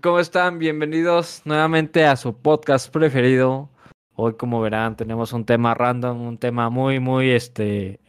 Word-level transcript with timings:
¿Cómo 0.00 0.18
están? 0.18 0.58
Bienvenidos 0.58 1.42
nuevamente 1.44 2.04
a 2.04 2.16
su 2.16 2.36
podcast 2.36 2.90
preferido. 2.90 3.68
Hoy, 4.14 4.34
como 4.34 4.60
verán, 4.60 4.96
tenemos 4.96 5.32
un 5.32 5.44
tema 5.44 5.74
random, 5.74 6.20
un 6.22 6.38
tema 6.38 6.70
muy, 6.70 7.00
muy, 7.00 7.30
este, 7.30 8.00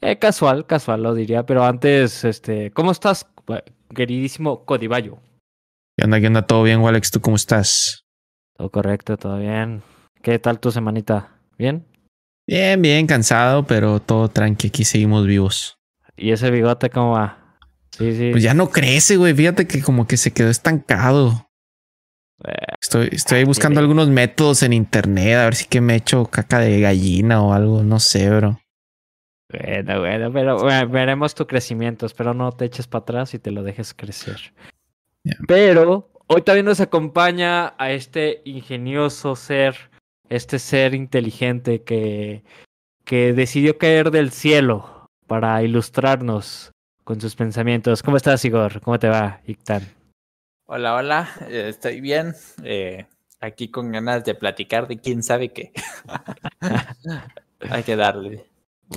eh, 0.00 0.18
casual, 0.18 0.66
casual 0.66 1.02
lo 1.02 1.14
diría, 1.14 1.46
pero 1.46 1.64
antes, 1.64 2.24
este, 2.24 2.70
¿cómo 2.72 2.90
estás, 2.90 3.26
queridísimo 3.94 4.64
Codivallo? 4.64 5.18
¿Qué 5.96 6.04
onda? 6.04 6.20
¿Qué 6.20 6.26
onda? 6.26 6.46
¿Todo 6.46 6.62
bien, 6.62 6.84
Alex? 6.84 7.10
¿Tú 7.10 7.20
cómo 7.20 7.36
estás? 7.36 8.04
Todo 8.56 8.70
correcto, 8.70 9.16
todo 9.16 9.38
bien. 9.38 9.82
¿Qué 10.20 10.38
tal 10.38 10.58
tu 10.58 10.72
semanita? 10.72 11.38
¿Bien? 11.56 11.86
Bien, 12.46 12.82
bien, 12.82 13.06
cansado, 13.06 13.64
pero 13.64 14.00
todo 14.00 14.28
tranqui, 14.28 14.68
aquí 14.68 14.84
seguimos 14.84 15.26
vivos. 15.26 15.78
¿Y 16.16 16.32
ese 16.32 16.50
bigote 16.50 16.90
cómo 16.90 17.12
va? 17.12 17.43
Sí, 17.98 18.12
sí. 18.16 18.30
Pues 18.32 18.42
ya 18.42 18.54
no 18.54 18.70
crece, 18.70 19.16
güey. 19.16 19.34
Fíjate 19.34 19.66
que 19.66 19.82
como 19.82 20.06
que 20.06 20.16
se 20.16 20.32
quedó 20.32 20.50
estancado. 20.50 21.48
Estoy, 22.80 23.08
estoy 23.12 23.42
ah, 23.42 23.44
buscando 23.44 23.80
algunos 23.80 24.08
métodos 24.08 24.62
en 24.62 24.72
internet, 24.72 25.36
a 25.36 25.44
ver 25.44 25.54
si 25.54 25.66
que 25.66 25.80
me 25.80 25.94
echo 25.94 26.26
caca 26.26 26.58
de 26.58 26.80
gallina 26.80 27.40
o 27.42 27.52
algo, 27.52 27.82
no 27.82 28.00
sé, 28.00 28.28
bro. 28.28 28.60
Bueno, 29.48 30.00
bueno, 30.00 30.32
pero 30.32 30.58
bueno, 30.58 30.88
veremos 30.88 31.34
tu 31.34 31.46
crecimiento. 31.46 32.06
Espero 32.06 32.34
no 32.34 32.52
te 32.52 32.64
eches 32.64 32.86
para 32.86 33.02
atrás 33.02 33.34
y 33.34 33.38
te 33.38 33.52
lo 33.52 33.62
dejes 33.62 33.94
crecer. 33.94 34.52
Pero 35.46 36.10
hoy 36.26 36.42
también 36.42 36.66
nos 36.66 36.80
acompaña 36.80 37.74
a 37.78 37.92
este 37.92 38.42
ingenioso 38.44 39.36
ser, 39.36 39.76
este 40.28 40.58
ser 40.58 40.94
inteligente 40.94 41.82
que, 41.82 42.42
que 43.04 43.32
decidió 43.32 43.78
caer 43.78 44.10
del 44.10 44.32
cielo 44.32 45.06
para 45.26 45.62
ilustrarnos 45.62 46.73
con 47.04 47.20
sus 47.20 47.36
pensamientos. 47.36 48.02
¿Cómo 48.02 48.16
estás, 48.16 48.44
Igor? 48.44 48.80
¿Cómo 48.80 48.98
te 48.98 49.08
va, 49.08 49.40
Ictan? 49.46 49.82
Hola, 50.66 50.94
hola, 50.94 51.28
eh, 51.48 51.66
estoy 51.68 52.00
bien. 52.00 52.34
eh, 52.62 53.06
aquí 53.40 53.68
con 53.68 53.92
ganas 53.92 54.24
de 54.24 54.34
platicar 54.34 54.88
de 54.88 54.98
quién 54.98 55.22
sabe 55.22 55.50
qué. 55.50 55.72
Hay 57.70 57.82
que 57.82 57.96
darle. 57.96 58.46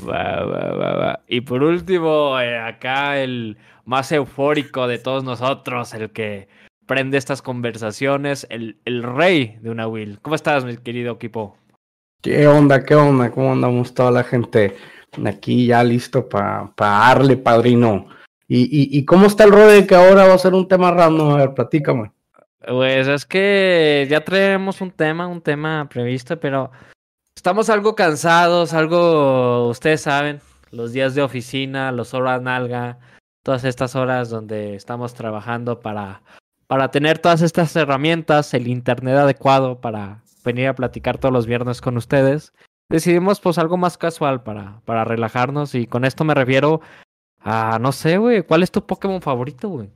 Va, 0.07 0.43
va, 0.43 0.71
va, 0.71 0.93
va. 0.95 1.19
Y 1.27 1.41
por 1.41 1.63
último, 1.63 2.39
eh, 2.39 2.57
acá 2.57 3.21
el 3.21 3.57
más 3.85 4.11
eufórico 4.11 4.87
de 4.87 4.97
todos 4.97 5.23
nosotros, 5.23 5.93
el 5.93 6.11
que 6.11 6.47
prende 6.85 7.17
estas 7.17 7.41
conversaciones, 7.41 8.47
el, 8.49 8.77
el 8.85 9.03
rey 9.03 9.57
de 9.61 9.69
una 9.69 9.87
Will. 9.87 10.19
¿Cómo 10.21 10.35
estás, 10.35 10.63
mi 10.63 10.77
querido 10.77 11.13
equipo? 11.15 11.57
¿Qué 12.21 12.47
onda? 12.47 12.83
¿Qué 12.83 12.95
onda? 12.95 13.29
¿Cómo 13.31 13.51
andamos 13.51 13.93
toda 13.93 14.11
la 14.11 14.23
gente? 14.23 14.75
Aquí 15.25 15.67
ya 15.67 15.83
listo 15.83 16.27
para 16.27 16.71
darle, 16.77 17.37
padrino. 17.37 18.07
¿Y, 18.47 18.61
y, 18.63 18.97
¿Y 18.97 19.05
cómo 19.05 19.27
está 19.27 19.43
el 19.43 19.51
rollo 19.51 19.67
de 19.67 19.87
que 19.87 19.95
ahora 19.95 20.25
va 20.25 20.33
a 20.33 20.39
ser 20.39 20.53
un 20.53 20.67
tema 20.67 20.91
random? 20.91 21.31
A 21.31 21.37
ver, 21.37 21.53
platícame. 21.53 22.11
Pues 22.67 23.07
es 23.07 23.25
que 23.25 24.07
ya 24.09 24.23
traemos 24.23 24.81
un 24.81 24.91
tema, 24.91 25.27
un 25.27 25.41
tema 25.41 25.87
previsto, 25.89 26.37
pero 26.39 26.71
estamos 27.35 27.69
algo 27.69 27.95
cansados, 27.95 28.73
algo, 28.73 29.69
ustedes 29.69 30.01
saben, 30.01 30.41
los 30.71 30.91
días 30.91 31.15
de 31.15 31.21
oficina, 31.21 31.93
los 31.93 32.13
horas 32.13 32.41
nalga, 32.41 32.99
todas 33.43 33.63
estas 33.63 33.95
horas 33.95 34.29
donde 34.29 34.75
estamos 34.75 35.13
trabajando 35.13 35.79
para, 35.79 36.21
para 36.67 36.91
tener 36.91 37.19
todas 37.19 37.41
estas 37.41 37.73
herramientas, 37.77 38.53
el 38.53 38.67
internet 38.67 39.15
adecuado 39.15 39.79
para 39.79 40.23
venir 40.43 40.67
a 40.67 40.75
platicar 40.75 41.17
todos 41.17 41.33
los 41.33 41.45
viernes 41.45 41.79
con 41.79 41.95
ustedes. 41.95 42.53
Decidimos 42.89 43.41
pues 43.41 43.57
algo 43.57 43.75
más 43.77 43.97
casual 43.97 44.43
para, 44.43 44.81
para 44.85 45.03
relajarnos 45.03 45.75
y 45.75 45.87
con 45.87 46.05
esto 46.05 46.23
me 46.23 46.33
refiero 46.33 46.81
a, 47.39 47.79
no 47.79 47.91
sé, 47.91 48.17
güey, 48.17 48.43
¿cuál 48.43 48.63
es 48.63 48.71
tu 48.71 48.85
Pokémon 48.85 49.21
favorito, 49.21 49.69
güey? 49.69 49.89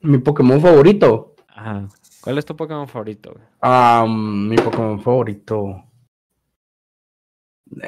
Mi 0.00 0.18
Pokémon 0.18 0.60
favorito. 0.60 1.34
Ajá. 1.48 1.88
¿Cuál 2.22 2.38
es 2.38 2.44
tu 2.46 2.56
Pokémon 2.56 2.88
favorito, 2.88 3.32
güey? 3.32 3.44
Ah, 3.60 4.06
mi 4.08 4.56
Pokémon 4.56 5.00
favorito. 5.00 5.84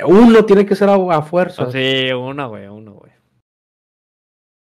Uno 0.06 0.44
tiene 0.44 0.67
que 0.67 0.77
ser 0.77 0.91
a, 0.91 0.94
a 0.94 1.22
fuerza. 1.22 1.65
Oh, 1.65 1.71
sí, 1.71 2.12
uno, 2.12 2.49
güey, 2.50 2.69
uno, 2.69 2.93
güey. 2.94 3.12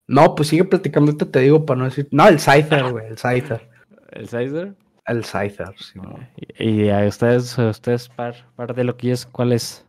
No, 0.08 0.36
pues 0.36 0.50
sigue 0.50 0.64
platicando, 0.64 1.16
te 1.16 1.40
digo 1.40 1.66
para 1.66 1.80
no 1.80 1.86
decir. 1.86 2.08
No, 2.12 2.28
el 2.28 2.40
Scyther, 2.40 2.84
güey, 2.92 3.08
el 3.08 3.18
Scyther. 3.18 3.70
¿El 4.12 4.28
Sizer? 4.28 4.76
El 5.08 5.24
Scyther, 5.24 5.74
sí. 5.78 6.00
Y, 6.60 6.90
a 6.90 7.06
ustedes, 7.08 7.58
a 7.58 7.70
ustedes, 7.70 8.10
par, 8.10 8.36
par 8.56 8.76
de 8.76 8.84
loquillos, 8.84 9.26
¿cuál 9.26 9.54
es 9.54 9.86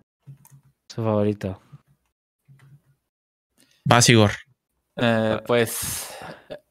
su 0.88 1.02
favorito? 1.02 1.60
Vas, 3.84 4.08
Igor. 4.08 4.30
Eh, 4.96 5.40
pues 5.46 6.16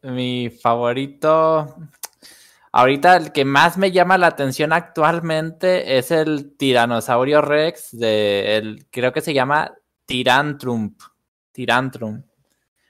mi 0.01 0.49
favorito, 0.49 1.75
ahorita 2.71 3.17
el 3.17 3.31
que 3.31 3.43
más 3.43 3.77
me 3.77 3.91
llama 3.91 4.17
la 4.17 4.27
atención 4.27 4.71
actualmente 4.71 5.97
es 5.97 6.11
el 6.11 6.55
Tiranosaurio 6.57 7.41
Rex 7.41 7.97
de, 7.97 8.57
el, 8.57 8.85
creo 8.89 9.11
que 9.11 9.21
se 9.21 9.33
llama 9.33 9.73
Tirantrum. 10.05 10.95
Tirantrum. 11.51 12.23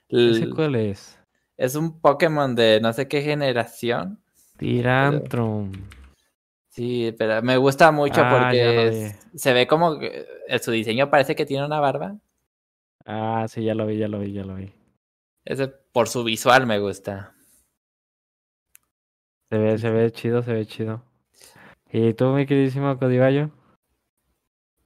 ¿Ese 0.08 0.44
El- 0.44 0.54
cuál 0.54 0.76
es? 0.76 1.18
es 1.56 1.74
un 1.74 2.00
Pokémon 2.00 2.54
de 2.54 2.78
no 2.80 2.92
sé 2.92 3.08
qué 3.08 3.22
generación. 3.22 4.20
Tirantrum. 4.58 5.72
Sí, 6.68 7.14
pero 7.18 7.42
me 7.42 7.56
gusta 7.56 7.90
mucho 7.90 8.20
Ah, 8.22 8.30
porque 8.50 9.12
se 9.34 9.52
ve 9.52 9.66
como 9.66 9.98
que 9.98 10.26
eh, 10.46 10.58
su 10.58 10.70
diseño 10.70 11.10
parece 11.10 11.34
que 11.34 11.46
tiene 11.46 11.64
una 11.66 11.80
barba. 11.80 12.16
Ah, 13.04 13.46
sí, 13.48 13.64
ya 13.64 13.74
lo 13.74 13.86
vi, 13.86 13.96
ya 13.98 14.06
lo 14.08 14.18
vi, 14.20 14.32
ya 14.32 14.44
lo 14.44 14.54
vi. 14.54 14.72
Ese 15.44 15.68
por 15.68 16.08
su 16.08 16.22
visual 16.24 16.66
me 16.66 16.78
gusta. 16.78 17.34
Se 19.50 19.56
ve, 19.58 19.78
se 19.78 19.90
ve 19.90 20.10
chido, 20.12 20.42
se 20.42 20.52
ve 20.52 20.66
chido. 20.66 21.02
¿Y 21.90 22.12
tú, 22.14 22.26
mi 22.34 22.44
queridísimo 22.46 22.98
Codivallo? 22.98 23.50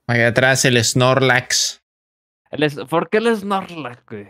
Allá 0.07 0.29
atrás 0.29 0.65
el 0.65 0.83
Snorlax. 0.83 1.83
El 2.51 2.63
es- 2.63 2.77
¿Por 2.89 3.09
qué 3.11 3.19
el 3.19 3.37
Snorlax, 3.37 4.05
güey? 4.07 4.29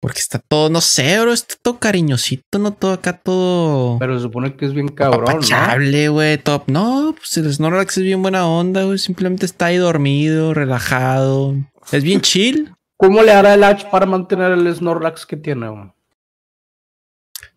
Porque 0.00 0.18
está 0.18 0.38
todo, 0.38 0.70
no 0.70 0.80
sé, 0.80 1.20
bro, 1.20 1.32
está 1.32 1.56
todo 1.60 1.78
cariñosito, 1.78 2.58
no 2.58 2.72
todo 2.72 2.94
acá, 2.94 3.18
todo 3.18 3.98
Pero 3.98 4.16
se 4.16 4.22
supone 4.22 4.56
que 4.56 4.64
es 4.64 4.72
bien 4.72 4.88
cabrón, 4.88 5.40
¿no? 5.40 6.12
güey, 6.12 6.38
top. 6.38 6.64
No, 6.68 7.14
pues 7.16 7.36
el 7.36 7.52
Snorlax 7.52 7.98
es 7.98 8.04
bien 8.04 8.22
buena 8.22 8.46
onda, 8.46 8.84
güey. 8.84 8.98
Simplemente 8.98 9.44
está 9.44 9.66
ahí 9.66 9.76
dormido, 9.76 10.54
relajado. 10.54 11.54
Es 11.92 12.02
bien 12.02 12.22
chill. 12.22 12.74
¿Cómo 12.96 13.22
le 13.22 13.32
hará 13.32 13.54
el 13.54 13.64
H 13.64 13.88
para 13.90 14.06
mantener 14.06 14.52
el 14.52 14.74
Snorlax 14.74 15.26
que 15.26 15.36
tiene? 15.36 15.68
güey? 15.68 15.92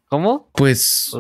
¿Cómo? 0.09 0.49
Pues 0.53 1.11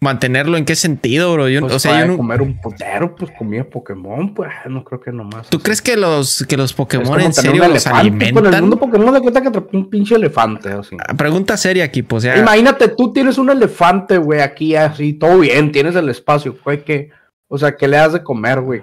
mantenerlo 0.00 0.56
en 0.56 0.64
qué 0.64 0.76
sentido, 0.76 1.32
bro. 1.32 1.48
Yo, 1.48 1.60
Pues 1.60 1.72
o 1.74 1.78
sea, 1.78 2.00
yo 2.02 2.08
no. 2.08 2.16
comer 2.16 2.42
un 2.42 2.60
putero, 2.60 3.14
pues 3.14 3.30
comía 3.38 3.68
Pokémon, 3.68 4.34
pues 4.34 4.50
no 4.68 4.84
creo 4.84 5.00
que 5.00 5.10
nomás. 5.12 5.48
¿Tú 5.48 5.56
así. 5.56 5.64
crees 5.64 5.82
que 5.82 5.96
los, 5.96 6.44
que 6.48 6.56
los 6.56 6.72
Pokémon 6.72 7.20
en 7.20 7.32
serio 7.32 7.66
los 7.66 7.86
elefante, 7.86 8.10
pues, 8.10 8.20
en 8.20 8.26
el 8.26 8.34
alimentan? 8.36 8.60
mundo 8.62 8.78
Pokémon 8.78 9.14
de 9.14 9.20
cuenta 9.20 9.40
que 9.40 9.48
atrapó 9.48 9.76
un 9.76 9.88
pinche 9.88 10.14
elefante, 10.16 10.68
así. 10.70 10.96
Ah, 11.08 11.14
Pregunta 11.14 11.56
seria 11.56 11.84
aquí, 11.84 12.02
pues. 12.02 12.22
Sea, 12.24 12.36
Imagínate, 12.38 12.88
tú 12.88 13.12
tienes 13.12 13.38
un 13.38 13.50
elefante, 13.50 14.18
güey, 14.18 14.40
aquí 14.40 14.76
así, 14.76 15.14
todo 15.14 15.38
bien, 15.38 15.72
tienes 15.72 15.94
el 15.96 16.08
espacio, 16.10 16.56
güey, 16.62 16.84
que, 16.84 17.10
o 17.48 17.56
sea, 17.56 17.74
¿qué 17.76 17.88
le 17.88 17.96
das 17.96 18.12
de 18.12 18.22
comer, 18.22 18.60
güey? 18.60 18.82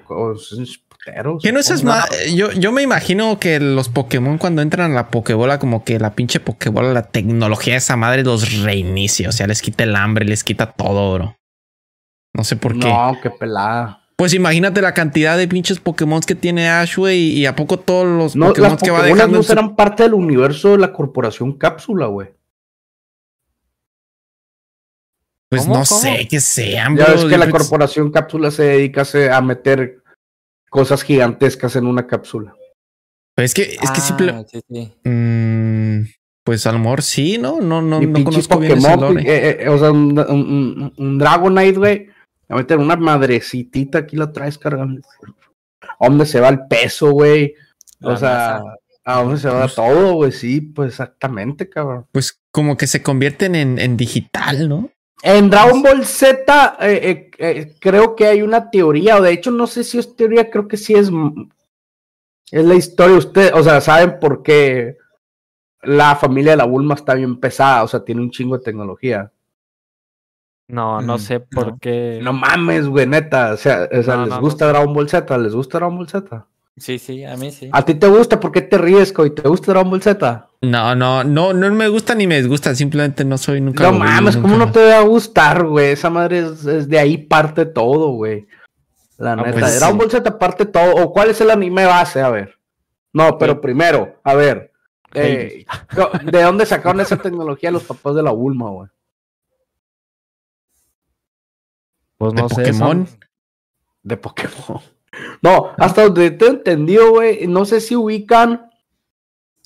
O 1.07 1.13
sea, 1.13 1.13
es 1.13 1.23
putero, 1.23 1.37
que 1.41 1.51
no 1.51 1.59
es 1.59 1.83
más. 1.83 2.05
Yo, 2.35 2.51
yo 2.51 2.71
me 2.71 2.81
imagino 2.81 3.39
que 3.39 3.59
los 3.59 3.89
Pokémon 3.89 4.37
cuando 4.37 4.61
entran 4.61 4.91
a 4.91 4.95
la 4.95 5.09
Pokébola, 5.09 5.59
como 5.59 5.83
que 5.83 5.99
la 5.99 6.13
pinche 6.15 6.39
Pokébola, 6.39 6.91
la 6.93 7.03
tecnología 7.03 7.73
de 7.73 7.77
esa 7.77 7.95
madre 7.95 8.23
los 8.23 8.61
reinicia. 8.63 9.29
O 9.29 9.31
sea, 9.31 9.47
les 9.47 9.61
quita 9.61 9.83
el 9.83 9.95
hambre, 9.95 10.25
les 10.25 10.43
quita 10.43 10.71
todo, 10.73 11.13
bro. 11.13 11.37
No 12.33 12.43
sé 12.43 12.55
por 12.55 12.73
qué. 12.73 12.87
No, 12.89 13.17
qué 13.21 13.29
pelada. 13.29 14.01
Pues 14.15 14.33
imagínate 14.33 14.81
la 14.81 14.93
cantidad 14.93 15.37
de 15.37 15.47
pinches 15.47 15.79
Pokémon 15.79 16.21
que 16.21 16.33
tiene 16.35 16.69
Ash, 16.69 16.97
güey, 16.97 17.19
y 17.37 17.45
a 17.45 17.55
poco 17.55 17.77
todos 17.79 18.05
los 18.07 18.35
No, 18.35 18.47
Pokémon 18.47 18.75
que 18.77 18.89
va 18.91 19.03
dejando. 19.03 19.37
no 19.37 19.43
su- 19.43 19.49
serán 19.49 19.75
parte 19.75 20.03
del 20.03 20.13
universo 20.15 20.71
de 20.71 20.79
la 20.79 20.91
corporación 20.91 21.53
Cápsula, 21.53 22.07
güey. 22.07 22.29
Pues 25.49 25.61
¿Cómo? 25.61 25.75
no 25.79 25.85
¿Cómo? 25.85 26.01
sé 26.01 26.27
que 26.27 26.41
sean, 26.41 26.97
Ya 26.97 27.05
bro. 27.05 27.13
ves 27.15 27.25
que 27.25 27.37
la 27.37 27.49
corporación 27.49 28.11
Cápsula 28.11 28.51
se 28.51 28.63
dedica 28.63 29.03
a 29.33 29.41
meter 29.41 30.03
cosas 30.69 31.03
gigantescas 31.03 31.75
en 31.75 31.85
una 31.87 32.07
cápsula. 32.07 32.53
Es 33.35 33.53
que, 33.53 33.63
es 33.81 33.91
que 33.91 34.01
simple. 34.01 34.31
Ah, 34.31 34.43
sí, 34.47 34.59
sí. 34.67 34.93
Mm, 35.03 36.07
pues 36.43 36.65
a 36.65 36.71
lo 36.71 36.79
mejor 36.79 37.01
sí, 37.03 37.37
¿no? 37.37 37.59
No, 37.61 37.81
no, 37.81 38.01
no 38.01 38.23
conozco 38.23 38.57
bien 38.59 38.77
ese 38.77 38.87
Pokémon, 38.87 39.15
lore. 39.15 39.21
eh, 39.23 39.57
eh, 39.63 39.69
o 39.69 39.77
sea, 39.77 39.91
un, 39.91 40.17
un, 40.19 40.93
un- 40.97 41.17
Dragonite, 41.19 41.77
güey. 41.77 42.07
A 42.49 42.55
meter 42.55 42.77
una 42.77 42.95
madrecitita 42.95 43.99
aquí 43.99 44.15
la 44.15 44.31
traes 44.31 44.57
cargando. 44.57 45.01
¿A 45.99 46.07
dónde 46.07 46.25
se 46.25 46.39
va 46.39 46.49
el 46.49 46.65
peso, 46.67 47.11
güey? 47.11 47.53
O 48.01 48.11
La 48.11 48.17
sea, 48.17 48.61
masa. 48.63 48.75
¿a 49.03 49.21
dónde 49.21 49.37
se 49.39 49.49
va 49.49 49.67
todo, 49.67 50.13
güey? 50.13 50.31
Sí, 50.31 50.61
pues 50.61 50.91
exactamente, 50.91 51.69
cabrón. 51.69 52.05
Pues 52.11 52.39
como 52.51 52.77
que 52.77 52.87
se 52.87 53.03
convierten 53.03 53.53
en, 53.55 53.79
en 53.79 53.97
digital, 53.97 54.69
¿no? 54.69 54.89
En 55.23 55.49
Dragon 55.49 55.81
Ball 55.81 56.05
Z, 56.05 56.77
eh, 56.79 56.99
eh, 57.03 57.31
eh, 57.39 57.75
creo 57.79 58.15
que 58.15 58.27
hay 58.27 58.41
una 58.43 58.69
teoría, 58.69 59.17
o 59.17 59.21
de 59.21 59.31
hecho, 59.31 59.51
no 59.51 59.65
sé 59.67 59.83
si 59.83 59.97
es 59.97 60.15
teoría, 60.15 60.49
creo 60.49 60.67
que 60.67 60.77
sí 60.77 60.93
es, 60.93 61.09
es 62.51 62.65
la 62.65 62.75
historia. 62.75 63.17
Ustedes, 63.17 63.51
o 63.53 63.63
sea, 63.63 63.81
saben 63.81 64.19
por 64.19 64.43
qué 64.43 64.97
la 65.83 66.15
familia 66.15 66.51
de 66.51 66.57
la 66.57 66.65
Bulma 66.65 66.95
está 66.95 67.13
bien 67.15 67.39
pesada, 67.39 67.83
o 67.83 67.87
sea, 67.87 68.03
tiene 68.05 68.21
un 68.21 68.31
chingo 68.31 68.57
de 68.57 68.63
tecnología. 68.63 69.31
No, 70.69 71.01
no 71.01 71.17
Mm, 71.17 71.19
sé 71.19 71.39
por 71.39 71.67
no. 71.67 71.77
qué. 71.79 72.19
No 72.21 72.33
mames, 72.33 72.87
güey, 72.87 73.07
neta. 73.07 73.53
O 73.53 73.57
sea, 73.57 73.87
o 73.91 74.03
sea 74.03 74.17
No, 74.17 74.25
¿les 74.25 74.39
no, 74.39 74.41
gusta. 74.41 74.67
Dragon 74.67 74.93
Ball 74.93 75.09
Z? 75.09 75.37
¿Les 75.37 75.53
gusta 75.55 75.77
Dragon 75.79 75.97
Ball 75.97 76.09
Z? 76.09 76.45
Sí, 76.77 76.99
sí, 76.99 77.23
a 77.25 77.35
mí 77.37 77.51
sí. 77.51 77.69
¿A 77.73 77.83
ti 77.83 77.95
te 77.95 78.07
gusta? 78.07 78.39
¿Por 78.39 78.51
qué 78.51 78.61
te 78.61 78.77
ríes, 78.77 79.11
Coy? 79.11 79.33
¿Te 79.33 79.41
gusta 79.47 79.71
Dragon 79.71 79.89
Ball 79.89 80.01
Z? 80.01 80.49
No, 80.61 80.95
no, 80.95 81.23
no, 81.23 81.51
no 81.53 81.71
me 81.71 81.87
gusta 81.87 82.13
ni 82.13 82.27
me 82.27 82.37
disgusta, 82.37 82.75
simplemente 82.75 83.25
no 83.25 83.37
soy 83.37 83.61
nunca. 83.61 83.83
No 83.83 83.97
mames, 83.97 84.35
nunca- 84.35 84.47
¿cómo 84.49 84.63
no 84.63 84.71
te 84.71 84.85
va 84.85 84.99
a 84.99 85.01
gustar, 85.01 85.65
güey? 85.65 85.91
Esa 85.91 86.09
madre 86.11 86.39
es, 86.39 86.65
es 86.65 86.87
de 86.87 86.99
ahí 86.99 87.17
parte 87.17 87.65
todo, 87.65 88.09
güey. 88.11 88.47
La 89.17 89.35
neta. 89.35 89.51
pues 89.51 89.79
Dragon 89.79 89.93
sí. 89.95 89.97
Ball 89.99 90.11
Z 90.11 90.37
parte 90.37 90.65
todo. 90.65 90.95
¿O 91.03 91.11
cuál 91.11 91.31
es 91.31 91.41
el 91.41 91.49
anime 91.49 91.85
base? 91.85 92.21
A 92.21 92.29
ver. 92.29 92.59
No, 93.13 93.37
pero 93.39 93.59
primero, 93.59 94.19
a 94.23 94.35
ver. 94.35 94.71
eh, 95.15 95.65
¿De 96.25 96.43
dónde 96.43 96.65
sacaron 96.67 97.01
esa 97.01 97.17
tecnología 97.17 97.71
los 97.71 97.83
papás 97.85 98.13
de 98.13 98.21
la 98.21 98.29
Bulma, 98.31 98.69
güey? 98.69 98.89
Pues 102.19 102.33
de 102.33 102.41
no 102.41 102.49
sé. 102.49 102.55
Pokémon. 102.55 103.07
son- 103.07 103.19
De 104.03 104.17
Pokémon. 104.17 104.81
No, 105.41 105.71
hasta 105.77 106.03
donde 106.03 106.31
te 106.31 106.45
he 106.45 106.49
entendido, 106.49 107.11
güey. 107.11 107.47
No 107.47 107.65
sé 107.65 107.79
si 107.81 107.95
ubican. 107.95 108.69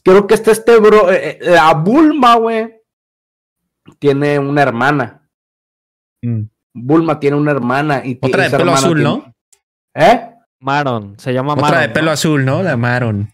Creo 0.03 0.27
que 0.27 0.33
está 0.33 0.51
este 0.51 0.79
bro. 0.79 1.11
eh, 1.11 1.37
eh, 1.41 1.51
la 1.51 1.73
Bulma, 1.73 2.35
güey. 2.35 2.75
Tiene 3.99 4.39
una 4.39 4.61
hermana. 4.63 5.27
Mm. 6.21 6.43
Bulma 6.73 7.19
tiene 7.19 7.37
una 7.37 7.51
hermana. 7.51 8.01
Y 8.05 8.17
Otra 8.21 8.43
de 8.43 8.49
pelo 8.49 8.61
hermana 8.63 8.77
azul, 8.77 8.97
tiene- 8.97 9.03
¿no? 9.09 9.33
¿Eh? 9.95 10.27
Maron, 10.59 11.15
se 11.19 11.33
llama 11.33 11.55
Maron. 11.55 11.69
Otra 11.69 11.81
de 11.81 11.89
pelo 11.89 12.05
¿no? 12.07 12.11
azul, 12.11 12.45
¿no? 12.45 12.63
La 12.63 12.77
Maron. 12.77 13.33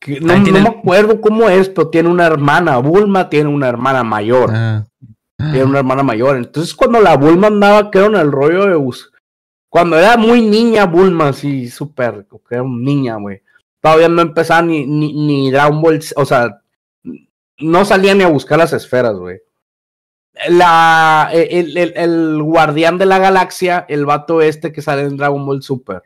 Que 0.00 0.20
No, 0.20 0.34
tiene 0.42 0.60
no 0.60 0.70
me 0.70 0.78
acuerdo 0.78 1.20
cómo 1.20 1.48
es, 1.48 1.68
pero 1.68 1.88
tiene 1.88 2.08
una 2.08 2.26
hermana. 2.26 2.78
Bulma 2.78 3.28
tiene 3.28 3.48
una 3.50 3.68
hermana 3.68 4.04
mayor. 4.04 4.50
Ah. 4.54 4.84
Tiene 5.38 5.64
una 5.64 5.78
hermana 5.78 6.02
mayor. 6.02 6.36
Entonces, 6.36 6.74
cuando 6.74 7.00
la 7.00 7.16
Bulma 7.16 7.48
andaba, 7.48 7.90
que 7.90 7.98
era 7.98 8.06
en 8.06 8.14
el 8.16 8.30
rollo 8.32 8.66
de 8.66 8.76
bus. 8.76 9.12
Cuando 9.76 9.98
era 9.98 10.16
muy 10.16 10.40
niña, 10.40 10.86
Bulma, 10.86 11.34
sí, 11.34 11.68
súper, 11.68 12.26
que 12.48 12.54
era 12.54 12.62
un 12.62 12.82
niña, 12.82 13.16
güey. 13.16 13.42
Todavía 13.82 14.08
no 14.08 14.22
empezaba 14.22 14.62
ni, 14.62 14.86
ni, 14.86 15.12
ni 15.12 15.50
Dragon 15.50 15.82
Ball, 15.82 16.00
o 16.16 16.24
sea, 16.24 16.62
no 17.58 17.84
salía 17.84 18.14
ni 18.14 18.22
a 18.24 18.28
buscar 18.28 18.56
las 18.56 18.72
esferas, 18.72 19.14
güey. 19.16 19.38
La, 20.48 21.28
el, 21.30 21.76
el- 21.76 21.92
el 21.94 22.42
guardián 22.42 22.96
de 22.96 23.04
la 23.04 23.18
galaxia, 23.18 23.84
el 23.86 24.06
vato 24.06 24.40
este 24.40 24.72
que 24.72 24.80
sale 24.80 25.02
en 25.02 25.18
Dragon 25.18 25.44
Ball 25.44 25.62
Super. 25.62 26.04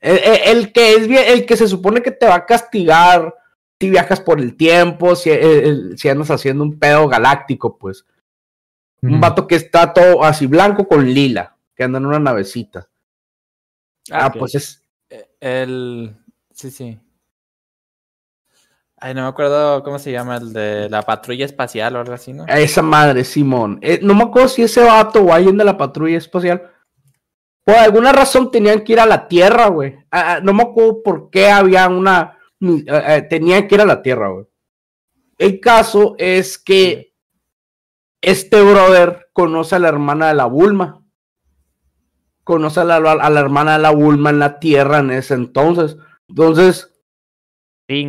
El, 0.00 0.18
el- 0.18 0.40
el 0.58 0.72
que 0.72 0.94
es 0.94 1.08
el 1.28 1.46
que 1.46 1.56
se 1.56 1.68
supone 1.68 2.02
que 2.02 2.10
te 2.10 2.26
va 2.26 2.34
a 2.34 2.46
castigar 2.46 3.32
si 3.78 3.90
viajas 3.90 4.20
por 4.20 4.40
el 4.40 4.56
tiempo, 4.56 5.14
si, 5.14 5.30
si 5.96 6.08
andas 6.08 6.32
haciendo 6.32 6.64
un 6.64 6.80
pedo 6.80 7.06
galáctico, 7.06 7.78
pues. 7.78 8.04
Un 9.02 9.20
vato 9.20 9.46
que 9.46 9.54
está 9.54 9.92
todo 9.92 10.24
así 10.24 10.48
blanco 10.48 10.88
con 10.88 11.06
lila, 11.14 11.54
que 11.80 11.84
anda 11.84 11.96
en 11.98 12.04
una 12.04 12.18
navecita. 12.18 12.90
Ah, 14.10 14.26
ok. 14.26 14.36
pues 14.38 14.54
es. 14.54 14.82
Eh, 15.08 15.30
El. 15.40 16.14
Sí, 16.52 16.70
sí. 16.70 17.00
Ay, 18.98 19.14
no 19.14 19.22
me 19.22 19.28
acuerdo 19.28 19.82
cómo 19.82 19.98
se 19.98 20.12
llama, 20.12 20.36
el 20.36 20.52
de 20.52 20.90
la 20.90 21.00
patrulla 21.00 21.46
espacial 21.46 21.96
o 21.96 22.00
algo 22.00 22.12
así, 22.12 22.34
¿no? 22.34 22.44
Esa 22.46 22.82
madre, 22.82 23.24
Simón. 23.24 23.78
Eh, 23.80 23.98
no 24.02 24.14
me 24.14 24.24
acuerdo 24.24 24.48
si 24.48 24.60
ese 24.60 24.84
vato 24.84 25.22
o 25.22 25.32
alguien 25.32 25.56
de 25.56 25.64
la 25.64 25.78
patrulla 25.78 26.18
espacial. 26.18 26.70
Por 27.64 27.76
alguna 27.76 28.12
razón 28.12 28.50
tenían 28.50 28.84
que 28.84 28.92
ir 28.92 29.00
a 29.00 29.06
la 29.06 29.26
Tierra, 29.26 29.68
güey. 29.68 29.96
Ah, 30.10 30.34
ah, 30.34 30.40
no 30.42 30.52
me 30.52 30.64
acuerdo 30.64 31.02
por 31.02 31.30
qué 31.30 31.48
había 31.48 31.88
una. 31.88 32.36
eh, 32.60 33.26
tenían 33.30 33.66
que 33.66 33.76
ir 33.76 33.80
a 33.80 33.86
la 33.86 34.02
Tierra, 34.02 34.28
güey. 34.28 34.44
El 35.38 35.60
caso 35.60 36.14
es 36.18 36.58
que 36.58 37.14
este 38.20 38.60
brother 38.60 39.30
conoce 39.32 39.76
a 39.76 39.78
la 39.78 39.88
hermana 39.88 40.28
de 40.28 40.34
la 40.34 40.44
Bulma. 40.44 40.99
Conoce 42.50 42.80
a 42.80 42.84
la, 42.84 42.96
a 42.96 43.30
la 43.30 43.38
hermana 43.40 43.74
de 43.74 43.78
la 43.82 43.90
Bulma 43.90 44.30
en 44.30 44.40
la 44.40 44.58
Tierra 44.58 44.98
en 44.98 45.12
ese 45.12 45.34
entonces. 45.34 45.96
Entonces, 46.28 46.92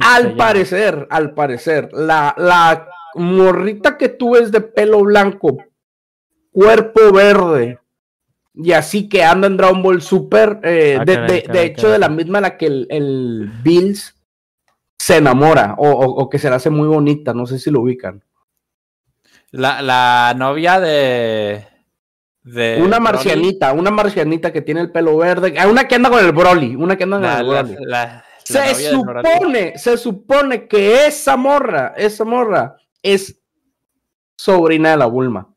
al 0.02 0.36
parecer, 0.36 1.08
al 1.12 1.36
parecer, 1.36 1.90
la, 1.94 2.34
la 2.40 2.88
morrita 3.14 4.00
que 4.00 4.10
tú 4.10 4.32
ves 4.34 4.52
de 4.52 4.62
pelo 4.62 5.02
blanco, 5.04 5.58
cuerpo 6.52 7.12
verde, 7.14 7.78
y 8.56 8.72
así 8.72 9.08
que 9.08 9.24
anda 9.24 9.46
en 9.46 9.58
Dragon 9.58 9.84
Ball 9.84 10.02
Super, 10.02 10.60
eh, 10.64 10.98
Ah, 11.00 11.06
de, 11.06 11.14
caray, 11.14 11.28
de- 11.28 11.34
de 11.36 11.42
caray, 11.44 11.66
hecho, 11.68 11.82
caray. 11.84 11.92
de 11.94 12.00
la 12.00 12.10
misma 12.10 12.38
a 12.40 12.42
la 12.42 12.58
que 12.58 12.66
el, 12.66 12.88
el 12.90 13.48
Bills 13.64 14.16
se 14.98 15.18
enamora, 15.18 15.76
o, 15.78 15.88
o- 15.88 16.16
o 16.24 16.30
que 16.32 16.40
se 16.40 16.50
la 16.50 16.56
hace 16.56 16.72
muy 16.72 16.88
bonita, 16.88 17.36
no 17.36 17.46
sé 17.46 17.60
si 17.60 17.70
lo 17.70 17.82
ubican. 17.82 18.24
La, 19.52 19.84
la 19.84 20.34
novia 20.36 20.80
de. 20.80 21.68
De 22.44 22.78
una 22.82 22.98
Broly, 22.98 23.04
marcianita, 23.04 23.74
una 23.74 23.92
marcianita 23.92 24.52
que 24.52 24.62
tiene 24.62 24.82
el 24.82 24.92
pelo 24.92 25.18
verde, 25.18 25.54
ah, 25.60 25.68
una 25.68 25.88
que 25.88 25.96
anda 25.96 26.10
con 26.10 26.24
el 26.26 26.32
Broly, 26.32 26.76
una 26.76 26.96
que 26.98 27.04
anda 27.04 27.18
con 27.18 27.26
La, 27.26 27.40
el 27.40 27.46
Broly. 27.46 27.76
la- 27.86 27.88
la 27.88 28.26
Se 28.44 28.74
supone, 29.38 29.78
se 29.78 29.98
supone 29.98 30.68
que 30.68 31.06
esa 31.06 31.38
morra, 31.38 31.94
esa 31.96 32.26
morra 32.26 32.76
es 33.04 33.40
sobrina 34.36 34.92
de 34.92 34.98
la 34.98 35.06
Bulma. 35.06 35.48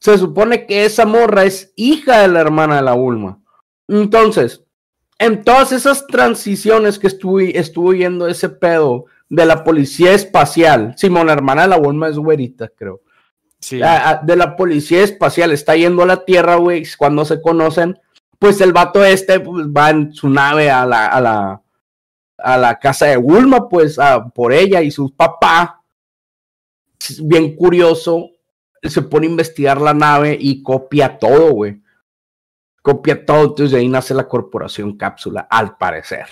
Se 0.00 0.16
supone 0.18 0.66
que 0.66 0.84
esa 0.84 1.04
morra 1.04 1.44
es 1.44 1.72
hija 1.76 2.22
de 2.22 2.28
la 2.28 2.40
hermana 2.40 2.76
de 2.76 2.82
la 2.82 2.92
Bulma. 2.94 3.40
Entonces, 3.88 4.62
en 5.18 5.42
todas 5.44 5.72
esas 5.72 6.06
transiciones 6.06 6.98
que 6.98 7.06
estuve, 7.06 7.58
estuve 7.58 7.96
viendo 7.96 8.26
ese 8.28 8.48
pedo 8.48 9.06
de 9.28 9.44
la 9.46 9.64
policía 9.64 10.12
espacial, 10.12 10.94
Simón, 10.96 11.26
la 11.26 11.32
hermana 11.34 11.62
de 11.62 11.68
la 11.68 11.76
Bulma 11.78 12.08
es 12.08 12.16
güerita, 12.18 12.68
creo. 12.74 13.00
De 13.60 14.36
la 14.36 14.56
policía 14.56 15.02
espacial 15.02 15.50
está 15.50 15.74
yendo 15.76 16.02
a 16.02 16.06
la 16.06 16.24
Tierra, 16.24 16.56
güey, 16.56 16.84
cuando 16.96 17.24
se 17.24 17.40
conocen, 17.40 17.98
pues 18.38 18.60
el 18.60 18.72
vato 18.72 19.04
este 19.04 19.40
pues, 19.40 19.66
va 19.66 19.90
en 19.90 20.12
su 20.12 20.28
nave 20.28 20.70
a 20.70 20.86
la, 20.86 21.06
a 21.06 21.20
la, 21.20 21.62
a 22.38 22.58
la 22.58 22.78
casa 22.78 23.06
de 23.06 23.16
Bulma, 23.16 23.68
pues 23.68 23.98
por 24.34 24.52
ella 24.52 24.82
y 24.82 24.90
su 24.90 25.14
papá, 25.14 25.82
bien 27.22 27.56
curioso, 27.56 28.30
se 28.82 29.02
pone 29.02 29.26
a 29.26 29.30
investigar 29.30 29.80
la 29.80 29.94
nave 29.94 30.36
y 30.38 30.62
copia 30.62 31.18
todo, 31.18 31.52
güey. 31.52 31.82
Copia 32.82 33.24
todo, 33.24 33.42
entonces 33.42 33.72
de 33.72 33.78
ahí 33.78 33.88
nace 33.88 34.14
la 34.14 34.28
corporación 34.28 34.96
cápsula, 34.96 35.48
al 35.50 35.76
parecer. 35.76 36.26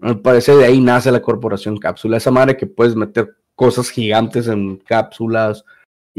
Al 0.00 0.20
parecer 0.20 0.56
de 0.56 0.64
ahí 0.64 0.80
nace 0.80 1.12
la 1.12 1.22
corporación 1.22 1.76
cápsula, 1.76 2.16
esa 2.16 2.30
madre 2.30 2.56
que 2.56 2.66
puedes 2.66 2.96
meter 2.96 3.36
cosas 3.54 3.90
gigantes 3.90 4.48
en 4.48 4.78
cápsulas 4.78 5.64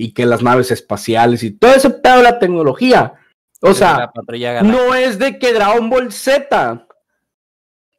y 0.02 0.14
que 0.14 0.26
las 0.26 0.42
naves 0.42 0.72
espaciales 0.72 1.44
y 1.44 1.52
todo 1.52 1.76
ese 1.76 1.92
pedo 1.92 2.18
de 2.18 2.24
la 2.24 2.40
tecnología. 2.40 3.14
O 3.62 3.74
sea, 3.76 4.12
no 4.64 4.96
es 4.96 5.20
de 5.20 5.38
que 5.38 5.54
Dragon 5.54 5.88
Ball 5.92 6.12
Z 6.12 6.88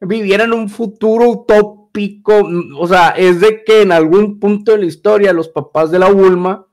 viviera 0.01 0.43
en 0.43 0.51
un 0.51 0.67
futuro 0.67 1.29
utópico, 1.29 2.41
o 2.77 2.87
sea, 2.87 3.11
es 3.11 3.39
de 3.39 3.63
que 3.63 3.83
en 3.83 3.93
algún 3.93 4.37
punto 4.37 4.73
de 4.73 4.79
la 4.79 4.85
historia 4.85 5.31
los 5.31 5.47
papás 5.47 5.91
de 5.91 5.99
la 5.99 6.09
Bulma 6.09 6.67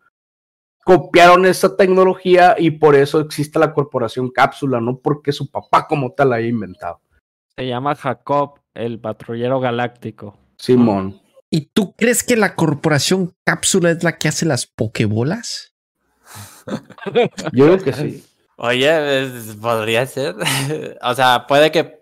copiaron 0.85 1.47
esa 1.47 1.77
tecnología 1.77 2.57
y 2.59 2.73
por 2.73 2.97
eso 2.97 3.21
existe 3.21 3.61
la 3.61 3.73
corporación 3.73 4.31
cápsula, 4.31 4.81
no 4.81 4.99
porque 4.99 5.31
su 5.31 5.49
papá 5.49 5.87
como 5.87 6.11
tal 6.13 6.31
la 6.31 6.37
haya 6.37 6.49
inventado. 6.49 7.01
Se 7.55 7.69
llama 7.69 7.95
Jacob, 7.95 8.59
el 8.75 8.99
patrullero 8.99 9.61
galáctico. 9.61 10.37
Simón. 10.57 11.21
¿Y 11.51 11.67
tú 11.73 11.95
crees 11.97 12.23
que 12.23 12.37
la 12.37 12.55
corporación 12.55 13.35
cápsula 13.45 13.91
es 13.91 14.05
la 14.05 14.19
que 14.19 14.29
hace 14.29 14.47
las 14.47 14.67
pokebolas? 14.67 15.75
Yo 17.53 17.67
creo 17.67 17.79
que 17.79 17.93
sí. 17.93 18.25
Oye, 18.57 19.23
es- 19.25 19.57
podría 19.57 20.07
ser. 20.07 20.37
o 21.03 21.15
sea, 21.15 21.47
puede 21.49 21.71
que. 21.73 22.01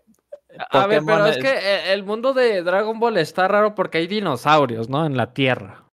A 0.70 0.86
ver, 0.86 1.02
pero 1.06 1.26
es 1.26 1.38
que 1.38 1.50
eh, 1.50 1.92
el 1.92 2.02
mundo 2.04 2.34
de 2.34 2.62
Dragon 2.62 2.98
Ball 2.98 3.16
está 3.18 3.46
raro 3.46 3.74
porque 3.74 3.98
hay 3.98 4.06
dinosaurios, 4.06 4.88
¿no? 4.88 5.06
En 5.06 5.16
la 5.16 5.32
Tierra. 5.32 5.84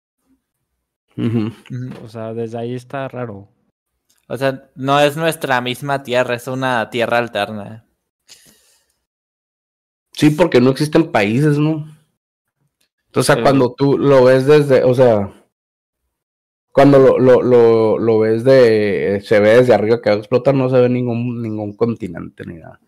O 2.04 2.10
sea, 2.10 2.34
desde 2.34 2.58
ahí 2.58 2.76
está 2.76 3.08
raro. 3.08 3.48
O 4.28 4.36
sea, 4.38 4.70
no 4.76 5.00
es 5.00 5.16
nuestra 5.16 5.62
misma 5.62 6.02
tierra, 6.04 6.36
es 6.36 6.48
una 6.48 6.90
tierra 6.90 7.20
alterna. 7.20 7.86
Sí, 10.14 10.32
porque 10.32 10.60
no 10.60 10.72
existen 10.72 11.12
países, 11.12 11.58
¿no? 11.58 11.95
Entonces, 13.16 13.36
Sí. 13.36 13.42
cuando 13.42 13.74
tú 13.74 13.98
lo 13.98 14.26
ves 14.26 14.46
desde, 14.46 14.84
o 14.84 14.94
sea, 14.94 15.32
cuando 16.72 17.00
lo, 17.00 17.18
lo, 17.20 17.42
lo, 17.42 17.98
lo 17.98 18.20
ves 18.20 18.44
de, 18.44 19.22
se 19.26 19.40
ve 19.40 19.58
desde 19.58 19.74
arriba 19.74 20.02
que 20.02 20.10
va 20.10 20.16
a 20.18 20.20
explotar, 20.20 20.54
no 20.54 20.70
se 20.70 20.76
ve 20.78 20.90
ningún, 20.90 21.42
ningún 21.42 21.76
continente 21.78 22.44
ni 22.46 22.56
nada. 22.56 22.82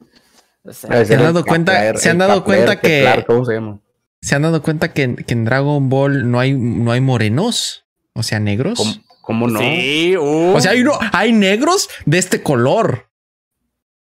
O 0.66 0.74
sea, 0.74 1.06
¿Se 1.06 1.16
han 1.16 1.22
dado 1.24 1.46
cuenta- 1.46 1.96
se 1.98 2.10
han 2.10 2.18
dado 2.18 2.44
cuenta 2.44 2.82
que- 2.82 3.06
Kepler, 3.06 3.26
¿Cómo 3.26 3.46
se 3.46 3.54
llama? 3.54 3.80
¿Se 4.22 4.36
han 4.36 4.42
dado 4.42 4.62
cuenta 4.62 4.92
que, 4.92 5.16
que 5.16 5.34
en 5.34 5.46
Dragon 5.46 5.88
Ball 5.88 6.30
no 6.30 6.40
hay, 6.42 6.54
no 6.54 6.92
hay 6.92 7.00
morenos? 7.00 7.86
O 8.14 8.24
sea, 8.24 8.40
negros. 8.42 8.78
¿Cómo, 8.78 8.94
cómo 9.22 9.48
no? 9.48 9.60
Sí, 9.60 10.18
uh, 10.18 10.54
O 10.56 10.60
sea, 10.60 10.72
hay, 10.72 10.82
uno- 10.82 11.00
hay 11.14 11.32
negros 11.32 11.88
de 12.06 12.18
este 12.18 12.44
color. 12.44 13.08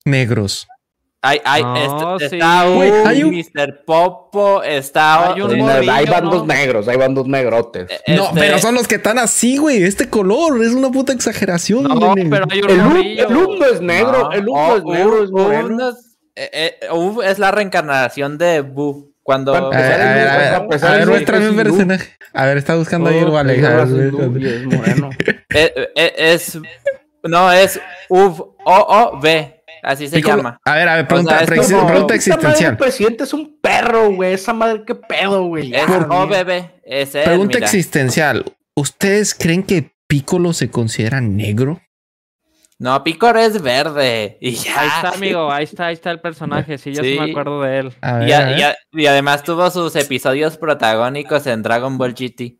Negros. 0.05 0.69
Hay, 1.25 1.41
hay, 1.45 1.63
No, 1.63 2.15
este- 2.17 2.29
sí. 2.29 2.37
está 2.37 2.69
un 2.69 2.83
hay 3.07 3.23
un- 3.25 3.35
Mr. 3.35 3.85
Popo, 3.85 4.63
está 4.63 5.33
Hay 5.33 5.41
un 5.41 5.59
bandos 6.11 6.47
¿no? 6.47 6.55
negros, 6.55 6.87
hay 6.89 6.97
bandos 6.97 7.27
negrotes. 7.27 7.89
No, 8.07 8.25
este- 8.29 8.41
pero 8.41 8.59
son 8.59 8.75
los 8.75 8.87
que 8.87 8.97
están 8.97 9.19
así, 9.19 9.57
güey. 9.57 9.83
Este 9.83 10.09
color 10.09 10.63
es 10.63 10.73
una 10.73 10.91
puta 10.91 11.13
exageración. 11.13 11.85
No, 11.85 12.15
nene. 12.15 12.31
pero 12.31 12.47
hay 12.51 12.61
un 12.63 12.71
El, 12.71 12.77
morrillo. 12.83 13.29
el 13.29 13.35
no 13.35 13.67
es 13.67 13.81
negro, 13.81 14.13
No, 14.25 14.33
el 14.33 14.49
Ub 14.49 14.55
oh, 14.57 14.77
es 14.77 14.85
negro, 14.85 15.23
Ub- 15.23 15.25
es 15.25 15.31
no 15.71 15.89
es- 15.91 16.17
eh, 16.37 16.51
eh, 16.53 17.31
es 17.31 17.39
la 17.39 17.51
reencarnación 17.51 18.39
de 18.39 18.61
Bu. 18.61 19.13
Cuando 19.23 19.55
A 19.55 19.61
ver, 19.71 19.75
a 19.75 19.79
ver, 19.79 20.01
a 20.03 20.37
ver, 20.37 20.55
a 20.55 20.59
ver, 20.59 20.69
personaje. 21.55 22.17
A 22.35 22.45
ver, 22.45 22.59
está 22.59 22.75
buscando 22.75 23.09
ahí 23.09 23.19
el 23.19 23.29
Oh, 23.29 23.41
es 23.41 24.63
moreno. 24.67 25.11
eh, 25.55 26.15
es 26.19 26.59
no 27.23 27.51
es 27.51 27.81
Ub 28.11 28.55
O 28.67 28.75
O 28.77 29.21
B, 29.21 29.63
así 29.85 30.09
se 30.09 30.17
Piccolo- 30.17 30.37
llama. 30.39 30.59
A 30.65 30.75
ver, 30.75 30.89
a 30.89 30.97
ver, 30.97 31.07
pregunta, 31.09 31.33
sea, 31.33 31.41
es 31.43 31.47
pre- 31.47 31.57
como- 31.77 31.87
pregunta 31.87 32.15
existencial. 32.15 32.77
presidente 32.77 33.25
es 33.25 33.33
un 33.33 33.59
perro, 33.61 34.11
güey. 34.13 34.35
Esa 34.35 34.53
madre, 34.53 34.83
qué 34.87 34.95
pedo, 34.95 35.45
güey. 35.47 35.75
Es 35.75 35.87
Ya, 35.87 36.07
O 36.11 36.27
güey. 36.27 36.31
B 36.31 36.45
B, 36.45 36.71
es 36.85 37.15
él, 37.15 37.25
Pregunta 37.25 37.59
mira. 37.59 37.67
existencial. 37.67 38.45
¿Ustedes 38.75 39.35
creen 39.35 39.63
que 39.63 39.93
Piccolo 40.07 40.53
se 40.53 40.71
considera 40.71 41.21
negro? 41.21 41.81
No, 42.79 43.03
Picor 43.05 43.37
es 43.39 43.63
verde 43.63 44.37
y 44.41 44.51
ya. 44.57 44.81
Ahí 44.81 44.89
está, 44.89 45.09
amigo. 45.11 45.51
Ahí 45.51 45.65
está, 45.65 45.87
ahí 45.87 45.95
está 45.95 46.11
el 46.11 46.21
personaje. 46.21 46.77
Sí, 46.77 46.93
yo 46.93 47.03
sí, 47.05 47.13
Sí. 47.15 47.21
me 47.21 47.31
acuerdo 47.31 47.63
de 47.63 47.79
él. 47.79 47.93
A 48.01 48.19
ver, 48.19 48.29
Y, 48.29 48.33
a 48.33 48.39
a- 48.39 48.45
ver. 48.47 48.59
y 48.59 48.63
a- 48.63 48.77
y 48.93 49.07
además 49.07 49.45
tuvo 49.45 49.71
sus 49.71 49.95
episodios 49.95 50.57
protagónicos 50.59 51.47
en 51.47 51.63
Dragon 51.63 51.97
Ball 51.99 52.15
GT. 52.15 52.59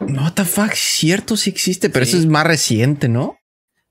No, 0.00 0.22
what 0.22 0.32
the 0.32 0.44
fuck, 0.46 0.72
cierto, 0.72 1.36
sí 1.36 1.50
existe, 1.50 1.90
pero 1.90 2.06
Sí. 2.06 2.12
eso 2.12 2.20
es 2.20 2.26
más 2.26 2.46
reciente, 2.46 3.08
¿no? 3.08 3.36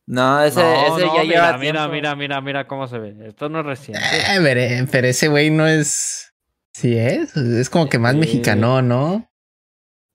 No, 0.08 0.42
ese, 0.44 0.60
No, 0.62 0.96
ese 0.98 1.06
no, 1.06 1.16
ya 1.16 1.24
mira, 1.24 1.24
lleva 1.24 1.58
mira, 1.58 1.72
tiempo. 1.80 1.92
mira, 1.94 2.16
mira, 2.16 2.42
mira 2.42 2.68
cómo 2.68 2.88
se 2.88 3.00
ve. 3.00 3.16
Esto 3.28 3.50
no 3.50 3.62
es 3.62 3.66
reciente. 3.66 4.04
Eh, 4.06 4.40
pero, 4.42 4.88
pero 4.92 5.08
ese 5.08 5.28
güey 5.28 5.50
no 5.50 5.68
es. 5.68 6.32
Sí 6.76 6.96
es. 6.98 7.36
Es 7.38 7.70
como 7.70 7.90
que 7.90 7.98
más 8.00 8.14
Sí. 8.14 8.20
mexicano, 8.20 8.82
¿no? 8.82 9.28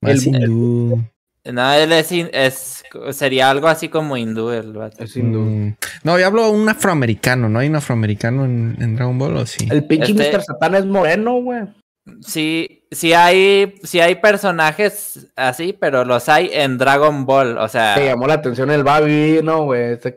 Más 0.01 0.25
El- 0.25 0.35
hindú. 0.35 1.03
No, 1.43 1.73
él 1.73 1.91
es, 1.91 2.11
es 2.11 2.83
sería 3.13 3.49
algo 3.49 3.67
así 3.67 3.89
como 3.89 4.15
hindú 4.15 4.51
el 4.51 4.73
vato. 4.73 5.03
Es 5.03 5.17
hindú. 5.17 5.39
Mm. 5.39 5.75
No, 6.03 6.19
yo 6.19 6.27
hablo 6.27 6.45
de 6.45 6.51
un 6.51 6.69
afroamericano, 6.69 7.49
¿no 7.49 7.57
hay 7.57 7.67
un 7.67 7.75
afroamericano 7.77 8.45
en, 8.45 8.77
en 8.79 8.95
Dragon 8.95 9.17
Ball 9.17 9.37
o 9.37 9.45
sí? 9.47 9.67
El 9.71 9.85
pinche 9.85 10.11
Este- 10.11 10.31
Mr. 10.37 10.43
Satan 10.43 10.75
es 10.75 10.85
moreno, 10.85 11.41
güey. 11.41 11.61
Sí, 12.21 12.87
sí 12.91 13.13
hay, 13.13 13.75
sí 13.83 13.99
hay 13.99 14.15
personajes 14.15 15.31
así, 15.35 15.73
pero 15.73 16.03
los 16.03 16.27
hay 16.29 16.49
en 16.51 16.77
Dragon 16.77 17.25
Ball. 17.25 17.57
O 17.57 17.67
sea, 17.67 17.95
Te 17.95 18.05
llamó 18.05 18.27
la 18.27 18.35
atención 18.35 18.71
el 18.71 18.83
Babi, 18.83 19.41
¿no, 19.43 19.65
güey? 19.65 19.93
Este 19.93 20.13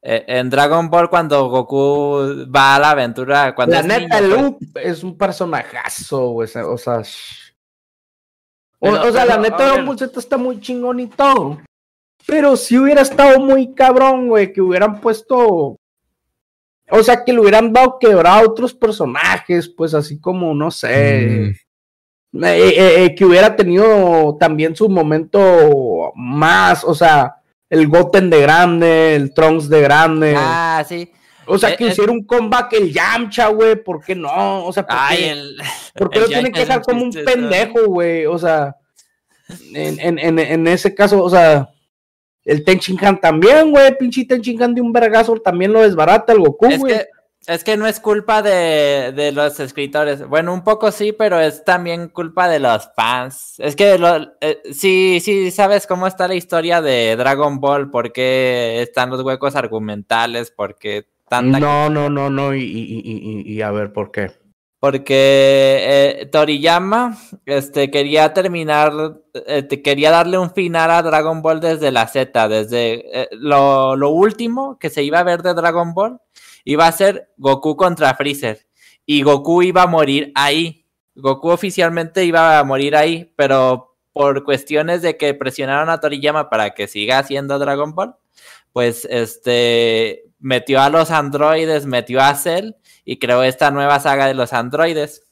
eh, 0.00 0.24
en 0.28 0.48
Dragon 0.48 0.88
Ball 0.88 1.10
cuando 1.10 1.48
Goku 1.48 2.46
va 2.54 2.76
a 2.76 2.78
la 2.78 2.90
aventura, 2.90 3.54
cuando 3.54 3.74
La 3.74 3.82
neta, 3.82 4.20
niño, 4.20 4.56
pues, 4.58 4.70
Up 4.70 4.78
es 4.82 5.02
un 5.02 5.18
personajazo, 5.18 6.30
güey. 6.30 6.46
O 6.46 6.48
sea, 6.48 6.66
o 6.66 7.02
o, 8.80 8.92
Pero- 8.92 9.08
o 9.08 9.12
sea, 9.12 9.24
la 9.24 9.38
neta, 9.38 9.56
Dragon. 9.56 9.86
Ball 9.86 9.98
Z 9.98 10.20
está 10.20 10.36
muy 10.36 10.60
chingón 10.60 11.00
y 11.00 11.06
todo. 11.08 11.60
Pero 12.26 12.56
si 12.56 12.78
hubiera 12.78 13.02
estado 13.02 13.40
muy 13.40 13.74
cabrón, 13.74 14.28
güey, 14.28 14.52
que 14.52 14.60
hubieran 14.60 15.00
puesto. 15.00 15.76
O 16.90 17.02
sea, 17.02 17.24
que 17.24 17.32
le 17.32 17.40
hubieran 17.40 17.72
dado 17.72 17.98
quebrado 17.98 18.38
a 18.38 18.48
otros 18.48 18.74
personajes, 18.74 19.68
pues 19.68 19.94
así 19.94 20.20
como, 20.20 20.54
no 20.54 20.70
sé. 20.70 21.54
Mm. 22.32 22.44
Eh, 22.44 22.68
eh, 22.68 23.04
eh, 23.04 23.14
que 23.14 23.24
hubiera 23.24 23.56
tenido 23.56 24.36
también 24.38 24.76
su 24.76 24.88
momento 24.88 26.12
más, 26.14 26.84
o 26.84 26.94
sea, 26.94 27.38
el 27.70 27.88
Goten 27.88 28.30
de 28.30 28.40
grande, 28.40 29.16
el 29.16 29.32
Trunks 29.32 29.68
de 29.68 29.80
grande. 29.80 30.34
Ah, 30.36 30.84
sí. 30.86 31.10
o 31.46 31.58
sea, 31.58 31.70
eh, 31.70 31.76
que 31.76 31.86
eh. 31.86 31.88
hiciera 31.88 32.12
un 32.12 32.24
comeback 32.24 32.72
el 32.74 32.92
Yamcha, 32.92 33.48
güey, 33.48 33.82
¿por 33.82 34.02
qué 34.02 34.14
no? 34.14 34.64
O 34.64 34.72
sea, 34.72 34.86
¿por 34.86 34.96
Ay, 34.98 35.18
qué, 35.18 35.30
el. 35.30 35.56
por 35.94 36.10
qué 36.10 36.18
el 36.18 36.24
lo 36.24 36.28
tienen 36.28 36.52
que 36.52 36.60
dejar 36.60 36.82
como 36.82 37.02
un 37.04 37.12
pendejo, 37.12 37.86
güey? 37.86 38.26
O 38.26 38.38
sea, 38.38 38.76
en, 39.74 39.98
en, 40.00 40.18
en, 40.18 40.38
en 40.38 40.66
ese 40.66 40.94
caso, 40.94 41.22
o 41.22 41.30
sea, 41.30 41.70
el 42.48 42.64
Tenchinhan 42.64 43.20
también, 43.20 43.70
güey, 43.70 43.96
pinche 43.98 44.24
Tenchinhan 44.24 44.74
de 44.74 44.80
un 44.80 44.92
vergazo 44.92 45.34
también 45.36 45.72
lo 45.72 45.82
desbarata 45.82 46.32
el 46.32 46.40
Goku, 46.40 46.66
Es 46.66 46.80
güey. 46.80 46.94
que, 46.94 47.06
es 47.46 47.62
que 47.62 47.76
no 47.76 47.86
es 47.86 48.00
culpa 48.00 48.40
de, 48.40 49.12
de 49.14 49.32
los 49.32 49.60
escritores. 49.60 50.26
Bueno, 50.26 50.54
un 50.54 50.64
poco 50.64 50.90
sí, 50.90 51.12
pero 51.12 51.38
es 51.38 51.62
también 51.64 52.08
culpa 52.08 52.48
de 52.48 52.58
los 52.58 52.88
fans. 52.96 53.54
Es 53.58 53.76
que 53.76 53.98
lo, 53.98 54.32
eh, 54.40 54.62
sí, 54.72 55.20
sí, 55.22 55.50
sabes 55.50 55.86
cómo 55.86 56.06
está 56.06 56.26
la 56.26 56.36
historia 56.36 56.80
de 56.80 57.16
Dragon 57.16 57.60
Ball, 57.60 57.90
por 57.90 58.12
qué 58.12 58.80
están 58.80 59.10
los 59.10 59.22
huecos 59.22 59.54
argumentales, 59.54 60.50
por 60.50 60.76
qué 60.76 61.06
tanta... 61.28 61.60
No, 61.60 61.90
no, 61.90 62.08
no, 62.08 62.30
no, 62.30 62.54
y, 62.54 62.62
y, 62.62 63.02
y, 63.04 63.42
y, 63.44 63.52
y 63.52 63.62
a 63.62 63.70
ver, 63.70 63.92
¿por 63.92 64.10
qué? 64.10 64.32
Porque 64.80 66.20
eh, 66.20 66.26
Toriyama 66.26 67.18
este, 67.46 67.90
quería 67.90 68.32
terminar, 68.32 68.92
eh, 69.34 69.62
te- 69.64 69.82
quería 69.82 70.12
darle 70.12 70.38
un 70.38 70.52
final 70.52 70.90
a 70.92 71.02
Dragon 71.02 71.42
Ball 71.42 71.58
desde 71.60 71.90
la 71.90 72.06
Z, 72.06 72.48
desde 72.48 73.22
eh, 73.22 73.28
lo, 73.32 73.96
lo 73.96 74.10
último 74.10 74.78
que 74.78 74.88
se 74.88 75.02
iba 75.02 75.18
a 75.18 75.24
ver 75.24 75.42
de 75.42 75.54
Dragon 75.54 75.94
Ball 75.94 76.20
iba 76.64 76.86
a 76.86 76.92
ser 76.92 77.30
Goku 77.38 77.76
contra 77.76 78.14
Freezer 78.14 78.66
y 79.04 79.22
Goku 79.22 79.62
iba 79.62 79.82
a 79.82 79.86
morir 79.88 80.30
ahí. 80.36 80.84
Goku 81.16 81.48
oficialmente 81.48 82.24
iba 82.24 82.60
a 82.60 82.64
morir 82.64 82.94
ahí, 82.94 83.32
pero 83.34 83.96
por 84.12 84.44
cuestiones 84.44 85.02
de 85.02 85.16
que 85.16 85.34
presionaron 85.34 85.90
a 85.90 85.98
Toriyama 85.98 86.48
para 86.50 86.70
que 86.74 86.86
siga 86.86 87.18
haciendo 87.18 87.58
Dragon 87.58 87.94
Ball, 87.96 88.14
pues 88.72 89.06
este 89.10 90.24
metió 90.38 90.80
a 90.80 90.88
los 90.88 91.10
androides, 91.10 91.84
metió 91.86 92.20
a 92.20 92.32
Cell 92.36 92.74
y 93.08 93.18
creó 93.18 93.42
esta 93.42 93.70
nueva 93.70 93.98
saga 94.00 94.26
de 94.26 94.34
los 94.34 94.52
androides. 94.52 95.22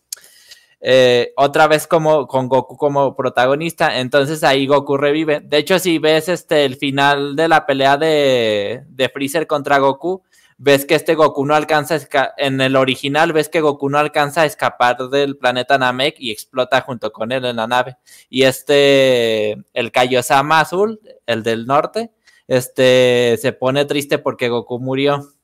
Eh, 0.80 1.34
otra 1.36 1.66
vez 1.66 1.86
como 1.86 2.26
con 2.26 2.48
Goku 2.48 2.78
como 2.78 3.14
protagonista, 3.14 3.98
entonces 3.98 4.42
ahí 4.44 4.66
Goku 4.66 4.96
revive. 4.96 5.40
De 5.40 5.58
hecho, 5.58 5.78
si 5.78 5.98
ves 5.98 6.30
este 6.30 6.64
el 6.64 6.76
final 6.76 7.36
de 7.36 7.48
la 7.48 7.66
pelea 7.66 7.98
de, 7.98 9.10
Freezer 9.12 9.46
contra 9.46 9.76
Goku, 9.76 10.22
ves 10.56 10.86
que 10.86 10.94
este 10.94 11.14
Goku 11.16 11.44
no 11.44 11.54
alcanza 11.54 11.98
en 12.38 12.62
el 12.62 12.76
original 12.76 13.34
ves 13.34 13.50
que 13.50 13.60
Goku 13.60 13.90
no 13.90 13.98
alcanza 13.98 14.40
a 14.42 14.46
escapar 14.46 14.96
del 15.10 15.36
planeta 15.36 15.76
Namek 15.76 16.16
y 16.18 16.30
explota 16.30 16.80
junto 16.80 17.12
con 17.12 17.30
él 17.30 17.44
en 17.44 17.56
la 17.56 17.66
nave. 17.66 17.98
Y 18.30 18.44
este 18.44 19.52
el 19.74 19.92
Kaiosama 19.92 20.60
azul, 20.60 20.98
el 21.26 21.42
del 21.42 21.66
norte, 21.66 22.10
este 22.48 23.36
se 23.38 23.52
pone 23.52 23.84
triste 23.84 24.16
porque 24.16 24.48
Goku 24.48 24.78
murió. 24.78 25.35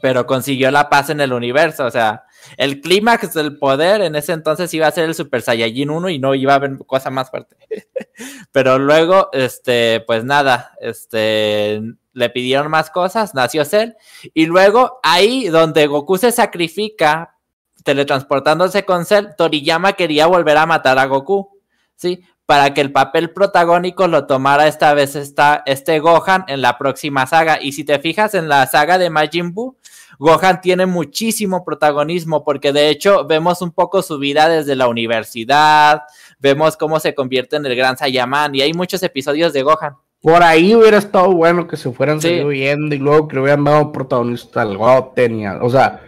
Pero 0.00 0.26
consiguió 0.26 0.70
la 0.70 0.88
paz 0.88 1.10
en 1.10 1.20
el 1.20 1.32
universo, 1.32 1.86
o 1.86 1.90
sea, 1.90 2.24
el 2.56 2.80
clímax 2.80 3.34
del 3.34 3.58
poder 3.58 4.00
en 4.00 4.16
ese 4.16 4.32
entonces 4.32 4.72
iba 4.74 4.86
a 4.86 4.92
ser 4.92 5.04
el 5.04 5.14
Super 5.14 5.42
Saiyajin 5.42 5.90
1 5.90 6.08
y 6.10 6.18
no 6.18 6.34
iba 6.34 6.52
a 6.52 6.56
haber 6.56 6.78
cosa 6.86 7.10
más 7.10 7.30
fuerte. 7.30 7.56
Pero 8.52 8.78
luego, 8.78 9.28
este, 9.32 10.02
pues 10.06 10.24
nada, 10.24 10.72
este, 10.80 11.80
le 12.12 12.30
pidieron 12.30 12.70
más 12.70 12.90
cosas, 12.90 13.34
nació 13.34 13.64
Cell, 13.64 13.92
y 14.34 14.46
luego 14.46 14.98
ahí 15.02 15.48
donde 15.48 15.86
Goku 15.86 16.16
se 16.16 16.32
sacrifica, 16.32 17.36
teletransportándose 17.84 18.84
con 18.84 19.04
Cell, 19.04 19.28
Toriyama 19.36 19.92
quería 19.94 20.26
volver 20.26 20.56
a 20.56 20.66
matar 20.66 20.98
a 20.98 21.06
Goku, 21.06 21.60
¿sí? 21.96 22.24
Para 22.48 22.72
que 22.72 22.80
el 22.80 22.92
papel 22.92 23.28
protagónico 23.28 24.08
lo 24.08 24.24
tomara 24.24 24.68
esta 24.68 24.94
vez 24.94 25.16
esta, 25.16 25.62
este 25.66 25.98
Gohan 25.98 26.46
en 26.48 26.62
la 26.62 26.78
próxima 26.78 27.26
saga. 27.26 27.58
Y 27.60 27.72
si 27.72 27.84
te 27.84 27.98
fijas 27.98 28.32
en 28.32 28.48
la 28.48 28.66
saga 28.66 28.96
de 28.96 29.10
Majin 29.10 29.52
Buu, 29.52 29.76
Gohan 30.18 30.62
tiene 30.62 30.86
muchísimo 30.86 31.62
protagonismo 31.62 32.44
porque 32.44 32.72
de 32.72 32.88
hecho 32.88 33.26
vemos 33.26 33.60
un 33.60 33.70
poco 33.70 34.00
su 34.00 34.18
vida 34.18 34.48
desde 34.48 34.76
la 34.76 34.88
universidad, 34.88 36.04
vemos 36.38 36.78
cómo 36.78 36.98
se 37.00 37.14
convierte 37.14 37.56
en 37.56 37.66
el 37.66 37.76
gran 37.76 37.98
Saiyaman 37.98 38.54
y 38.54 38.62
hay 38.62 38.72
muchos 38.72 39.02
episodios 39.02 39.52
de 39.52 39.62
Gohan. 39.62 39.96
Por 40.22 40.42
ahí 40.42 40.74
hubiera 40.74 40.96
estado 40.96 41.30
bueno 41.30 41.68
que 41.68 41.76
se 41.76 41.92
fueran 41.92 42.18
Sí. 42.18 42.30
yendo 42.30 42.94
y 42.94 42.98
luego 42.98 43.28
que 43.28 43.36
le 43.36 43.42
hubieran 43.42 43.64
dado 43.64 43.92
protagonista 43.92 44.62
al 44.62 44.78
Goten 44.78 45.46
o 45.60 45.68
sea, 45.68 46.00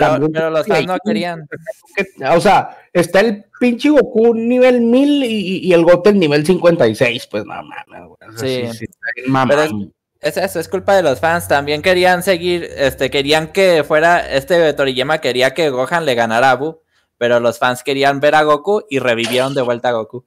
Pero, 0.00 0.50
los 0.50 0.66
fans 0.66 0.86
no 0.86 0.96
querían. 1.04 1.48
que- 1.94 2.24
o 2.26 2.40
sea, 2.40 2.78
está 2.92 3.20
el 3.20 3.44
pinche 3.60 3.90
Goku 3.90 4.34
nivel 4.34 4.80
1000 4.80 5.24
y, 5.24 5.58
y 5.58 5.72
el 5.72 5.84
Goten 5.84 6.18
nivel 6.18 6.44
56, 6.46 7.26
pues 7.28 7.44
no 7.44 7.54
mames, 7.62 8.08
güey. 8.08 8.30
O 8.34 8.38
sea, 8.38 8.48
Sí. 8.72 8.78
sí, 8.78 8.86
sí. 8.86 9.32
Pero 9.48 9.62
es- 9.62 9.72
Es 10.20 10.36
eso, 10.36 10.60
es 10.60 10.68
culpa 10.68 10.94
de 10.94 11.02
los 11.02 11.18
fans. 11.18 11.48
También 11.48 11.82
querían 11.82 12.22
seguir, 12.22 12.62
este, 12.76 13.10
querían 13.10 13.48
que 13.48 13.82
fuera, 13.82 14.20
este 14.32 14.72
Toriyama 14.72 15.18
quería 15.18 15.52
que 15.52 15.68
Gohan 15.70 16.04
le 16.06 16.14
ganara 16.14 16.52
a 16.52 16.54
Buu, 16.54 16.80
pero 17.18 17.40
los 17.40 17.58
fans 17.58 17.82
querían 17.82 18.20
ver 18.20 18.36
a 18.36 18.42
Goku 18.44 18.84
y 18.88 19.00
revivieron 19.00 19.52
de 19.52 19.62
vuelta 19.62 19.88
a 19.88 19.92
Goku. 19.92 20.24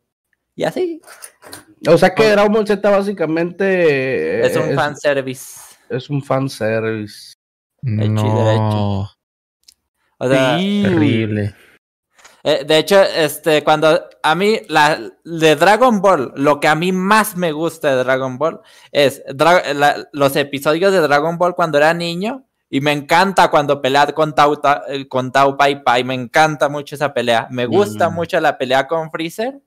Y 0.54 0.66
así. 0.66 1.02
O 1.88 1.98
sea 1.98 2.14
que 2.14 2.30
Dragon 2.30 2.52
Ball 2.52 2.68
Z 2.68 2.90
básicamente 2.90 4.46
Es 4.46 4.58
un 4.58 4.74
fanservice. 4.76 5.62
Es 5.90 6.10
un 6.10 6.22
fanservice. 6.22 7.36
No. 7.82 9.10
O 10.18 10.28
sea, 10.30 10.58
Terrible. 10.58 11.54
eh, 12.44 12.64
de 12.66 12.78
hecho, 12.78 13.02
este, 13.02 13.64
cuando 13.64 14.02
a 14.24 14.36
mí, 14.36 14.60
la, 14.70 15.00
de 15.24 15.56
Dragon 15.56 16.02
Ball, 16.02 16.32
lo 16.36 16.60
que 16.60 16.68
a 16.68 16.76
mí 16.76 16.92
más 16.92 17.36
me 17.36 17.52
gusta 17.52 17.96
de 17.96 18.04
Dragon 18.04 18.38
Ball 18.38 18.62
es 18.92 19.24
Dra- 19.28 19.74
la- 19.74 20.08
los 20.14 20.36
episodios 20.36 20.92
de 20.94 21.00
Dragon 21.02 21.38
Ball 21.38 21.56
cuando 21.56 21.78
era 21.78 21.94
niño. 21.94 22.46
Y 22.70 22.82
me 22.82 22.92
encanta 22.92 23.50
cuando 23.50 23.82
pelea 23.82 24.08
con 24.08 24.34
Tau, 24.34 24.58
Ta- 24.58 24.84
eh, 24.90 25.08
con 25.08 25.32
Tau 25.32 25.56
Pai 25.56 25.84
Pai. 25.84 26.04
Me 26.04 26.16
encanta 26.16 26.68
mucho 26.68 26.96
esa 26.96 27.14
pelea. 27.14 27.48
Me 27.52 27.66
gusta 27.68 28.10
Mm. 28.10 28.14
mucho 28.16 28.40
la 28.40 28.58
pelea 28.58 28.88
con 28.88 29.12
Freezer. 29.12 29.60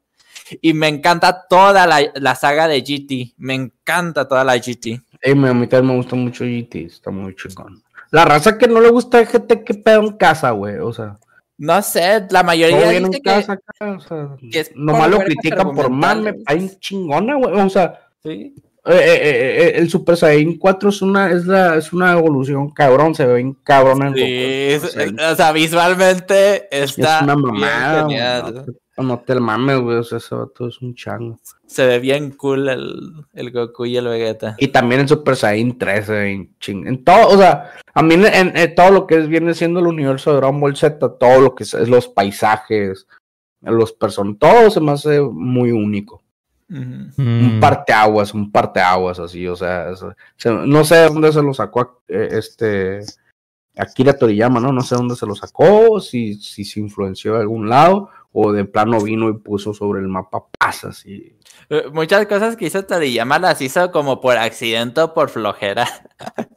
Y 0.60 0.72
me 0.74 0.88
encanta 0.88 1.46
toda 1.48 1.86
la, 1.86 2.00
la 2.14 2.34
saga 2.34 2.66
de 2.68 2.80
GT. 2.82 3.34
Me 3.36 3.54
encanta 3.54 4.26
toda 4.26 4.44
la 4.44 4.56
GT. 4.56 5.00
A 5.24 5.34
mí 5.34 5.66
también 5.68 5.86
me 5.86 5.96
gusta 5.96 6.16
mucho 6.16 6.44
GT, 6.44 6.86
está 6.86 7.10
muy 7.10 7.34
chingón. 7.36 7.82
La 8.10 8.24
raza 8.24 8.56
que 8.58 8.66
no 8.68 8.80
le 8.80 8.88
gusta 8.90 9.24
GT, 9.24 9.64
que 9.64 9.74
pedo 9.74 10.00
en 10.00 10.16
casa, 10.16 10.50
güey. 10.52 10.78
O 10.78 10.92
sea, 10.92 11.18
No 11.58 11.82
sé, 11.82 12.26
la 12.30 12.42
mayoría 12.42 12.92
en 12.92 13.04
dice 13.10 13.20
que... 13.20 13.30
acá, 13.30 13.58
o 13.96 14.00
sea, 14.00 14.28
que 14.50 14.60
es 14.60 14.70
nomás 14.76 15.10
lo 15.10 15.18
critican 15.18 15.72
por 15.74 15.90
mame, 15.90 16.36
hay 16.46 16.70
chingona, 16.78 17.34
güey. 17.36 17.54
O 17.60 17.68
sea, 17.68 17.98
Sí. 18.22 18.54
eh, 18.86 18.92
eh, 18.92 19.20
eh, 19.24 19.72
el 19.76 19.90
Super 19.90 20.16
Saiyan 20.16 20.54
4 20.56 20.88
es 20.88 21.02
una, 21.02 21.30
es 21.32 21.44
la, 21.46 21.76
es 21.76 21.92
una 21.92 22.12
evolución 22.12 22.70
cabrón, 22.70 23.14
se 23.14 23.26
ve 23.26 23.34
bien 23.34 23.54
cabrón 23.64 24.02
en 24.06 24.14
Sí, 24.14 24.20
Goku. 24.20 24.24
es- 24.24 24.84
O 24.84 24.88
sea, 24.88 25.02
es- 25.04 25.32
o 25.32 25.36
sea, 25.36 25.52
visualmente 25.52 26.68
es 26.70 26.90
está 26.98 27.20
una 27.24 27.34
bien 27.34 27.46
mamada, 27.46 28.00
genial. 28.02 28.64
No, 29.02 29.18
te- 29.20 29.38
mames, 29.38 29.78
güey, 29.80 29.96
o 29.98 30.02
sea, 30.02 30.18
ese 30.18 30.34
vato 30.34 30.68
es 30.68 30.80
un 30.82 30.94
chango. 30.94 31.38
Se 31.66 31.86
ve 31.86 31.98
bien 31.98 32.30
cool 32.32 32.68
el, 32.68 33.12
el 33.34 33.50
Goku 33.52 33.86
y 33.86 33.96
el 33.96 34.06
Vegeta. 34.08 34.56
Y 34.58 34.68
también 34.68 35.02
en 35.02 35.08
Super 35.08 35.36
Saiyan 35.36 35.76
3 35.78 36.06
se 36.06 36.12
ve 36.12 36.24
bien 36.24 36.54
ching. 36.60 36.86
En 36.86 37.04
todo, 37.04 37.28
o 37.28 37.36
sea, 37.38 37.70
a 37.94 38.02
mí 38.02 38.14
en, 38.14 38.26
en- 38.26 38.56
en 38.56 38.74
todo 38.74 38.90
lo 38.90 39.06
que 39.06 39.16
es, 39.16 39.28
viene 39.28 39.54
siendo 39.54 39.80
el 39.80 39.86
universo 39.86 40.30
de 40.30 40.36
Dragon 40.38 40.60
Ball 40.60 40.76
Z, 40.76 40.98
todo 41.18 41.40
lo 41.40 41.54
que 41.54 41.64
es, 41.64 41.74
es 41.74 41.88
los 41.88 42.08
paisajes, 42.08 43.06
los 43.60 43.92
personajes, 43.92 44.38
todo 44.38 44.70
se 44.70 44.80
me 44.80 44.92
hace 44.92 45.20
muy 45.20 45.70
único. 45.72 46.22
Ujú. 46.70 46.82
Un 47.16 47.56
Mm. 47.56 47.60
parteaguas, 47.60 48.34
un 48.34 48.52
parteaguas 48.52 49.18
así, 49.18 49.46
o 49.48 49.56
sea, 49.56 49.90
es- 49.90 50.04
se- 50.36 50.50
no 50.52 50.84
sé 50.84 50.96
de 50.96 51.08
dónde 51.08 51.32
se 51.32 51.42
lo 51.42 51.54
sacó 51.54 52.02
eh, 52.08 52.28
este 52.32 53.00
Akira 53.76 54.12
Toriyama, 54.12 54.58
¿no? 54.60 54.72
No 54.72 54.80
sé 54.82 54.96
dónde 54.96 55.14
se 55.14 55.24
lo 55.24 55.34
sacó, 55.36 56.00
si, 56.00 56.34
si 56.34 56.64
se 56.64 56.80
influenció 56.80 57.34
de 57.34 57.40
algún 57.40 57.68
lado, 57.68 58.10
o 58.32 58.52
de 58.52 58.64
plano 58.64 59.00
vino 59.00 59.28
y 59.30 59.38
puso 59.38 59.73
sobre 59.75 60.00
el 60.00 60.08
mapa 60.08 60.44
pasas 60.58 61.04
y 61.06 61.35
Eh, 61.70 61.85
Muchas 61.92 62.26
cosas 62.26 62.56
que 62.56 62.66
hizo 62.66 62.85
Toriyama 62.85 63.38
las 63.38 63.61
hizo 63.61 63.90
como 63.90 64.20
por 64.20 64.37
accidente 64.38 65.00
o 65.02 65.14
por 65.14 65.28
flojera. 65.30 65.87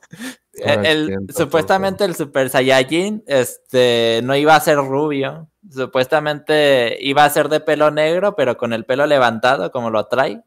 El- 0.53 0.85
el- 0.85 1.09
supuestamente 1.33 2.03
el 2.03 2.13
Super 2.15 2.49
Saiyajin 2.49 3.23
este, 3.25 4.19
no 4.23 4.35
iba 4.35 4.53
a 4.55 4.59
ser 4.59 4.77
rubio. 4.77 5.47
Supuestamente 5.71 6.97
iba 7.01 7.23
a 7.23 7.29
ser 7.29 7.47
de 7.49 7.61
pelo 7.61 7.89
negro, 7.89 8.35
pero 8.35 8.57
con 8.57 8.73
el 8.73 8.85
pelo 8.85 9.05
levantado, 9.07 9.71
como 9.71 9.89
lo 9.89 10.05
trae. 10.07 10.43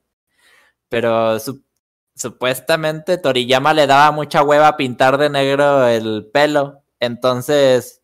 Pero 0.88 1.38
su- 1.40 1.64
supuestamente 2.14 3.16
Toriyama 3.18 3.72
le 3.74 3.86
daba 3.86 4.10
mucha 4.12 4.42
hueva 4.42 4.76
pintar 4.76 5.16
de 5.18 5.30
negro 5.30 5.86
el 5.88 6.28
pelo. 6.32 6.82
Entonces, 7.00 8.02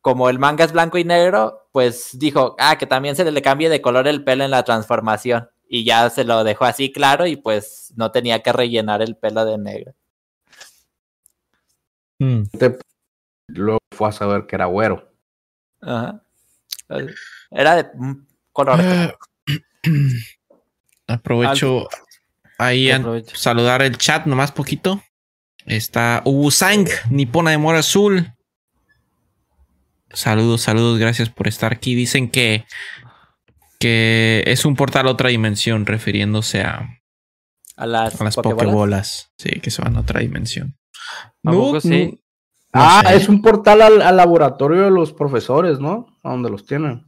como 0.00 0.28
el 0.30 0.38
manga 0.38 0.64
es 0.64 0.72
blanco 0.72 0.98
y 0.98 1.04
negro, 1.04 1.61
pues 1.72 2.10
dijo, 2.18 2.54
ah, 2.58 2.76
que 2.76 2.86
también 2.86 3.16
se 3.16 3.30
le 3.30 3.42
cambie 3.42 3.70
de 3.70 3.80
color 3.80 4.06
el 4.06 4.22
pelo 4.22 4.44
en 4.44 4.50
la 4.50 4.62
transformación. 4.62 5.48
Y 5.66 5.84
ya 5.84 6.10
se 6.10 6.24
lo 6.24 6.44
dejó 6.44 6.66
así 6.66 6.92
claro 6.92 7.26
y 7.26 7.36
pues 7.36 7.92
no 7.96 8.10
tenía 8.12 8.42
que 8.42 8.52
rellenar 8.52 9.00
el 9.00 9.16
pelo 9.16 9.46
de 9.46 9.56
negro. 9.56 9.94
Mm. 12.18 12.42
luego 13.48 13.78
fue 13.90 14.08
a 14.08 14.12
saber 14.12 14.46
que 14.46 14.54
era 14.54 14.66
güero. 14.66 15.10
Ajá. 15.80 16.22
Era 17.50 17.76
de 17.76 17.90
color. 18.52 19.16
Aprovecho 21.06 21.88
ahí 22.58 22.90
a 22.90 23.02
saludar 23.34 23.82
el 23.82 23.96
chat 23.96 24.26
nomás 24.26 24.52
poquito. 24.52 25.02
Está 25.64 26.22
Ubusang, 26.24 26.86
Nipona 27.10 27.50
de 27.50 27.58
Mora 27.58 27.78
Azul. 27.78 28.32
Saludos, 30.12 30.60
saludos, 30.62 30.98
gracias 30.98 31.28
por 31.30 31.48
estar 31.48 31.72
aquí. 31.72 31.94
Dicen 31.94 32.28
que, 32.30 32.64
que 33.78 34.42
es 34.46 34.64
un 34.64 34.76
portal 34.76 35.08
a 35.08 35.10
otra 35.12 35.30
dimensión, 35.30 35.86
refiriéndose 35.86 36.62
a, 36.62 37.00
A 37.76 37.86
las, 37.86 38.20
a 38.20 38.24
las. 38.24 38.36
Pokébolas. 38.36 39.32
Sí, 39.38 39.60
que 39.60 39.70
se 39.70 39.82
van 39.82 39.96
a 39.96 40.00
otra 40.00 40.20
dimensión. 40.20 40.76
¿A 41.44 41.50
poco 41.50 41.80
sí? 41.80 42.20
no 42.74 42.80
ah, 42.80 43.02
sé. 43.06 43.16
es 43.16 43.28
un 43.28 43.42
portal 43.42 43.82
al, 43.82 44.02
al 44.02 44.16
laboratorio 44.16 44.82
de 44.84 44.90
los 44.90 45.12
profesores, 45.12 45.78
¿no? 45.80 46.18
A 46.22 46.30
donde 46.30 46.50
los 46.50 46.64
tienen. 46.66 47.04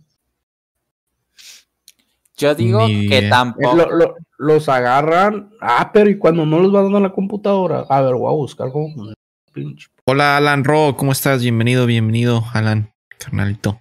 Yo 2.37 2.55
digo 2.55 2.89
Ni 2.89 3.09
que 3.09 3.23
tampoco. 3.29 3.77
lo- 3.77 3.91
lo- 3.97 4.17
los 4.39 4.69
agarran. 4.69 5.51
Ah, 5.61 5.91
pero 5.93 6.11
¿y 6.11 6.19
cuando 6.19 6.45
no 6.45 6.59
los 6.59 6.73
van 6.73 6.85
dando 6.85 6.99
a 6.99 7.03
la 7.03 7.13
computadora? 7.13 7.85
A 7.89 8.01
ver, 8.03 8.15
voy 8.15 8.29
a 8.33 8.37
buscar 8.37 8.73
como 8.73 9.13
pinche. 9.53 9.87
Hola 10.07 10.37
Alan 10.37 10.65
Ro, 10.65 10.97
¿cómo 10.97 11.13
estás? 11.13 11.43
Bienvenido, 11.43 11.87
bienvenido, 11.87 12.43
Alan, 12.53 12.93
carnalito. 13.25 13.81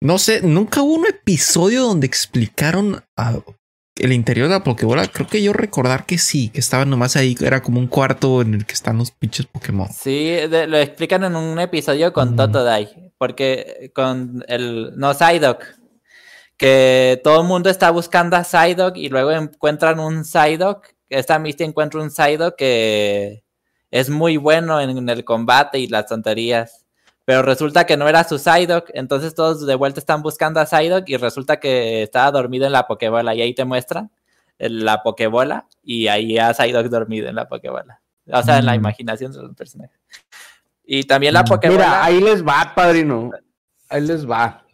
No 0.00 0.18
sé, 0.18 0.42
nunca 0.42 0.82
hubo 0.82 0.94
un 0.94 1.06
episodio 1.06 1.82
donde 1.82 2.06
explicaron 2.06 3.02
a- 3.16 3.38
el 3.98 4.12
interior 4.12 4.48
de 4.48 4.54
la 4.54 4.62
Pokébola. 4.64 5.06
Creo 5.08 5.26
que 5.26 5.42
yo 5.42 5.54
recordar 5.54 6.04
que 6.04 6.18
sí, 6.18 6.50
que 6.50 6.60
estaban 6.60 6.90
nomás 6.90 7.16
ahí, 7.16 7.34
era 7.40 7.62
como 7.62 7.80
un 7.80 7.86
cuarto 7.86 8.42
en 8.42 8.52
el 8.54 8.66
que 8.66 8.74
están 8.74 8.98
los 8.98 9.10
pinches 9.10 9.46
Pokémon. 9.46 9.88
Sí, 9.90 10.26
de- 10.26 10.66
lo 10.66 10.76
explican 10.76 11.24
en 11.24 11.34
un 11.34 11.58
episodio 11.58 12.12
con 12.12 12.32
Mm. 12.34 12.36
Totodile. 12.36 13.12
Porque 13.18 13.90
con 13.94 14.44
el. 14.48 14.92
No, 14.96 15.14
Psyduck. 15.14 15.64
Que 16.58 17.20
todo 17.22 17.40
el 17.42 17.46
mundo 17.46 17.68
está 17.70 17.90
buscando 17.90 18.36
a 18.36 18.44
Psyduck 18.44 18.96
y 18.96 19.08
luego 19.08 19.30
encuentran 19.32 20.00
un 20.00 20.24
Psyduck. 20.24 20.86
Esta 21.08 21.38
Misty 21.38 21.64
encuentra 21.64 22.00
un 22.02 22.10
Psyduck 22.10 22.56
que 22.56 23.42
es 23.90 24.10
muy 24.10 24.36
bueno 24.38 24.80
en 24.80 25.08
el 25.08 25.24
combate 25.24 25.78
y 25.78 25.86
las 25.86 26.06
tonterías. 26.06 26.85
Pero 27.26 27.42
resulta 27.42 27.84
que 27.84 27.96
no 27.98 28.08
era 28.08 28.24
su 28.24 28.38
Psyduck. 28.38 28.88
Entonces 28.94 29.34
todos 29.34 29.66
de 29.66 29.74
vuelta 29.74 30.00
están 30.00 30.22
buscando 30.22 30.60
a 30.60 30.64
Psyduck 30.66 31.06
y 31.08 31.16
resulta 31.18 31.58
que 31.60 32.02
estaba 32.04 32.30
dormido 32.30 32.64
en 32.66 32.72
la 32.72 32.86
Pokébola. 32.86 33.34
Y 33.34 33.42
ahí 33.42 33.52
te 33.52 33.64
muestran 33.66 34.10
el- 34.58 34.84
la 34.84 35.02
Pokébola 35.02 35.66
y 35.82 36.06
ahí 36.06 36.38
a 36.38 36.54
Psyduck 36.54 36.86
dormido 36.86 37.28
en 37.28 37.34
la 37.34 37.46
Pokébola. 37.48 38.00
O 38.32 38.42
sea, 38.42 38.58
en 38.58 38.66
la 38.66 38.72
Mm. 38.72 38.76
imaginación 38.76 39.32
de 39.32 39.42
los 39.42 39.54
personajes. 39.54 39.98
Y 40.86 41.02
también 41.02 41.34
la 41.34 41.42
Mm. 41.42 41.46
Pokébola. 41.46 41.78
Mira, 41.78 42.04
ahí 42.04 42.20
les 42.20 42.46
va, 42.46 42.72
padrino. 42.74 43.30
Ahí 43.88 44.00
les 44.06 44.24
va. 44.28 44.64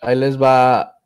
Ahí 0.00 0.14
les 0.16 0.40
va. 0.40 0.96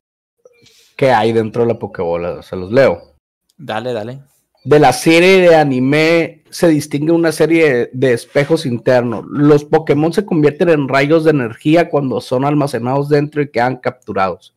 ¿Qué 0.96 1.10
hay 1.10 1.32
dentro 1.32 1.62
de 1.62 1.68
la 1.72 1.78
Pokébola? 1.78 2.42
Se 2.42 2.54
los 2.54 2.70
leo. 2.70 3.14
Dale, 3.56 3.92
dale. 3.94 4.20
De 4.64 4.78
la 4.78 4.92
serie 4.92 5.40
de 5.40 5.56
anime 5.56 6.44
se 6.50 6.68
distingue 6.68 7.10
una 7.10 7.32
serie 7.32 7.90
de 7.92 8.12
espejos 8.12 8.64
internos. 8.64 9.24
Los 9.28 9.64
Pokémon 9.64 10.12
se 10.12 10.24
convierten 10.24 10.68
en 10.68 10.86
rayos 10.86 11.24
de 11.24 11.30
energía 11.30 11.88
cuando 11.90 12.20
son 12.20 12.44
almacenados 12.44 13.08
dentro 13.08 13.42
y 13.42 13.50
quedan 13.50 13.78
capturados. 13.78 14.54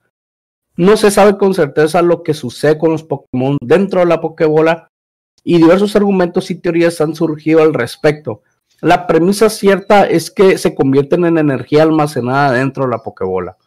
No 0.78 0.96
se 0.96 1.10
sabe 1.10 1.40
con 1.40 1.56
certeza 1.56 2.04
lo 2.04 2.22
que 2.22 2.36
sucede 2.36 2.78
con 2.78 2.92
los 2.92 3.02
Pokémon 3.02 3.58
dentro 3.62 4.02
de 4.02 4.06
la 4.06 4.22
Pokébola 4.22 4.90
y 5.44 5.58
diversos 5.58 5.96
argumentos 5.96 6.52
y 6.52 6.56
teorías 6.56 7.02
han 7.02 7.16
surgido 7.16 7.64
al 7.64 7.74
respecto. 7.74 8.44
La 8.82 9.08
premisa 9.08 9.50
cierta 9.50 10.06
es 10.06 10.30
que 10.30 10.60
se 10.60 10.76
convierten 10.76 11.26
en 11.26 11.40
energía 11.40 11.82
almacenada 11.82 12.52
dentro 12.52 12.84
de 12.84 12.92
la 12.92 13.02
Pokébola 13.02 13.58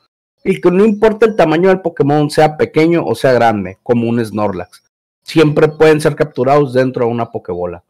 y 0.45 0.61
que 0.61 0.71
no 0.71 0.85
importa 0.85 1.27
el 1.27 1.35
tamaño 1.35 1.69
del 1.71 1.81
Pokémon, 1.81 2.31
sea 2.31 2.57
pequeño 2.57 3.05
o 3.05 3.17
sea 3.17 3.33
grande, 3.33 3.79
como 3.83 4.09
un 4.09 4.25
Snorlax 4.25 4.88
siempre 5.29 5.69
pueden 5.69 6.01
ser 6.01 6.17
capturados 6.17 6.73
dentro 6.73 7.05
de 7.05 7.13
una 7.13 7.31
Pokébola. 7.31 7.85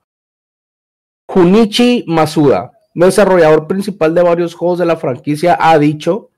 Junichi 1.28 2.04
Masuda, 2.08 2.72
desarrollador 2.94 3.68
principal 3.68 4.14
de 4.14 4.22
varios 4.22 4.54
juegos 4.54 4.80
de 4.80 4.86
la 4.86 4.96
franquicia, 4.96 5.56
ha 5.60 5.78
dicho 5.78 6.30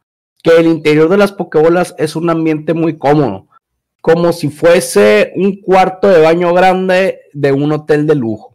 que 0.43 0.59
el 0.59 0.67
interior 0.67 1.09
de 1.09 1.17
las 1.17 1.33
Pokébolas 1.33 1.95
es 1.97 2.17
un 2.17 2.29
ambiente 2.29 2.75
muy 2.75 2.99
cómodo, 2.99 3.47
como 4.03 4.33
si 4.33 4.51
fuese 4.51 5.33
un 5.37 5.61
cuarto 5.63 6.09
de 6.09 6.21
baño 6.21 6.53
grande 6.53 7.21
de 7.33 7.53
un 7.53 7.73
hotel 7.73 8.07
de 8.07 8.15
lujo, 8.15 8.55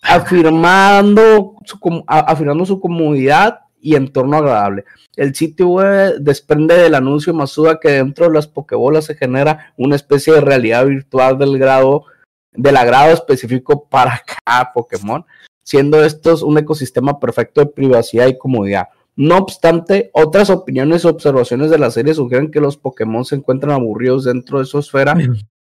afirmando 0.00 1.56
su, 1.64 2.04
afirmando 2.06 2.66
su 2.66 2.78
comodidad 2.78 3.63
y 3.84 3.96
entorno 3.96 4.38
agradable. 4.38 4.86
El 5.14 5.34
sitio 5.34 5.68
web 5.68 6.16
desprende 6.18 6.74
del 6.74 6.94
anuncio 6.94 7.34
Masuda 7.34 7.78
que 7.78 7.90
dentro 7.90 8.26
de 8.26 8.32
las 8.32 8.48
Pokébolas 8.48 9.04
se 9.04 9.14
genera 9.14 9.74
una 9.76 9.94
especie 9.94 10.32
de 10.32 10.40
realidad 10.40 10.86
virtual 10.86 11.38
del 11.38 11.58
grado 11.58 12.06
del 12.54 12.76
agrado 12.76 13.12
específico 13.12 13.86
para 13.88 14.22
cada 14.44 14.72
Pokémon, 14.72 15.26
siendo 15.62 16.02
estos 16.02 16.42
un 16.42 16.56
ecosistema 16.56 17.20
perfecto 17.20 17.60
de 17.60 17.66
privacidad 17.66 18.26
y 18.26 18.38
comodidad. 18.38 18.88
No 19.16 19.36
obstante, 19.36 20.10
otras 20.14 20.48
opiniones 20.48 21.04
o 21.04 21.10
observaciones 21.10 21.70
de 21.70 21.78
la 21.78 21.90
serie 21.90 22.14
sugieren 22.14 22.50
que 22.50 22.60
los 22.60 22.78
Pokémon 22.78 23.24
se 23.24 23.36
encuentran 23.36 23.72
aburridos 23.72 24.24
dentro 24.24 24.60
de 24.60 24.64
su 24.64 24.78
esfera 24.78 25.14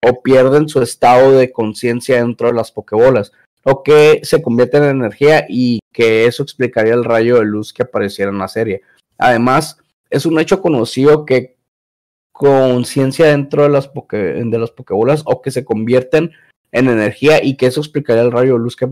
o 0.05 0.21
pierden 0.21 0.67
su 0.67 0.81
estado 0.81 1.31
de 1.31 1.51
conciencia 1.51 2.17
dentro 2.17 2.47
de 2.47 2.53
las 2.53 2.71
Pokébolas, 2.71 3.31
o 3.63 3.83
que 3.83 4.21
se 4.23 4.41
convierten 4.41 4.83
en 4.83 4.89
energía 4.89 5.45
y 5.49 5.79
que 5.91 6.25
eso 6.25 6.43
explicaría 6.43 6.93
el 6.93 7.03
rayo 7.03 7.37
de 7.39 7.45
luz 7.45 7.73
que 7.73 7.83
apareciera 7.83 8.31
en 8.31 8.37
la 8.37 8.47
serie. 8.47 8.81
Además, 9.17 9.77
es 10.09 10.25
un 10.25 10.39
hecho 10.39 10.61
conocido 10.61 11.25
que 11.25 11.57
conciencia 12.31 13.27
dentro 13.27 13.63
de 13.63 13.69
las, 13.69 13.89
poke, 13.89 14.17
de 14.17 14.59
las 14.59 14.71
Pokébolas 14.71 15.23
o 15.25 15.41
que 15.41 15.51
se 15.51 15.65
convierten 15.65 16.31
en 16.71 16.87
energía 16.87 17.43
y 17.43 17.57
que 17.57 17.65
eso 17.65 17.81
explicaría 17.81 18.21
el 18.21 18.31
rayo 18.31 18.53
de 18.53 18.59
luz 18.59 18.75
que 18.75 18.87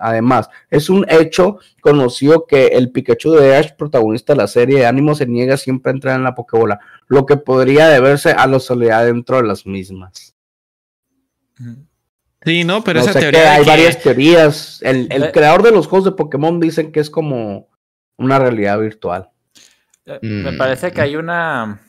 además 0.00 0.50
es 0.70 0.90
un 0.90 1.06
hecho 1.08 1.58
conocido 1.80 2.46
que 2.46 2.66
el 2.66 2.90
Pikachu 2.90 3.32
de 3.32 3.56
Ash 3.56 3.72
protagonista 3.76 4.32
de 4.32 4.38
la 4.38 4.48
serie 4.48 4.80
de 4.80 4.86
ánimo 4.86 5.14
se 5.14 5.26
niega 5.26 5.56
siempre 5.56 5.90
a 5.90 5.94
entrar 5.94 6.16
en 6.16 6.24
la 6.24 6.34
Pokébola 6.34 6.80
lo 7.06 7.24
que 7.24 7.36
podría 7.36 7.88
deberse 7.88 8.32
a 8.32 8.46
la 8.46 8.58
soledad 8.58 9.06
dentro 9.06 9.36
de 9.36 9.44
las 9.44 9.66
mismas 9.66 10.34
sí 12.44 12.64
no 12.64 12.82
pero 12.84 12.98
no 13.00 13.04
esa 13.04 13.12
sé 13.14 13.20
teoría 13.20 13.40
que 13.42 13.48
hay 13.48 13.64
que- 13.64 13.70
varias 13.70 13.98
teorías 14.02 14.80
el, 14.82 15.08
el 15.10 15.32
creador 15.32 15.62
de 15.62 15.70
los 15.72 15.86
juegos 15.86 16.04
de 16.04 16.12
Pokémon 16.12 16.58
dicen 16.60 16.92
que 16.92 17.00
es 17.00 17.10
como 17.10 17.68
una 18.18 18.38
realidad 18.38 18.78
virtual 18.78 19.30
Eh, 20.04 20.18
Me 20.22 20.52
Mm. 20.52 20.58
parece 20.58 20.90
que 20.90 21.00
hay 21.00 21.14
una. 21.16 21.80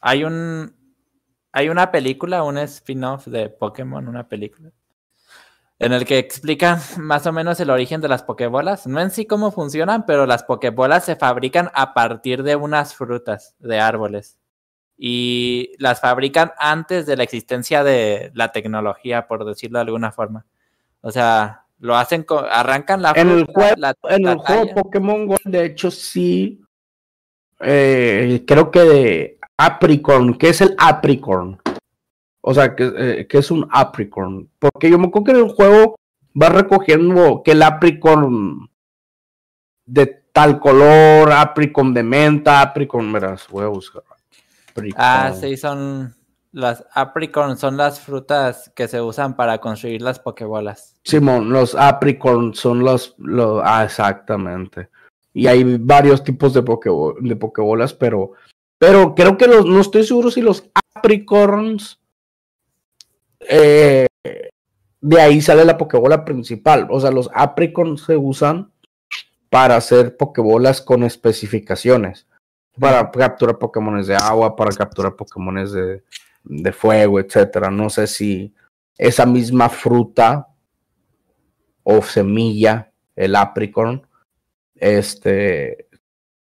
Hay 0.00 0.24
un. 0.24 0.74
Hay 1.52 1.68
una 1.68 1.90
película, 1.92 2.42
un 2.42 2.58
spin-off 2.58 3.26
de 3.28 3.48
Pokémon, 3.48 4.06
una 4.08 4.26
película. 4.28 4.70
En 5.78 5.92
el 5.92 6.04
que 6.04 6.18
explican 6.18 6.80
más 6.98 7.26
o 7.28 7.32
menos 7.32 7.60
el 7.60 7.70
origen 7.70 8.00
de 8.00 8.08
las 8.08 8.24
Pokébolas. 8.24 8.88
No 8.88 9.00
en 9.00 9.10
sí 9.12 9.24
cómo 9.24 9.52
funcionan, 9.52 10.04
pero 10.04 10.26
las 10.26 10.42
Pokébolas 10.42 11.04
se 11.04 11.14
fabrican 11.14 11.70
a 11.74 11.94
partir 11.94 12.42
de 12.42 12.56
unas 12.56 12.94
frutas 12.96 13.54
de 13.60 13.78
árboles. 13.78 14.38
Y 15.00 15.74
las 15.78 16.00
fabrican 16.00 16.50
antes 16.58 17.06
de 17.06 17.16
la 17.16 17.22
existencia 17.22 17.84
de 17.84 18.32
la 18.34 18.50
tecnología, 18.50 19.28
por 19.28 19.44
decirlo 19.44 19.78
de 19.78 19.84
alguna 19.84 20.10
forma. 20.10 20.44
O 21.02 21.12
sea, 21.12 21.62
lo 21.78 21.96
hacen, 21.96 22.24
co- 22.24 22.40
arrancan 22.44 23.00
la 23.02 23.12
En 23.14 23.28
el 23.28 23.44
juego- 23.46 23.74
la- 23.76 23.94
en 24.10 24.22
la 24.24 24.32
el 24.32 24.38
juego. 24.38 24.74
Pokémon 24.74 25.26
Go, 25.28 25.36
de 25.44 25.64
hecho, 25.66 25.90
sí. 25.92 26.60
eh, 27.60 28.44
creo 28.46 28.70
que 28.70 28.80
de 28.80 29.38
Apricorn, 29.56 30.36
que 30.36 30.48
es 30.48 30.60
el 30.60 30.74
Apricorn. 30.78 31.60
O 32.40 32.54
sea, 32.54 32.74
que, 32.74 32.92
eh, 32.96 33.26
que 33.28 33.38
es 33.38 33.50
un 33.50 33.68
Apricorn. 33.70 34.48
Porque 34.58 34.90
yo 34.90 34.98
me 34.98 35.06
acuerdo 35.06 35.24
que 35.26 35.30
en 35.32 35.44
el 35.46 35.52
juego 35.52 35.96
vas 36.34 36.52
recogiendo 36.52 37.42
que 37.44 37.52
el 37.52 37.62
Apricorn 37.62 38.68
de 39.86 40.06
tal 40.32 40.58
color, 40.60 41.30
Apricorn 41.32 41.92
de 41.94 42.02
menta, 42.02 42.60
Apricorn, 42.62 43.12
verás, 43.12 43.46
voy 43.48 43.64
a 43.64 43.68
buscar. 43.68 44.02
Ah, 44.96 45.32
sí, 45.40 45.56
son 45.56 46.14
las 46.52 46.84
apricorn, 46.94 47.56
son 47.58 47.76
las 47.76 48.00
frutas 48.00 48.72
que 48.74 48.88
se 48.88 49.00
usan 49.00 49.36
para 49.36 49.58
construir 49.58 50.00
las 50.02 50.18
pokebolas. 50.18 50.96
Simón, 51.04 51.50
los 51.50 51.74
Apricorn 51.74 52.54
son 52.54 52.80
los, 52.80 53.14
los- 53.18 53.60
ah, 53.64 53.84
exactamente. 53.84 54.88
Y 55.34 55.46
hay 55.46 55.76
varios 55.78 56.24
tipos 56.24 56.54
de, 56.54 56.64
pokebo- 56.64 57.16
de 57.20 57.36
pokebolas, 57.36 57.92
pero, 57.94 58.32
pero 58.78 59.14
creo 59.14 59.36
que 59.36 59.46
los, 59.46 59.66
no 59.66 59.80
estoy 59.80 60.04
seguro 60.04 60.30
si 60.30 60.40
los 60.40 60.64
Apricorns 60.94 62.00
eh, 63.40 64.06
de 65.00 65.20
ahí 65.20 65.40
sale 65.40 65.64
la 65.64 65.78
pokebola 65.78 66.24
principal. 66.24 66.88
O 66.90 67.00
sea, 67.00 67.10
los 67.10 67.30
Apricorns 67.34 68.02
se 68.02 68.16
usan 68.16 68.72
para 69.50 69.76
hacer 69.76 70.16
pokebolas 70.16 70.82
con 70.82 71.04
especificaciones. 71.04 72.26
Para 72.78 73.10
capturar 73.10 73.58
Pokémones 73.58 74.06
de 74.06 74.16
agua, 74.16 74.54
para 74.54 74.70
capturar 74.70 75.14
Pokémones 75.14 75.72
de, 75.72 76.02
de 76.44 76.72
fuego, 76.72 77.20
etcétera. 77.20 77.70
No 77.70 77.90
sé 77.90 78.06
si 78.06 78.54
esa 78.96 79.26
misma 79.26 79.68
fruta 79.68 80.48
o 81.82 82.02
semilla, 82.02 82.92
el 83.16 83.34
apricorn, 83.36 84.06
este 84.74 85.88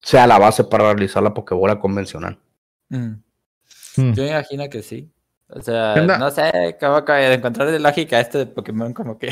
sea 0.02 0.28
la 0.28 0.40
base 0.40 0.64
para 0.64 0.86
realizar 0.86 1.22
la 1.22 1.34
pokebola 1.34 1.80
convencional. 1.80 2.40
Mm. 2.90 3.14
Mm. 3.98 4.14
Yo 4.14 4.24
me 4.24 4.30
imagino 4.30 4.70
que 4.70 4.82
sí. 4.82 5.12
O 5.48 5.62
sea, 5.62 5.96
no 5.96 6.32
sé 6.32 6.78
cómo 6.80 6.96
acabo 6.96 7.20
de 7.20 7.34
encontrar 7.34 7.70
de 7.70 7.80
lógica 7.80 8.20
este 8.20 8.40
de 8.40 8.46
Pokémon 8.46 8.94
como 8.94 9.18
que... 9.18 9.30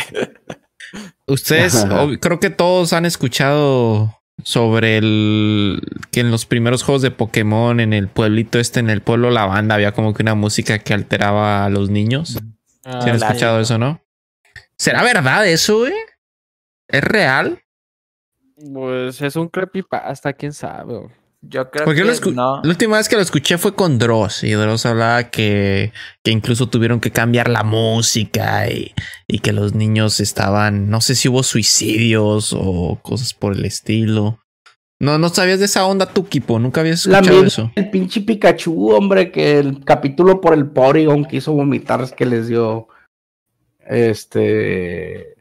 Ustedes, 1.28 1.86
creo 2.22 2.40
que 2.40 2.50
todos 2.50 2.94
han 2.94 3.06
escuchado 3.06 4.19
sobre 4.44 4.98
el 4.98 5.82
que 6.12 6.20
en 6.22 6.32
los 6.32 6.46
primeros 6.46 6.84
juegos 6.84 7.02
de 7.02 7.12
Pokémon, 7.12 7.80
en 7.80 7.94
el 7.94 8.08
pueblito 8.08 8.60
este, 8.60 8.80
en 8.80 8.90
el 8.90 9.02
pueblo 9.02 9.32
Lavanda, 9.32 9.76
había 9.76 9.92
como 9.94 10.14
que 10.14 10.24
una 10.24 10.36
música 10.36 10.80
que 10.80 10.94
alteraba 10.94 11.66
a 11.66 11.70
los 11.70 11.90
niños. 11.90 12.38
Ah, 12.86 13.02
¿Sí 13.04 13.10
han 13.10 13.20
la- 13.20 13.28
escuchado 13.28 13.60
eso, 13.60 13.78
no? 13.78 14.02
¿Será 14.78 15.04
verdad 15.04 15.46
eso, 15.48 15.80
güey? 15.80 15.94
¿Es 16.88 17.04
real? 17.04 17.62
Pues 18.74 19.22
es 19.22 19.36
un 19.36 19.48
creepypasta, 19.50 20.34
quién 20.34 20.54
sabe. 20.54 21.10
Yo 21.42 21.72
creo 21.72 21.86
Porque 21.86 22.02
que 22.02 22.08
lo 22.08 22.14
escu- 22.14 22.34
no. 22.34 22.62
la 22.62 22.70
última 22.70 22.98
vez 22.98 23.08
que 23.08 23.16
lo 23.16 23.22
escuché 23.22 23.58
fue 23.58 23.74
con 23.74 23.98
Dross 23.98 24.44
y 24.44 24.52
Dross 24.52 24.86
hablaba 24.86 25.30
que, 25.30 25.94
que 26.22 26.32
incluso 26.32 26.68
tuvieron 26.68 27.00
que 27.00 27.12
cambiar 27.12 27.48
la 27.50 27.64
música 27.64 28.70
y, 28.70 28.94
y 29.28 29.40
que 29.40 29.54
los 29.54 29.74
niños 29.74 30.20
estaban, 30.20 30.90
no 30.90 31.00
sé 31.00 31.16
si 31.16 31.30
hubo 31.30 31.44
suicidios 31.44 32.54
o 32.58 33.00
cosas 33.02 33.34
por 33.34 33.54
el 33.54 33.64
estilo. 33.64 34.40
No, 35.02 35.18
no 35.18 35.30
sabías 35.30 35.60
de 35.60 35.66
esa 35.66 35.86
onda 35.86 36.08
tú, 36.08 36.28
Kipo, 36.28 36.60
nunca 36.60 36.82
habías 36.82 37.06
escuchado 37.08 37.46
eso. 37.46 37.72
El 37.76 37.90
pinche 37.90 38.20
Pikachu, 38.20 38.92
hombre, 38.92 39.32
que 39.32 39.60
el 39.60 39.86
capítulo 39.86 40.42
por 40.42 40.54
el 40.54 40.66
Porygon 40.70 41.24
que 41.24 41.38
hizo 41.38 41.54
vomitar 41.54 42.02
es 42.02 42.12
que 42.12 42.26
les 42.26 42.50
dio 42.50 42.90
este 43.88 45.36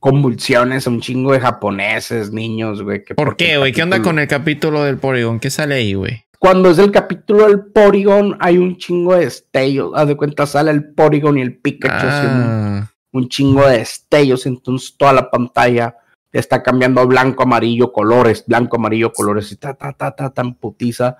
convulsiones 0.00 0.86
a 0.86 0.90
un 0.90 1.00
chingo 1.00 1.32
de 1.32 1.40
japoneses, 1.40 2.32
niños, 2.32 2.82
güey. 2.82 3.04
que 3.04 3.14
¿Por 3.14 3.36
qué, 3.36 3.58
güey? 3.58 3.72
¿Qué 3.72 3.82
onda 3.82 4.02
con 4.02 4.18
el 4.18 4.28
capítulo 4.28 4.84
del 4.84 4.98
Porygon? 4.98 5.40
¿Qué 5.40 5.50
sale 5.50 5.76
ahí, 5.76 5.94
güey? 5.94 6.24
Cuando 6.38 6.70
es 6.70 6.78
el 6.78 6.92
capítulo 6.92 7.46
del 7.48 7.64
Porygon, 7.64 8.36
hay 8.40 8.58
un 8.58 8.76
chingo 8.76 9.14
de 9.14 9.24
destellos. 9.24 9.92
Haz 9.94 10.08
de 10.08 10.16
cuenta, 10.16 10.46
sale 10.46 10.70
el 10.70 10.92
Porygon 10.92 11.38
y 11.38 11.42
el 11.42 11.56
Pikachu 11.56 12.06
un 12.06 12.12
Ah, 12.12 12.92
un 13.12 13.28
chingo 13.28 13.66
de 13.66 13.78
destellos, 13.78 14.44
entonces 14.46 14.94
toda 14.98 15.12
la 15.14 15.30
pantalla 15.30 15.96
está 16.32 16.62
cambiando 16.62 17.00
a 17.00 17.06
blanco, 17.06 17.44
amarillo, 17.44 17.90
colores, 17.92 18.44
blanco, 18.46 18.76
amarillo, 18.76 19.10
colores, 19.12 19.50
y 19.52 19.56
ta, 19.56 19.72
ta, 19.72 19.92
ta, 19.94 20.14
ta, 20.14 20.30
tan 20.30 20.54
putiza. 20.54 21.16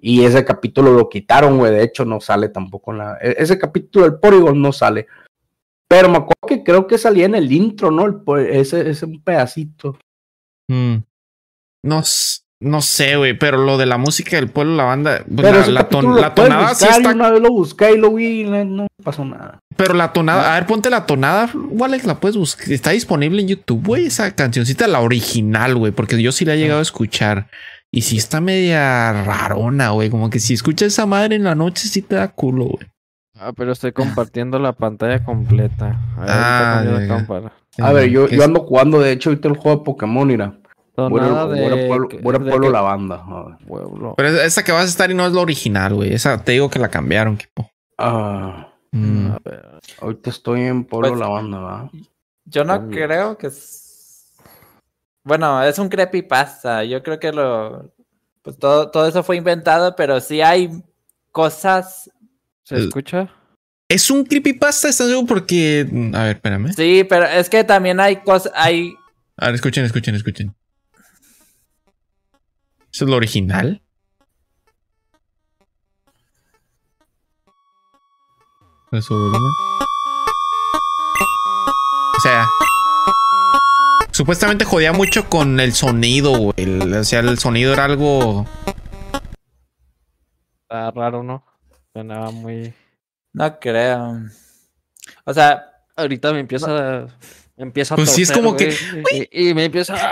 Y 0.00 0.24
ese 0.24 0.44
capítulo 0.44 0.92
lo 0.92 1.08
quitaron, 1.08 1.58
güey, 1.58 1.72
de 1.72 1.84
hecho 1.84 2.04
no 2.04 2.20
sale 2.20 2.48
tampoco 2.48 2.90
en 2.92 2.98
la... 2.98 3.18
e- 3.20 3.36
Ese 3.38 3.56
capítulo 3.58 4.04
del 4.08 4.18
Porygon 4.18 4.60
no 4.60 4.72
sale. 4.72 5.06
Pero 5.88 6.08
me 6.08 6.18
acuerdo 6.18 6.46
que 6.46 6.62
creo 6.62 6.86
que 6.86 6.98
salía 6.98 7.26
en 7.26 7.34
el 7.34 7.50
intro, 7.50 7.90
¿no? 7.90 8.04
El 8.06 8.46
ese, 8.50 8.90
ese 8.90 9.06
un 9.06 9.22
pedacito. 9.22 9.98
mm. 10.70 10.96
No, 11.84 12.02
no 12.60 12.82
sé, 12.82 13.16
güey, 13.16 13.38
pero 13.38 13.58
lo 13.64 13.78
de 13.78 13.86
la 13.86 13.98
música 13.98 14.34
del 14.36 14.48
pueblo, 14.50 14.74
la 14.74 14.82
banda, 14.82 15.18
pues, 15.24 15.42
Pero 15.46 15.60
la, 15.60 15.66
la 15.68 15.88
ton- 15.88 16.20
la 16.20 16.34
tonada 16.34 16.74
sí 16.74 16.84
buscar, 16.86 17.00
está 17.00 17.10
yo 17.12 17.16
Una 17.16 17.30
vez 17.30 17.40
lo 17.40 17.50
busqué 17.50 17.92
y 17.92 17.96
lo 17.98 18.12
vi 18.12 18.40
y 18.40 18.44
no, 18.44 18.64
no 18.64 18.86
pasó 19.04 19.24
nada. 19.24 19.60
Pero 19.76 19.94
la 19.94 20.12
tonada, 20.12 20.52
a 20.52 20.58
ver, 20.58 20.66
ponte 20.66 20.90
la 20.90 21.06
tonada, 21.06 21.50
Alex, 21.82 22.04
la 22.04 22.18
puedes 22.18 22.36
buscar. 22.36 22.70
Está 22.72 22.90
disponible 22.90 23.40
en 23.40 23.48
YouTube, 23.48 23.86
güey, 23.86 24.06
esa 24.06 24.34
cancioncita, 24.34 24.88
la 24.88 25.00
original, 25.00 25.76
güey, 25.76 25.92
porque 25.92 26.20
yo 26.20 26.32
sí 26.32 26.44
la 26.44 26.54
he 26.54 26.58
llegado 26.58 26.80
a 26.80 26.82
escuchar. 26.82 27.48
Y 27.94 28.02
sí 28.02 28.18
está 28.18 28.40
media 28.40 29.22
rarona, 29.22 29.90
güey, 29.90 30.10
como 30.10 30.28
que 30.28 30.40
si 30.40 30.52
escuchas 30.54 30.88
esa 30.88 31.06
madre 31.06 31.36
en 31.36 31.44
la 31.44 31.54
noche 31.54 31.86
sí 31.88 32.02
te 32.02 32.16
da 32.16 32.28
culo, 32.28 32.64
güey. 32.64 32.86
Ah, 33.40 33.52
pero 33.56 33.72
estoy 33.72 33.92
compartiendo 33.92 34.58
la 34.58 34.72
pantalla 34.72 35.22
completa. 35.24 35.96
A 36.16 36.20
ver, 36.20 36.30
Ah, 36.30 37.04
cámara. 37.08 37.52
A 37.80 37.92
ver, 37.92 38.10
yo, 38.10 38.26
¿Qué 38.26 38.36
yo 38.36 38.44
ando 38.44 38.60
jugando, 38.60 38.98
de 39.00 39.12
hecho, 39.12 39.30
ahorita 39.30 39.48
el 39.48 39.56
juego 39.56 39.78
de 39.78 39.84
Pokémon, 39.84 40.26
mira. 40.26 40.58
Buena, 40.96 41.46
de... 41.46 41.60
buena 41.60 41.86
pueblo, 41.86 42.08
buena 42.22 42.38
de 42.44 42.50
pueblo 42.50 42.66
que- 42.66 42.72
la 42.72 42.80
banda. 42.80 43.22
a 43.24 43.42
ver. 43.44 43.58
Pueblo. 43.68 44.14
Pero 44.16 44.28
esa- 44.30 44.64
que 44.64 44.72
vas 44.72 44.82
a 44.82 44.88
estar 44.88 45.08
y 45.10 45.14
no 45.14 45.24
es 45.26 45.32
la 45.32 45.40
original, 45.42 45.94
güey. 45.94 46.12
Esa 46.12 46.42
te 46.42 46.52
digo 46.52 46.68
que 46.68 46.80
la 46.80 46.88
cambiaron, 46.88 47.36
tipo. 47.36 47.70
Ah, 47.96 48.64
Mm. 48.90 49.30
A 49.32 49.38
ver. 49.44 49.68
ahorita 50.00 50.30
estoy 50.30 50.62
en 50.62 50.82
Pueblo 50.84 51.10
Pues- 51.10 51.20
La 51.20 51.28
Banda, 51.28 51.58
¿verdad? 51.60 51.90
Yo 52.46 52.64
no 52.64 52.88
creo 52.88 53.36
que 53.36 53.48
es... 53.48 54.32
Bueno, 55.22 55.62
es 55.62 55.78
un 55.78 55.88
creepypasta. 55.90 56.82
Yo 56.84 57.02
creo 57.02 57.20
que 57.20 57.30
lo... 57.32 57.92
Pues 58.42 58.58
todo, 58.58 58.90
todo 58.90 59.06
eso 59.06 59.22
fue 59.22 59.36
inventado, 59.36 59.94
pero 59.94 60.20
sí 60.20 60.40
hay 60.40 60.82
cosas... 61.32 62.10
¿Se 62.68 62.76
escucha? 62.76 63.32
Es 63.88 64.10
un 64.10 64.26
creepypasta, 64.26 64.90
¿estás 64.90 65.08
seguro? 65.08 65.26
Porque. 65.26 65.88
A 66.12 66.24
ver, 66.24 66.36
espérame. 66.36 66.70
Sí, 66.74 67.02
pero 67.08 67.24
es 67.24 67.48
que 67.48 67.64
también 67.64 67.98
hay 67.98 68.16
cosas. 68.16 68.52
Hay... 68.54 68.94
A 69.38 69.46
ver, 69.46 69.54
escuchen, 69.54 69.86
escuchen, 69.86 70.14
escuchen. 70.14 70.54
¿Eso 72.92 73.04
es 73.06 73.10
lo 73.10 73.16
original? 73.16 73.80
Eso, 78.92 79.14
o 79.14 79.30
sea. 82.20 82.50
Supuestamente 84.10 84.66
jodía 84.66 84.92
mucho 84.92 85.30
con 85.30 85.58
el 85.58 85.72
sonido, 85.72 86.36
güey. 86.36 86.80
O 86.92 87.04
sea, 87.04 87.20
el 87.20 87.38
sonido 87.38 87.72
era 87.72 87.86
algo. 87.86 88.44
Está 90.64 90.90
raro, 90.90 91.22
¿no? 91.22 91.42
Sonaba 91.94 92.30
muy. 92.30 92.72
No 93.32 93.58
creo. 93.58 94.20
O 95.24 95.34
sea, 95.34 95.64
Ahorita 95.96 96.32
me 96.32 96.40
empieza 96.40 96.66
a. 97.00 97.06
me 97.56 97.64
Empieza 97.64 97.94
a 97.94 97.96
Pues 97.96 98.10
sí, 98.10 98.22
es 98.22 98.30
como 98.30 98.54
que- 98.56 98.72
Y, 99.32 99.48
y 99.50 99.54
me 99.54 99.64
empieza 99.64 99.94
a. 99.96 100.10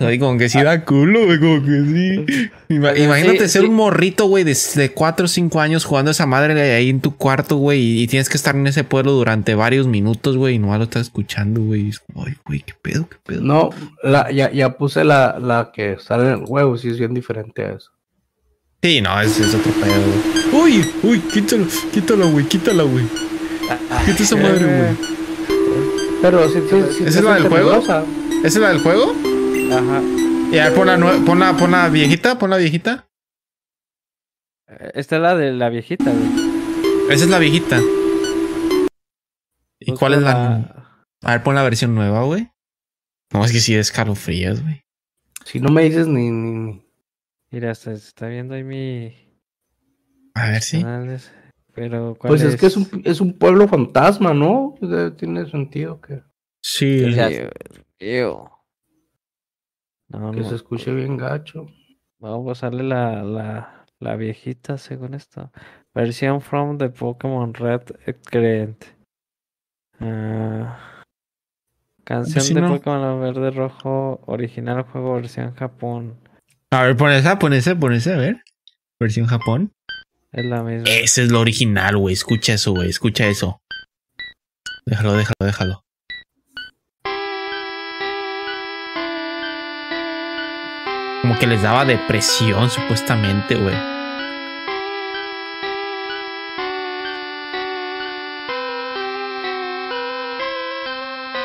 Ay, 0.00 0.18
como 0.18 0.38
que 0.38 0.48
sí 0.48 0.62
da 0.62 0.84
culo, 0.84 1.24
güey, 1.26 1.38
como 1.40 1.62
que 1.62 1.70
sí. 1.70 2.50
Ima- 2.68 2.94
Sí, 2.94 3.02
Imagínate 3.02 3.48
ser 3.48 3.62
sí. 3.62 3.68
un 3.68 3.74
morrito, 3.74 4.26
güey, 4.26 4.44
de, 4.44 4.56
de 4.74 4.92
4 4.92 5.24
o 5.24 5.28
5 5.28 5.60
años 5.60 5.84
jugando 5.84 6.10
esa 6.10 6.26
madre 6.26 6.60
ahí 6.74 6.90
en 6.90 7.00
tu 7.00 7.16
cuarto, 7.16 7.56
güey, 7.56 7.80
y, 7.80 8.02
y 8.02 8.06
tienes 8.06 8.28
que 8.28 8.36
estar 8.36 8.54
en 8.54 8.66
ese 8.66 8.84
pueblo 8.84 9.12
durante 9.12 9.54
varios 9.54 9.86
minutos, 9.86 10.36
güey, 10.36 10.56
y 10.56 10.58
nomás 10.58 10.78
lo 10.78 10.84
estás 10.84 11.02
escuchando, 11.02 11.62
güey. 11.62 11.86
y 11.86 11.88
es 11.90 12.00
como, 12.00 12.26
Ay, 12.26 12.36
güey, 12.44 12.60
qué 12.60 12.74
pedo, 12.80 13.08
qué 13.08 13.16
pedo. 13.24 13.40
No, 13.40 13.70
la, 14.02 14.30
ya, 14.30 14.50
ya 14.52 14.76
puse 14.76 15.04
la, 15.04 15.38
la 15.40 15.70
que 15.72 15.96
sale 15.98 16.24
en 16.24 16.40
el 16.40 16.44
juego, 16.44 16.76
sí 16.76 16.88
es 16.90 16.98
bien 16.98 17.14
diferente 17.14 17.62
a 17.64 17.72
eso. 17.72 17.90
Sí, 18.82 19.00
no, 19.00 19.20
es, 19.20 19.38
es 19.40 19.54
otro 19.54 19.72
pedo, 19.72 19.94
güey. 20.52 20.62
Uy, 20.80 20.90
uy, 21.02 21.20
quítalo, 21.20 21.66
quítalo, 21.92 22.30
güey, 22.30 22.44
quítala, 22.46 22.84
güey. 22.84 23.04
Quita 24.06 24.22
esa 24.22 24.36
madre, 24.36 24.64
güey. 24.64 24.96
Pero 26.22 26.48
sí, 26.48 26.60
sí, 26.70 26.76
sí. 26.98 27.04
¿Esa 27.04 27.18
es 27.18 27.24
la 27.24 27.34
del 27.34 27.48
juego? 27.48 27.70
peligrosa. 27.70 28.04
¿Esa 28.38 28.46
es 28.46 28.56
la 28.56 28.68
del 28.68 28.80
juego? 28.80 29.12
Ajá. 29.72 30.02
Y 30.52 30.58
a 30.58 30.64
ver, 30.70 30.74
pon 30.74 30.86
la, 30.86 31.24
pon 31.24 31.38
la, 31.40 31.56
pon 31.56 31.70
la 31.72 31.88
viejita, 31.88 32.38
pon 32.38 32.50
la 32.50 32.56
viejita. 32.56 33.08
Esta 34.94 35.16
es 35.16 35.22
la 35.22 35.34
de 35.36 35.52
la 35.52 35.68
viejita, 35.70 36.04
güey. 36.10 37.10
Esa 37.10 37.24
es 37.24 37.30
la 37.30 37.38
viejita. 37.38 37.80
¿Y 39.80 39.92
cuál 39.94 40.14
es 40.14 40.22
la...? 40.22 40.86
A 41.22 41.32
ver, 41.32 41.42
pon 41.42 41.54
la 41.54 41.62
versión 41.62 41.94
nueva, 41.94 42.22
güey. 42.24 42.48
No, 43.32 43.44
es 43.44 43.52
que 43.52 43.60
sí 43.60 43.74
es 43.74 43.88
escalofrías, 43.88 44.62
güey. 44.62 44.84
Si 45.44 45.58
no 45.60 45.70
me 45.70 45.82
dices 45.82 46.06
ni, 46.06 46.30
ni, 46.30 46.50
ni- 46.52 46.87
Mira, 47.50 47.74
se 47.74 47.96
se 47.96 48.08
está 48.08 48.28
viendo 48.28 48.54
ahí 48.54 48.64
mi. 48.64 49.14
A 50.34 50.50
ver, 50.50 50.62
sí. 50.62 50.82
canales, 50.82 51.32
Pero, 51.74 52.14
¿cuál 52.18 52.30
Pues 52.30 52.42
es 52.42 52.56
que 52.56 52.66
es 52.66 52.76
un, 52.76 53.02
es 53.04 53.20
un 53.20 53.38
pueblo 53.38 53.66
fantasma, 53.68 54.34
¿no? 54.34 54.74
Tiene 55.16 55.46
sentido 55.46 56.00
que, 56.00 56.22
Sí. 56.62 57.04
Ew. 57.98 58.48
No, 60.08 60.30
que 60.32 60.40
no. 60.40 60.48
se 60.48 60.54
escuche 60.54 60.92
bien 60.94 61.16
gacho. 61.16 61.66
Vamos 62.18 62.62
a 62.62 62.66
darle 62.66 62.84
la, 62.84 63.22
la, 63.22 63.86
la 64.00 64.16
viejita 64.16 64.78
según 64.78 65.14
esto. 65.14 65.50
Versión 65.94 66.40
from 66.40 66.78
the 66.78 66.88
Pokémon 66.90 67.54
Red 67.54 67.82
Current. 68.30 68.84
Ah, 70.00 71.04
canción 72.04 72.44
si 72.44 72.54
de 72.54 72.60
no. 72.60 72.68
Pokémon 72.76 73.20
Verde 73.20 73.50
Rojo. 73.50 74.20
Original 74.26 74.82
juego 74.82 75.14
versión 75.14 75.54
Japón. 75.54 76.18
A 76.70 76.82
ver, 76.82 76.96
pon 76.96 77.10
esa, 77.12 77.38
pon 77.38 77.54
esa, 77.54 77.78
pon 77.78 77.94
esa, 77.94 78.14
a 78.14 78.18
ver. 78.18 78.42
Versión 79.00 79.26
Japón. 79.26 79.72
Es 80.32 80.44
la 80.44 80.62
misma. 80.62 80.84
Ese 80.86 81.22
es 81.22 81.30
lo 81.30 81.40
original, 81.40 81.96
güey. 81.96 82.12
Escucha 82.12 82.52
eso, 82.52 82.72
güey. 82.72 82.90
Escucha 82.90 83.26
eso. 83.26 83.58
Déjalo, 84.84 85.14
déjalo, 85.14 85.34
déjalo. 85.40 85.80
Como 91.22 91.38
que 91.38 91.46
les 91.46 91.62
daba 91.62 91.86
depresión, 91.86 92.68
supuestamente, 92.68 93.54
güey. 93.54 93.74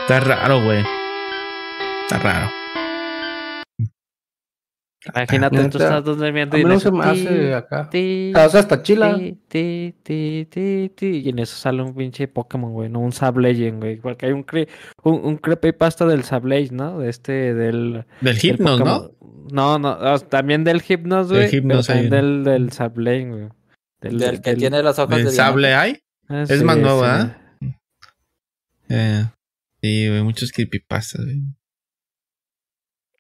Está 0.02 0.20
raro, 0.20 0.62
güey. 0.62 0.84
Está 2.04 2.20
raro. 2.20 2.63
Imagínate, 5.06 5.58
tú 5.70 5.78
estás 5.80 6.04
durmiendo 6.06 6.58
y 6.58 6.62
en 6.62 6.68
no 6.70 6.80
se 6.80 6.88
eso, 6.88 6.96
me 6.96 7.04
ti, 7.04 7.10
hace 7.10 7.54
acá. 7.56 7.90
ti, 7.90 8.32
O 8.36 8.50
sea, 8.50 8.60
hasta 8.62 8.82
chila. 8.84 9.18
ti, 9.18 9.94
ti, 10.02 10.88
y 11.02 11.30
en 11.30 11.40
eso 11.40 11.58
sale 11.58 11.82
un 11.82 11.94
pinche 11.94 12.28
Pokémon, 12.30 12.72
güey, 12.72 12.90
no 12.90 13.00
un 13.00 13.12
Sablegend, 13.12 13.80
güey, 13.82 13.98
porque 13.98 14.28
hay 14.28 14.32
un, 14.32 14.46
cre- 14.46 14.70
un, 15.04 15.16
un 15.26 15.38
creepypasta 15.38 16.06
del 16.06 16.24
Sablage, 16.24 16.72
¿no? 16.72 17.00
De 17.00 17.10
este, 17.10 17.54
del... 17.54 18.06
Del 18.22 18.36
del 18.36 18.38
Hypnos, 18.40 18.80
¿no? 18.80 19.12
No, 19.52 19.78
no, 19.78 20.20
también 20.20 20.64
del 20.64 20.82
Hypnos, 20.82 21.28
Del 21.28 21.38
güey, 21.50 21.56
Hypnos 21.58 21.90
uno. 21.90 22.10
del, 22.10 22.44
del 22.46 22.72
Sablage, 22.72 23.30
güey. 23.30 23.50
Del, 24.00 24.18
del 24.20 24.42
que 24.42 24.52
del- 24.52 24.60
tiene 24.60 24.82
los 24.84 24.98
ojos 25.00 25.16
¿Del 25.18 25.26
de 25.26 25.32
sable 25.32 25.74
hay? 25.76 26.00
Ah, 26.30 26.44
es 26.48 26.64
más 26.64 26.78
nuevo. 26.78 27.04
Eh, 28.90 29.26
sí, 29.82 30.08
güey. 30.08 30.24
Muchos 30.24 30.52
creepypastas, 30.52 31.24
güey. 31.26 31.42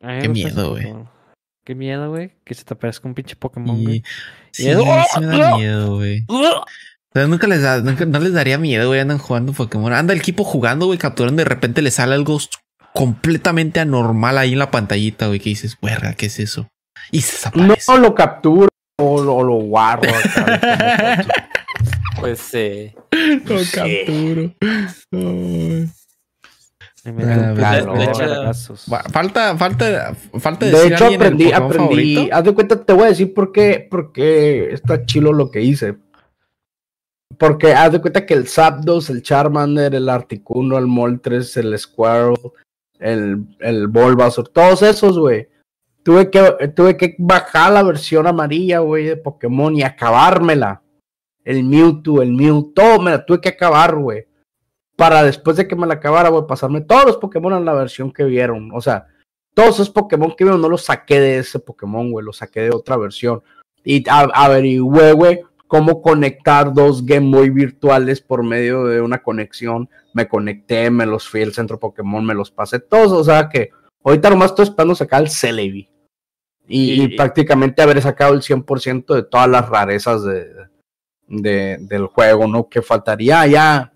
Me 0.01 0.21
Qué 0.21 0.29
miedo, 0.29 0.71
güey. 0.71 0.93
Qué 1.65 1.75
miedo, 1.75 2.09
güey, 2.09 2.33
que 2.43 2.53
se 2.55 2.63
te 2.65 2.73
aparezca 2.73 3.07
un 3.07 3.13
pinche 3.13 3.35
Pokémon, 3.37 3.81
güey. 3.83 3.97
Y... 3.97 4.03
Sí, 4.51 4.67
es- 4.69 4.77
sí 5.13 5.19
me 5.21 5.37
da 5.37 5.55
miedo, 5.57 5.95
güey. 5.95 6.25
Pero 7.13 7.27
nunca 7.27 7.47
les 7.47 7.61
da, 7.61 7.79
nunca- 7.79 8.05
no 8.05 8.19
les 8.19 8.33
daría 8.33 8.57
miedo, 8.57 8.87
güey. 8.89 8.99
Andan 8.99 9.17
jugando 9.19 9.53
Pokémon. 9.53 9.93
Anda 9.93 10.13
el 10.13 10.19
equipo 10.19 10.43
jugando, 10.43 10.87
güey, 10.87 10.97
capturando. 10.99 11.41
De 11.41 11.45
repente 11.49 11.81
le 11.81 11.91
sale 11.91 12.15
algo 12.15 12.37
completamente 12.93 13.79
anormal 13.79 14.37
ahí 14.37 14.53
en 14.53 14.59
la 14.59 14.71
pantallita, 14.71 15.27
güey. 15.27 15.39
Que 15.39 15.49
dices, 15.51 15.77
verga, 15.81 16.13
¿qué 16.15 16.25
es 16.25 16.39
eso? 16.39 16.67
Y 17.11 17.21
se 17.21 17.49
No 17.55 17.97
lo 17.97 18.13
capturo 18.15 18.67
o 18.99 19.21
lo, 19.21 19.43
lo 19.43 19.55
guardo. 19.55 20.07
acá. 20.09 21.25
Pues 22.19 22.39
sí. 22.39 22.93
Lo 23.45 23.59
Sí. 23.59 23.71
capturo. 23.73 24.55
Ay. 25.11 25.89
Ah, 27.05 27.11
de- 27.53 28.03
hecho- 28.05 28.21
Falta, 29.11 29.57
falta, 29.57 30.15
falta 30.39 30.65
De 30.65 30.71
decir 30.71 30.93
hecho, 30.93 31.05
aprendí, 31.07 31.51
aprendí. 31.51 31.77
favorito. 31.77 32.35
Haz 32.35 32.43
de 32.45 32.53
cuenta, 32.53 32.85
te 32.85 32.93
voy 32.93 33.03
a 33.03 33.07
decir 33.09 33.33
por 33.33 33.51
qué, 33.51 33.85
por 33.89 34.11
qué 34.13 34.71
está 34.71 35.05
chilo 35.05 35.33
lo 35.33 35.51
que 35.51 35.61
hice. 35.61 35.97
Porque 37.37 37.73
haz 37.73 37.91
de 37.91 37.99
cuenta 37.99 38.25
que 38.25 38.33
el 38.35 38.47
Zapdos, 38.47 39.09
el 39.09 39.21
Charmander, 39.23 39.95
el 39.95 40.07
Articuno, 40.07 40.77
el 40.77 40.85
Moltres, 40.87 41.57
el 41.57 41.77
Squirrel, 41.77 42.35
el, 42.99 43.45
el 43.59 43.87
Bulbasaur, 43.87 44.47
todos 44.49 44.81
esos, 44.83 45.17
güey. 45.19 45.47
Tuve 46.03 46.29
que, 46.29 46.41
tuve 46.75 46.95
que 46.95 47.15
bajar 47.17 47.73
la 47.73 47.83
versión 47.83 48.27
amarilla, 48.27 48.79
güey, 48.79 49.05
de 49.05 49.17
Pokémon 49.17 49.75
y 49.75 49.83
acabármela. 49.83 50.81
El 51.43 51.63
Mewtwo, 51.63 52.21
el 52.21 52.31
Mew, 52.33 52.71
todo 52.73 53.01
me 53.01 53.11
la 53.11 53.25
tuve 53.25 53.41
que 53.41 53.49
acabar, 53.49 53.95
güey. 53.95 54.25
Para 55.03 55.21
después 55.21 55.57
de 55.57 55.67
que 55.67 55.75
me 55.75 55.85
la 55.85 55.95
acabara, 55.95 56.29
güey, 56.29 56.47
pasarme 56.47 56.79
todos 56.79 57.03
los 57.03 57.17
Pokémon 57.17 57.51
en 57.51 57.65
la 57.65 57.73
versión 57.73 58.09
que 58.13 58.23
vieron. 58.23 58.71
O 58.73 58.79
sea, 58.79 59.07
todos 59.53 59.71
esos 59.75 59.89
Pokémon 59.89 60.33
que 60.33 60.45
vieron 60.45 60.61
no 60.61 60.69
los 60.69 60.83
saqué 60.85 61.19
de 61.19 61.39
ese 61.39 61.59
Pokémon, 61.59 62.09
güey, 62.09 62.25
los 62.25 62.37
saqué 62.37 62.61
de 62.61 62.69
otra 62.69 62.95
versión. 62.95 63.43
Y 63.83 64.07
a- 64.09 64.31
averigüé, 64.33 65.11
güey, 65.11 65.41
cómo 65.67 66.01
conectar 66.01 66.73
dos 66.73 67.05
Game 67.05 67.35
Boy 67.35 67.49
virtuales 67.49 68.21
por 68.21 68.43
medio 68.43 68.85
de 68.85 69.01
una 69.01 69.21
conexión. 69.21 69.89
Me 70.13 70.29
conecté, 70.29 70.89
me 70.89 71.05
los 71.05 71.27
fui 71.27 71.41
al 71.43 71.51
centro 71.53 71.77
Pokémon, 71.81 72.25
me 72.25 72.33
los 72.33 72.49
pasé 72.49 72.79
todos. 72.79 73.11
O 73.11 73.25
sea 73.25 73.49
que 73.49 73.71
ahorita 74.05 74.29
nomás 74.29 74.51
estoy 74.51 74.63
esperando 74.63 74.95
sacar 74.95 75.21
el 75.21 75.29
Celebi. 75.29 75.89
Y, 76.65 76.93
y 76.93 77.03
Y- 77.03 77.17
prácticamente 77.17 77.81
haber 77.81 78.01
sacado 78.01 78.33
el 78.33 78.41
100% 78.41 79.13
de 79.15 79.23
todas 79.23 79.49
las 79.49 79.67
rarezas 79.67 80.23
de, 80.23 80.47
de- 81.27 81.77
del 81.81 82.05
juego, 82.05 82.47
¿no? 82.47 82.69
Que 82.69 82.81
faltaría 82.81 83.45
ya 83.47 83.89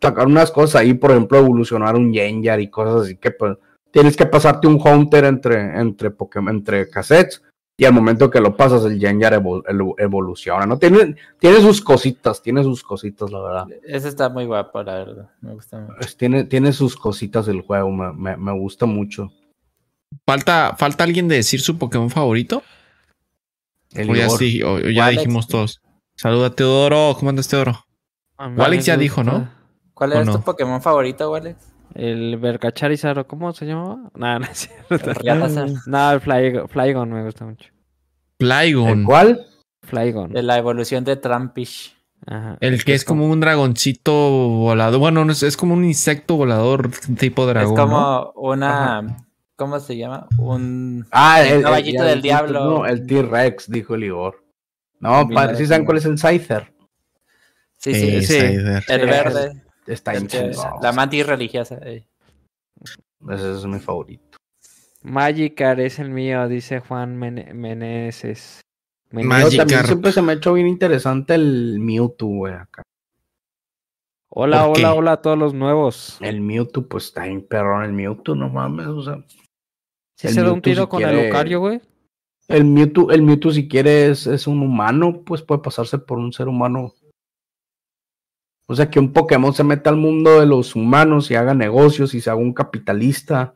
sacar 0.00 0.26
unas 0.26 0.50
cosas 0.50 0.80
ahí, 0.82 0.94
por 0.94 1.10
ejemplo, 1.10 1.38
evolucionar 1.38 1.96
un 1.96 2.12
Gengar 2.12 2.60
y 2.60 2.68
cosas 2.68 3.02
así 3.02 3.16
que 3.16 3.30
pues 3.30 3.56
tienes 3.90 4.16
que 4.16 4.26
pasarte 4.26 4.66
un 4.66 4.78
Haunter 4.78 5.24
entre, 5.24 5.78
entre 5.80 6.10
Pokémon, 6.10 6.54
entre 6.54 6.88
cassettes. 6.90 7.42
Y 7.78 7.84
al 7.84 7.92
momento 7.92 8.30
que 8.30 8.40
lo 8.40 8.56
pasas, 8.56 8.84
el 8.86 8.98
Gengar 8.98 9.34
evol- 9.34 9.62
evoluciona, 9.98 10.64
¿no? 10.64 10.78
Tiene, 10.78 11.14
tiene 11.38 11.60
sus 11.60 11.82
cositas, 11.82 12.42
tiene 12.42 12.62
sus 12.62 12.82
cositas, 12.82 13.30
la 13.30 13.40
verdad. 13.42 13.66
Ese 13.86 14.08
está 14.08 14.30
muy 14.30 14.46
guapo, 14.46 14.82
la 14.82 14.94
verdad. 14.94 15.30
Me 15.42 15.52
gusta 15.52 15.80
mucho. 15.80 15.94
Pues 15.98 16.16
tiene, 16.16 16.44
tiene 16.44 16.72
sus 16.72 16.96
cositas 16.96 17.48
el 17.48 17.60
juego, 17.60 17.90
me, 17.90 18.12
me- 18.14 18.36
me 18.38 18.52
gusta 18.58 18.86
mucho. 18.86 19.30
Falta, 20.26 20.74
falta 20.78 21.04
alguien 21.04 21.28
de 21.28 21.36
decir 21.36 21.60
su 21.60 21.76
Pokémon 21.76 22.08
favorito. 22.08 22.62
El 23.92 24.10
O 24.10 24.14
ya, 24.14 24.30
sí, 24.30 24.62
o 24.62 24.78
ya 24.78 25.08
dijimos 25.10 25.46
todos. 25.46 25.80
Saluda 26.16 26.50
Teodoro. 26.54 27.14
¿Cómo 27.18 27.28
andas, 27.28 27.48
Teodoro? 27.48 27.84
A 28.38 28.48
me 28.48 28.80
ya 28.80 28.96
dijo, 28.96 29.22
¿no? 29.22 29.50
¿Cuál 29.96 30.12
¿O 30.12 30.20
es 30.20 30.26
no? 30.26 30.34
tu 30.34 30.42
Pokémon 30.42 30.82
favorito, 30.82 31.34
Alex? 31.34 31.72
El 31.94 32.36
Vergacharizard, 32.36 33.20
¿o 33.20 33.26
¿cómo 33.26 33.54
se 33.54 33.64
llamaba? 33.64 34.10
No, 34.14 34.38
no 34.38 34.44
es 34.44 34.68
cierto. 34.88 35.12
No, 35.86 36.10
el 36.12 36.20
Flygon, 36.20 36.68
Flygon 36.68 37.10
me 37.10 37.24
gusta 37.24 37.46
mucho. 37.46 37.70
¿El 38.38 38.46
Flygon. 38.46 39.04
cuál? 39.04 39.46
Flygon. 39.84 40.32
De 40.32 40.42
la 40.42 40.58
evolución 40.58 41.02
de 41.04 41.16
Trampish. 41.16 41.96
Ajá. 42.26 42.58
El 42.60 42.84
que 42.84 42.92
es 42.92 43.04
como 43.06 43.26
un 43.26 43.40
dragoncito 43.40 44.12
volador. 44.12 45.00
Bueno, 45.00 45.24
no 45.24 45.32
es, 45.32 45.42
es 45.42 45.56
como 45.56 45.72
un 45.72 45.84
insecto 45.86 46.36
volador 46.36 46.90
tipo 47.18 47.46
dragón. 47.46 47.72
es 47.72 47.80
como 47.80 47.98
¿no? 48.00 48.32
una. 48.34 49.16
¿Cómo 49.56 49.80
se 49.80 49.96
llama? 49.96 50.26
Un. 50.38 51.06
Ah, 51.10 51.40
El 51.42 51.62
caballito 51.62 52.02
del 52.04 52.20
diablo. 52.20 52.64
no, 52.64 52.86
el 52.86 53.06
T-Rex, 53.06 53.70
dijo 53.70 53.94
el 53.94 54.04
Igor. 54.04 54.44
No, 55.00 55.26
padre, 55.28 55.56
¿sí 55.56 55.66
saben 55.66 55.86
cuál 55.86 55.96
es 55.98 56.04
el 56.04 56.18
Scyther? 56.18 56.74
Sí, 57.78 57.94
sí, 57.94 58.08
Eh, 58.16 58.22
sí. 58.22 58.34
Scyther. 58.34 58.84
El 58.88 59.00
Sí, 59.00 59.06
verde. 59.06 59.62
Está 59.86 60.14
chingón. 60.26 60.52
la 60.82 60.92
mantis 60.92 61.26
religiosa. 61.26 61.78
eh. 61.82 62.06
Ese 63.30 63.52
es 63.52 63.64
mi 63.66 63.78
favorito. 63.78 64.38
Magikarp 65.02 65.78
es 65.80 65.98
el 65.98 66.10
mío, 66.10 66.48
dice 66.48 66.80
Juan 66.80 67.16
Men- 67.16 67.56
Meneses. 67.58 68.60
También 69.10 69.86
siempre 69.86 70.10
se 70.12 70.20
me 70.20 70.32
ha 70.32 70.34
hecho 70.34 70.52
bien 70.52 70.66
interesante 70.66 71.34
el 71.34 71.78
Mewtwo, 71.78 72.28
güey, 72.28 72.54
acá. 72.54 72.82
Hola, 74.28 74.66
¿Por 74.66 74.76
hola, 74.78 74.92
qué? 74.92 74.98
hola 74.98 75.12
a 75.12 75.22
todos 75.22 75.38
los 75.38 75.54
nuevos. 75.54 76.18
El 76.20 76.40
Mewtwo, 76.40 76.86
pues 76.88 77.04
está 77.06 77.24
bien 77.24 77.46
perrón 77.46 77.84
el 77.84 77.92
Mewtwo, 77.92 78.34
no 78.34 78.48
mames, 78.48 78.86
o 78.88 79.02
sea. 79.02 79.24
Si 80.18 80.26
el 80.26 80.34
se 80.34 80.42
da 80.42 80.52
un 80.52 80.60
tiro 80.60 80.82
si 80.82 80.88
con 80.88 80.98
quiere- 81.02 81.20
el 81.20 81.26
Lucario, 81.28 81.60
güey. 81.60 81.80
El 82.48 82.64
Mewtwo, 82.64 83.12
el 83.12 83.22
Mewtwo 83.22 83.52
si 83.52 83.68
quiere 83.68 84.08
es, 84.10 84.26
es 84.26 84.46
un 84.46 84.60
humano, 84.62 85.22
pues 85.24 85.42
puede 85.42 85.62
pasarse 85.62 85.98
por 85.98 86.18
un 86.18 86.32
ser 86.32 86.48
humano. 86.48 86.92
O 88.68 88.74
sea, 88.74 88.90
que 88.90 88.98
un 88.98 89.12
Pokémon 89.12 89.54
se 89.54 89.62
meta 89.64 89.90
al 89.90 89.96
mundo 89.96 90.40
de 90.40 90.46
los 90.46 90.74
humanos 90.74 91.30
y 91.30 91.36
haga 91.36 91.54
negocios 91.54 92.14
y 92.14 92.20
se 92.20 92.30
haga 92.30 92.40
un 92.40 92.52
capitalista. 92.52 93.54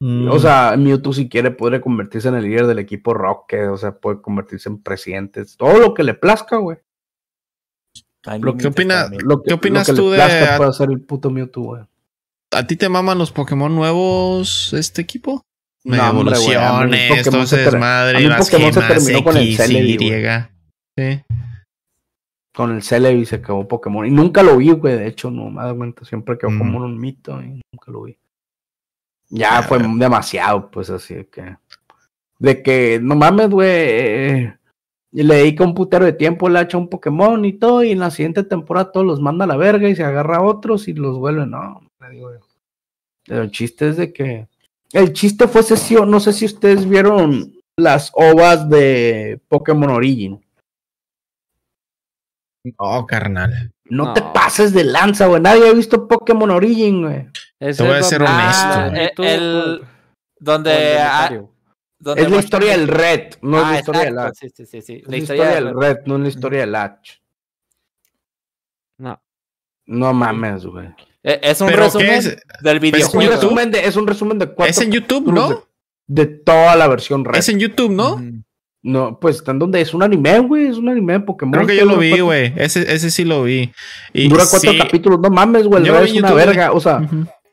Mm. 0.00 0.28
O 0.28 0.38
sea, 0.40 0.74
Mewtwo 0.76 1.12
si 1.12 1.28
quiere 1.28 1.52
puede 1.52 1.80
convertirse 1.80 2.28
en 2.28 2.34
el 2.34 2.44
líder 2.44 2.66
del 2.66 2.80
equipo 2.80 3.14
Rocket, 3.14 3.68
o 3.68 3.76
sea, 3.76 3.92
puede 3.92 4.20
convertirse 4.20 4.68
en 4.68 4.82
presidente, 4.82 5.44
todo 5.56 5.78
lo 5.78 5.94
que 5.94 6.02
le 6.02 6.14
plazca, 6.14 6.56
güey. 6.56 6.78
Lo 8.40 8.56
que 8.56 8.68
opina-. 8.68 9.08
Lo 9.20 9.42
que- 9.42 9.48
¿Qué 9.48 9.54
opinas 9.54 9.88
lo 9.88 9.94
que 9.94 10.00
tú 10.00 10.06
le 10.06 10.10
de- 10.12 10.16
plazca 10.16 10.56
puede 10.56 10.70
hacer 10.70 10.90
el 10.90 11.00
puto 11.00 11.30
Mewtwo, 11.30 11.62
güey. 11.62 11.82
¿A 12.52 12.66
ti 12.66 12.76
te 12.76 12.88
maman 12.88 13.18
los 13.18 13.32
Pokémon 13.32 13.74
nuevos 13.74 14.72
este 14.74 15.02
equipo? 15.02 15.42
No, 15.84 16.10
hombre, 16.10 16.36
a 16.36 16.38
mí 16.38 16.44
Evoluciones, 16.52 17.08
Pokémon 17.08 17.40
todo 17.40 17.46
se 17.46 17.56
desmadre, 17.58 18.16
a 18.18 18.20
mí 18.20 18.26
Pokémon 18.38 18.72
se 18.72 18.80
terminó 18.80 19.24
con 19.24 19.36
el 19.36 19.56
Celebi. 19.56 19.98
Sí. 20.98 21.22
Con 22.54 22.72
el 22.74 22.82
Celebi 22.82 23.24
se 23.24 23.36
acabó 23.36 23.66
Pokémon. 23.66 24.06
Y 24.06 24.10
nunca 24.10 24.42
lo 24.42 24.58
vi, 24.58 24.70
güey. 24.72 24.98
De 24.98 25.06
hecho, 25.06 25.30
no 25.30 25.50
me 25.50 25.62
da 25.62 25.74
cuenta. 25.74 26.04
Siempre 26.04 26.36
quedó 26.36 26.50
Mm. 26.50 26.58
como 26.58 26.78
un 26.84 26.98
mito 26.98 27.40
y 27.42 27.48
nunca 27.72 27.90
lo 27.90 28.02
vi. 28.02 28.16
Ya 29.30 29.58
Ah, 29.58 29.62
fue 29.62 29.78
demasiado, 29.78 30.70
pues 30.70 30.90
así 30.90 31.14
de 31.14 31.26
que. 31.28 31.56
De 32.38 32.62
que, 32.62 32.98
no 33.02 33.14
mames, 33.14 33.48
güey. 33.48 33.68
eh, 33.70 34.56
y 35.14 35.22
le 35.22 35.36
dedica 35.36 35.64
un 35.64 35.74
putero 35.74 36.04
de 36.06 36.12
tiempo, 36.14 36.48
le 36.48 36.60
echa 36.60 36.76
un 36.78 36.88
Pokémon 36.88 37.42
y 37.44 37.52
todo. 37.54 37.82
Y 37.84 37.92
en 37.92 37.98
la 38.00 38.10
siguiente 38.10 38.42
temporada 38.44 38.92
todos 38.92 39.06
los 39.06 39.20
manda 39.20 39.44
a 39.44 39.48
la 39.48 39.56
verga 39.56 39.88
y 39.88 39.94
se 39.96 40.04
agarra 40.04 40.38
a 40.38 40.42
otros 40.42 40.88
y 40.88 40.92
los 40.94 41.18
vuelve. 41.18 41.46
No, 41.46 41.82
le 42.00 42.10
digo 42.10 42.32
yo. 42.32 42.40
Pero 43.26 43.42
el 43.42 43.50
chiste 43.50 43.88
es 43.88 43.96
de 43.96 44.12
que. 44.12 44.48
El 44.92 45.12
chiste 45.14 45.48
fue 45.48 45.62
sesión. 45.62 46.10
No 46.10 46.20
sé 46.20 46.32
si 46.34 46.44
ustedes 46.44 46.86
vieron 46.86 47.54
las 47.78 48.10
ovas 48.14 48.68
de 48.68 49.40
Pokémon 49.48 49.88
Origin. 49.90 50.38
Oh, 52.78 53.06
carnal. 53.06 53.72
No, 53.86 54.06
No. 54.06 54.12
te 54.14 54.22
pases 54.22 54.72
de 54.72 54.84
lanza, 54.84 55.26
güey. 55.26 55.40
Nadie 55.42 55.68
ha 55.68 55.72
visto 55.72 56.06
Pokémon 56.06 56.50
Origin, 56.50 57.02
güey. 57.02 57.26
Te 57.58 57.82
voy 57.82 57.92
a 57.92 57.98
es 57.98 58.06
ser 58.08 58.22
honesto. 58.22 58.34
Ah, 58.68 58.90
Eh, 58.94 59.12
el- 59.18 59.82
Donde, 60.38 60.92
el 60.94 60.98
ah, 61.00 61.30
donde 61.98 62.22
Es 62.22 62.28
la 62.30 62.36
muestran- 62.36 62.44
historia 62.44 62.70
del 62.72 62.88
Red, 62.88 63.34
no 63.42 63.58
es 63.58 63.64
Ah, 63.64 63.70
la 63.72 63.78
historia 63.78 64.04
del 64.04 64.18
Ash. 64.18 64.32
sí, 64.40 64.48
sí, 64.66 64.82
sí. 64.82 65.02
Es 65.04 65.08
la 65.08 65.16
historia 65.16 65.46
del 65.54 65.74
Red, 65.74 65.98
no 66.06 66.16
es 66.16 66.20
la 66.22 66.28
historia 66.28 66.60
del 66.60 66.74
Ash. 66.74 67.10
No. 68.98 69.20
No 69.86 70.12
mames, 70.12 70.64
güey. 70.66 70.88
Eh, 71.22 71.40
Es 71.42 71.60
un 71.60 71.68
¿Pero 71.68 71.78
qué 71.78 71.84
resumen 71.84 72.10
es? 72.10 72.24
del 72.24 72.36
Es 72.66 72.74
un, 72.74 72.80
videojuego. 72.80 73.20
YouTube? 73.22 73.40
resumen 73.42 73.70
de, 73.70 73.86
es 73.86 73.96
un 73.96 74.06
resumen 74.06 74.38
de 74.38 74.46
cuatro 74.46 74.70
Es 74.70 74.80
en 74.80 74.90
YouTube, 74.90 75.32
¿no? 75.32 75.48
De, 76.08 76.24
de 76.24 76.26
toda 76.26 76.74
la 76.76 76.88
versión 76.88 77.24
Red. 77.24 77.38
Es 77.38 77.48
en 77.48 77.58
YouTube, 77.60 77.92
¿no? 77.92 78.14
Ujú. 78.14 78.31
No, 78.82 79.18
pues 79.20 79.36
están 79.36 79.58
donde 79.60 79.80
es 79.80 79.94
un 79.94 80.02
anime, 80.02 80.40
güey. 80.40 80.66
Es 80.66 80.76
un 80.76 80.88
anime 80.88 81.12
de 81.14 81.20
Pokémon. 81.20 81.52
Creo 81.52 81.66
que 81.66 81.76
yo 81.76 81.84
lo 81.84 81.98
vi, 81.98 82.18
güey. 82.18 82.52
Ese, 82.56 82.92
ese 82.92 83.10
sí 83.10 83.24
lo 83.24 83.44
vi. 83.44 83.72
Y 84.12 84.28
Dura 84.28 84.44
cuatro 84.50 84.72
sí. 84.72 84.78
capítulos. 84.78 85.20
No 85.20 85.30
mames, 85.30 85.66
güey. 85.66 85.86
El 85.86 85.94
es 85.94 86.14
una 86.14 86.32
verga. 86.32 86.72
O 86.72 86.80
sea. 86.80 87.00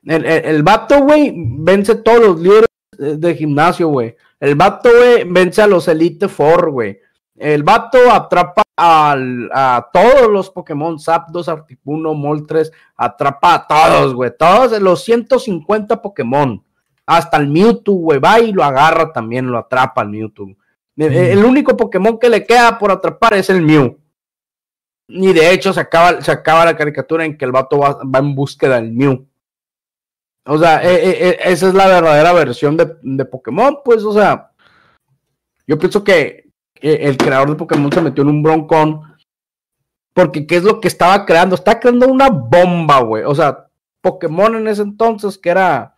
El, 0.06 0.26
el, 0.26 0.46
el 0.46 0.64
vato, 0.64 1.02
güey, 1.02 1.34
vence 1.36 1.94
todos 1.96 2.20
los 2.20 2.40
líderes 2.40 2.68
de 2.98 3.36
gimnasio, 3.36 3.90
güey. 3.90 4.16
El 4.40 4.56
vato, 4.56 4.90
güey, 4.90 5.24
vence 5.26 5.62
a 5.62 5.68
los 5.68 5.88
Elite 5.88 6.28
Four, 6.30 6.72
güey. 6.72 6.98
El 7.36 7.64
vato 7.64 7.98
atrapa 8.12 8.64
al- 8.76 9.50
a 9.54 9.88
todos 9.94 10.30
los 10.32 10.50
Pokémon, 10.50 11.00
Zapdos, 11.00 11.48
Articuno, 11.48 12.14
Moltres, 12.14 12.72
atrapa 12.96 13.54
a 13.56 13.68
todos, 13.68 14.14
güey. 14.16 14.32
Todos 14.38 14.82
los 14.82 15.04
150 15.04 16.02
Pokémon. 16.02 16.64
Hasta 17.06 17.38
el 17.38 17.48
Mewtwo, 17.48 17.94
güey, 17.96 18.20
va 18.20 18.40
y 18.40 18.52
lo 18.52 18.64
agarra 18.64 19.12
también, 19.12 19.48
lo 19.48 19.58
atrapa 19.58 20.02
al 20.02 20.10
Mewtwo. 20.10 20.48
El, 21.06 21.46
único 21.46 21.78
Pokémon 21.78 22.20
que 22.20 22.30
le 22.30 22.46
queda 22.46 22.78
por 22.78 22.92
atrapar 22.92 23.34
es 23.34 23.50
el 23.50 23.62
Mew. 23.62 23.98
Y 25.08 25.34
de 25.34 25.52
hecho 25.52 25.72
se 25.72 25.80
acaba, 25.80 26.22
se 26.22 26.32
acaba 26.32 26.66
la 26.66 26.76
caricatura 26.76 27.26
en 27.26 27.38
que 27.38 27.46
el 27.46 27.52
vato 27.52 27.80
va, 27.80 28.00
va 28.04 28.20
en 28.20 28.36
búsqueda 28.36 28.76
del 28.76 28.92
Mew. 28.92 29.26
O 30.46 30.58
sea, 30.58 30.84
eh, 30.84 30.96
eh, 30.96 31.30
eh, 31.30 31.40
esa 31.46 31.68
es 31.70 31.74
la 31.74 31.88
verdadera 31.88 32.34
versión 32.34 32.76
de, 32.76 32.96
de 33.02 33.26
Pokémon, 33.26 33.80
pues, 33.84 34.04
o 34.04 34.14
sea, 34.14 34.52
yo 35.68 35.78
pienso 35.78 36.04
que 36.04 36.50
el 36.82 37.18
creador 37.18 37.50
de 37.50 37.56
Pokémon 37.56 37.92
se 37.92 38.02
metió 38.02 38.24
en 38.24 38.30
un 38.30 38.44
broncón, 38.44 39.02
porque 40.14 40.48
¿qué 40.48 40.58
es 40.58 40.64
lo 40.64 40.82
que 40.82 40.88
estaba 40.88 41.26
creando? 41.26 41.56
Está 41.56 41.80
creando 41.80 42.08
una 42.08 42.30
bomba, 42.30 43.00
güey. 43.02 43.24
O 43.24 43.36
sea, 43.36 43.68
Pokémon 44.02 44.56
en 44.56 44.68
ese 44.68 44.82
entonces, 44.82 45.38
que 45.38 45.50
era 45.50 45.96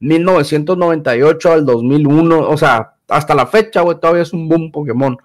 1998 0.00 1.52
al 1.52 1.64
2001, 1.66 2.48
o 2.48 2.56
sea, 2.56 2.94
hasta 3.08 3.34
la 3.34 3.46
fecha, 3.46 3.82
güey, 3.82 3.98
todavía 4.00 4.22
es 4.22 4.32
un 4.32 4.48
boom 4.48 4.70
Pokémon. 4.72 5.16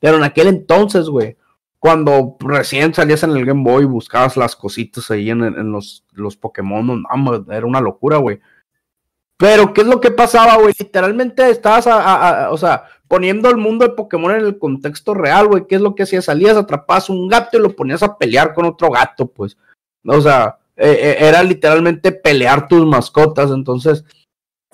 Pero 0.00 0.16
en 0.16 0.24
aquel 0.24 0.48
entonces, 0.48 1.08
güey, 1.08 1.36
cuando 1.78 2.36
recién 2.40 2.94
salías 2.94 3.22
en 3.22 3.30
el 3.30 3.44
Game 3.44 3.62
Boy 3.62 3.84
y 3.84 3.86
buscabas 3.86 4.36
las 4.36 4.56
cositas 4.56 5.10
ahí 5.10 5.30
en, 5.30 5.72
los, 5.72 6.04
los 6.12 6.36
Pokémon, 6.36 6.86
no, 6.86 7.52
era 7.52 7.66
una 7.66 7.80
locura, 7.80 8.16
güey. 8.18 8.40
Pero, 9.36 9.72
¿qué 9.72 9.82
es 9.82 9.86
lo 9.86 10.00
que 10.00 10.10
pasaba, 10.10 10.56
güey? 10.56 10.74
Literalmente 10.76 11.48
estabas, 11.48 11.86
a- 11.86 12.50
o 12.50 12.56
sea, 12.56 12.84
poniendo 13.06 13.48
el 13.48 13.56
mundo 13.56 13.86
de 13.86 13.94
Pokémon 13.94 14.32
en 14.32 14.40
el 14.40 14.58
contexto 14.58 15.14
real, 15.14 15.46
güey. 15.46 15.66
¿Qué 15.68 15.76
es 15.76 15.80
lo 15.80 15.94
que 15.94 16.02
hacías? 16.02 16.24
Salías, 16.24 16.56
atrapabas 16.56 17.08
un 17.08 17.28
gato 17.28 17.56
y 17.56 17.60
lo 17.60 17.74
ponías 17.74 18.02
a 18.02 18.18
pelear 18.18 18.52
con 18.52 18.66
otro 18.66 18.90
gato, 18.90 19.26
pues. 19.28 19.56
O 20.04 20.20
sea, 20.20 20.58
eh, 20.76 20.90
eh, 21.00 21.16
era 21.20 21.42
literalmente 21.44 22.10
pelear 22.10 22.66
tus 22.66 22.84
mascotas. 22.84 23.50
Entonces, 23.52 24.04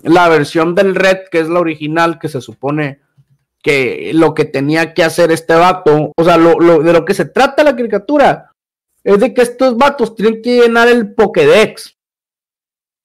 la 0.04 0.28
versión 0.28 0.74
del 0.74 0.94
Red, 0.94 1.28
que 1.30 1.40
es 1.40 1.48
la 1.48 1.60
original, 1.60 2.18
que 2.18 2.28
se 2.28 2.40
supone 2.40 3.00
que 3.62 4.10
lo 4.14 4.34
que 4.34 4.44
tenía 4.44 4.92
que 4.94 5.02
hacer 5.02 5.32
este 5.32 5.54
vato, 5.54 6.12
o 6.16 6.24
sea, 6.24 6.36
lo, 6.36 6.56
de 6.82 6.92
lo 6.92 7.04
que 7.04 7.14
se 7.14 7.24
trata 7.24 7.64
la 7.64 7.74
caricatura, 7.74 8.52
es 9.02 9.18
de 9.20 9.32
que 9.34 9.42
estos 9.42 9.76
vatos 9.76 10.14
tienen 10.14 10.42
que 10.42 10.60
llenar 10.62 10.88
el 10.88 11.14
Pokédex. 11.14 11.96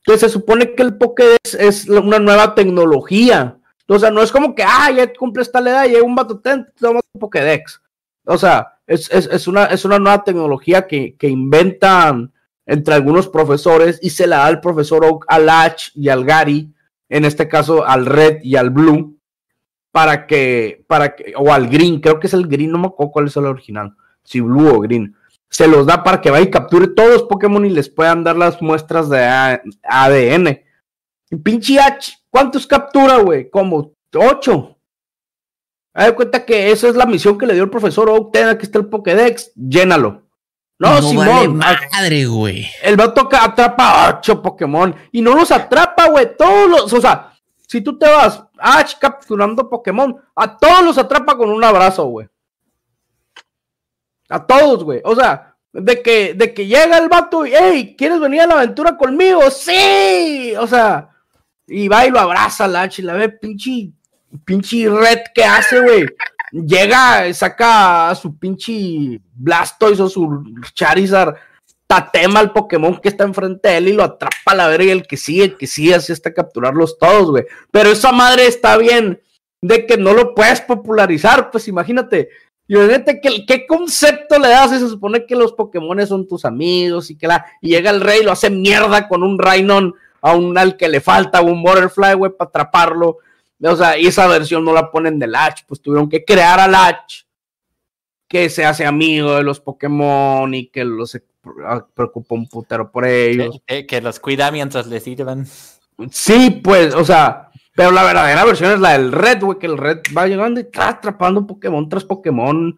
Entonces 0.05 0.31
se 0.31 0.39
supone 0.39 0.75
que 0.75 0.83
el 0.83 0.97
Pokédex 0.97 1.53
es 1.57 1.87
una 1.87 2.19
nueva 2.19 2.55
tecnología. 2.55 3.57
O 3.87 3.97
sea, 3.99 4.11
no 4.11 4.21
es 4.21 4.31
como 4.31 4.53
que, 4.53 4.63
ah, 4.63 4.91
ya 4.95 5.11
cumples 5.13 5.51
tal 5.51 5.67
edad 5.67 5.85
llega 5.87 6.03
un 6.03 6.15
vato, 6.15 6.39
ten, 6.39 6.67
toma 6.79 6.99
tu 7.11 7.19
Pokédex. 7.19 7.81
O 8.25 8.37
sea, 8.37 8.79
es, 8.85 9.09
es- 9.11 9.27
es 9.31 9.47
una, 9.47 9.65
es 9.65 9.85
una 9.85 9.97
nueva 9.99 10.23
tecnología 10.23 10.87
que, 10.87 11.15
que 11.17 11.27
inventan 11.27 12.31
entre 12.65 12.93
algunos 12.93 13.27
profesores 13.27 13.97
y 14.01 14.11
se 14.11 14.27
la 14.27 14.37
da 14.37 14.45
al 14.45 14.61
profesor 14.61 15.03
Oak, 15.05 15.25
al 15.27 15.49
y 15.95 16.09
al 16.09 16.23
Gary, 16.23 16.71
en 17.09 17.25
este 17.25 17.47
caso 17.47 17.85
al 17.85 18.05
Red 18.05 18.39
y 18.43 18.55
al 18.55 18.69
Blue, 18.69 19.19
para 19.91 20.27
que, 20.27 20.85
para 20.87 21.15
que, 21.15 21.33
o 21.35 21.51
al 21.51 21.67
Green, 21.67 21.99
creo 21.99 22.19
que 22.19 22.27
es 22.27 22.33
el 22.33 22.47
Green, 22.47 22.71
no 22.71 22.77
me 22.77 22.87
acuerdo 22.87 23.11
cuál 23.11 23.27
es 23.27 23.35
el 23.37 23.45
original, 23.45 23.95
si 24.23 24.39
Blue 24.39 24.73
o 24.73 24.79
Green, 24.79 25.15
se 25.49 25.67
los 25.67 25.87
da 25.87 26.03
para 26.03 26.21
que 26.21 26.29
vaya 26.29 26.45
y 26.45 26.51
capture 26.51 26.87
todos 26.87 27.09
los 27.09 27.23
Pokémon 27.23 27.65
y 27.65 27.69
les 27.69 27.89
puedan 27.89 28.23
dar 28.23 28.37
las 28.37 28.61
muestras 28.61 29.09
de 29.09 29.23
ADN. 29.83 30.59
Y 31.31 31.35
pinche 31.37 31.79
H, 31.79 32.13
¿cuántos 32.29 32.67
captura, 32.67 33.17
güey? 33.17 33.49
Como 33.49 33.93
ocho. 34.15 34.77
De 35.93 36.15
cuenta 36.15 36.45
que 36.45 36.71
esa 36.71 36.87
es 36.87 36.95
la 36.95 37.05
misión 37.05 37.37
que 37.37 37.47
le 37.47 37.55
dio 37.55 37.63
el 37.63 37.69
profesor 37.69 38.09
Oak, 38.09 38.31
ten, 38.31 38.47
aquí 38.47 38.65
está 38.65 38.79
el 38.79 38.87
Pokédex, 38.87 39.51
llénalo. 39.55 40.28
No, 40.79 41.01
No 41.01 41.01
Simón, 41.01 41.57
madre, 41.57 42.25
güey. 42.25 42.65
el 42.81 42.95
vato 42.95 43.27
atrapa 43.29 44.17
ocho 44.17 44.41
Pokémon 44.41 44.95
y 45.11 45.21
no 45.21 45.35
los 45.35 45.51
atrapa, 45.51 46.07
güey. 46.07 46.37
Todos 46.37 46.69
los, 46.69 46.93
o 46.93 47.01
sea, 47.01 47.33
si 47.67 47.81
tú 47.81 47.99
te 47.99 48.09
vas 48.09 48.41
Ash 48.57 48.93
capturando 48.97 49.69
Pokémon, 49.69 50.15
a 50.35 50.57
todos 50.57 50.81
los 50.83 50.97
atrapa 50.97 51.35
con 51.35 51.49
un 51.49 51.63
abrazo, 51.63 52.05
güey. 52.05 52.27
A 54.29 54.45
todos, 54.45 54.83
güey. 54.85 55.01
O 55.03 55.15
sea, 55.15 55.55
de 55.73 56.01
que, 56.01 56.33
de 56.33 56.53
que 56.53 56.65
llega 56.65 56.97
el 56.97 57.09
vato 57.09 57.45
y, 57.45 57.51
hey, 57.53 57.95
¿quieres 57.97 58.19
venir 58.19 58.41
a 58.41 58.47
la 58.47 58.53
aventura 58.55 58.95
conmigo? 58.95 59.51
Sí. 59.51 60.53
O 60.57 60.65
sea, 60.65 61.09
y 61.67 61.87
va 61.89 62.05
y 62.05 62.09
lo 62.09 62.19
abraza 62.19 62.65
al 62.65 62.75
Ash 62.77 62.99
y 62.99 63.03
la 63.03 63.13
ve 63.13 63.29
pinche, 63.29 63.91
pinche 64.45 64.89
red 64.89 65.19
que 65.35 65.43
hace, 65.43 65.81
güey. 65.81 66.05
Llega, 66.51 67.31
saca 67.33 68.09
a 68.09 68.15
su 68.15 68.37
pinche 68.37 69.21
Blastoise 69.35 70.01
o 70.01 70.09
su 70.09 70.43
Charizard 70.73 71.35
tatema 71.87 72.39
al 72.39 72.51
Pokémon 72.51 72.99
que 73.01 73.09
está 73.09 73.23
enfrente 73.23 73.69
de 73.69 73.77
él 73.77 73.87
y 73.87 73.93
lo 73.93 74.03
atrapa 74.03 74.51
a 74.51 74.55
la 74.55 74.67
verga 74.67 74.85
y 74.85 74.89
el 74.91 75.07
que 75.07 75.17
sigue, 75.17 75.55
que 75.57 75.65
sigue, 75.65 75.95
así 75.95 76.13
hasta 76.13 76.33
capturarlos 76.33 76.99
todos, 76.99 77.31
güey. 77.31 77.45
Pero 77.71 77.89
esa 77.89 78.11
madre 78.11 78.45
está 78.45 78.77
bien 78.77 79.19
de 79.61 79.87
que 79.87 79.97
no 79.97 80.13
lo 80.13 80.35
puedes 80.35 80.61
popularizar, 80.61 81.49
pues 81.49 81.67
imagínate, 81.67 82.29
Imagínate 82.69 83.19
que, 83.19 83.47
qué 83.47 83.65
concepto 83.65 84.37
le 84.37 84.49
das 84.49 84.71
y 84.71 84.77
se 84.77 84.87
supone 84.87 85.25
que 85.25 85.35
los 85.35 85.53
Pokémon 85.53 86.05
son 86.05 86.27
tus 86.27 86.45
amigos 86.45 87.09
y 87.09 87.17
que 87.17 87.25
la, 87.25 87.43
y 87.61 87.69
llega 87.69 87.89
el 87.89 87.99
rey 87.99 88.19
y 88.21 88.23
lo 88.23 88.31
hace 88.31 88.51
mierda 88.51 89.07
con 89.07 89.23
un 89.23 89.39
Rainon 89.39 89.95
a 90.21 90.35
un 90.35 90.55
al 90.55 90.77
que 90.77 90.87
le 90.87 91.01
falta 91.01 91.41
un 91.41 91.63
Butterfly, 91.63 92.13
güey, 92.13 92.31
para 92.31 92.49
atraparlo. 92.49 93.17
O 93.61 93.75
sea, 93.75 93.97
y 93.97 94.07
esa 94.07 94.27
versión 94.27 94.63
no 94.63 94.73
la 94.73 94.91
ponen 94.91 95.19
de 95.19 95.27
Latch, 95.27 95.63
pues 95.67 95.81
tuvieron 95.81 96.09
que 96.09 96.23
crear 96.23 96.59
a 96.59 96.67
Latch 96.67 97.23
que 98.27 98.49
se 98.49 98.65
hace 98.65 98.85
amigo 98.85 99.35
de 99.35 99.43
los 99.43 99.59
Pokémon 99.59 100.53
y 100.53 100.67
que 100.67 100.85
los 100.85 101.19
preocupa 101.93 102.35
un 102.35 102.47
putero 102.47 102.91
por 102.91 103.05
ellos. 103.05 103.59
Que, 103.65 103.85
que 103.85 104.01
los 104.01 104.19
cuida 104.19 104.51
mientras 104.51 104.87
les 104.87 105.03
sirven. 105.03 105.45
Sí, 106.11 106.61
pues, 106.63 106.93
o 106.93 107.03
sea, 107.03 107.49
pero 107.75 107.91
la 107.91 108.03
verdadera 108.03 108.45
versión 108.45 108.71
es 108.71 108.79
la 108.79 108.93
del 108.93 109.11
Red, 109.11 109.41
güey, 109.41 109.57
que 109.57 109.65
el 109.65 109.77
Red 109.77 109.99
va 110.15 110.27
llegando 110.27 110.59
y 110.59 110.63
está 110.63 110.89
atrapando 110.89 111.47
Pokémon 111.47 111.89
tras 111.89 112.05
Pokémon 112.05 112.77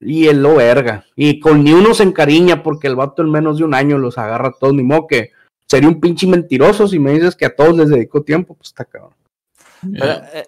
y 0.00 0.26
él 0.26 0.42
lo 0.42 0.56
verga. 0.56 1.04
Y 1.16 1.40
con 1.40 1.62
ni 1.64 1.72
uno 1.72 1.94
se 1.94 2.02
encariña 2.02 2.62
porque 2.62 2.88
el 2.88 2.96
vato 2.96 3.22
en 3.22 3.30
menos 3.30 3.58
de 3.58 3.64
un 3.64 3.74
año 3.74 3.98
los 3.98 4.18
agarra 4.18 4.48
a 4.48 4.52
todos, 4.52 4.74
ni 4.74 4.82
modo 4.82 5.06
que 5.06 5.32
sería 5.66 5.88
un 5.88 6.00
pinche 6.00 6.26
mentiroso 6.26 6.88
si 6.88 6.98
me 6.98 7.12
dices 7.12 7.36
que 7.36 7.46
a 7.46 7.54
todos 7.54 7.76
les 7.76 7.88
dedicó 7.88 8.22
tiempo, 8.22 8.54
pues 8.54 8.68
está 8.68 8.84
cabrón. 8.84 9.14
Eh, 9.82 10.44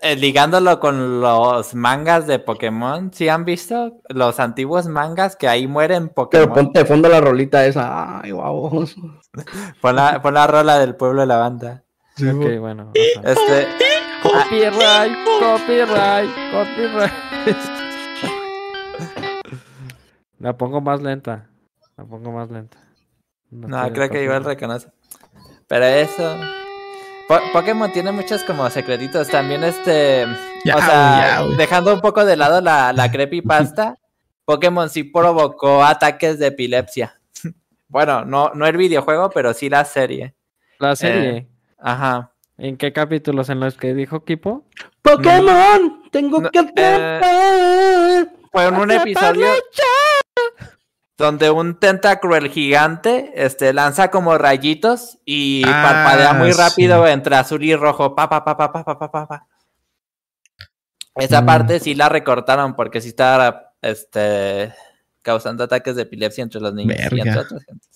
eh, 0.00 0.16
ligándolo 0.16 0.80
con 0.80 1.20
los 1.20 1.74
mangas 1.74 2.26
de 2.26 2.38
Pokémon, 2.38 3.12
¿sí 3.12 3.28
han 3.28 3.44
visto 3.44 4.00
los 4.08 4.40
antiguos 4.40 4.86
mangas 4.86 5.36
que 5.36 5.46
ahí 5.46 5.66
mueren 5.66 6.08
Pokémon? 6.08 6.48
Pero 6.48 6.54
ponte 6.54 6.78
de 6.78 6.86
fondo 6.86 7.08
la 7.10 7.20
rolita 7.20 7.66
esa, 7.66 8.20
ay, 8.20 8.30
guau. 8.30 8.70
pon, 9.82 9.96
la, 9.96 10.22
pon 10.22 10.34
la 10.34 10.46
rola 10.46 10.78
del 10.78 10.96
pueblo 10.96 11.20
de 11.20 11.26
la 11.26 11.36
banda. 11.36 11.84
Sí, 12.16 12.26
ok, 12.26 12.58
bueno. 12.60 12.92
Este. 12.94 13.68
Copyright, 14.22 15.12
copyright, 15.38 16.30
copyright. 16.50 17.12
La 20.38 20.56
pongo 20.56 20.80
más 20.80 21.02
lenta. 21.02 21.48
La 21.96 22.04
pongo 22.04 22.32
más 22.32 22.50
lenta. 22.50 22.78
No, 23.50 23.92
creo 23.92 24.10
que 24.10 24.24
igual 24.24 24.44
reconoce. 24.44 24.90
Pero 25.68 25.84
eso. 25.84 26.36
Po- 27.28 27.40
Pokémon 27.52 27.90
tiene 27.92 28.12
muchos 28.12 28.42
como 28.44 28.68
secretitos. 28.70 29.28
También 29.28 29.64
este. 29.64 30.26
Ya, 30.64 30.76
o 30.76 30.80
sea, 30.80 31.38
ya, 31.48 31.56
dejando 31.56 31.94
un 31.94 32.00
poco 32.00 32.24
de 32.24 32.36
lado 32.36 32.60
la, 32.60 32.92
la 32.92 33.10
creepypasta, 33.10 33.96
Pokémon 34.44 34.88
sí 34.90 35.04
provocó 35.04 35.82
ataques 35.84 36.38
de 36.38 36.48
epilepsia. 36.48 37.18
bueno, 37.88 38.24
no, 38.24 38.50
no 38.54 38.66
el 38.66 38.76
videojuego, 38.76 39.30
pero 39.30 39.54
sí 39.54 39.68
la 39.70 39.84
serie. 39.84 40.34
La 40.78 40.96
serie. 40.96 41.48
Ajá. 41.78 42.32
¿En 42.58 42.76
qué 42.76 42.92
capítulos? 42.92 43.48
¿En 43.48 43.60
los 43.60 43.76
que 43.76 43.94
dijo 43.94 44.24
Kipo? 44.24 44.64
Pokémon, 45.02 46.02
tengo 46.12 46.40
No, 46.40 46.50
que 46.50 46.58
atrapar. 46.58 48.28
Fue 48.52 48.66
en 48.66 48.74
un 48.76 48.90
episodio 48.90 49.46
donde 51.16 51.50
un 51.50 51.78
tentacruel 51.78 52.48
gigante 52.50 53.32
este, 53.36 53.72
lanza 53.72 54.10
como 54.10 54.36
rayitos 54.36 55.18
y 55.24 55.62
parpadea 55.62 56.30
ah, 56.30 56.34
muy 56.34 56.50
rápido 56.52 57.06
entre 57.06 57.36
azul 57.36 57.62
y 57.62 57.74
rojo. 57.76 58.14
Pa, 58.14 58.28
pa, 58.28 58.44
pa, 58.44 58.56
pa, 58.56 58.72
pa, 58.72 58.84
pa, 58.84 59.10
pa, 59.10 59.28
pa. 59.28 59.46
Esa 61.14 61.42
mm. 61.42 61.46
parte 61.46 61.80
sí 61.80 61.94
la 61.94 62.08
recortaron 62.08 62.74
porque 62.74 63.00
sí 63.00 63.08
estaba 63.08 63.74
este, 63.80 64.72
causando 65.22 65.64
ataques 65.64 65.94
de 65.94 66.02
epilepsia 66.02 66.42
entre 66.42 66.60
los 66.60 66.74
niños 66.74 66.96
y 66.98 67.20
entre 67.20 67.38
otras 67.38 67.64
gentes. 67.64 67.90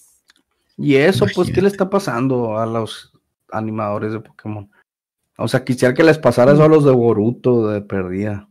Y 0.77 0.95
eso, 0.95 1.27
pues, 1.35 1.51
¿qué 1.53 1.61
le 1.61 1.67
está 1.67 1.91
pasando 1.91 2.57
a 2.57 2.65
los 2.65 3.13
animadores 3.51 4.13
de 4.13 4.21
Pokémon? 4.21 4.71
O 5.37 5.49
sea, 5.49 5.65
quisiera 5.65 5.93
que 5.93 6.05
les 6.05 6.19
pasara 6.19 6.53
eso 6.53 6.63
a 6.63 6.69
los 6.69 6.85
de 6.85 6.93
Boruto 6.93 7.69
de 7.69 7.81
perdida. 7.81 8.49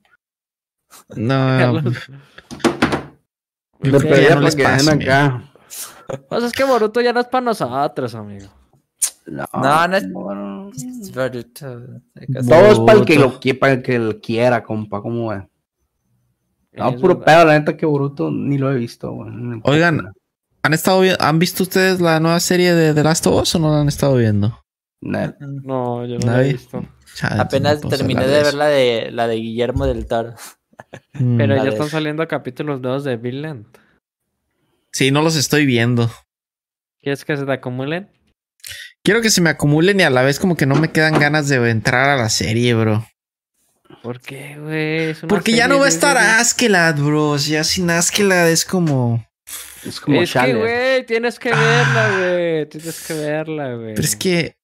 No. 1.16 1.82
De 3.80 3.92
ya 3.92 3.98
perdida 4.00 4.36
no 4.36 4.42
les 4.42 4.56
para 4.56 4.78
que 4.78 5.04
acá. 5.04 5.44
Pues 6.30 6.44
es 6.44 6.52
que 6.54 6.64
Boruto 6.64 7.02
ya 7.02 7.14
no 7.14 7.20
es 7.20 7.28
para 7.28 7.46
nosotros, 7.46 8.16
amigo. 8.16 8.48
No, 9.26 9.46
No, 9.54 9.88
no 9.88 9.98
es- 9.98 10.08
no. 10.08 10.72
Boruto, 11.14 11.82
Todo 12.48 12.66
es 12.72 12.80
para 12.80 13.00
el 13.00 13.06
que 13.06 13.20
lo 13.20 13.40
para 13.60 13.74
el 13.74 13.82
que 13.84 14.00
lo 14.00 14.20
quiera, 14.22 14.64
compa, 14.64 15.02
¿cómo 15.02 15.34
es? 15.34 15.44
No, 16.74 16.90
Es 16.90 17.02
puro 17.02 17.16
verdad. 17.18 17.26
pedo, 17.26 17.46
la 17.46 17.60
neta 17.60 17.76
que 17.76 17.86
Boruto 17.86 18.32
ni 18.32 18.58
lo 18.58 18.72
he 18.72 18.76
visto, 18.78 19.12
güey. 19.12 19.32
Oigan. 19.64 20.14
¿Han 20.64 20.74
estado 20.74 21.02
vi- 21.02 21.16
¿Han 21.20 21.40
visto 21.40 21.64
ustedes 21.64 22.00
la 22.02 22.20
nueva 22.20 22.40
serie 22.40 22.74
de 22.74 22.94
The 22.94 23.04
Last 23.04 23.26
of 23.28 23.42
Us 23.42 23.56
o 23.56 23.60
no 23.60 23.72
la 23.72 23.82
han 23.82 23.88
estado 23.88 24.16
viendo? 24.16 24.60
Nah. 25.02 25.32
No, 25.40 26.06
yo 26.06 26.18
no 26.20 26.32
lo 26.34 26.40
he 26.40 26.54
visto. 26.54 26.84
Chale, 27.16 27.42
Apenas 27.42 27.84
no 27.84 27.90
terminé 27.90 28.28
de 28.28 28.36
eso. 28.42 28.46
ver 28.46 28.54
la 28.54 28.66
de, 28.68 29.10
la 29.12 29.28
de 29.28 29.36
Guillermo 29.36 29.86
del 29.88 30.06
Toro. 30.08 30.34
Mm. 31.14 31.38
Pero 31.38 31.56
ya 31.64 31.70
están 31.70 31.90
saliendo 31.90 32.28
capítulos 32.28 32.82
nuevos 32.82 33.04
de 33.04 33.18
Vinland. 33.18 33.66
Sí, 34.92 35.12
no 35.12 35.22
los 35.22 35.36
estoy 35.36 35.66
viendo. 35.66 36.12
¿Quieres 37.02 37.26
que 37.26 37.38
se 37.38 37.46
te 37.46 37.52
acumulen? 37.52 38.10
Quiero 39.04 39.22
que 39.22 39.30
se 39.30 39.42
me 39.42 39.50
acumulen 39.50 40.00
y 40.00 40.04
a 40.04 40.10
la 40.10 40.24
vez 40.24 40.40
como 40.40 40.58
que 40.58 40.66
no 40.66 40.76
me 40.76 40.92
quedan 40.92 41.20
ganas 41.20 41.48
de 41.48 41.56
entrar 41.70 42.10
a 42.10 42.18
la 42.18 42.30
serie, 42.30 42.74
bro. 42.74 43.06
¿Por 44.04 44.20
qué, 44.20 44.58
güey? 44.60 45.14
Porque 45.28 45.54
ya 45.54 45.68
no 45.68 45.76
va 45.76 45.82
a 45.82 45.84
de- 45.86 45.90
estar 45.90 46.18
Askeladd, 46.18 47.00
bro. 47.00 47.38
Ya 47.38 47.64
sin 47.64 47.90
Askeladd 47.90 48.50
es 48.50 48.66
como... 48.66 49.26
Es 49.86 50.00
como 50.02 50.22
Es 50.22 50.34
que, 50.34 50.54
güey, 50.54 51.06
tienes 51.06 51.40
que 51.40 51.50
verla, 51.52 52.18
güey. 52.18 52.66
Tienes 52.70 53.08
que 53.08 53.14
verla, 53.14 53.76
güey. 53.76 53.94
Pero 53.96 54.06
es 54.06 54.16
que 54.16 54.58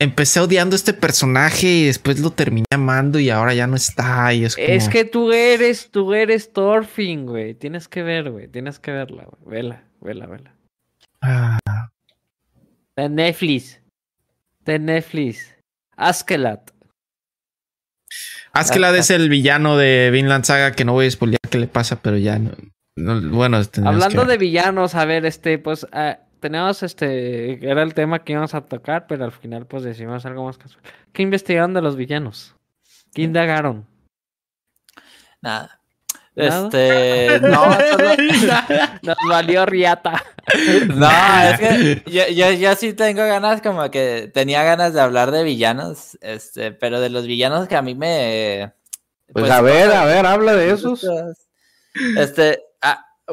empecé 0.00 0.40
odiando 0.40 0.74
este 0.74 0.92
personaje 0.94 1.68
y 1.68 1.84
después 1.86 2.18
lo 2.18 2.30
terminé 2.30 2.64
amando 2.72 3.20
y 3.20 3.30
ahora 3.30 3.54
ya 3.54 3.66
no 3.68 3.76
está. 3.76 4.32
Y 4.34 4.44
es 4.44 4.56
como... 4.56 4.66
Es 4.66 4.88
que 4.88 5.04
tú 5.04 5.30
eres, 5.32 5.90
tú 5.90 6.14
eres 6.14 6.52
Thorfinn, 6.52 7.26
güey. 7.26 7.54
Tienes 7.54 7.86
que 7.86 8.02
ver, 8.02 8.30
güey. 8.30 8.48
Tienes 8.48 8.78
que 8.80 8.90
verla, 8.90 9.24
güey. 9.24 9.42
Vela, 9.62 9.84
vela, 10.00 10.26
vela. 10.26 10.54
Ah, 11.20 11.58
De 12.96 13.08
Netflix. 13.08 13.80
De 14.64 14.78
Netflix. 14.78 15.54
Askeladd. 15.96 16.60
Askeladd 18.52 18.96
es 18.96 19.10
el 19.10 19.28
villano 19.28 19.76
de 19.76 20.10
Vinland 20.12 20.44
Saga 20.44 20.72
que 20.72 20.84
no 20.84 20.92
voy 20.94 21.06
a 21.06 21.10
spoilear 21.10 21.40
qué 21.50 21.58
le 21.58 21.68
pasa, 21.68 22.00
pero 22.02 22.16
ya 22.16 22.38
no... 22.38 22.50
no- 22.96 23.30
bueno, 23.36 23.60
Hablando 23.84 24.22
que 24.24 24.28
de 24.32 24.38
villanos, 24.38 24.94
a 24.94 25.04
ver, 25.04 25.24
este, 25.26 25.58
pues, 25.58 25.86
ah, 25.92 26.18
teníamos 26.40 26.82
este, 26.82 27.64
era 27.68 27.82
el 27.82 27.94
tema 27.94 28.24
que 28.24 28.32
íbamos 28.32 28.54
a 28.54 28.62
tocar, 28.62 29.06
pero 29.06 29.24
al 29.24 29.32
final, 29.32 29.66
pues, 29.66 29.82
decimos 29.82 30.24
algo 30.26 30.44
más 30.44 30.58
casual. 30.58 30.82
¿Qué 31.12 31.22
investigaron 31.22 31.74
de 31.74 31.82
los 31.82 31.96
villanos? 31.96 32.54
¿Qué 33.14 33.22
indagaron? 33.22 33.86
Nada. 35.42 35.80
¿Nada? 36.34 36.64
Este, 36.66 37.40
no, 37.42 37.64
solo- 37.90 38.14
Nos 39.02 39.16
valió 39.28 39.66
riata. 39.66 40.22
no, 40.88 41.10
es 41.42 41.58
que 41.58 42.02
yo, 42.10 42.26
yo, 42.28 42.52
yo 42.52 42.74
sí 42.76 42.92
tengo 42.94 43.22
ganas, 43.22 43.60
como 43.62 43.90
que 43.90 44.30
tenía 44.32 44.62
ganas 44.62 44.94
de 44.94 45.00
hablar 45.00 45.30
de 45.32 45.42
villanos, 45.44 46.16
este, 46.22 46.72
pero 46.72 47.00
de 47.00 47.10
los 47.10 47.26
villanos 47.26 47.68
que 47.68 47.76
a 47.76 47.82
mí 47.82 47.94
me... 47.94 48.72
Pues, 49.32 49.50
a 49.50 49.60
ver, 49.60 49.90
a 49.92 50.04
ver, 50.04 50.26
habla 50.26 50.54
de 50.54 50.70
esos. 50.72 51.06
Este, 52.16 52.62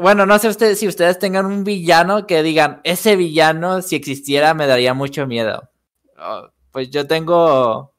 bueno, 0.01 0.25
no 0.25 0.37
sé 0.39 0.47
ustedes 0.49 0.79
si 0.79 0.87
ustedes 0.87 1.19
tengan 1.19 1.45
un 1.45 1.63
villano 1.63 2.27
que 2.27 2.43
digan, 2.43 2.81
ese 2.83 3.15
villano 3.15 3.81
si 3.81 3.95
existiera 3.95 4.53
me 4.53 4.67
daría 4.67 4.93
mucho 4.93 5.27
miedo. 5.27 5.69
Oh, 6.17 6.47
pues 6.71 6.89
yo 6.89 7.05
tengo, 7.07 7.93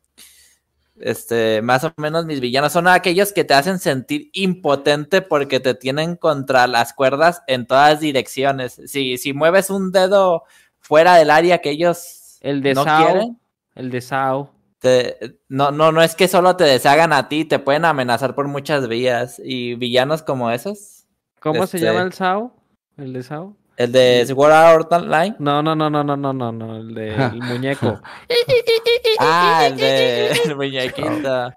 este, 1.01 1.63
más 1.63 1.85
o 1.85 1.93
menos 1.97 2.27
mis 2.27 2.41
villanos 2.41 2.73
son 2.73 2.89
aquellos 2.89 3.33
que 3.33 3.45
te 3.45 3.55
hacen 3.55 3.79
sentir 3.79 4.31
impotente 4.33 5.23
porque 5.23 5.61
te 5.61 5.75
tienen 5.75 6.17
contra 6.17 6.67
las 6.67 6.93
cuerdas 6.93 7.43
en 7.47 7.67
todas 7.67 8.01
direcciones. 8.01 8.81
Si, 8.87 9.17
si 9.19 9.33
mueves 9.33 9.71
un 9.71 9.93
dedo 9.93 10.45
fuera 10.81 11.15
del 11.17 11.31
área 11.31 11.59
que 11.59 11.71
ellos 11.71 12.39
El 12.41 12.63
de 12.63 12.75
no 12.75 12.85
Sao. 12.85 13.05
quieren, 13.07 13.39
El 13.75 13.91
de 13.91 14.01
Sao. 14.01 14.51
te- 14.81 15.39
no, 15.49 15.71
no, 15.71 15.93
no 15.93 16.03
es 16.03 16.15
que 16.17 16.27
solo 16.29 16.57
te 16.57 16.65
deshagan 16.65 17.13
a 17.13 17.29
ti, 17.29 17.45
te 17.45 17.59
pueden 17.61 17.85
amenazar 17.85 18.35
por 18.35 18.49
muchas 18.49 18.89
vías. 18.89 19.41
Y 19.45 19.75
villanos 19.77 20.23
como 20.23 20.51
esos. 20.51 20.98
¿Cómo 21.41 21.67
se 21.67 21.77
Este- 21.77 21.87
llama 21.87 22.03
el 22.03 22.13
Sao? 22.13 22.53
¿El 22.97 23.13
de 23.13 23.23
Sao? 23.23 23.57
El 23.77 23.93
de 23.93 24.27
Sword 24.27 24.51
Art 24.53 24.93
Online. 24.93 25.37
No, 25.39 25.63
no, 25.63 25.77
no, 25.77 25.89
no, 25.89 26.03
no, 26.03 26.17
no, 26.17 26.33
no, 26.33 26.51
no. 26.53 26.77
El 26.79 26.95
de 26.95 27.15
el 27.15 27.43
muñeco. 27.43 28.01
Ah, 29.21 29.65
el 29.67 29.77
de 29.77 30.31
el 30.45 30.57
muñequito. 30.57 31.51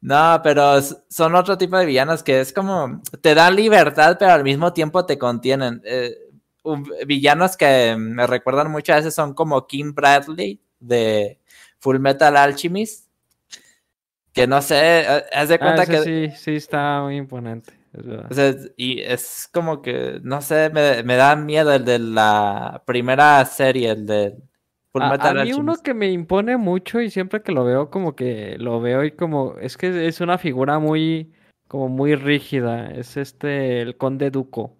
No, 0.00 0.40
pero 0.42 0.80
son 0.82 1.34
otro 1.34 1.58
tipo 1.58 1.76
de 1.76 1.86
villanos 1.86 2.22
que 2.22 2.40
es 2.40 2.52
como 2.52 3.00
te 3.20 3.34
dan 3.34 3.56
libertad, 3.56 4.16
pero 4.18 4.32
al 4.32 4.44
mismo 4.44 4.72
tiempo 4.72 5.04
te 5.06 5.18
contienen. 5.18 5.80
Eh, 5.84 6.14
un- 6.64 6.88
villanos 7.06 7.56
que 7.56 7.96
me 7.98 8.26
recuerdan 8.26 8.70
mucho 8.70 8.92
a 8.92 8.96
veces 8.96 9.14
son 9.14 9.34
como 9.34 9.66
King 9.66 9.92
Bradley 9.94 10.60
de 10.78 11.40
Full 11.80 11.98
Metal 11.98 12.36
Alchemist. 12.36 13.08
Que 14.32 14.46
no 14.46 14.62
sé, 14.62 15.00
eh, 15.00 15.24
haz 15.32 15.48
de 15.48 15.56
Ah, 15.56 15.58
cuenta 15.58 15.86
que 15.86 16.02
sí, 16.02 16.36
sí 16.36 16.56
está 16.56 17.00
muy 17.02 17.16
imponente. 17.16 17.72
O 18.30 18.34
sea, 18.34 18.54
y 18.76 19.00
es 19.00 19.48
como 19.52 19.82
que, 19.82 20.20
no 20.22 20.40
sé, 20.42 20.70
me, 20.70 21.02
me 21.02 21.16
da 21.16 21.36
miedo 21.36 21.72
el 21.72 21.84
de 21.84 21.98
la 21.98 22.82
primera 22.86 23.44
serie, 23.44 23.90
el 23.90 24.06
de 24.06 24.36
Full 24.92 25.02
A, 25.02 25.14
a 25.14 25.44
mí 25.44 25.52
uno 25.52 25.76
que 25.76 25.94
me 25.94 26.10
impone 26.10 26.56
mucho 26.56 27.00
y 27.00 27.10
siempre 27.10 27.42
que 27.42 27.52
lo 27.52 27.64
veo 27.64 27.90
como 27.90 28.16
que 28.16 28.56
lo 28.58 28.80
veo 28.80 29.04
y 29.04 29.10
como 29.10 29.56
es 29.58 29.76
que 29.76 30.06
es 30.06 30.20
una 30.20 30.38
figura 30.38 30.78
muy 30.78 31.32
como 31.68 31.88
muy 31.88 32.14
rígida. 32.16 32.90
Es 32.90 33.16
este, 33.16 33.80
el 33.82 33.96
Conde 33.96 34.30
Duco. 34.30 34.76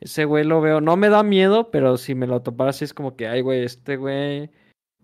Ese 0.00 0.24
güey 0.24 0.44
lo 0.44 0.60
veo, 0.60 0.80
no 0.80 0.96
me 0.96 1.08
da 1.08 1.22
miedo, 1.22 1.70
pero 1.70 1.96
si 1.96 2.14
me 2.14 2.26
lo 2.26 2.42
topara 2.42 2.70
así 2.70 2.84
es 2.84 2.94
como 2.94 3.16
que, 3.16 3.26
ay, 3.26 3.40
güey, 3.40 3.64
este 3.64 3.96
güey, 3.96 4.50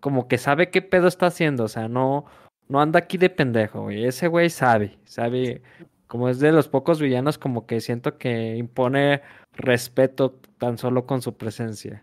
como 0.00 0.28
que 0.28 0.38
sabe 0.38 0.70
qué 0.70 0.82
pedo 0.82 1.08
está 1.08 1.26
haciendo, 1.26 1.64
o 1.64 1.68
sea, 1.68 1.88
no, 1.88 2.26
no 2.68 2.80
anda 2.80 2.98
aquí 2.98 3.16
de 3.16 3.30
pendejo, 3.30 3.82
güey. 3.82 4.04
Ese 4.04 4.28
güey 4.28 4.50
sabe, 4.50 4.98
sabe, 5.04 5.62
como 6.10 6.28
es 6.28 6.40
de 6.40 6.50
los 6.50 6.66
pocos 6.66 7.00
villanos, 7.00 7.38
como 7.38 7.66
que 7.66 7.80
siento 7.80 8.18
que 8.18 8.56
impone 8.56 9.22
respeto 9.52 10.40
tan 10.58 10.76
solo 10.76 11.06
con 11.06 11.22
su 11.22 11.36
presencia. 11.36 12.02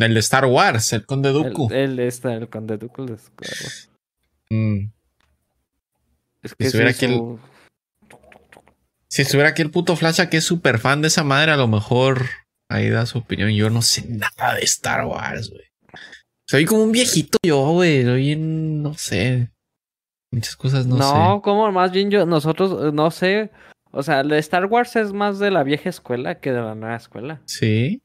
El 0.00 0.14
de 0.14 0.20
Star 0.20 0.46
Wars, 0.46 0.92
el 0.92 1.04
Conde 1.04 1.30
Dooku. 1.30 1.68
El, 1.72 1.98
el, 1.98 1.98
este, 1.98 2.32
el 2.32 2.48
Conde 2.48 2.78
Dooku. 2.78 3.06
Es, 3.12 3.90
Mm. 4.52 4.90
es 6.42 6.50
Si 6.52 6.56
que 6.56 6.64
estuviera 6.66 6.92
sí, 6.92 7.04
aquí 7.06 7.14
el- 7.14 7.38
Si 9.08 9.22
estuviera 9.22 9.48
aquí 9.50 9.62
el 9.62 9.72
puto 9.72 9.96
Flash, 9.96 10.20
que 10.28 10.36
es 10.36 10.44
súper 10.44 10.78
fan 10.78 11.02
de 11.02 11.08
esa 11.08 11.24
madre, 11.24 11.50
a 11.50 11.56
lo 11.56 11.66
mejor 11.66 12.26
ahí 12.68 12.88
da 12.88 13.04
su 13.06 13.18
opinión. 13.18 13.50
Yo 13.50 13.68
no 13.68 13.82
sé 13.82 14.06
nada 14.08 14.54
de 14.54 14.62
Star 14.62 15.04
Wars, 15.06 15.50
güey. 15.50 15.64
Soy 16.48 16.64
como 16.66 16.84
un 16.84 16.92
viejito 16.92 17.36
yo, 17.44 17.68
güey. 17.72 18.04
Soy 18.04 18.30
en, 18.32 18.80
no 18.82 18.94
sé. 18.94 19.50
Muchas 20.32 20.56
cosas 20.56 20.86
no, 20.86 20.96
No, 20.96 21.42
como 21.42 21.70
más 21.72 21.90
bien 21.92 22.10
yo, 22.10 22.24
nosotros, 22.26 22.88
eh, 22.88 22.90
no 22.92 23.10
sé. 23.10 23.50
O 23.92 24.04
sea, 24.04 24.20
el 24.20 24.28
de 24.28 24.38
Star 24.38 24.66
Wars 24.66 24.94
es 24.94 25.12
más 25.12 25.40
de 25.40 25.50
la 25.50 25.64
vieja 25.64 25.88
escuela 25.88 26.36
que 26.36 26.52
de 26.52 26.60
la 26.60 26.76
nueva 26.76 26.94
escuela. 26.96 27.40
sé. 27.46 27.56
Sí. 27.58 28.02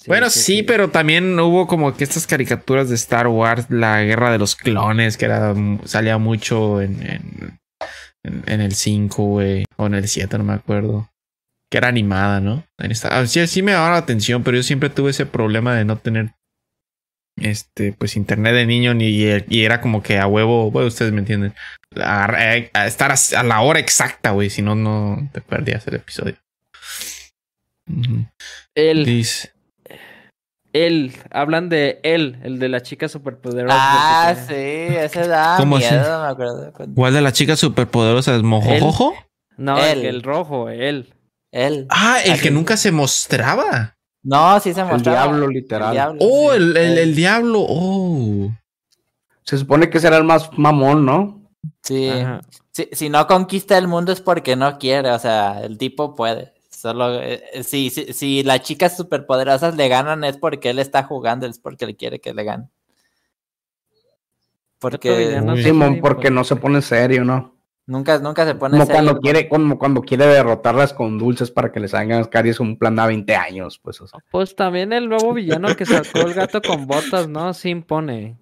Sí, 0.00 0.04
bueno, 0.08 0.30
sí, 0.30 0.62
pero 0.64 0.90
también 0.90 1.38
hubo 1.40 1.66
como 1.66 1.96
que 1.96 2.04
estas 2.04 2.26
caricaturas 2.26 2.88
de 2.88 2.94
Star 2.96 3.26
Wars, 3.28 3.66
la 3.70 4.02
guerra 4.02 4.30
de 4.32 4.38
los 4.38 4.54
clones, 4.56 5.16
que 5.16 5.24
era 5.26 5.54
salía 5.84 6.18
mucho 6.18 6.80
en, 6.80 7.02
en, 7.02 7.58
en- 8.24 8.42
en 8.46 8.60
el 8.60 8.72
5, 8.74 9.24
güey, 9.24 9.64
o 9.76 9.86
en 9.86 9.94
el 9.94 10.06
7, 10.08 10.38
no 10.38 10.44
me 10.44 10.52
acuerdo. 10.54 11.08
Que 11.70 11.78
era 11.78 11.88
animada, 11.88 12.40
¿no? 12.40 12.64
En 12.78 12.90
esta- 12.90 13.18
ah, 13.18 13.26
sí, 13.26 13.44
sí 13.46 13.62
me 13.62 13.72
llamaba 13.72 13.92
la 13.92 13.96
atención, 13.98 14.42
pero 14.42 14.56
yo 14.56 14.62
siempre 14.62 14.88
tuve 14.90 15.10
ese 15.10 15.26
problema 15.26 15.74
de 15.74 15.84
no 15.84 15.96
tener 15.98 16.32
este, 17.42 17.92
pues 17.92 18.16
internet 18.16 18.54
de 18.54 18.66
niño 18.66 18.94
ni, 18.94 19.06
y 19.08 19.64
era 19.64 19.80
como 19.80 20.02
que 20.02 20.18
a 20.18 20.26
huevo, 20.26 20.70
bueno, 20.70 20.88
ustedes 20.88 21.12
me 21.12 21.20
entienden, 21.20 21.54
a, 21.96 22.24
a 22.74 22.86
estar 22.86 23.10
a, 23.12 23.16
a 23.38 23.42
la 23.42 23.60
hora 23.60 23.78
exacta, 23.80 24.30
güey, 24.30 24.50
si 24.50 24.62
no, 24.62 24.74
no 24.74 25.28
te 25.32 25.40
perdías 25.40 25.86
el 25.86 25.96
episodio. 25.96 26.36
Ujú. 27.90 28.26
Él, 28.74 29.04
Dice- 29.04 29.52
él, 30.74 31.12
hablan 31.30 31.68
de 31.70 31.98
él, 32.02 32.38
el 32.42 32.58
de 32.58 32.68
la 32.68 32.82
chica 32.82 33.08
superpoderosa. 33.08 33.76
Ah, 33.78 34.34
sí, 34.34 34.54
ese 34.54 35.26
da 35.26 35.56
¿Cómo 35.56 35.78
así? 35.78 35.86
miedo, 35.90 36.22
me 36.22 36.28
acuerdo. 36.28 36.72
¿Cuál 36.94 37.14
de 37.14 37.20
las 37.22 37.32
chicas 37.32 37.58
superpoderosas? 37.58 38.42
¿Mojojojo? 38.42 39.14
No, 39.56 39.78
el, 39.82 40.00
Él. 40.00 40.06
el 40.06 40.22
rojo, 40.22 40.68
él. 40.68 41.14
Él. 41.52 41.86
Ah, 41.88 42.18
el 42.24 42.34
que 42.34 42.48
Así. 42.48 42.50
nunca 42.50 42.76
se 42.76 42.92
mostraba. 42.92 43.96
No, 44.30 44.60
sí 44.60 44.74
se 44.74 44.80
El 44.82 44.86
mostraba. 44.88 45.22
diablo, 45.22 45.48
literal. 45.48 45.88
El 45.88 45.94
diablo, 45.94 46.18
Oh, 46.22 46.50
sí. 46.50 46.56
el, 46.56 46.76
el, 46.76 46.98
el 46.98 47.14
diablo. 47.16 47.64
Oh. 47.66 48.50
Se 49.42 49.56
supone 49.56 49.88
que 49.88 50.00
será 50.00 50.18
el 50.18 50.24
más 50.24 50.50
mamón, 50.58 51.06
¿no? 51.06 51.50
Sí. 51.82 52.10
Si, 52.72 52.88
si 52.92 53.08
no 53.08 53.26
conquista 53.26 53.78
el 53.78 53.88
mundo 53.88 54.12
es 54.12 54.20
porque 54.20 54.54
no 54.54 54.78
quiere, 54.78 55.10
o 55.12 55.18
sea, 55.18 55.60
el 55.62 55.78
tipo 55.78 56.14
puede. 56.14 56.52
Solo 56.70 57.20
eh, 57.22 57.42
si, 57.64 57.88
si, 57.90 58.12
si 58.12 58.42
las 58.42 58.60
chicas 58.60 58.96
superpoderosas 58.96 59.74
le 59.76 59.88
ganan 59.88 60.22
es 60.24 60.36
porque 60.36 60.70
él 60.70 60.78
está 60.78 61.02
jugando, 61.04 61.46
es 61.46 61.58
porque 61.58 61.86
él 61.86 61.96
quiere 61.96 62.20
que 62.20 62.34
le 62.34 62.44
ganen. 62.44 62.70
Porque 64.78 65.40
Simón, 65.62 65.98
porque 66.00 66.30
no 66.30 66.44
se 66.44 66.54
pone 66.54 66.82
serio, 66.82 67.24
¿no? 67.24 67.56
Nunca, 67.88 68.18
nunca 68.20 68.46
se 68.46 68.54
pone 68.54 68.72
Como 68.72 68.86
serio. 68.86 68.94
cuando 68.94 69.20
quiere, 69.20 69.48
como 69.48 69.78
cuando 69.78 70.02
quiere 70.02 70.26
derrotarlas 70.26 70.92
con 70.92 71.18
dulces 71.18 71.50
para 71.50 71.72
que 71.72 71.80
les 71.80 71.92
hagan 71.94 72.24
caries 72.24 72.60
un 72.60 72.78
plan 72.78 72.98
a 73.00 73.06
20 73.06 73.34
años, 73.34 73.80
pues. 73.82 74.00
o 74.00 74.06
sea. 74.06 74.20
Pues 74.30 74.54
también 74.54 74.92
el 74.92 75.08
nuevo 75.08 75.32
villano 75.34 75.74
que 75.74 75.84
sacó 75.84 76.20
el 76.20 76.34
gato 76.34 76.62
con 76.62 76.86
botas, 76.86 77.28
¿no? 77.28 77.52
Sí 77.52 77.70
impone. 77.70 78.38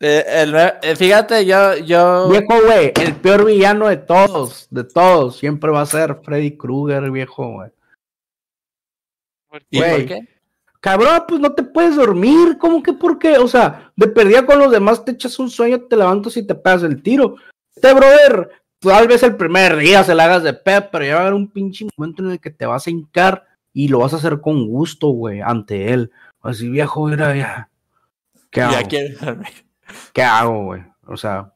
Eh, 0.00 0.24
el 0.26 0.54
eh, 0.54 0.96
fíjate, 0.96 1.46
yo, 1.46 1.76
yo. 1.76 2.28
Viejo, 2.28 2.54
güey, 2.66 2.92
el 3.00 3.14
peor 3.16 3.46
villano 3.46 3.88
de 3.88 3.96
todos, 3.96 4.66
de 4.70 4.84
todos, 4.84 5.38
siempre 5.38 5.70
va 5.70 5.82
a 5.82 5.86
ser 5.86 6.20
Freddy 6.22 6.56
Krueger, 6.56 7.10
viejo, 7.10 7.52
güey. 7.52 7.70
¿Y 9.70 9.80
por 9.80 10.06
qué? 10.06 10.28
Cabrón, 10.80 11.24
pues 11.28 11.40
no 11.40 11.52
te 11.52 11.62
puedes 11.62 11.96
dormir, 11.96 12.56
¿cómo 12.58 12.82
que 12.82 12.94
por 12.94 13.18
qué? 13.18 13.36
O 13.36 13.46
sea, 13.46 13.92
de 13.96 14.08
perdida 14.08 14.46
con 14.46 14.58
los 14.58 14.72
demás 14.72 15.04
te 15.04 15.12
echas 15.12 15.38
un 15.38 15.50
sueño, 15.50 15.82
te 15.82 15.96
levantas 15.96 16.36
y 16.38 16.46
te 16.46 16.54
pegas 16.54 16.82
el 16.82 17.02
tiro. 17.02 17.36
Este 17.74 17.92
brother, 17.92 18.59
tal 18.80 19.06
vez 19.08 19.22
el 19.22 19.36
primer 19.36 19.76
día 19.76 20.02
se 20.04 20.14
la 20.14 20.24
hagas 20.24 20.42
de 20.42 20.52
pep, 20.54 20.88
pero 20.90 21.04
ya 21.04 21.14
va 21.14 21.18
a 21.18 21.22
haber 21.22 21.34
un 21.34 21.48
pinche 21.48 21.86
momento 21.96 22.22
en 22.24 22.32
el 22.32 22.40
que 22.40 22.50
te 22.50 22.66
vas 22.66 22.86
a 22.86 22.90
hincar 22.90 23.46
y 23.72 23.88
lo 23.88 24.00
vas 24.00 24.12
a 24.12 24.16
hacer 24.16 24.40
con 24.40 24.66
gusto, 24.66 25.08
güey, 25.08 25.40
ante 25.40 25.92
él. 25.92 26.10
Así, 26.42 26.68
viejo, 26.68 27.06
mira, 27.06 27.36
ya. 27.36 27.68
¿Qué 28.50 28.62
hago? 28.62 28.72
Ya. 28.88 29.38
¿Qué 30.12 30.22
hago, 30.22 30.64
güey? 30.64 30.82
O 31.06 31.16
sea, 31.16 31.52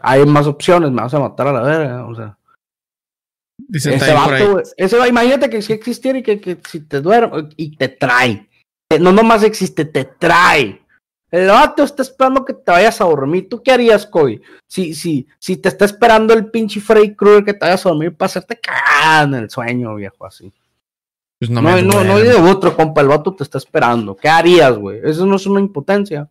hay 0.00 0.24
más 0.24 0.46
opciones, 0.46 0.90
me 0.90 1.02
vas 1.02 1.12
a 1.14 1.20
matar 1.20 1.48
a 1.48 1.52
la 1.52 1.62
verga, 1.62 2.06
o 2.06 2.14
sea. 2.14 2.36
Dicen 3.58 3.94
Ese 3.94 4.14
vato, 4.14 4.52
güey, 4.52 4.64
ese 4.76 4.96
va- 4.98 5.08
imagínate 5.08 5.50
que 5.50 5.60
si 5.60 5.72
existiera 5.72 6.18
y 6.18 6.22
que, 6.22 6.40
que 6.40 6.58
si 6.68 6.80
te 6.80 7.00
duerme 7.00 7.48
y 7.56 7.76
te 7.76 7.88
trae. 7.88 8.48
No 8.98 9.12
nomás 9.12 9.42
existe, 9.42 9.84
te 9.84 10.04
trae. 10.04 10.79
El 11.30 11.46
vato 11.46 11.84
está 11.84 12.02
esperando 12.02 12.44
que 12.44 12.54
te 12.54 12.70
vayas 12.70 13.00
a 13.00 13.04
dormir. 13.04 13.48
¿Tú 13.48 13.62
qué 13.62 13.72
harías, 13.72 14.06
Coy? 14.06 14.42
Si, 14.66 14.94
si, 14.94 15.28
si 15.38 15.56
te 15.56 15.68
está 15.68 15.84
esperando 15.84 16.34
el 16.34 16.50
pinche 16.50 16.80
Freddy 16.80 17.14
Krueger 17.14 17.44
que 17.44 17.54
te 17.54 17.60
vayas 17.66 17.86
a 17.86 17.90
dormir 17.90 18.16
para 18.16 18.26
hacerte 18.26 18.58
cagar 18.58 19.28
en 19.28 19.34
el 19.34 19.50
sueño, 19.50 19.94
viejo, 19.94 20.26
así. 20.26 20.52
Pues 21.38 21.50
no, 21.50 21.62
No, 21.62 21.70
me 21.74 21.82
no, 21.82 22.04
no, 22.04 22.16
hay 22.16 22.24
de 22.24 22.34
otro, 22.34 22.76
compa, 22.76 23.00
el 23.00 23.08
vato 23.08 23.34
te 23.34 23.44
está 23.44 23.58
esperando. 23.58 24.16
¿Qué 24.16 24.28
harías, 24.28 24.76
güey? 24.76 25.00
Eso 25.04 25.24
no 25.24 25.36
es 25.36 25.46
una 25.46 25.60
impotencia. 25.60 26.28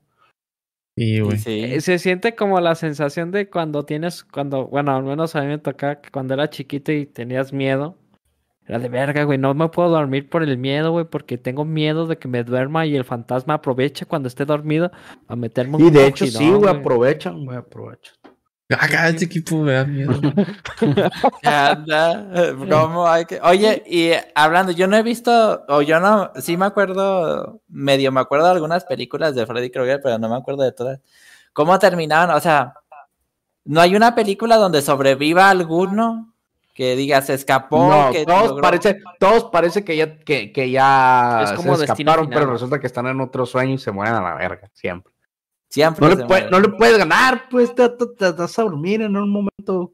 Sí, 0.98 1.20
güey. 1.22 1.38
Sí. 1.38 1.64
Eh, 1.64 1.82
Se 1.82 1.98
siente 1.98 2.36
como 2.36 2.60
la 2.60 2.76
sensación 2.76 3.32
de 3.32 3.50
cuando 3.50 3.86
tienes, 3.86 4.24
cuando, 4.26 4.68
bueno, 4.68 4.96
al 4.96 5.04
menos 5.04 5.36
a 5.36 5.42
mí 5.42 5.48
me 5.48 5.58
tocaba 5.58 6.02
que 6.02 6.12
cuando 6.12 6.34
era 6.34 6.50
chiquito 6.50 6.92
y 6.92 7.06
tenías 7.06 7.54
miedo. 7.54 7.96
Era 8.70 8.78
de 8.78 8.88
verga, 8.88 9.24
güey, 9.24 9.40
no 9.40 9.56
me 9.56 9.68
puedo 9.70 9.90
dormir 9.90 10.30
por 10.30 10.44
el 10.44 10.56
miedo, 10.60 10.92
güey, 10.92 11.04
porque 11.04 11.40
tengo 11.40 11.66
miedo 11.66 12.06
de 12.06 12.20
que 12.20 12.28
me 12.28 12.44
duerma 12.44 12.86
y 12.86 12.96
el 12.96 13.04
fantasma 13.04 13.56
aproveche 13.56 14.06
cuando 14.06 14.28
esté 14.28 14.46
dormido 14.46 14.92
a 15.28 15.36
meterme 15.36 15.78
un 15.78 15.88
Y 15.88 15.90
de 15.90 16.06
hecho, 16.06 16.28
sí, 16.28 16.52
güey, 16.52 16.70
aprovechan, 16.76 17.46
güey, 17.46 17.58
aprovechan. 17.58 18.14
Acá 18.70 19.10
este 19.10 19.26
equipo 19.26 19.58
me 19.58 19.72
da 19.74 19.84
miedo. 19.86 20.12
Anda, 21.44 22.56
¿cómo 22.70 23.08
hay 23.08 23.26
que- 23.26 23.40
Oye, 23.42 23.82
y 23.88 24.12
hablando, 24.36 24.72
yo 24.72 24.86
no 24.86 24.96
he 24.98 25.02
visto, 25.02 25.66
o 25.68 25.82
yo 25.82 26.00
no, 26.00 26.32
sí 26.36 26.56
me 26.56 26.68
acuerdo, 26.68 27.62
medio 27.68 28.12
me 28.12 28.20
acuerdo 28.20 28.46
de 28.46 28.52
algunas 28.52 28.86
películas 28.86 29.34
de 29.34 29.48
Freddy 29.48 29.72
Krueger, 29.72 30.00
pero 30.04 30.20
no 30.20 30.30
me 30.30 30.36
acuerdo 30.36 30.62
de 30.62 30.72
todas. 30.74 31.00
¿Cómo 31.54 31.80
terminaban? 31.80 32.30
O 32.36 32.40
sea, 32.40 32.76
¿no 33.66 33.82
hay 33.82 33.96
una 33.96 34.14
película 34.14 34.58
donde 34.58 34.84
sobreviva 34.84 35.50
alguno 35.50 36.36
que 36.80 36.96
diga 36.96 37.22
se 37.22 37.34
escapó? 37.34 37.90
No, 37.90 38.10
que 38.14 38.26
todos 38.26 38.52
logró- 38.52 38.62
parece, 38.62 39.00
todos 39.20 39.50
parece 39.52 39.84
que 39.84 39.98
ya, 39.98 40.18
que, 40.18 40.54
que 40.54 40.72
ya 40.72 41.42
Es 41.44 41.52
como 41.52 41.76
se 41.76 41.84
escaparon, 41.84 42.28
final. 42.28 42.40
pero 42.40 42.54
resulta 42.54 42.80
que 42.80 42.88
están 42.88 43.06
en 43.08 43.20
otro 43.20 43.46
sueño 43.46 43.74
y 43.74 43.78
se 43.78 43.92
mueren 43.92 44.14
a 44.16 44.22
la 44.22 44.36
verga, 44.36 44.70
siempre. 44.74 45.14
Siempre 45.70 46.06
No 46.08 46.12
se 46.16 46.22
le, 46.22 46.26
puede- 46.26 46.50
no 46.50 46.58
le 46.62 46.70
puedes 46.70 46.98
ganar, 46.98 47.50
pues 47.52 47.76
te, 47.76 47.90
te- 47.90 48.06
te 48.18 48.32
vas 48.32 48.58
a 48.58 48.62
dormir 48.64 49.02
en 49.02 49.18
un 49.18 49.30
momento. 49.30 49.92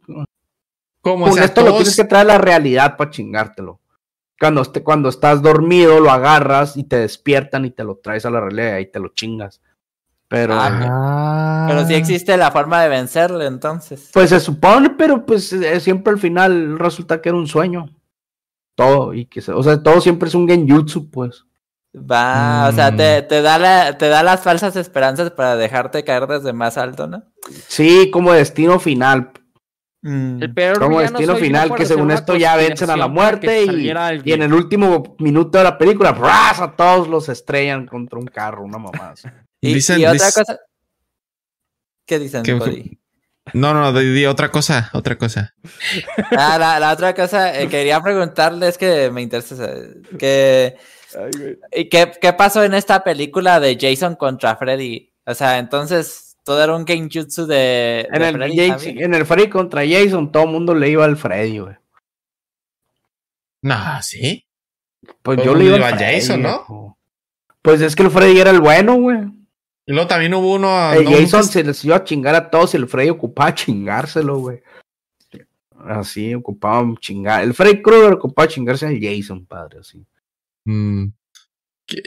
¿Cómo? 1.01 1.23
Con 1.25 1.31
O 1.31 1.33
sea, 1.33 1.45
esto 1.45 1.63
lo 1.63 1.71
tienes 1.73 1.95
que 1.95 2.03
traer 2.03 2.29
a 2.29 2.33
la 2.33 2.37
realidad 2.37 2.95
para 2.97 3.09
chingártelo. 3.09 3.79
Cuando, 4.39 4.61
esté- 4.61 4.83
cuando 4.83 5.09
estás 5.09 5.41
dormido, 5.41 5.99
lo 5.99 6.11
agarras 6.11 6.77
y 6.77 6.83
te 6.83 6.97
despiertan 6.99 7.65
y 7.65 7.71
te 7.71 7.83
lo 7.83 7.95
traes 7.97 8.27
a 8.27 8.29
la 8.29 8.41
realidad 8.41 8.77
y 8.77 8.85
te 8.85 8.99
lo 8.99 9.09
chingas. 9.09 9.59
Pero, 10.27 10.55
Ah, 10.57 11.65
Pero 11.69 11.85
sí 11.85 11.93
existe 11.93 12.35
la 12.37 12.51
forma 12.51 12.81
de 12.81 12.89
vencerle, 12.89 13.45
entonces. 13.45 14.09
pues 14.13 14.29
se 14.29 14.39
supone, 14.39 14.89
pero 14.91 15.25
pues 15.25 15.53
eh, 15.53 15.79
siempre 15.79 16.13
al 16.13 16.19
final 16.19 16.79
resulta 16.79 17.21
que 17.21 17.29
era 17.29 17.37
un 17.37 17.47
sueño. 17.47 17.89
Todo, 18.75 19.13
y 19.13 19.25
que 19.25 19.41
se- 19.41 19.51
o 19.53 19.63
sea, 19.63 19.81
todo 19.81 20.01
siempre 20.01 20.27
es 20.27 20.35
un 20.35 20.47
genjutsu, 20.47 21.09
pues. 21.09 21.45
Va, 21.95 22.67
o 22.67 22.71
sea, 22.73 22.91
Mm. 22.91 22.97
te, 22.97 23.21
te 23.21 23.41
da 23.41 23.57
la, 23.57 23.97
te 23.97 24.09
da 24.09 24.21
las 24.23 24.41
falsas 24.41 24.75
esperanzas 24.75 25.31
para 25.31 25.55
dejarte 25.55 26.03
caer 26.03 26.27
desde 26.27 26.51
más 26.51 26.77
alto, 26.77 27.07
¿no? 27.07 27.23
Sí, 27.67 28.09
como 28.11 28.33
destino 28.33 28.79
final. 28.79 29.31
El 30.03 30.53
peor 30.53 30.77
Como 30.79 30.99
destino 30.99 31.35
final, 31.35 31.73
que 31.73 31.85
según 31.85 32.11
esto 32.11 32.35
ya 32.35 32.55
vencen 32.57 32.89
a 32.91 32.97
la 32.97 33.07
muerte 33.07 33.63
y, 33.63 33.89
en 33.89 34.41
el 34.43 34.53
último 34.53 35.15
minuto 35.19 35.57
de 35.57 35.63
la 35.63 35.77
película, 35.79 36.11
¡bras! 36.11 36.59
a 36.61 36.75
todos 36.75 37.07
los 37.07 37.27
estrellan 37.29 37.87
contra 37.87 38.19
un 38.19 38.27
carro, 38.27 38.63
una 38.63 38.77
mamá. 38.77 39.13
Y, 39.61 39.73
Dicen- 39.75 39.99
y 39.99 40.05
otra 40.05 40.31
cosa. 40.31 40.59
¿Qué 42.05 42.19
dicen, 42.19 42.43
¿Qué- 42.43 42.57
Cody? 42.57 42.99
No, 43.53 43.73
no, 43.75 43.93
di, 43.93 44.11
di 44.11 44.25
otra 44.25 44.49
cosa, 44.49 44.89
otra 44.93 45.17
cosa. 45.17 45.53
Ah, 46.31 46.57
la, 46.57 46.79
la 46.79 46.91
otra 46.93 47.13
cosa, 47.13 47.59
eh, 47.59 47.67
quería 47.67 48.01
preguntarles 48.01 48.77
que 48.77 49.09
me 49.11 49.21
interesa 49.21 49.55
saber, 49.55 50.01
que, 50.17 50.77
¿y 51.71 51.87
qué, 51.89 52.11
qué 52.19 52.33
pasó 52.33 52.63
en 52.63 52.73
esta 52.73 53.03
película 53.03 53.59
de 53.59 53.77
Jason 53.79 54.15
contra 54.15 54.55
Freddy? 54.55 55.13
O 55.25 55.33
sea, 55.35 55.59
entonces, 55.59 56.37
todo 56.43 56.63
era 56.63 56.75
un 56.75 56.85
genjutsu 56.87 57.45
de, 57.45 58.07
En 58.11 58.19
de 58.21 58.29
el, 58.29 58.35
Freddy 58.35 58.57
Jason- 58.57 58.97
en 59.03 59.13
el 59.13 59.25
Freddy 59.25 59.49
contra 59.49 59.83
Jason, 59.87 60.31
todo 60.31 60.43
el 60.43 60.49
mundo 60.49 60.73
le 60.73 60.89
iba 60.89 61.05
al 61.05 61.15
Freddy, 61.17 61.59
güey. 61.59 61.75
Nah, 63.61 64.01
sí. 64.01 64.45
Pues 65.21 65.39
yo 65.43 65.55
le 65.55 65.65
iba 65.65 65.77
iba 65.77 65.87
al 65.87 65.93
a 65.93 65.97
Freddy, 65.97 66.15
Jason, 66.19 66.41
¿no? 66.41 66.97
Pues 67.61 67.81
es 67.81 67.95
que 67.95 68.03
el 68.03 68.11
Freddy 68.11 68.39
era 68.39 68.51
el 68.51 68.59
bueno, 68.61 68.95
güey. 68.95 69.19
Y 69.85 69.93
luego 69.93 70.07
también 70.07 70.33
hubo 70.33 70.53
uno. 70.53 70.93
El 70.93 71.05
¿no? 71.05 71.11
Jason 71.11 71.43
se 71.43 71.63
les 71.63 71.83
iba 71.85 71.97
a 71.97 72.03
chingar 72.03 72.35
a 72.35 72.49
todos 72.49 72.73
y 72.73 72.77
el 72.77 72.87
Freddy 72.87 73.09
ocupaba 73.09 73.53
chingárselo, 73.53 74.39
güey. 74.39 74.61
Así, 75.87 76.33
ocupaba 76.33 76.87
chingar. 76.99 77.43
El 77.43 77.53
Freddy 77.53 77.81
Krueger 77.81 78.13
ocupaba 78.13 78.47
chingarse 78.47 78.87
al 78.87 78.99
Jason, 78.99 79.45
padre, 79.45 79.79
así. 79.79 80.03
Mm. 80.63 81.09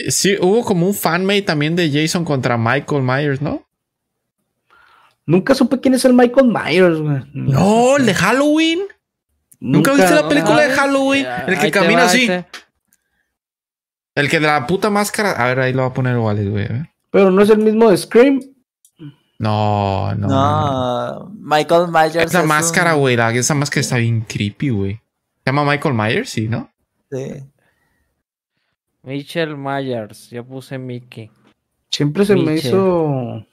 Sí, 0.08 0.36
hubo 0.40 0.64
como 0.64 0.88
un 0.88 0.94
fanmate 0.94 1.42
también 1.42 1.76
de 1.76 1.88
Jason 1.88 2.24
contra 2.24 2.58
Michael 2.58 3.02
Myers, 3.02 3.40
¿no? 3.40 3.64
Nunca 5.24 5.54
supe 5.54 5.78
quién 5.78 5.94
es 5.94 6.04
el 6.04 6.14
Michael 6.14 6.48
Myers, 6.48 6.98
güey. 6.98 7.22
No, 7.32 7.96
el 7.96 8.06
de 8.06 8.14
Halloween. 8.14 8.80
¿Nunca, 9.60 9.92
viste 9.92 10.14
la 10.14 10.28
película 10.28 10.62
de 10.62 10.70
Halloween? 10.70 11.26
El 11.46 11.58
que 11.58 11.70
camina 11.70 12.00
va, 12.00 12.06
así. 12.06 12.28
El 14.14 14.28
que 14.28 14.40
de 14.40 14.46
la 14.46 14.66
puta 14.66 14.90
máscara. 14.90 15.32
A 15.32 15.48
ver, 15.48 15.60
ahí 15.60 15.72
lo 15.72 15.82
voy 15.82 15.90
a 15.90 15.94
poner 15.94 16.16
igual, 16.16 16.50
güey. 16.50 16.64
a 16.64 16.68
ver. 16.68 16.90
Pero 17.10 17.30
no 17.30 17.42
es 17.42 17.50
el 17.50 17.58
mismo 17.58 17.90
de 17.90 17.96
Scream. 17.96 18.40
No, 19.38 20.14
no. 20.14 20.26
no. 20.28 21.14
No, 21.24 21.30
Michael 21.38 21.88
Myers. 21.90 22.16
Esa 22.16 22.40
es 22.40 22.46
máscara, 22.46 22.94
un- 22.94 23.00
güey. 23.00 23.16
la- 23.16 23.32
Esa 23.32 23.54
máscara 23.54 23.80
está 23.80 23.96
bien 23.96 24.22
creepy, 24.22 24.70
güey. 24.70 24.94
Se 24.94 25.52
llama 25.52 25.64
Michael 25.64 25.94
Myers, 25.94 26.28
sí, 26.30 26.48
¿no? 26.48 26.70
sí. 27.10 27.42
Mitchell 29.02 29.56
Myers, 29.56 30.28
yo 30.30 30.44
puse 30.44 30.76
Mickey. 30.76 31.30
Siempre 31.90 32.24
se 32.26 32.36
me 32.36 32.56
hizo. 32.56 33.44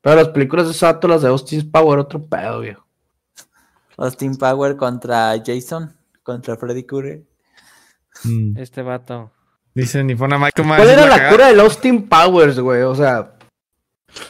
Pero 0.00 0.16
las 0.16 0.28
películas 0.28 0.68
de 0.68 0.74
Sato, 0.74 1.08
las 1.08 1.22
de 1.22 1.28
Austin 1.28 1.68
Power, 1.70 1.98
otro 1.98 2.22
pedo, 2.24 2.60
viejo. 2.60 2.86
Austin 3.96 4.36
Power 4.36 4.76
contra 4.76 5.34
Jason, 5.44 5.92
contra 6.22 6.56
Freddy 6.56 6.84
Krueger. 6.84 7.22
Mm. 8.24 8.56
Este 8.58 8.82
vato. 8.82 9.32
Dicen, 9.74 10.06
ni 10.06 10.14
pone 10.14 10.34
a 10.36 10.38
Michael 10.38 10.66
Myers. 10.68 10.82
¿Cuál 10.82 10.90
era 10.90 11.02
la 11.06 11.16
cagada. 11.16 11.30
cura 11.30 11.46
del 11.48 11.60
Austin 11.60 12.08
Powers, 12.08 12.58
güey? 12.60 12.82
O 12.82 12.94
sea, 12.94 13.32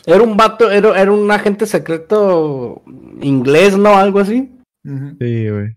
era 0.06 0.22
un 0.22 0.36
vato, 0.36 0.70
era, 0.70 0.98
era 1.00 1.12
un 1.12 1.30
agente 1.30 1.66
secreto 1.66 2.82
inglés, 3.20 3.76
¿no? 3.76 3.96
Algo 3.96 4.20
así. 4.20 4.50
Sí, 4.84 5.48
güey. 5.50 5.76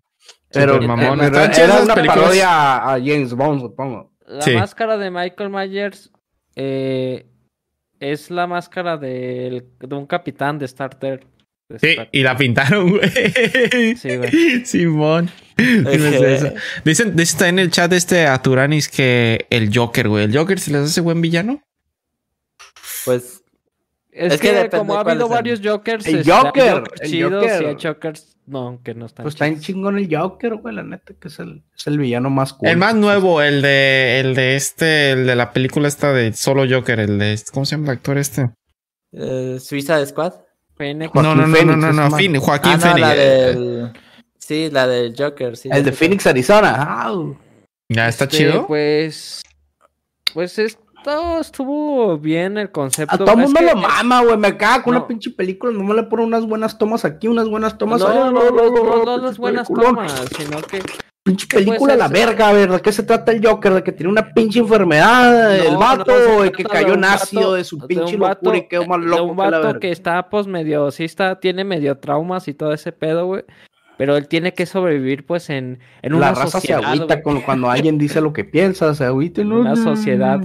Pero 0.52 0.82
mamón. 0.82 1.22
era, 1.22 1.50
una 1.84 1.94
películas. 1.96 2.08
parodia 2.18 2.50
a, 2.50 2.94
a 2.94 3.00
James 3.00 3.34
Bond, 3.34 3.62
supongo. 3.62 4.14
La 4.26 4.42
Sí. 4.42 4.54
máscara 4.54 4.98
de 4.98 5.12
Michael 5.12 5.50
Myers 5.50 6.12
eh, 6.56 7.26
es 8.00 8.32
la 8.32 8.48
máscara 8.48 8.98
de 8.98 9.66
un 9.92 10.06
capitán 10.06 10.58
de 10.60 10.66
Star 10.66 10.96
Trek. 10.96 11.26
Sí, 11.82 11.90
Star- 11.90 12.10
y 12.14 12.24
la 12.24 12.38
pintaron, 12.38 12.90
güey. 12.92 13.96
Sí, 13.98 14.16
güey. 14.16 14.32
Simón. 14.66 15.30
Dicen, 16.86 17.16
dice 17.16 17.24
está 17.34 17.50
en 17.50 17.60
el 17.60 17.72
chat 17.72 17.92
este 17.94 18.28
a 18.28 18.42
Turanis 18.42 18.88
que 18.90 19.48
el 19.50 19.72
Joker, 19.76 20.08
güey. 20.10 20.26
¿El 20.26 20.38
Joker 20.38 20.60
se 20.60 20.72
les 20.72 20.82
hace 20.84 21.02
buen 21.02 21.22
villano? 21.22 21.62
Pues 23.06 23.44
Es, 24.12 24.34
Es 24.34 24.42
que 24.42 24.70
como 24.70 24.96
ha 24.96 25.02
habido 25.02 25.28
varios 25.28 25.62
Jokers, 25.64 26.06
El 26.08 26.20
este, 26.20 26.32
Joker, 26.32 26.84
el 27.02 27.10
chidos 27.10 27.32
Joker. 27.34 27.62
y 27.62 27.66
hay 27.66 27.78
Jokers 27.82 28.34
no, 28.46 28.80
que 28.84 28.94
no 28.96 29.06
están 29.06 29.24
Pues 29.24 29.36
está 29.36 29.46
en 29.48 29.60
chingón 29.60 29.98
el 29.98 30.08
Joker, 30.16 30.56
güey, 30.56 30.74
la 30.74 30.84
neta, 30.84 31.14
que 31.20 31.28
es 31.28 31.38
el, 31.40 31.64
es 31.78 31.86
el 31.88 31.98
villano 31.98 32.30
más 32.30 32.54
cool. 32.54 32.70
El 32.70 32.78
más 32.78 32.96
nuevo, 32.96 33.42
el 33.42 33.62
de, 33.62 34.20
el 34.22 34.36
de 34.36 34.56
este, 34.56 35.12
el 35.12 35.28
de 35.28 35.36
la 35.36 35.52
película 35.52 35.88
esta 35.88 36.14
de 36.14 36.32
solo 36.34 36.64
Joker, 36.70 37.00
el 37.02 37.20
de, 37.20 37.38
¿cómo 37.52 37.66
se 37.66 37.72
llama 37.76 37.86
el 37.92 37.98
actor 37.98 38.18
este? 38.18 38.50
eh, 39.12 39.58
Suiza 39.60 40.04
Squad. 40.06 40.34
Phoenix. 40.78 41.12
Joaquín 41.12 41.30
no, 41.30 41.36
no, 41.36 41.48
no, 41.48 41.56
Phoenix 41.56 41.78
no, 41.78 41.92
no, 41.94 42.10
no, 42.10 42.16
Fin- 42.18 42.38
Joaquín 42.38 42.72
Ah, 42.74 42.78
no, 42.78 42.82
Phoenix. 42.84 43.00
la 43.02 43.16
eh, 43.16 43.20
del... 43.20 43.92
Sí, 44.48 44.70
la 44.72 44.88
del 44.88 45.14
Joker. 45.18 45.58
Sí, 45.58 45.68
El 45.70 45.84
de 45.84 45.92
Phoenix, 45.92 46.26
Arizona. 46.26 47.02
Au. 47.04 47.36
Ya 47.90 48.08
está 48.08 48.24
Este, 48.24 48.38
chido. 48.38 48.66
Pues, 48.66 49.44
pues 50.34 50.58
esto 50.58 51.40
estuvo 51.42 52.18
bien 52.18 52.58
el 52.58 52.72
concepto. 52.72 53.14
A 53.16 53.18
todo 53.18 53.32
Es 53.32 53.38
mundo 53.38 53.60
que- 53.60 53.66
lo 53.66 53.76
mama, 53.76 54.22
güey. 54.24 54.38
Me 54.38 54.56
caga 54.56 54.84
con 54.84 54.94
No. 54.94 55.00
una 55.02 55.08
pinche 55.08 55.32
película. 55.32 55.74
No 55.74 55.84
me 55.84 55.94
le 55.96 56.04
ponen 56.04 56.28
unas 56.28 56.46
buenas 56.46 56.78
tomas 56.78 57.04
aquí, 57.04 57.28
unas 57.28 57.50
buenas 57.50 57.78
tomas 57.78 58.00
No, 58.00 58.08
allá. 58.08 58.20
no, 58.26 58.32
no, 58.32 58.52
no, 58.52 58.72
no, 58.72 58.72
no 58.72 59.04
pinche 59.06 59.22
las 59.22 59.38
buenas 59.38 59.68
peliculón. 59.68 59.96
tomas, 59.96 60.26
sino 60.38 60.62
que 60.62 60.82
Pinche 61.26 61.46
¿Qué 61.46 61.56
puede 61.58 61.66
película 61.66 61.96
la 61.98 62.08
verga, 62.08 62.48
a 62.48 62.54
ver, 62.54 62.72
¿de 62.72 62.80
qué 62.80 62.90
se 62.94 63.04
trata 63.04 63.34
el 63.34 63.46
Joker? 63.46 63.74
¿De 63.74 63.84
que 63.84 63.92
tiene 63.92 64.10
una 64.10 64.34
pinche 64.34 64.60
enfermedad? 64.60 65.44
No, 65.58 65.66
el 65.68 65.74
no, 65.74 65.80
vato, 65.80 66.42
de 66.44 66.54
que 66.54 66.64
de 66.64 66.70
cayó 66.70 66.94
en 66.94 67.04
ácido 67.04 67.42
vato- 67.42 67.54
de 67.56 67.64
su 67.66 67.78
de 67.80 67.88
pinche 67.88 68.14
un 68.16 68.22
vato- 68.22 68.46
locura 68.46 68.58
y 68.60 68.68
quedó 68.70 68.86
más 68.86 69.02
de 69.02 69.08
loco 69.08 69.24
un 69.24 69.30
que 69.36 69.36
la 69.44 69.50
vato 69.50 69.62
verga. 69.68 69.80
que 69.82 69.92
está 69.92 70.30
pues 70.30 70.48
medio, 70.48 70.90
sí 70.90 71.04
está, 71.04 71.38
tiene 71.38 71.66
medio 71.66 71.98
traumas 71.98 72.48
y 72.48 72.54
todo 72.54 72.72
ese 72.72 72.94
pedo, 72.94 73.26
güey. 73.26 73.44
Pero 73.98 74.16
él 74.16 74.28
tiene 74.28 74.54
que 74.54 74.66
sobrevivir 74.66 75.26
pues 75.26 75.50
en, 75.50 75.80
en 76.02 76.12
La 76.12 76.18
una 76.18 76.30
raza 76.30 76.46
se 76.46 76.52
sociedad, 76.52 76.84
agüita 76.86 77.16
güey. 77.16 77.24
con, 77.24 77.42
cuando 77.42 77.70
alguien 77.70 77.98
dice 77.98 78.22
lo 78.22 78.34
que 78.34 78.46
piensa, 78.46 78.94
se 78.94 79.06
agüita. 79.06 79.42
En 79.42 79.50
¿no? 79.50 79.60
una 79.62 79.76
sociedad, 79.76 80.40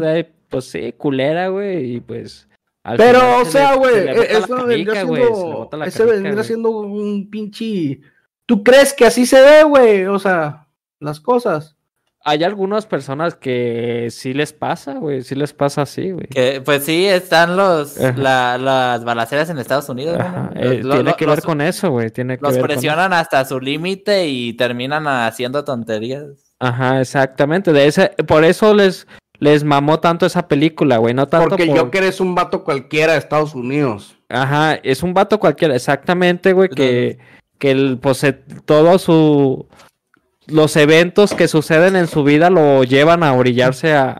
pues 0.48 0.64
sí, 0.66 0.92
culera, 0.96 1.48
güey, 1.48 1.96
y 1.96 2.00
pues... 2.00 2.48
Pero, 2.96 3.40
o 3.40 3.44
se 3.44 3.52
sea, 3.52 3.74
güey, 3.74 3.94
se 3.94 4.04
la 4.04 4.12
eso 4.12 4.66
vendría 4.66 5.04
siendo, 5.04 5.70
la 5.72 5.86
ese 5.86 6.04
vendría 6.04 6.42
siendo 6.42 6.70
un 6.70 7.30
pinche... 7.30 8.00
¿Tú 8.44 8.64
crees 8.64 8.92
que 8.92 9.06
así 9.06 9.24
se 9.24 9.40
ve, 9.40 9.62
güey? 9.62 10.04
O 10.06 10.18
sea, 10.18 10.66
las 10.98 11.20
cosas. 11.20 11.76
Hay 12.24 12.44
algunas 12.44 12.86
personas 12.86 13.34
que 13.34 14.08
sí 14.10 14.32
les 14.32 14.52
pasa, 14.52 14.94
güey, 14.94 15.22
sí 15.22 15.34
les 15.34 15.52
pasa 15.52 15.82
así, 15.82 16.12
güey. 16.12 16.26
Que, 16.28 16.60
pues 16.64 16.84
sí, 16.84 17.04
están 17.06 17.56
los 17.56 17.96
la- 17.98 18.58
las 18.58 19.04
balaceras 19.04 19.50
en 19.50 19.58
Estados 19.58 19.88
Unidos. 19.88 20.18
¿no? 20.18 20.24
Ajá, 20.24 20.50
Los- 20.54 20.64
eh, 20.72 20.82
lo- 20.82 20.94
tiene 20.94 21.10
lo- 21.10 21.16
que 21.16 21.26
los- 21.26 21.36
ver 21.36 21.44
con 21.44 21.60
eso, 21.60 21.90
güey, 21.90 22.10
tiene 22.10 22.36
que 22.38 22.42
Los 22.42 22.52
ver 22.52 22.60
con 22.62 22.70
eso. 22.70 22.80
presionan 22.80 23.12
hasta 23.12 23.44
su 23.44 23.58
límite 23.60 24.28
y 24.28 24.52
terminan 24.52 25.06
haciendo 25.08 25.64
tonterías. 25.64 26.26
Ajá, 26.60 27.00
exactamente. 27.00 27.72
De 27.72 27.86
ese, 27.88 28.10
por 28.28 28.44
eso 28.44 28.72
les, 28.72 29.08
les 29.40 29.64
mamó 29.64 29.98
tanto 29.98 30.24
esa 30.24 30.46
película, 30.46 30.98
güey. 30.98 31.14
No 31.14 31.26
tanto 31.26 31.48
Porque 31.48 31.66
por- 31.66 31.76
Joker 31.78 32.04
es 32.04 32.20
un 32.20 32.36
vato 32.36 32.62
cualquiera 32.62 33.14
de 33.14 33.18
Estados 33.18 33.56
Unidos. 33.56 34.16
Ajá, 34.28 34.74
es 34.74 35.02
un 35.02 35.12
vato 35.12 35.40
cualquiera, 35.40 35.74
exactamente, 35.74 36.52
güey, 36.52 36.68
que, 36.68 37.18
que 37.58 37.72
el, 37.72 37.98
pues, 38.00 38.22
eh, 38.22 38.32
todo 38.64 38.96
su... 39.00 39.66
Los 40.46 40.76
eventos 40.76 41.34
que 41.34 41.48
suceden 41.48 41.96
en 41.96 42.06
su 42.08 42.24
vida 42.24 42.50
lo 42.50 42.82
llevan 42.84 43.22
a 43.22 43.32
orillarse 43.34 43.92
a, 43.94 44.12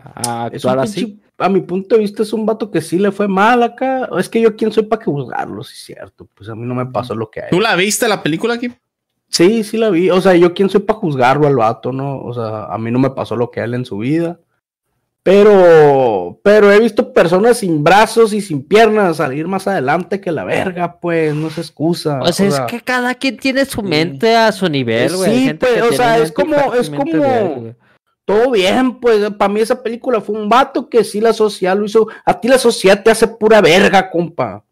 actuar 0.45 0.79
así. 0.79 1.05
pinche- 1.05 1.19
a 1.39 1.49
mi 1.49 1.61
punto 1.61 1.95
de 1.95 2.01
vista 2.01 2.23
es 2.23 2.31
un 2.31 2.45
vato 2.45 2.71
que 2.71 2.79
sí 2.81 2.97
le 2.99 3.11
fue 3.11 3.27
mal 3.27 3.63
acá. 3.63 4.07
Es 4.17 4.29
que 4.29 4.39
yo 4.39 4.55
quién 4.55 4.71
soy 4.71 4.83
para 4.83 4.99
que 5.03 5.11
juzgarlo, 5.11 5.63
sí 5.63 5.73
es 5.75 5.83
cierto. 5.85 6.27
Pues 6.33 6.49
a 6.49 6.55
mí 6.55 6.65
no 6.65 6.75
me 6.75 6.85
pasó 6.85 7.15
lo 7.15 7.29
que 7.29 7.41
a 7.41 7.43
él. 7.45 7.49
¿Tú 7.51 7.59
la 7.59 7.75
viste 7.75 8.07
la 8.07 8.23
película 8.23 8.53
aquí? 8.53 8.71
Sí, 9.29 9.63
sí 9.63 9.77
la 9.77 9.89
vi. 9.89 10.09
O 10.11 10.21
sea, 10.21 10.35
yo 10.35 10.53
quién 10.53 10.69
soy 10.69 10.81
para 10.81 10.99
juzgarlo 10.99 11.47
al 11.47 11.55
vato, 11.55 11.91
¿no? 11.91 12.19
O 12.21 12.33
sea, 12.33 12.65
a 12.65 12.77
mí 12.77 12.91
no 12.91 12.99
me 12.99 13.09
pasó 13.09 13.35
lo 13.35 13.49
que 13.51 13.59
a 13.61 13.63
él 13.65 13.73
en 13.73 13.83
su 13.83 13.97
vida. 13.97 14.39
Pero, 15.25 16.39
pero 16.43 16.69
he 16.69 16.79
visto 16.79 17.13
personas 17.13 17.59
sin 17.59 17.81
brazos 17.81 18.33
y 18.33 18.41
sin 18.41 18.61
piernas 18.67 19.17
salir 19.17 19.47
más 19.47 19.65
adelante 19.67 20.19
que 20.19 20.33
la 20.33 20.43
verga, 20.43 20.99
pues, 20.99 21.33
no 21.33 21.49
se 21.49 21.61
excusa. 21.61 22.19
O 22.21 22.31
sea, 22.33 22.45
o 22.45 22.49
es 22.49 22.55
sea, 22.55 22.65
que 22.65 22.81
cada 22.81 23.15
quien 23.15 23.37
tiene 23.37 23.63
su 23.63 23.81
mente 23.81 24.35
a 24.35 24.51
su 24.51 24.67
nivel, 24.67 25.15
güey. 25.15 25.31
Hay 25.31 25.37
Sí, 25.37 25.45
gente 25.45 25.65
pues, 25.65 25.73
que 25.75 25.81
o 25.81 25.93
sea, 25.93 26.17
es 26.19 26.31
como- 26.33 26.73
es 26.73 26.89
como- 26.89 27.73
todo 28.25 28.51
bien, 28.51 28.99
pues, 28.99 29.29
para 29.31 29.51
mí 29.53 29.61
esa 29.61 29.81
película 29.81 30.19
fue 30.21 30.35
un 30.35 30.47
vato 30.49 30.89
que 30.89 31.03
sí 31.03 31.19
la 31.21 31.33
sociedad 31.33 31.77
lo 31.77 31.85
hizo. 31.85 32.07
A 32.25 32.39
ti 32.39 32.47
la 32.49 32.57
sociedad 32.57 33.01
te 33.01 33.11
hace 33.11 33.27
pura 33.27 33.61
verga, 33.61 34.09
compa. 34.09 34.63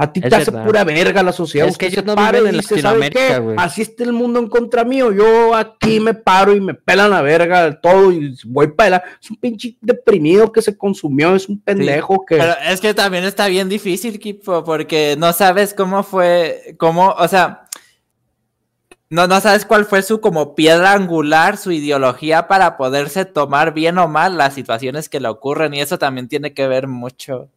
A 0.00 0.10
ti 0.10 0.20
Es 0.22 0.30
te 0.30 0.36
hace 0.36 0.50
pura 0.50 0.82
verga 0.82 1.22
la 1.22 1.30
sociedad. 1.30 1.68
Es 1.68 1.76
que 1.76 1.88
ellos 1.88 2.06
no 2.06 2.16
viven 2.16 2.46
en 2.46 2.52
dice, 2.52 2.80
¿sabe 2.80 3.00
Latinoamérica, 3.00 3.38
güey. 3.38 3.56
Así 3.58 3.82
está 3.82 4.02
el 4.04 4.14
mundo 4.14 4.38
en 4.40 4.48
contra 4.48 4.82
mío. 4.82 5.12
Yo 5.12 5.54
aquí 5.54 6.00
me 6.00 6.14
paro 6.14 6.56
y 6.56 6.60
me 6.60 6.72
pelan 6.72 7.10
la 7.10 7.20
verga 7.20 7.78
todo 7.82 8.10
y 8.10 8.34
voy 8.46 8.68
para 8.68 8.96
allá. 8.96 9.04
Es 9.22 9.30
un 9.30 9.36
pinche 9.36 9.76
deprimido 9.82 10.50
que 10.50 10.62
se 10.62 10.74
consumió, 10.74 11.36
es 11.36 11.50
un 11.50 11.60
pendejo 11.60 12.24
que... 12.24 12.38
Pero 12.38 12.54
es 12.66 12.80
que 12.80 12.94
también 12.94 13.24
está 13.24 13.46
bien 13.48 13.68
difícil, 13.68 14.18
Kipo, 14.18 14.64
porque 14.64 15.16
no 15.18 15.34
sabes 15.34 15.74
cómo 15.74 16.02
fue, 16.02 16.74
cómo, 16.78 17.10
o 17.10 17.28
sea, 17.28 17.68
no, 19.10 19.26
no 19.26 19.38
sabes 19.42 19.66
cuál 19.66 19.84
fue 19.84 20.00
su 20.00 20.22
como 20.22 20.54
piedra 20.54 20.92
angular, 20.94 21.58
su 21.58 21.72
ideología 21.72 22.48
para 22.48 22.78
poderse 22.78 23.26
tomar 23.26 23.74
bien 23.74 23.98
o 23.98 24.08
mal 24.08 24.38
las 24.38 24.54
situaciones 24.54 25.10
que 25.10 25.20
le 25.20 25.28
ocurren 25.28 25.74
y 25.74 25.82
eso 25.82 25.98
también 25.98 26.26
tiene 26.26 26.54
que 26.54 26.66
ver 26.66 26.86
mucho. 26.86 27.50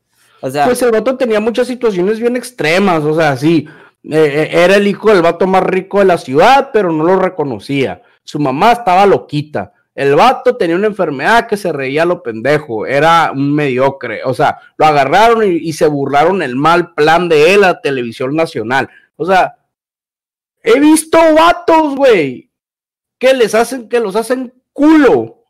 Pues 0.65 0.81
el 0.81 0.91
vato 0.91 1.15
tenía 1.15 1.39
muchas 1.39 1.67
situaciones 1.67 2.19
bien 2.19 2.35
extremas, 2.35 3.03
o 3.03 3.15
sea, 3.15 3.37
sí, 3.37 3.65
eh, 4.03 4.11
eh, 4.11 4.49
era 4.51 4.75
el 4.75 4.85
hijo 4.85 5.09
del 5.09 5.21
vato 5.21 5.47
más 5.47 5.63
rico 5.63 5.99
de 5.99 6.05
la 6.05 6.17
ciudad, 6.17 6.71
pero 6.73 6.91
no 6.91 7.05
lo 7.05 7.17
reconocía. 7.17 8.01
Su 8.25 8.39
mamá 8.39 8.73
estaba 8.73 9.05
loquita. 9.05 9.71
El 9.95 10.15
vato 10.15 10.57
tenía 10.57 10.75
una 10.75 10.87
enfermedad 10.87 11.47
que 11.47 11.55
se 11.55 11.71
reía 11.71 12.03
a 12.03 12.05
lo 12.05 12.21
pendejo, 12.21 12.85
era 12.85 13.31
un 13.31 13.53
mediocre, 13.53 14.21
o 14.25 14.33
sea, 14.33 14.59
lo 14.75 14.85
agarraron 14.85 15.43
y, 15.43 15.57
y 15.57 15.73
se 15.73 15.87
burlaron 15.87 16.41
el 16.41 16.55
mal 16.55 16.93
plan 16.93 17.29
de 17.29 17.53
él 17.53 17.63
a 17.63 17.79
televisión 17.79 18.35
nacional. 18.35 18.89
O 19.15 19.25
sea, 19.25 19.55
he 20.61 20.77
visto 20.79 21.17
vatos, 21.35 21.95
güey, 21.95 22.51
que 23.17 23.33
les 23.33 23.55
hacen, 23.55 23.87
que 23.87 24.01
los 24.01 24.17
hacen 24.17 24.53
culo 24.73 25.42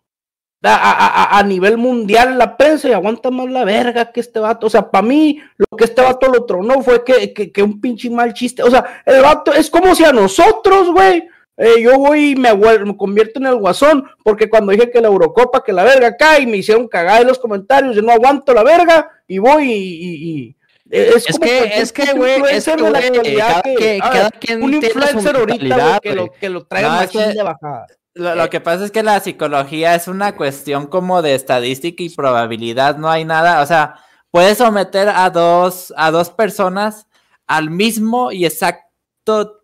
a, 0.71 1.33
a- 1.35 1.39
a 1.39 1.43
nivel 1.43 1.77
mundial 1.77 2.37
la 2.37 2.55
prensa 2.57 2.87
y 2.87 2.93
aguanta 2.93 3.29
más 3.31 3.49
la 3.49 3.65
verga 3.65 4.11
que 4.11 4.19
este 4.21 4.39
vato. 4.39 4.67
O 4.67 4.69
sea, 4.69 4.89
para 4.89 5.01
mí, 5.01 5.39
lo 5.57 5.77
que 5.77 5.83
este 5.85 6.01
vato 6.01 6.27
lo 6.27 6.45
tronó 6.45 6.81
fue 6.81 7.03
que, 7.03 7.33
que, 7.33 7.51
que 7.51 7.63
un 7.63 7.81
pinche 7.81 8.09
mal 8.09 8.33
chiste. 8.33 8.63
O 8.63 8.69
sea, 8.71 9.01
el 9.05 9.21
vato 9.21 9.53
es 9.53 9.69
como 9.69 9.93
si 9.95 10.05
a 10.05 10.11
nosotros, 10.13 10.91
güey. 10.91 11.27
eh, 11.57 11.81
yo 11.81 11.97
voy 11.99 12.31
y 12.31 12.35
me, 12.35 12.53
me 12.55 12.97
convierto 12.97 13.39
en 13.39 13.45
el 13.47 13.55
guasón, 13.57 14.05
porque 14.23 14.49
cuando 14.49 14.71
dije 14.71 14.89
que 14.89 15.01
la 15.01 15.07
Eurocopa, 15.07 15.63
que 15.63 15.71
la 15.73 15.83
verga 15.83 16.15
cae, 16.17 16.47
me 16.47 16.57
hicieron 16.57 16.87
cagar 16.87 17.21
en 17.21 17.27
los 17.27 17.37
comentarios, 17.39 17.95
yo 17.95 18.01
no 18.01 18.11
aguanto 18.11 18.53
la 18.53 18.63
verga, 18.63 19.09
y 19.27 19.37
voy 19.37 19.71
y. 19.71 19.73
y- 19.75 20.29
y- 20.47 20.55
es, 20.89 21.15
Es 21.15 21.25
como 21.39 21.39
que, 21.45 21.63
es 21.81 21.91
que, 21.91 22.13
güey, 22.13 22.41
es 22.51 22.65
que, 22.65 22.75
güey, 22.75 22.93
actualidad 22.95 23.47
cada, 23.47 23.61
que- 23.63 23.75
que- 23.75 23.99
a 24.01 24.09
ver, 24.09 24.17
cada 24.19 24.31
quien 24.31 24.63
un 24.63 24.73
influencer 24.75 25.35
ahorita, 25.35 25.59
mentalidad, 25.63 25.99
que 26.01 26.13
lo, 26.15 26.31
que 26.31 26.49
lo 26.49 26.59
es 26.59 26.81
machín 26.83 27.21
que- 27.21 27.33
de 27.33 27.43
bajada. 27.43 27.87
Lo, 28.15 28.35
lo 28.35 28.49
que 28.49 28.61
pasa 28.61 28.85
es 28.85 28.91
que 28.91 29.03
la 29.03 29.19
psicología 29.19 29.95
es 29.95 30.07
una 30.07 30.35
cuestión 30.35 30.87
como 30.87 31.21
de 31.21 31.35
estadística 31.35 32.03
y 32.03 32.09
probabilidad, 32.09 32.97
no 32.97 33.09
hay 33.09 33.25
nada, 33.25 33.61
o 33.61 33.65
sea, 33.65 33.95
puedes 34.29 34.57
someter 34.57 35.09
a 35.09 35.29
dos, 35.29 35.93
a 35.97 36.11
dos 36.11 36.29
personas 36.29 37.07
al 37.47 37.69
mismo 37.69 38.31
y 38.31 38.45
exacto 38.45 39.63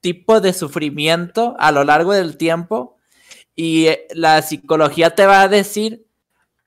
tipo 0.00 0.40
de 0.40 0.52
sufrimiento 0.52 1.56
a 1.58 1.72
lo 1.72 1.84
largo 1.84 2.12
del 2.12 2.36
tiempo 2.36 2.98
y 3.54 3.86
eh, 3.86 4.06
la 4.14 4.42
psicología 4.42 5.14
te 5.14 5.26
va 5.26 5.42
a 5.42 5.48
decir 5.48 6.06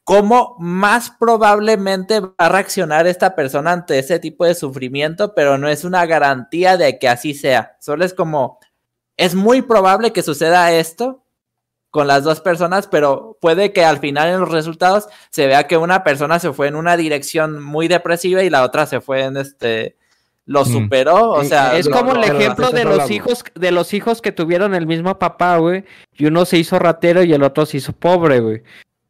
cómo 0.03 0.55
más 0.59 1.11
probablemente 1.11 2.19
va 2.19 2.33
a 2.37 2.49
reaccionar 2.49 3.07
esta 3.07 3.35
persona 3.35 3.73
ante 3.73 3.99
ese 3.99 4.19
tipo 4.19 4.45
de 4.45 4.55
sufrimiento, 4.55 5.35
pero 5.35 5.57
no 5.57 5.67
es 5.67 5.83
una 5.83 6.05
garantía 6.05 6.77
de 6.77 6.97
que 6.97 7.09
así 7.09 7.33
sea, 7.33 7.77
solo 7.79 8.05
es 8.05 8.13
como 8.13 8.59
es 9.17 9.35
muy 9.35 9.61
probable 9.61 10.13
que 10.13 10.21
suceda 10.23 10.71
esto 10.71 11.23
con 11.89 12.07
las 12.07 12.23
dos 12.23 12.41
personas, 12.41 12.87
pero 12.87 13.37
puede 13.41 13.73
que 13.73 13.83
al 13.83 13.97
final 13.99 14.29
en 14.29 14.39
los 14.41 14.51
resultados 14.51 15.07
se 15.31 15.47
vea 15.47 15.67
que 15.67 15.77
una 15.77 16.03
persona 16.03 16.37
se 16.39 16.53
fue 16.53 16.67
en 16.67 16.75
una 16.75 16.95
dirección 16.97 17.63
muy 17.63 17.87
depresiva 17.87 18.43
y 18.43 18.49
la 18.49 18.63
otra 18.63 18.85
se 18.85 19.01
fue 19.01 19.23
en 19.23 19.37
este 19.37 19.95
lo 20.45 20.61
Mm. 20.63 20.65
superó, 20.65 21.31
o 21.31 21.43
sea, 21.43 21.77
Es 21.77 21.87
lo- 21.87 21.91
como 21.91 22.11
el 22.13 22.21
lo- 22.21 22.27
lo- 22.27 22.39
ejemplo 22.39 22.67
lo- 22.67 22.71
de 22.71 22.83
lo- 22.85 22.95
los 22.95 23.09
lo- 23.09 23.13
hijos, 23.15 23.43
de 23.53 23.71
los 23.71 23.93
hijos 23.93 24.21
que 24.21 24.31
tuvieron 24.31 24.73
el 24.75 24.87
mismo 24.87 25.19
papá, 25.19 25.57
güey. 25.57 25.83
Y 26.13 26.25
uno 26.27 26.45
se 26.45 26.57
hizo 26.57 26.79
ratero 26.79 27.21
y 27.23 27.33
el 27.33 27.43
otro 27.43 27.65
se 27.65 27.77
hizo 27.77 27.91
pobre, 27.91 28.39
güey. 28.39 28.61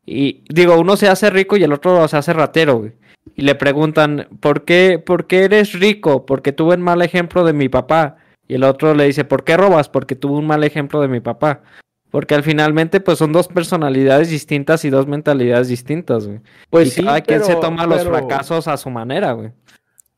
Y 0.03 0.43
digo, 0.49 0.79
uno 0.79 0.97
se 0.97 1.07
hace 1.09 1.29
rico 1.29 1.55
y 1.57 1.63
el 1.63 1.73
otro 1.73 2.07
se 2.07 2.17
hace 2.17 2.33
ratero, 2.33 2.77
güey. 2.77 2.93
Y 3.35 3.43
le 3.43 3.53
preguntan, 3.53 4.27
¿por 4.39 4.63
qué, 4.65 4.97
¿por 4.97 5.27
qué 5.27 5.43
eres 5.43 5.73
rico? 5.73 6.25
Porque 6.25 6.53
tuve 6.53 6.73
un 6.75 6.81
mal 6.81 7.03
ejemplo 7.03 7.43
de 7.43 7.53
mi 7.53 7.69
papá. 7.69 8.15
Y 8.47 8.55
el 8.55 8.63
otro 8.63 8.93
le 8.93 9.05
dice, 9.05 9.25
¿por 9.25 9.43
qué 9.43 9.57
robas? 9.57 9.89
Porque 9.89 10.15
tuve 10.15 10.37
un 10.37 10.47
mal 10.47 10.63
ejemplo 10.63 11.01
de 11.01 11.07
mi 11.07 11.19
papá. 11.19 11.61
Porque 12.09 12.35
al 12.35 12.43
finalmente, 12.43 13.01
pues 13.01 13.17
son 13.17 13.33
dos 13.33 13.49
personalidades 13.49 14.29
distintas 14.29 14.85
y 14.85 14.89
dos 14.89 15.07
mentalidades 15.07 15.67
distintas, 15.67 16.25
güey. 16.25 16.39
Pues 16.69 16.87
y 16.87 16.91
sí, 16.91 17.03
cada 17.03 17.19
quien 17.21 17.41
se 17.41 17.47
pero- 17.47 17.59
toma 17.59 17.85
los 17.85 18.03
fracasos 18.05 18.67
a 18.69 18.77
su 18.77 18.89
manera, 18.89 19.33
güey. 19.33 19.51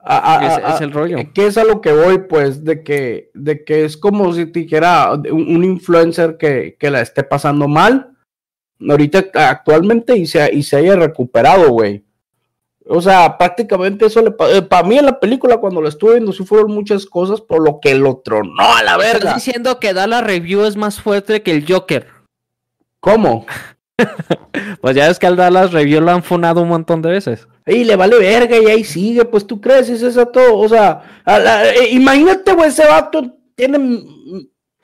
a- 0.02 0.38
a- 0.38 0.46
Es- 0.58 0.64
a- 0.64 0.76
es 0.76 0.82
el 0.82 0.92
rollo. 0.92 1.18
¿Qué 1.34 1.48
es 1.48 1.58
a 1.58 1.64
lo 1.66 1.82
que 1.82 1.92
voy? 1.92 2.20
Pues 2.20 2.64
de 2.64 2.84
que, 2.84 3.32
de 3.34 3.66
que 3.66 3.84
es 3.84 3.98
como 3.98 4.32
si 4.34 4.46
te 4.46 4.62
dijera 4.62 5.12
un, 5.12 5.28
un 5.32 5.64
influencer 5.66 6.38
que, 6.38 6.78
que 6.80 6.90
la 6.90 7.02
esté 7.02 7.24
pasando 7.24 7.68
mal, 7.68 8.12
ahorita 8.88 9.26
actualmente 9.34 10.16
y 10.18 10.26
se, 10.26 10.54
y 10.54 10.64
se 10.64 10.78
haya 10.78 10.96
recuperado, 10.96 11.70
güey. 11.72 12.06
O 12.92 13.02
sea, 13.02 13.38
prácticamente 13.38 14.08
eso 14.08 14.22
le 14.22 14.32
Para 14.32 14.84
mí 14.88 14.98
en 14.98 15.06
la 15.06 15.20
película, 15.20 15.58
cuando 15.58 15.80
lo 15.80 15.88
estuve 15.88 16.14
viendo, 16.14 16.32
sí 16.34 16.44
fueron 16.44 16.72
muchas 16.72 17.06
cosas 17.06 17.40
por 17.40 17.64
lo 17.64 17.80
que 17.80 17.94
lo 17.94 18.18
tronó 18.24 18.64
a 18.76 18.82
la 18.82 18.98
verga. 18.98 19.18
Estás 19.20 19.36
diciendo 19.36 19.80
que 19.80 19.94
Dallas 19.94 20.24
Review 20.24 20.64
es 20.66 20.76
más 20.76 21.00
fuerte 21.00 21.44
que 21.44 21.52
el 21.52 21.66
Joker. 21.72 22.08
¿Cómo? 23.00 23.46
Pues 24.82 24.96
ya 24.96 25.10
es 25.10 25.20
que 25.20 25.28
al 25.28 25.36
Dallas 25.36 25.74
Review 25.74 26.00
lo 26.00 26.12
han 26.12 26.24
funado 26.24 26.62
un 26.62 26.70
montón 26.70 27.02
de 27.02 27.10
veces. 27.10 27.48
Y 27.68 27.84
le 27.84 27.98
vale 27.98 28.18
verga 28.18 28.58
y 28.58 28.66
ahí 28.68 28.84
sigue, 28.86 29.26
pues 29.26 29.46
tú 29.46 29.60
crees, 29.60 29.90
es 29.90 30.02
eso 30.02 30.26
todo. 30.28 30.58
O 30.58 30.70
sea, 30.70 31.22
a 31.26 31.38
la- 31.38 31.70
eh, 31.70 31.90
imagínate, 31.92 32.54
güey, 32.54 32.70
ese 32.70 32.86
vato 32.88 33.22
tiene 33.56 33.78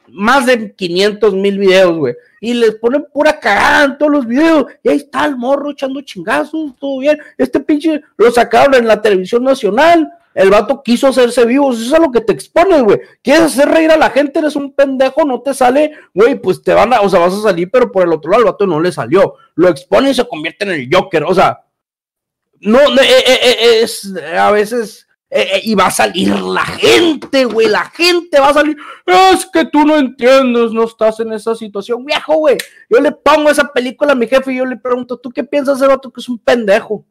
más 0.09 0.45
de 0.45 0.73
500 0.73 1.33
mil 1.33 1.57
videos, 1.57 1.97
güey. 1.97 2.15
Y 2.41 2.53
les 2.53 2.75
ponen 2.75 3.05
pura 3.13 3.39
cagada 3.39 3.85
en 3.85 3.97
todos 3.97 4.11
los 4.11 4.27
videos. 4.27 4.65
Y 4.83 4.89
ahí 4.89 4.97
está 4.97 5.25
el 5.25 5.35
morro 5.35 5.71
echando 5.71 6.01
chingazos, 6.01 6.75
todo 6.79 6.99
bien. 6.99 7.17
Este 7.37 7.59
pinche 7.59 8.01
lo 8.17 8.31
sacaron 8.31 8.75
en 8.75 8.87
la 8.87 9.01
televisión 9.01 9.43
nacional. 9.43 10.11
El 10.33 10.49
vato 10.49 10.83
quiso 10.83 11.07
hacerse 11.07 11.45
vivo. 11.45 11.71
Eso 11.71 11.83
es 11.83 11.93
a 11.93 11.99
lo 11.99 12.11
que 12.11 12.21
te 12.21 12.33
expones, 12.33 12.83
güey. 12.83 12.99
Quieres 13.21 13.43
hacer 13.43 13.69
reír 13.69 13.89
a 13.91 13.97
la 13.97 14.09
gente, 14.09 14.39
eres 14.39 14.55
un 14.55 14.73
pendejo, 14.73 15.23
no 15.23 15.41
te 15.41 15.53
sale, 15.53 15.91
güey, 16.13 16.35
pues 16.35 16.61
te 16.61 16.73
van 16.73 16.93
a, 16.93 17.01
o 17.01 17.09
sea, 17.09 17.21
vas 17.21 17.33
a 17.33 17.41
salir, 17.41 17.71
pero 17.71 17.91
por 17.91 18.03
el 18.03 18.11
otro 18.11 18.31
lado 18.31 18.43
el 18.43 18.51
vato 18.51 18.67
no 18.67 18.79
le 18.81 18.91
salió. 18.91 19.35
Lo 19.55 19.69
expone 19.69 20.11
y 20.11 20.13
se 20.13 20.27
convierte 20.27 20.65
en 20.65 20.71
el 20.71 20.89
Joker. 20.91 21.23
O 21.23 21.33
sea, 21.33 21.61
no, 22.59 22.79
eh, 22.79 23.23
eh, 23.27 23.39
eh, 23.41 23.79
es 23.81 24.13
a 24.37 24.51
veces. 24.51 25.04
Eh, 25.37 25.49
eh, 25.55 25.61
y 25.65 25.75
va 25.75 25.87
a 25.87 25.91
salir 25.91 26.29
la 26.29 26.63
gente, 26.65 27.43
güey. 27.43 27.67
La 27.67 27.83
gente 27.89 28.39
va 28.39 28.51
a 28.51 28.53
salir. 28.53 28.77
Es 29.05 29.45
que 29.45 29.65
tú 29.65 29.83
no 29.85 29.97
entiendes, 29.97 30.71
no 30.71 30.85
estás 30.85 31.19
en 31.19 31.33
esa 31.33 31.53
situación, 31.55 32.05
viejo, 32.05 32.35
güey. 32.35 32.55
Yo 32.89 33.01
le 33.01 33.11
pongo 33.11 33.49
esa 33.49 33.73
película 33.73 34.13
a 34.13 34.15
mi 34.15 34.27
jefe 34.27 34.53
y 34.53 34.57
yo 34.59 34.65
le 34.65 34.77
pregunto, 34.77 35.17
¿tú 35.17 35.31
qué 35.31 35.43
piensas 35.43 35.81
de 35.81 35.87
vato 35.87 36.09
que 36.09 36.21
es 36.21 36.29
un 36.29 36.39
pendejo? 36.39 37.05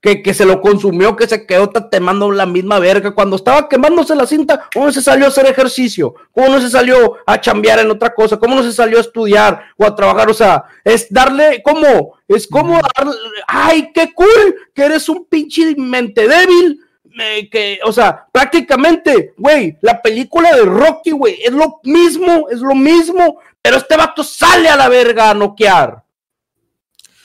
Que, 0.00 0.20
que 0.20 0.34
se 0.34 0.44
lo 0.44 0.60
consumió, 0.60 1.14
que 1.14 1.28
se 1.28 1.46
quedó 1.46 1.70
tatemando 1.70 2.32
la 2.32 2.44
misma 2.44 2.80
verga. 2.80 3.14
Cuando 3.14 3.36
estaba 3.36 3.68
quemándose 3.68 4.16
la 4.16 4.26
cinta, 4.26 4.68
¿cómo 4.74 4.86
no 4.86 4.92
se 4.92 5.00
salió 5.00 5.26
a 5.26 5.28
hacer 5.28 5.46
ejercicio? 5.46 6.12
¿Cómo 6.32 6.48
no 6.48 6.60
se 6.60 6.70
salió 6.70 7.18
a 7.24 7.40
chambear 7.40 7.78
en 7.78 7.90
otra 7.92 8.12
cosa? 8.12 8.36
¿Cómo 8.36 8.56
no 8.56 8.64
se 8.64 8.72
salió 8.72 8.98
a 8.98 9.02
estudiar 9.02 9.62
o 9.76 9.86
a 9.86 9.94
trabajar? 9.94 10.28
O 10.28 10.34
sea, 10.34 10.64
es 10.82 11.06
darle, 11.08 11.62
¿cómo? 11.64 12.18
Es 12.26 12.48
como 12.48 12.80
darle, 12.96 13.14
ay, 13.46 13.92
qué 13.94 14.12
cool, 14.12 14.56
que 14.74 14.82
eres 14.82 15.08
un 15.08 15.24
pinche 15.26 15.72
mente 15.76 16.26
débil. 16.26 16.80
Eh, 17.18 17.48
que, 17.50 17.80
o 17.84 17.92
sea, 17.92 18.26
prácticamente, 18.30 19.34
güey, 19.36 19.76
la 19.80 20.02
película 20.02 20.54
de 20.54 20.62
Rocky, 20.62 21.12
güey, 21.12 21.38
es 21.42 21.52
lo 21.52 21.80
mismo, 21.84 22.48
es 22.50 22.60
lo 22.60 22.74
mismo, 22.74 23.40
pero 23.62 23.78
este 23.78 23.96
vato 23.96 24.22
sale 24.22 24.68
a 24.68 24.76
la 24.76 24.88
verga 24.88 25.30
a 25.30 25.34
noquear. 25.34 26.04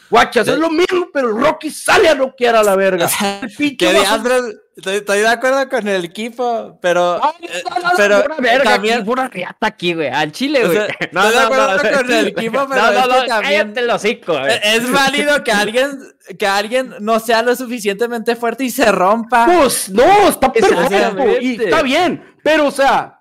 Guachas, 0.09 0.47
es 0.47 0.57
lo 0.57 0.69
mismo, 0.69 1.07
pero 1.13 1.31
Rocky 1.31 1.69
sale 1.69 2.09
a 2.09 2.15
noquear 2.15 2.55
a 2.55 2.63
la 2.63 2.75
verga. 2.75 3.09
Diablos, 3.57 4.55
estoy, 4.75 4.95
estoy 4.97 5.19
de 5.19 5.27
acuerdo 5.27 5.67
con 5.69 5.87
el 5.87 6.05
equipo, 6.05 6.77
pero, 6.81 7.17
No, 7.19 7.33
no, 7.39 7.79
no, 7.79 7.79
no, 7.83 7.89
pero 7.97 8.21
Pura 8.23 8.35
verga 8.39 8.63
también, 8.63 8.95
aquí, 8.99 9.03
pura 9.05 9.27
riata 9.27 9.67
aquí, 9.67 9.93
güey. 9.93 10.07
Al 10.09 10.31
chile, 10.31 10.63
O 10.63 10.67
güey. 10.67 10.77
sea, 10.77 10.85
estoy 10.99 11.31
de 11.31 11.39
acuerdo 11.39 11.97
con 11.97 12.11
el 12.11 12.27
equipo, 12.27 12.67
pero 12.69 12.81
no, 12.81 12.91
no, 12.91 12.97
es 12.99 13.01
que 13.01 13.07
no, 13.07 13.25
también- 13.27 13.61
cállate 13.63 13.79
el 13.79 13.89
hocico, 13.89 14.33
güey. 14.39 14.51
eh, 14.53 14.61
es 14.63 14.91
válido 14.91 15.43
que 15.43 15.51
alguien, 15.51 15.99
que 16.39 16.47
alguien 16.47 16.95
no 16.99 17.19
sea 17.19 17.41
lo 17.41 17.55
suficientemente 17.55 18.35
fuerte 18.35 18.63
y 18.63 18.69
se 18.71 18.91
rompa. 18.91 19.45
Pues 19.45 19.89
no, 19.89 20.27
está 20.29 20.51
perfecto 20.51 21.39
y 21.41 21.61
está 21.63 21.81
bien, 21.81 22.35
pero 22.43 22.67
o 22.67 22.71
sea, 22.71 23.17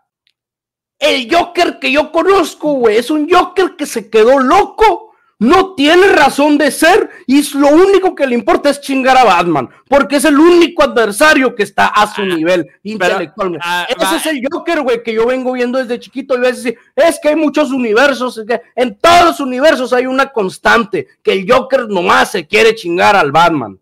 el 0.98 1.34
Joker 1.34 1.78
que 1.78 1.90
yo 1.92 2.12
conozco, 2.12 2.72
güey, 2.74 2.98
es 2.98 3.10
un 3.10 3.28
Joker 3.30 3.74
que 3.76 3.86
se 3.86 4.10
quedó 4.10 4.38
loco, 4.38 5.09
no 5.40 5.74
tiene 5.74 6.06
razón 6.12 6.56
de 6.58 6.70
ser 6.70 7.10
y 7.26 7.42
lo 7.58 7.68
único 7.68 8.14
que 8.14 8.26
le 8.26 8.34
importa 8.36 8.70
es 8.70 8.80
chingar 8.80 9.16
a 9.16 9.24
Batman, 9.24 9.68
porque 9.88 10.16
es 10.16 10.24
el 10.26 10.38
único 10.38 10.82
adversario 10.84 11.54
que 11.56 11.64
está 11.64 11.86
a 11.88 12.06
su 12.14 12.22
nivel 12.24 12.68
intelectualmente. 12.84 13.66
ah, 13.68 13.86
Ese 13.88 14.04
va- 14.04 14.16
es 14.16 14.26
el 14.26 14.40
Joker, 14.48 14.82
güey, 14.82 15.02
que 15.02 15.12
yo 15.14 15.26
vengo 15.26 15.52
viendo 15.52 15.78
desde 15.78 15.98
chiquito 15.98 16.36
y 16.36 16.40
veces 16.40 16.74
es 16.94 17.18
que 17.20 17.30
hay 17.30 17.36
muchos 17.36 17.72
universos, 17.72 18.38
es 18.38 18.46
que 18.46 18.60
en 18.76 18.96
todos 18.98 19.24
los 19.24 19.40
universos 19.40 19.92
hay 19.92 20.06
una 20.06 20.30
constante, 20.30 21.08
que 21.22 21.32
el 21.32 21.50
Joker 21.50 21.88
nomás 21.88 22.30
se 22.30 22.46
quiere 22.46 22.74
chingar 22.74 23.16
al 23.16 23.32
Batman. 23.32 23.78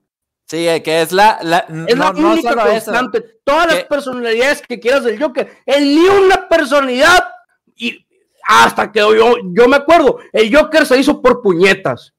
Sí, 0.46 0.66
eh, 0.66 0.82
que 0.82 1.02
es 1.02 1.12
la, 1.12 1.38
la 1.42 1.58
Es 1.86 1.94
no, 1.94 2.04
la 2.04 2.12
no 2.12 2.30
única 2.32 2.50
eso. 2.52 2.60
constante. 2.90 3.22
Todas 3.44 3.66
las 3.66 3.84
personalidades 3.84 4.62
que 4.66 4.80
quieras 4.80 5.04
del 5.04 5.22
Joker. 5.22 5.58
Él 5.66 5.94
ni 5.94 6.06
una 6.08 6.48
personalidad. 6.48 7.22
Y 7.76 8.06
hasta 8.48 8.90
que 8.90 9.00
yo, 9.00 9.34
yo 9.52 9.68
me 9.68 9.76
acuerdo, 9.76 10.18
el 10.32 10.54
Joker 10.54 10.86
se 10.86 10.98
hizo 10.98 11.20
por 11.20 11.42
puñetas. 11.42 12.14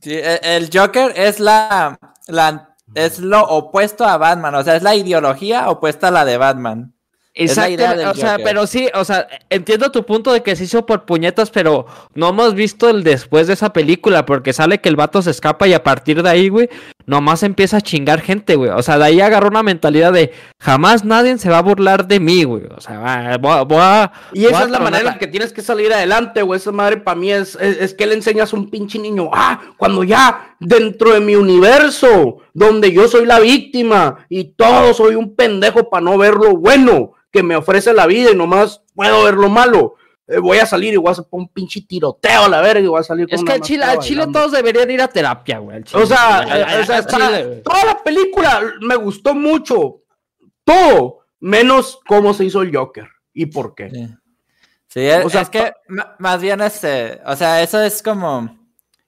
Sí, 0.00 0.14
e- 0.14 0.40
el 0.42 0.70
Joker 0.72 1.12
es 1.14 1.38
la, 1.38 1.98
la 2.28 2.74
es 2.94 3.18
lo 3.18 3.42
opuesto 3.42 4.04
a 4.04 4.16
Batman, 4.16 4.54
o 4.54 4.64
sea, 4.64 4.76
es 4.76 4.82
la 4.82 4.94
ideología 4.94 5.68
opuesta 5.68 6.08
a 6.08 6.10
la 6.10 6.24
de 6.24 6.38
Batman. 6.38 6.94
Es 7.34 7.54
la 7.58 7.68
idea 7.68 7.92
Exacto, 7.92 8.00
del 8.00 8.08
o 8.08 8.14
sea, 8.14 8.30
Joker. 8.30 8.44
pero 8.44 8.66
sí, 8.66 8.88
o 8.94 9.04
sea, 9.04 9.28
entiendo 9.50 9.92
tu 9.92 10.06
punto 10.06 10.32
de 10.32 10.42
que 10.42 10.56
se 10.56 10.64
hizo 10.64 10.86
por 10.86 11.04
puñetas, 11.04 11.50
pero 11.50 11.84
no 12.14 12.30
hemos 12.30 12.54
visto 12.54 12.88
el 12.88 13.04
después 13.04 13.46
de 13.46 13.52
esa 13.52 13.74
película, 13.74 14.24
porque 14.24 14.54
sale 14.54 14.80
que 14.80 14.88
el 14.88 14.96
vato 14.96 15.20
se 15.20 15.32
escapa 15.32 15.68
y 15.68 15.74
a 15.74 15.82
partir 15.82 16.22
de 16.22 16.30
ahí, 16.30 16.48
güey, 16.48 16.70
nomás 17.06 17.42
empieza 17.42 17.78
a 17.78 17.80
chingar 17.80 18.20
gente, 18.20 18.56
güey. 18.56 18.70
O 18.70 18.82
sea, 18.82 18.98
de 18.98 19.04
ahí 19.04 19.20
agarró 19.20 19.48
una 19.48 19.62
mentalidad 19.62 20.12
de 20.12 20.32
jamás 20.58 21.04
nadie 21.04 21.38
se 21.38 21.48
va 21.48 21.58
a 21.58 21.62
burlar 21.62 22.06
de 22.06 22.20
mí, 22.20 22.44
güey. 22.44 22.64
O 22.76 22.80
sea, 22.80 22.98
va- 22.98 23.36
voy 23.38 23.52
a- 23.52 23.62
voy 23.62 23.78
a- 23.80 24.12
Y 24.32 24.40
voy 24.42 24.48
esa 24.50 24.60
a 24.60 24.64
es 24.64 24.70
la 24.70 24.78
manera 24.80 25.00
en 25.00 25.06
la 25.06 25.18
que 25.18 25.26
tienes 25.28 25.52
que 25.52 25.62
salir 25.62 25.92
adelante, 25.92 26.42
güey. 26.42 26.58
Esa 26.58 26.72
madre 26.72 26.96
para 26.98 27.14
mí 27.18 27.30
es, 27.32 27.56
es, 27.60 27.78
es 27.80 27.94
que 27.94 28.06
le 28.06 28.14
enseñas 28.14 28.52
a 28.52 28.56
un 28.56 28.68
pinche 28.70 28.98
niño. 28.98 29.30
Ah, 29.32 29.60
cuando 29.76 30.04
ya 30.04 30.56
dentro 30.60 31.12
de 31.14 31.20
mi 31.20 31.36
universo, 31.36 32.38
donde 32.54 32.92
yo 32.92 33.08
soy 33.08 33.26
la 33.26 33.38
víctima 33.40 34.26
y 34.28 34.44
todo 34.54 34.94
soy 34.94 35.14
un 35.14 35.34
pendejo 35.34 35.88
para 35.90 36.02
no 36.04 36.16
ver 36.18 36.34
lo 36.34 36.56
bueno 36.56 37.12
que 37.30 37.42
me 37.42 37.56
ofrece 37.56 37.92
la 37.92 38.06
vida 38.06 38.30
y 38.30 38.34
nomás 38.36 38.82
puedo 38.94 39.24
ver 39.24 39.34
lo 39.34 39.48
malo. 39.48 39.94
Eh, 40.28 40.38
voy 40.38 40.58
a 40.58 40.66
salir 40.66 40.94
y 40.94 40.96
voy 40.96 41.08
a 41.08 41.12
hacer 41.12 41.24
un 41.30 41.48
pinche 41.48 41.82
tiroteo 41.82 42.44
a 42.44 42.48
la 42.48 42.60
verga 42.60 42.80
y 42.80 42.86
voy 42.86 43.00
a 43.00 43.04
salir 43.04 43.28
con 43.28 43.38
Es 43.38 43.44
que 43.44 43.52
al 43.52 43.60
Chile, 43.60 43.84
al 43.84 43.98
Chile 44.00 44.26
todos 44.32 44.52
deberían 44.52 44.90
ir 44.90 45.00
a 45.00 45.08
terapia, 45.08 45.58
güey. 45.58 45.82
Chile. 45.84 46.02
O 46.02 46.06
sea, 46.06 46.42
eh, 46.42 46.80
o 46.80 46.84
sea, 46.84 47.06
Chile, 47.06 47.62
toda 47.64 47.84
la 47.84 48.02
película 48.02 48.60
me 48.80 48.96
gustó 48.96 49.34
mucho. 49.34 50.02
Todo. 50.64 51.20
Menos 51.38 52.00
cómo 52.08 52.34
se 52.34 52.46
hizo 52.46 52.62
el 52.62 52.74
Joker. 52.74 53.08
¿Y 53.32 53.46
por 53.46 53.74
qué? 53.74 53.90
Sí, 53.90 54.08
Sí, 54.88 55.00
es, 55.00 55.26
O 55.26 55.30
sea, 55.30 55.42
es 55.42 55.50
que 55.50 55.72
más 56.18 56.40
bien 56.40 56.60
este, 56.62 57.20
o 57.26 57.36
sea, 57.36 57.62
eso 57.62 57.82
es 57.82 58.02
como, 58.02 58.56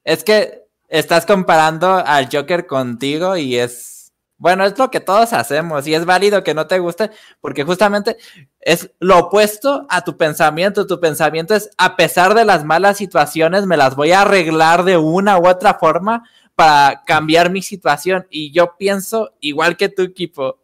es 0.05 0.23
que 0.23 0.65
estás 0.87 1.25
comparando 1.25 1.95
al 2.05 2.29
Joker 2.31 2.67
contigo 2.67 3.37
y 3.39 3.57
es, 3.57 3.98
bueno, 4.39 4.65
es 4.65 4.79
lo 4.79 4.91
que 4.91 5.01
todos 5.01 5.33
hacemos 5.33 5.87
y 5.87 5.95
es 5.95 6.05
válido 6.05 6.43
que 6.45 6.55
no 6.55 6.67
te 6.67 6.79
guste 6.79 7.11
porque 7.41 7.65
justamente 7.65 8.17
es 8.61 8.91
lo 9.01 9.19
opuesto 9.19 9.87
a 9.91 10.03
tu 10.05 10.17
pensamiento. 10.17 10.87
Tu 10.87 10.99
pensamiento 11.01 11.55
es, 11.55 11.71
a 11.77 11.97
pesar 11.97 12.35
de 12.35 12.45
las 12.45 12.65
malas 12.65 12.97
situaciones, 12.97 13.67
me 13.67 13.77
las 13.77 13.97
voy 13.97 14.13
a 14.13 14.23
arreglar 14.23 14.85
de 14.85 14.97
una 14.97 15.39
u 15.39 15.47
otra 15.49 15.75
forma 15.75 16.23
para 16.55 17.03
cambiar 17.07 17.51
mi 17.51 17.63
situación. 17.63 18.27
Y 18.31 18.53
yo 18.53 18.77
pienso 18.79 19.33
igual 19.41 19.77
que 19.77 19.89
tu 19.89 20.03
equipo. 20.03 20.59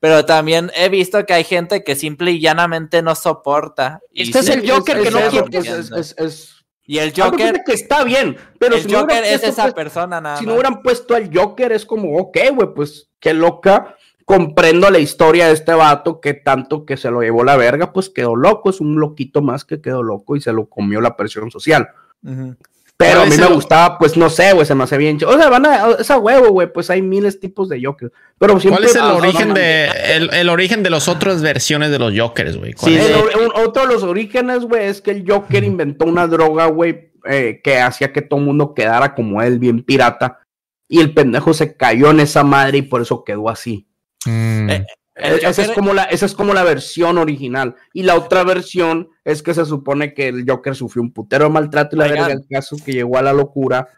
Pero 0.00 0.24
también 0.24 0.70
he 0.76 0.88
visto 0.88 1.26
que 1.26 1.34
hay 1.34 1.42
gente 1.44 1.82
que 1.82 1.96
simple 1.96 2.30
y 2.30 2.40
llanamente 2.40 3.02
no 3.02 3.14
soporta. 3.16 4.00
Y 4.12 4.22
Este 4.22 4.38
es 4.40 4.48
el 4.48 4.70
Joker 4.70 5.02
que 5.02 5.10
no 5.10 5.18
quiere- 5.28 5.58
es- 5.58 5.66
es- 5.68 5.90
es- 5.90 6.14
es- 6.18 6.57
Y 6.88 6.96
el 7.00 7.12
Algo 7.20 7.32
Joker, 7.36 7.62
que 7.66 7.74
está 7.74 8.02
bien, 8.02 8.38
pero 8.58 8.76
el 8.76 8.80
si 8.80 8.88
no 8.88 9.00
Joker 9.00 9.18
hubieran 9.18 9.34
es 9.34 9.40
puesto, 9.42 9.48
esa 9.48 9.62
pues, 9.64 9.74
persona 9.74 10.20
nada 10.22 10.38
si 10.38 10.46
no 10.46 10.54
hubieran 10.54 10.80
puesto 10.80 11.14
al 11.14 11.30
Joker, 11.30 11.72
es 11.72 11.84
como, 11.84 12.16
ok, 12.16 12.38
güey, 12.54 12.68
pues 12.74 13.10
qué 13.20 13.34
loca. 13.34 13.94
Comprendo 14.24 14.88
la 14.88 14.98
historia 14.98 15.48
de 15.48 15.52
este 15.52 15.74
vato 15.74 16.18
que 16.18 16.32
tanto 16.32 16.86
que 16.86 16.96
se 16.96 17.10
lo 17.10 17.20
llevó 17.20 17.44
la 17.44 17.56
verga, 17.56 17.92
pues 17.92 18.08
quedó 18.08 18.36
loco. 18.36 18.70
Es 18.70 18.80
un 18.80 18.98
loquito 18.98 19.42
más 19.42 19.66
que 19.66 19.82
quedó 19.82 20.02
loco 20.02 20.34
y 20.34 20.40
se 20.40 20.52
lo 20.52 20.66
comió 20.66 21.02
la 21.02 21.14
presión 21.14 21.50
social. 21.50 21.88
Ujú. 22.22 22.56
Pero 23.00 23.12
a 23.12 23.16
¿Cuál 23.26 23.30
mí 23.30 23.36
me 23.36 23.46
gustaba, 23.54 23.96
pues 23.96 24.16
no 24.16 24.28
sé, 24.28 24.52
güey, 24.54 24.66
se 24.66 24.74
me 24.74 24.82
hace 24.82 24.98
bien. 24.98 25.18
O 25.24 25.38
sea, 25.38 25.48
van 25.48 25.64
a, 25.66 25.86
esa 26.00 26.18
huevo, 26.18 26.48
güey, 26.50 26.72
pues 26.72 26.90
hay 26.90 27.00
miles 27.00 27.38
tipos 27.38 27.68
de 27.68 27.80
Joker. 27.82 28.10
Pero 28.38 28.58
siempre. 28.58 28.82
¿Cuál 28.86 28.90
es 28.90 28.96
el 28.96 29.02
origen 29.04 29.54
de 29.54 29.86
el, 30.16 30.34
el 30.34 30.48
origen 30.48 30.82
de 30.82 30.90
las 30.90 31.06
otras 31.06 31.40
versiones 31.40 31.92
de 31.92 32.00
los 32.00 32.12
Jokers, 32.18 32.56
güey? 32.56 32.72
¿Cuál 32.72 32.92
Sí, 32.92 32.98
es? 32.98 33.06
El 33.06 33.12
de- 33.12 33.18
or- 33.20 33.30
un- 33.54 33.64
otro 33.66 33.86
de 33.86 33.94
los 33.94 34.02
orígenes, 34.02 34.64
güey, 34.64 34.86
es 34.88 35.00
que 35.00 35.12
el 35.12 35.24
Joker 35.30 35.62
inventó 35.62 36.06
una 36.06 36.26
droga, 36.26 36.66
güey, 36.66 37.12
eh, 37.24 37.60
que 37.62 37.78
hacía 37.78 38.12
que 38.12 38.20
todo 38.22 38.40
el 38.40 38.46
mundo 38.46 38.74
quedara 38.74 39.14
como 39.14 39.40
él, 39.42 39.60
bien 39.60 39.84
pirata. 39.84 40.40
Y 40.88 40.98
el 41.00 41.14
pendejo 41.14 41.54
se 41.54 41.76
cayó 41.76 42.10
en 42.10 42.18
esa 42.18 42.42
madre 42.42 42.78
y 42.78 42.82
por 42.82 43.00
eso 43.02 43.22
quedó 43.22 43.48
así. 43.48 43.86
Mm. 44.26 44.70
Eh, 44.70 44.86
El 45.18 45.44
esa, 45.44 45.62
es 45.62 45.70
como 45.70 45.94
la, 45.94 46.04
esa 46.04 46.26
es 46.26 46.34
como 46.34 46.54
la 46.54 46.64
versión 46.64 47.18
original. 47.18 47.74
Y 47.92 48.02
la 48.02 48.14
otra 48.14 48.44
versión 48.44 49.08
es 49.24 49.42
que 49.42 49.54
se 49.54 49.64
supone 49.64 50.14
que 50.14 50.28
el 50.28 50.44
Joker 50.48 50.74
sufrió 50.74 51.02
un 51.02 51.12
putero 51.12 51.44
de 51.44 51.50
maltrato 51.50 51.96
y 51.96 51.98
la 51.98 52.04
Oigan. 52.06 52.18
verga 52.28 52.34
el 52.34 52.46
caso 52.48 52.76
que 52.84 52.92
llegó 52.92 53.18
a 53.18 53.22
la 53.22 53.32
locura. 53.32 53.88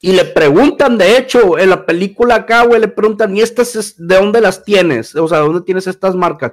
Y 0.00 0.12
le 0.12 0.24
preguntan, 0.26 0.96
de 0.96 1.16
hecho, 1.18 1.58
en 1.58 1.70
la 1.70 1.84
película 1.84 2.36
acá, 2.36 2.64
güey, 2.64 2.80
le 2.80 2.88
preguntan, 2.88 3.36
¿y 3.36 3.40
estas 3.40 3.74
es- 3.74 3.96
de 4.06 4.16
dónde 4.16 4.40
las 4.40 4.62
tienes? 4.62 5.14
O 5.16 5.26
sea, 5.26 5.38
¿de 5.38 5.44
dónde 5.44 5.62
tienes 5.62 5.86
estas 5.88 6.14
marcas? 6.14 6.52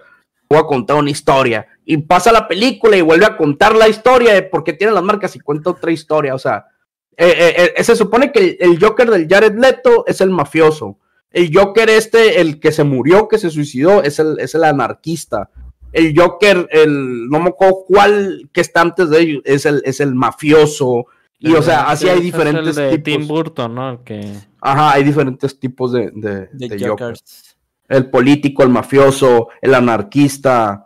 Voy 0.50 0.60
a 0.60 0.64
contar 0.64 0.98
una 0.98 1.12
historia. 1.12 1.68
Y 1.86 1.98
pasa 1.98 2.32
la 2.32 2.48
película 2.48 2.98
y 2.98 3.02
vuelve 3.02 3.26
a 3.26 3.38
contar 3.38 3.76
la 3.76 3.88
historia 3.88 4.34
de 4.34 4.42
por 4.44 4.64
qué 4.64 4.74
tiene 4.74 4.94
las 4.94 5.04
marcas 5.04 5.36
y 5.36 5.40
cuenta 5.40 5.70
otra 5.70 5.92
historia. 5.92 6.34
O 6.34 6.40
sea, 6.40 6.66
eh, 7.18 7.34
eh, 7.58 7.74
eh, 7.78 7.84
se 7.84 7.96
supone 7.96 8.32
que 8.32 8.40
el, 8.40 8.58
el 8.60 8.80
Joker 8.84 9.10
del 9.10 9.28
Jared 9.28 9.58
Leto 9.58 10.06
es 10.08 10.22
el 10.22 10.30
mafioso. 10.32 10.98
El 11.32 11.52
Joker 11.54 11.90
este, 11.90 12.40
el 12.42 12.60
que 12.60 12.72
se 12.72 12.84
murió, 12.84 13.28
que 13.28 13.38
se 13.38 13.50
suicidó, 13.50 14.04
es 14.04 14.20
el, 14.20 14.40
es 14.40 14.56
el 14.56 14.64
anarquista. 14.64 15.50
El 15.92 16.14
Joker, 16.18 16.68
el, 16.72 17.28
no 17.30 17.40
me 17.40 17.50
acuerdo 17.50 17.84
cuál 17.88 18.50
que 18.54 18.62
está 18.62 18.82
antes 18.82 19.10
de 19.10 19.20
ellos, 19.22 19.42
es 19.46 19.66
el, 19.66 19.82
es 19.86 20.00
el 20.00 20.14
mafioso. 20.16 21.06
Y 21.40 21.54
o 21.54 21.62
sea, 21.62 21.90
así 21.90 22.06
hay 22.06 22.12
Ese 22.20 22.20
es 22.20 22.24
diferentes 22.34 22.78
el 22.78 22.92
de 22.92 22.98
Tim 23.00 23.22
tipos. 23.22 23.28
Burton, 23.28 23.76
¿no? 23.76 23.90
El 23.92 24.00
que... 24.00 24.34
Ajá, 24.62 24.94
hay 24.94 25.04
diferentes 25.04 25.60
tipos 25.60 25.92
de, 25.92 26.12
de, 26.14 26.48
de 26.54 26.70
de 26.70 26.88
Joker. 26.88 27.14
El 27.88 28.10
político, 28.10 28.64
el 28.64 28.70
mafioso, 28.70 29.50
el 29.62 29.74
anarquista. 29.76 30.86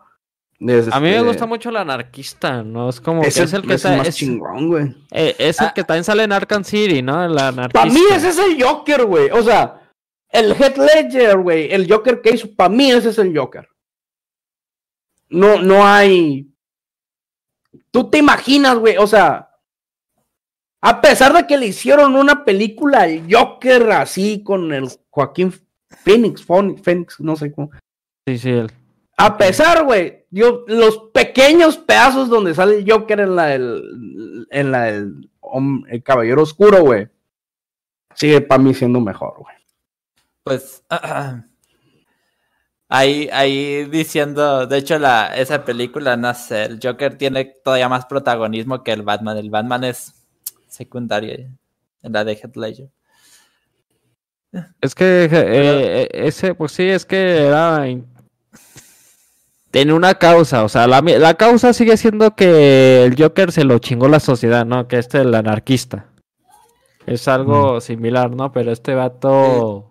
es 0.59 0.87
A 0.91 0.99
mí 0.99 1.07
me 1.09 1.15
este- 1.17 1.27
gusta 1.27 1.45
mucho 1.45 1.69
el 1.69 1.77
anarquista, 1.77 2.61
¿no? 2.63 2.89
Es 2.89 2.99
como 2.99 3.21
que 3.21 3.29
Ese 3.29 3.43
es 3.43 3.53
el 3.53 3.61
que 3.61 3.75
es 3.75 3.85
está... 3.85 3.95
más 3.97 4.07
Es, 4.07 4.15
chingón, 4.15 4.67
güey. 4.67 4.95
eh, 5.11 5.35
es 5.39 5.61
el 5.61 5.67
Ah. 5.67 5.73
que 5.73 5.83
también 5.83 6.03
sale 6.03 6.23
en 6.23 6.31
Arkham 6.33 6.63
City, 6.63 7.01
¿no? 7.01 7.23
El 7.23 7.37
anarquista. 7.37 7.79
Para 7.81 7.91
mí 7.93 8.01
ese 8.11 8.29
es 8.29 8.37
el 8.37 8.61
Joker, 8.61 9.05
güey. 9.05 9.29
O 9.31 9.41
sea, 9.43 9.79
el 10.31 10.51
Head 10.51 10.77
Ledger, 10.77 11.37
güey. 11.37 11.71
El 11.71 11.91
Joker 11.91 12.21
que 12.21 12.31
hizo, 12.31 12.53
para 12.55 12.69
mí 12.69 12.91
ese 12.91 13.09
es 13.09 13.17
el 13.17 13.37
Joker. 13.37 13.67
No, 15.29 15.61
no 15.61 15.85
hay. 15.85 16.51
Tú 17.91 18.09
te 18.09 18.17
imaginas, 18.17 18.77
güey. 18.77 18.97
O 18.97 19.07
sea, 19.07 19.49
a 20.81 21.01
pesar 21.01 21.33
de 21.33 21.45
que 21.45 21.57
le 21.57 21.67
hicieron 21.67 22.15
una 22.15 22.45
película 22.45 23.01
al 23.01 23.27
Joker 23.29 23.91
así 23.91 24.43
con 24.43 24.73
el 24.73 24.87
Joaquín 25.09 25.53
Phoenix, 25.89 26.43
Phoenix, 26.43 27.19
no 27.19 27.35
sé 27.35 27.51
cómo. 27.51 27.71
Sí, 28.25 28.37
sí, 28.37 28.49
el... 28.49 28.71
A 29.17 29.37
pesar, 29.37 29.83
güey, 29.83 30.25
los 30.31 31.09
pequeños 31.13 31.77
pedazos 31.77 32.29
donde 32.29 32.55
sale 32.55 32.77
el 32.77 32.89
Joker 32.89 33.19
en 33.19 33.35
la 33.35 33.45
del, 33.47 34.47
en 34.49 34.71
la 34.71 34.83
del 34.83 35.29
el 35.89 36.03
Caballero 36.03 36.43
Oscuro, 36.43 36.83
güey, 36.83 37.07
sigue 38.13 38.39
para 38.39 38.61
mí 38.61 38.73
siendo 38.73 39.01
mejor, 39.01 39.39
güey. 39.39 39.58
Pues 40.43 40.83
ahí, 42.89 43.29
ahí 43.31 43.85
diciendo, 43.85 44.67
de 44.67 44.77
hecho, 44.77 44.99
la, 44.99 45.35
esa 45.35 45.65
película, 45.65 46.17
no 46.17 46.33
sé, 46.33 46.65
el 46.65 46.79
Joker 46.81 47.17
tiene 47.17 47.45
todavía 47.63 47.89
más 47.89 48.05
protagonismo 48.05 48.83
que 48.83 48.91
el 48.91 49.03
Batman. 49.03 49.37
El 49.37 49.49
Batman 49.49 49.83
es 49.83 50.13
secundario 50.67 51.33
en 52.01 52.13
la 52.13 52.23
de 52.23 52.33
Heath 52.33 52.55
Ledger. 52.55 52.89
Es 54.81 54.95
que 54.95 55.25
eh, 55.25 55.29
eh, 55.31 56.09
ese, 56.11 56.55
pues 56.55 56.71
sí, 56.71 56.83
es 56.83 57.05
que 57.05 57.47
era... 57.47 57.85
Tiene 59.71 59.93
una 59.93 60.15
causa, 60.15 60.63
o 60.63 60.69
sea, 60.69 60.87
la, 60.87 60.99
la 61.01 61.35
causa 61.35 61.73
sigue 61.73 61.95
siendo 61.95 62.35
que 62.35 63.05
el 63.05 63.15
Joker 63.15 63.51
se 63.51 63.63
lo 63.63 63.77
chingó 63.77 64.07
la 64.07 64.19
sociedad, 64.19 64.65
¿no? 64.65 64.87
Que 64.87 64.97
este 64.97 65.19
el 65.19 65.35
anarquista. 65.35 66.07
Es 67.05 67.27
algo 67.27 67.79
similar, 67.79 68.31
¿no? 68.31 68.51
Pero 68.51 68.71
este 68.71 68.95
vato... 68.95 69.88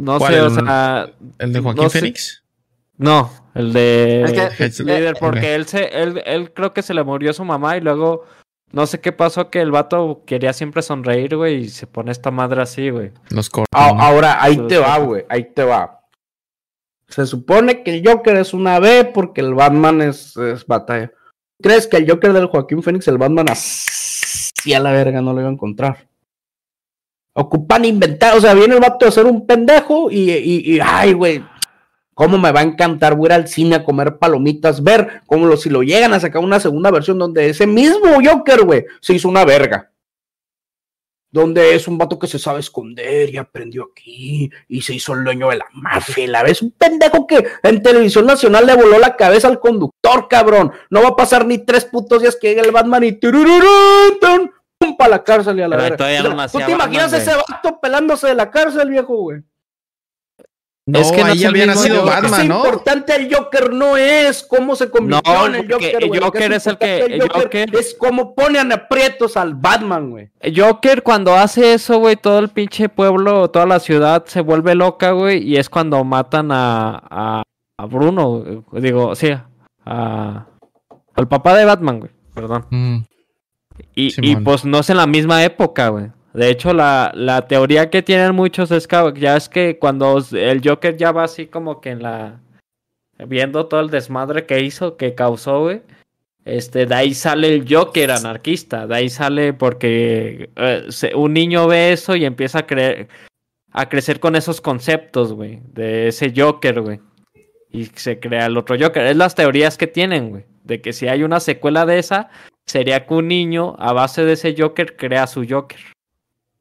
No 0.00 0.18
¿Cuál, 0.18 0.32
sé, 0.34 0.40
o 0.40 0.50
sea... 0.50 1.10
¿El 1.38 1.52
de 1.52 1.60
Joaquín 1.60 1.82
no 1.84 1.90
sé. 1.90 1.98
Phoenix? 2.00 2.42
No, 2.96 3.30
el 3.54 3.72
de 3.72 4.22
Es 4.22 4.32
que- 4.32 4.84
Ledger, 4.84 5.14
eh, 5.16 5.18
porque 5.18 5.54
él 5.54 5.66
se, 5.66 5.86
él, 6.02 6.22
él 6.24 6.52
creo 6.52 6.72
que 6.72 6.82
se 6.82 6.94
le 6.94 7.02
murió 7.02 7.32
su 7.32 7.44
mamá 7.44 7.76
y 7.76 7.80
luego 7.80 8.24
no 8.70 8.86
sé 8.86 9.00
qué 9.00 9.12
pasó 9.12 9.50
que 9.50 9.60
el 9.60 9.70
vato 9.70 10.22
quería 10.24 10.52
siempre 10.52 10.82
sonreír, 10.82 11.36
güey, 11.36 11.64
y 11.64 11.68
se 11.68 11.86
pone 11.86 12.10
esta 12.12 12.30
madre 12.30 12.62
así, 12.62 12.90
güey. 12.90 13.10
Los 13.30 13.50
cortos. 13.50 13.68
A- 13.72 13.92
¿no? 13.92 14.00
ahora, 14.00 14.42
ahí 14.42 14.56
te 14.68 14.78
va, 14.78 14.98
güey, 14.98 15.24
ahí 15.28 15.44
te 15.52 15.64
va. 15.64 16.00
Se 17.08 17.26
supone 17.26 17.82
que 17.82 17.96
el 17.98 18.08
Joker 18.08 18.36
es 18.36 18.54
una 18.54 18.78
B 18.78 19.10
porque 19.12 19.42
el 19.42 19.52
Batman 19.54 20.00
es, 20.00 20.34
es 20.36 20.66
batalla. 20.66 21.12
¿Crees 21.60 21.86
que 21.86 21.98
el 21.98 22.10
Joker 22.10 22.32
del 22.32 22.46
Joaquín 22.46 22.82
Phoenix, 22.82 23.06
el 23.08 23.18
Batman 23.18 23.50
así 23.50 24.72
a 24.72 24.80
la 24.80 24.92
verga 24.92 25.20
no 25.20 25.32
lo 25.34 25.40
iba 25.40 25.48
a 25.50 25.52
encontrar? 25.52 26.08
Ocupan 27.34 27.84
inventar, 27.84 28.36
o 28.36 28.40
sea, 28.40 28.54
viene 28.54 28.74
el 28.74 28.80
vato 28.80 29.06
a 29.06 29.10
ser 29.10 29.24
un 29.26 29.46
pendejo 29.46 30.10
y, 30.10 30.30
y, 30.30 30.80
ay, 30.80 31.14
güey, 31.14 31.42
cómo 32.14 32.36
me 32.36 32.52
va 32.52 32.60
a 32.60 32.64
encantar, 32.64 33.14
voy 33.14 33.26
a 33.26 33.28
ir 33.28 33.32
al 33.32 33.48
cine 33.48 33.76
a 33.76 33.84
comer 33.84 34.18
palomitas, 34.18 34.82
ver 34.82 35.22
cómo 35.26 35.56
si 35.56 35.70
lo 35.70 35.82
llegan 35.82 36.12
a 36.12 36.20
sacar 36.20 36.42
una 36.42 36.60
segunda 36.60 36.90
versión 36.90 37.18
donde 37.18 37.48
ese 37.48 37.66
mismo 37.66 38.18
Joker, 38.22 38.64
güey, 38.64 38.84
se 39.00 39.14
hizo 39.14 39.28
una 39.28 39.44
verga 39.44 39.92
donde 41.32 41.74
es 41.74 41.88
un 41.88 41.96
vato 41.96 42.18
que 42.18 42.26
se 42.26 42.38
sabe 42.38 42.60
esconder 42.60 43.30
y 43.30 43.38
aprendió 43.38 43.88
aquí 43.90 44.50
y 44.68 44.82
se 44.82 44.94
hizo 44.94 45.14
el 45.14 45.24
dueño 45.24 45.48
de 45.48 45.56
la 45.56 45.66
mafia. 45.72 46.28
La 46.28 46.42
vez 46.42 46.60
un 46.60 46.72
pendejo 46.72 47.26
que 47.26 47.46
en 47.62 47.82
televisión 47.82 48.26
nacional 48.26 48.66
le 48.66 48.76
voló 48.76 48.98
la 48.98 49.16
cabeza 49.16 49.48
al 49.48 49.58
conductor, 49.58 50.28
cabrón. 50.28 50.72
No 50.90 51.02
va 51.02 51.08
a 51.08 51.16
pasar 51.16 51.46
ni 51.46 51.56
tres 51.56 51.86
putos 51.86 52.20
días 52.20 52.36
que 52.36 52.48
llegue 52.48 52.60
el 52.60 52.70
Batman 52.70 53.02
y 53.04 53.12
pum, 54.86 54.96
la 55.08 55.22
cárcel 55.22 55.58
y 55.58 55.62
a 55.62 55.68
la 55.68 55.76
verga. 55.76 55.96
todavía 55.96 56.22
no 56.22 56.34
O 56.34 56.48
sea, 56.48 56.60
¿Tú 56.60 56.66
te 56.66 56.72
imaginas 56.72 57.12
Batman, 57.12 57.20
ese 57.20 57.36
vato 57.36 57.80
pelándose 57.80 58.26
de 58.28 58.34
la 58.34 58.50
cárcel, 58.50 58.90
viejo, 58.90 59.16
güey? 59.16 59.42
No, 60.84 60.98
es 60.98 61.12
que 61.12 61.20
no 61.20 61.26
ahí 61.26 61.36
es 61.38 61.42
el 61.44 61.48
había 61.50 61.66
nacido 61.66 62.04
Batman, 62.04 62.48
¿no? 62.48 62.56
importante 62.56 63.14
el 63.14 63.32
Joker 63.32 63.72
no 63.72 63.96
es 63.96 64.42
cómo 64.42 64.74
se 64.74 64.90
convirtió 64.90 65.32
No, 65.32 65.46
en 65.46 65.54
el 65.54 65.72
Joker. 65.72 66.02
Lo 66.02 66.24
Joker 66.26 66.52
es 66.54 66.66
el 66.66 66.76
que- 66.76 67.20
Joker- 67.32 67.76
es 67.78 67.94
cómo 67.96 68.34
ponen 68.34 68.72
aprietos 68.72 69.36
al 69.36 69.54
Batman, 69.54 70.10
güey. 70.10 70.30
Joker 70.54 71.04
cuando 71.04 71.36
hace 71.36 71.74
eso, 71.74 71.98
güey, 72.00 72.16
todo 72.16 72.40
el 72.40 72.48
pinche 72.48 72.88
pueblo, 72.88 73.48
toda 73.48 73.64
la 73.66 73.78
ciudad 73.78 74.24
se 74.26 74.40
vuelve 74.40 74.74
loca, 74.74 75.12
güey, 75.12 75.38
y 75.48 75.56
es 75.56 75.70
cuando 75.70 76.02
matan 76.02 76.50
a, 76.50 77.00
a, 77.08 77.42
a 77.78 77.86
Bruno, 77.86 78.64
digo, 78.72 79.14
sí, 79.14 79.30
a, 79.86 80.46
al 81.14 81.28
papá 81.28 81.54
de 81.54 81.64
Batman, 81.64 82.00
güey, 82.00 82.10
perdón. 82.34 82.66
Mm, 82.70 82.96
Y, 83.94 84.10
pues 84.44 84.64
no 84.64 84.80
es 84.80 84.90
en 84.90 84.96
la 84.96 85.06
misma 85.06 85.44
época, 85.44 85.88
güey. 85.88 86.06
De 86.34 86.48
hecho, 86.50 86.72
la, 86.72 87.12
la 87.14 87.46
teoría 87.46 87.90
que 87.90 88.02
tienen 88.02 88.34
muchos 88.34 88.70
es 88.70 88.86
que 88.86 89.12
ya 89.16 89.36
es 89.36 89.48
que 89.48 89.78
cuando 89.78 90.22
el 90.32 90.60
Joker 90.66 90.96
ya 90.96 91.12
va 91.12 91.24
así 91.24 91.46
como 91.46 91.80
que 91.80 91.90
en 91.90 92.02
la 92.02 92.40
viendo 93.28 93.66
todo 93.66 93.80
el 93.80 93.90
desmadre 93.90 94.46
que 94.46 94.60
hizo, 94.60 94.96
que 94.96 95.14
causó, 95.14 95.60
güey. 95.60 95.82
Este, 96.44 96.86
de 96.86 96.94
ahí 96.94 97.14
sale 97.14 97.54
el 97.54 97.72
Joker 97.72 98.10
anarquista, 98.10 98.86
de 98.88 98.94
ahí 98.96 99.08
sale 99.10 99.52
porque 99.52 100.50
eh, 100.56 100.86
se- 100.88 101.14
un 101.14 101.34
niño 101.34 101.68
ve 101.68 101.92
eso 101.92 102.16
y 102.16 102.24
empieza 102.24 102.60
a 102.60 102.66
creer, 102.66 103.06
a 103.70 103.88
crecer 103.88 104.18
con 104.18 104.34
esos 104.34 104.60
conceptos, 104.60 105.32
güey, 105.34 105.60
de 105.72 106.08
ese 106.08 106.32
Joker, 106.34 106.80
güey. 106.80 107.00
Y 107.70 107.84
se 107.94 108.18
crea 108.18 108.46
el 108.46 108.56
otro 108.56 108.76
Joker. 108.78 109.06
Es 109.06 109.16
las 109.16 109.34
teorías 109.36 109.78
que 109.78 109.86
tienen, 109.86 110.30
güey, 110.30 110.44
de 110.64 110.80
que 110.80 110.92
si 110.92 111.08
hay 111.08 111.22
una 111.22 111.40
secuela 111.40 111.86
de 111.86 111.98
esa, 111.98 112.30
sería 112.66 113.06
que 113.06 113.14
un 113.14 113.28
niño 113.28 113.76
a 113.78 113.92
base 113.92 114.24
de 114.24 114.34
ese 114.34 114.54
Joker 114.56 114.96
crea 114.96 115.26
su 115.26 115.46
Joker. 115.48 115.80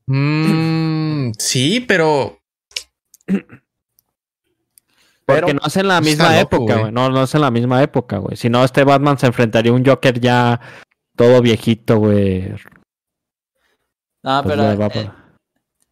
Mm, 0.07 1.31
sí, 1.37 1.79
pero 1.87 2.39
Porque 5.25 5.41
Pero 5.45 5.59
no 5.61 5.67
es 5.67 5.77
en 5.77 5.87
la 5.87 6.01
misma 6.01 6.41
loco, 6.41 6.55
época, 6.55 6.79
güey. 6.79 6.91
No, 6.91 7.09
no 7.09 7.23
es 7.23 7.35
en 7.35 7.41
la 7.41 7.51
misma 7.51 7.83
época, 7.83 8.17
güey. 8.17 8.35
Si 8.35 8.49
no, 8.49 8.63
este 8.63 8.83
Batman 8.83 9.17
se 9.17 9.27
enfrentaría 9.27 9.71
a 9.71 9.75
un 9.75 9.85
Joker 9.85 10.19
ya 10.19 10.59
todo 11.15 11.41
viejito, 11.41 11.97
güey. 11.97 12.49
No, 14.23 14.43
Pues 14.43 14.55
pero 14.55 14.71
eh, 14.71 15.11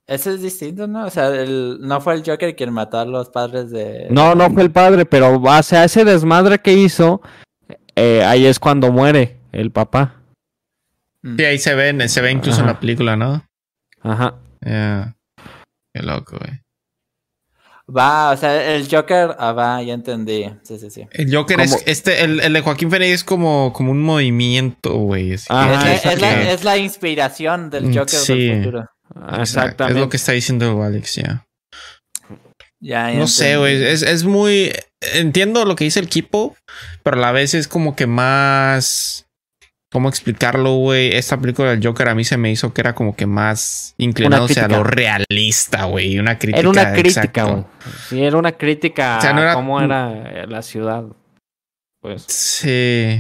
ese 0.08 0.34
es 0.34 0.42
distinto, 0.42 0.88
¿no? 0.88 1.06
O 1.06 1.10
sea, 1.10 1.28
el, 1.28 1.78
no 1.82 2.02
fue 2.02 2.16
el 2.16 2.24
Joker 2.26 2.56
quien 2.56 2.74
mató 2.74 2.98
a 2.98 3.06
los 3.06 3.30
padres 3.30 3.70
de... 3.70 4.08
No, 4.10 4.34
no 4.36 4.50
fue 4.50 4.64
el 4.64 4.72
padre, 4.72 5.06
pero 5.06 5.40
o 5.40 5.64
sea, 5.64 5.84
ese 5.84 6.04
desmadre 6.04 6.60
que 6.60 6.74
hizo, 6.74 7.22
eh, 8.00 8.24
ahí 8.26 8.46
es 8.46 8.60
cuando 8.60 8.92
muere 8.92 9.38
el 9.52 9.72
papá. 9.72 10.16
Mm. 11.22 11.36
sí, 11.38 11.44
ahí 11.46 11.58
se 11.60 11.76
ven, 11.76 12.08
se 12.10 12.22
ve 12.22 12.32
incluso 12.32 12.62
en 12.62 12.68
la 12.68 12.80
película, 12.80 13.16
¿no? 13.18 13.44
Ajá. 14.02 14.36
Yeah. 14.66 15.16
Qué 15.94 16.02
loco, 16.02 16.38
güey. 16.40 16.60
Va, 17.94 18.32
o 18.32 18.38
sea, 18.38 18.76
el 18.76 18.88
Joker... 18.90 19.36
Ah, 19.40 19.52
va, 19.52 19.82
ya 19.82 19.96
entendí. 19.96 20.46
Sí, 20.62 20.78
sí, 20.78 20.92
sí. 20.92 21.08
El 21.12 21.34
Joker 21.36 21.60
es 21.62 21.82
este, 21.88 22.24
el, 22.24 22.40
el 22.40 22.54
de 22.54 22.62
Joaquín 22.62 22.92
Phoenix 22.92 23.12
es 23.12 23.24
como, 23.24 23.74
como 23.74 23.92
un 23.92 24.02
movimiento, 24.04 24.94
güey. 24.94 25.34
es, 25.34 25.44
es 25.44 25.50
la, 25.50 26.36
que- 26.36 26.54
es 26.54 26.64
la 26.64 26.78
inspiración 26.78 27.70
del 27.72 27.86
Mm, 27.86 27.94
Joker 27.98 28.08
sí. 28.20 28.48
del 28.48 28.58
futuro. 28.64 28.86
Exactamente. 29.40 30.00
Es 30.00 30.06
lo 30.06 30.10
que 30.10 30.18
está 30.18 30.34
diciendo 30.34 30.84
Alex, 30.84 31.16
ya. 31.16 31.48
Ya, 32.82 33.12
ya 33.12 33.20
No 33.20 33.28
sé, 33.28 33.58
güey. 33.58 33.84
Es, 33.84 34.04
es 34.04 34.24
muy. 34.24 34.72
Entiendo 35.14 35.66
lo 35.66 35.76
que 35.76 35.84
dice 35.84 36.00
el 36.00 36.08
equipo, 36.08 36.56
pero 37.04 37.18
a 37.18 37.20
la 37.20 37.32
vez 37.32 37.54
es 37.54 37.68
como 37.68 37.96
que 37.96 38.08
más. 38.08 39.26
¿Cómo 39.92 40.08
explicarlo, 40.08 40.76
güey? 40.76 41.16
Esta 41.16 41.40
película 41.40 41.72
del 41.72 41.84
Joker 41.84 42.10
a 42.10 42.16
mí 42.16 42.24
se 42.24 42.38
me 42.38 42.52
hizo 42.52 42.74
que 42.74 42.82
era 42.82 42.94
como 42.94 43.16
que 43.16 43.26
más 43.26 43.96
inclinándose 43.98 44.60
a 44.60 44.68
lo 44.68 44.84
realista, 44.84 45.86
güey. 45.86 46.20
Una 46.20 46.38
crítica. 46.38 46.60
Era 46.60 46.70
una 46.70 46.94
crítica, 46.94 47.44
güey. 47.46 47.64
Sí, 48.08 48.24
era 48.24 48.38
una 48.38 48.52
crítica 48.52 49.18
O 49.18 49.22
sea, 49.22 49.34
no 49.34 49.42
a 49.42 49.54
cómo 49.56 49.82
era 49.82 50.46
la 50.46 50.62
ciudad. 50.62 51.06
Pues. 52.02 52.24
Sí. 52.28 53.20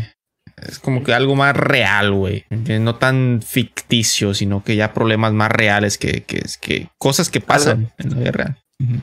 Es 0.68 0.78
como 0.80 1.03
que 1.03 1.14
algo 1.14 1.36
más 1.36 1.55
real, 1.55 2.12
güey. 2.12 2.45
No 2.49 2.95
tan 2.95 3.41
ficticio, 3.43 4.34
sino 4.34 4.64
que 4.64 4.76
ya 4.76 4.93
problemas 4.93 5.34
más 5.34 5.51
reales 5.51 5.97
que, 5.97 6.24
que, 6.24 6.43
que 6.62 6.89
cosas 6.99 7.30
que 7.30 7.41
pasan 7.41 7.91
en 7.97 8.10
la 8.12 8.18
vida 8.18 8.32
real. 8.32 8.57
Sí, 8.80 9.01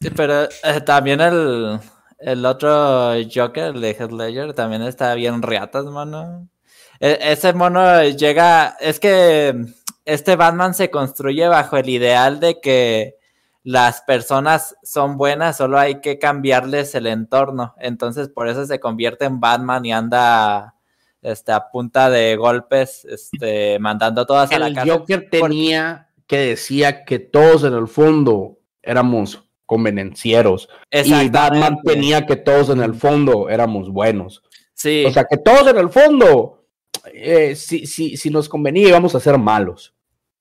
Sí, 0.00 0.10
pero 0.10 0.44
eh, 0.44 0.80
también 0.84 1.20
el, 1.20 1.80
el 2.18 2.46
otro 2.46 3.14
Joker, 3.32 3.74
el 3.74 3.80
de 3.80 3.90
Heath 3.94 4.12
Ledger, 4.12 4.54
también 4.54 4.82
está 4.82 5.14
bien 5.14 5.42
riatas, 5.42 5.86
mano. 5.86 6.48
E- 7.00 7.18
ese 7.20 7.52
mono 7.52 8.04
llega, 8.04 8.76
es 8.80 9.00
que 9.00 9.54
este 10.04 10.36
Batman 10.36 10.74
se 10.74 10.90
construye 10.90 11.48
bajo 11.48 11.76
el 11.76 11.88
ideal 11.88 12.38
de 12.40 12.60
que 12.60 13.16
las 13.64 14.02
personas 14.02 14.76
son 14.82 15.16
buenas, 15.16 15.56
solo 15.56 15.78
hay 15.78 16.00
que 16.00 16.18
cambiarles 16.18 16.94
el 16.94 17.06
entorno. 17.06 17.74
Entonces, 17.78 18.28
por 18.28 18.48
eso 18.48 18.64
se 18.66 18.80
convierte 18.80 19.24
en 19.24 19.40
Batman 19.40 19.84
y 19.84 19.92
anda 19.92 20.76
este, 21.22 21.52
a 21.52 21.68
punta 21.70 22.08
de 22.08 22.36
golpes, 22.36 23.04
este, 23.04 23.78
mandando 23.80 24.24
todas 24.26 24.50
a 24.52 24.58
la 24.58 24.68
el 24.68 24.74
cárcel. 24.74 24.98
Joker 24.98 25.28
tenía 25.30 26.08
que 26.26 26.38
decía 26.38 27.04
que 27.04 27.18
todos 27.18 27.64
en 27.64 27.74
el 27.74 27.88
fondo 27.88 28.58
éramos 28.82 29.47
convenencieros. 29.68 30.68
Y. 30.90 31.28
Batman 31.28 31.78
tenía 31.84 32.24
que 32.24 32.36
todos 32.36 32.70
en 32.70 32.80
el 32.80 32.94
fondo 32.94 33.50
éramos 33.50 33.90
buenos. 33.90 34.42
Sí. 34.72 35.04
O 35.06 35.12
sea, 35.12 35.24
que 35.24 35.36
todos 35.36 35.68
en 35.68 35.76
el 35.76 35.90
fondo, 35.90 36.64
eh, 37.12 37.54
si, 37.54 37.86
si, 37.86 38.16
si 38.16 38.30
nos 38.30 38.48
convenía, 38.48 38.88
íbamos 38.88 39.14
a 39.14 39.20
ser 39.20 39.36
malos. 39.36 39.92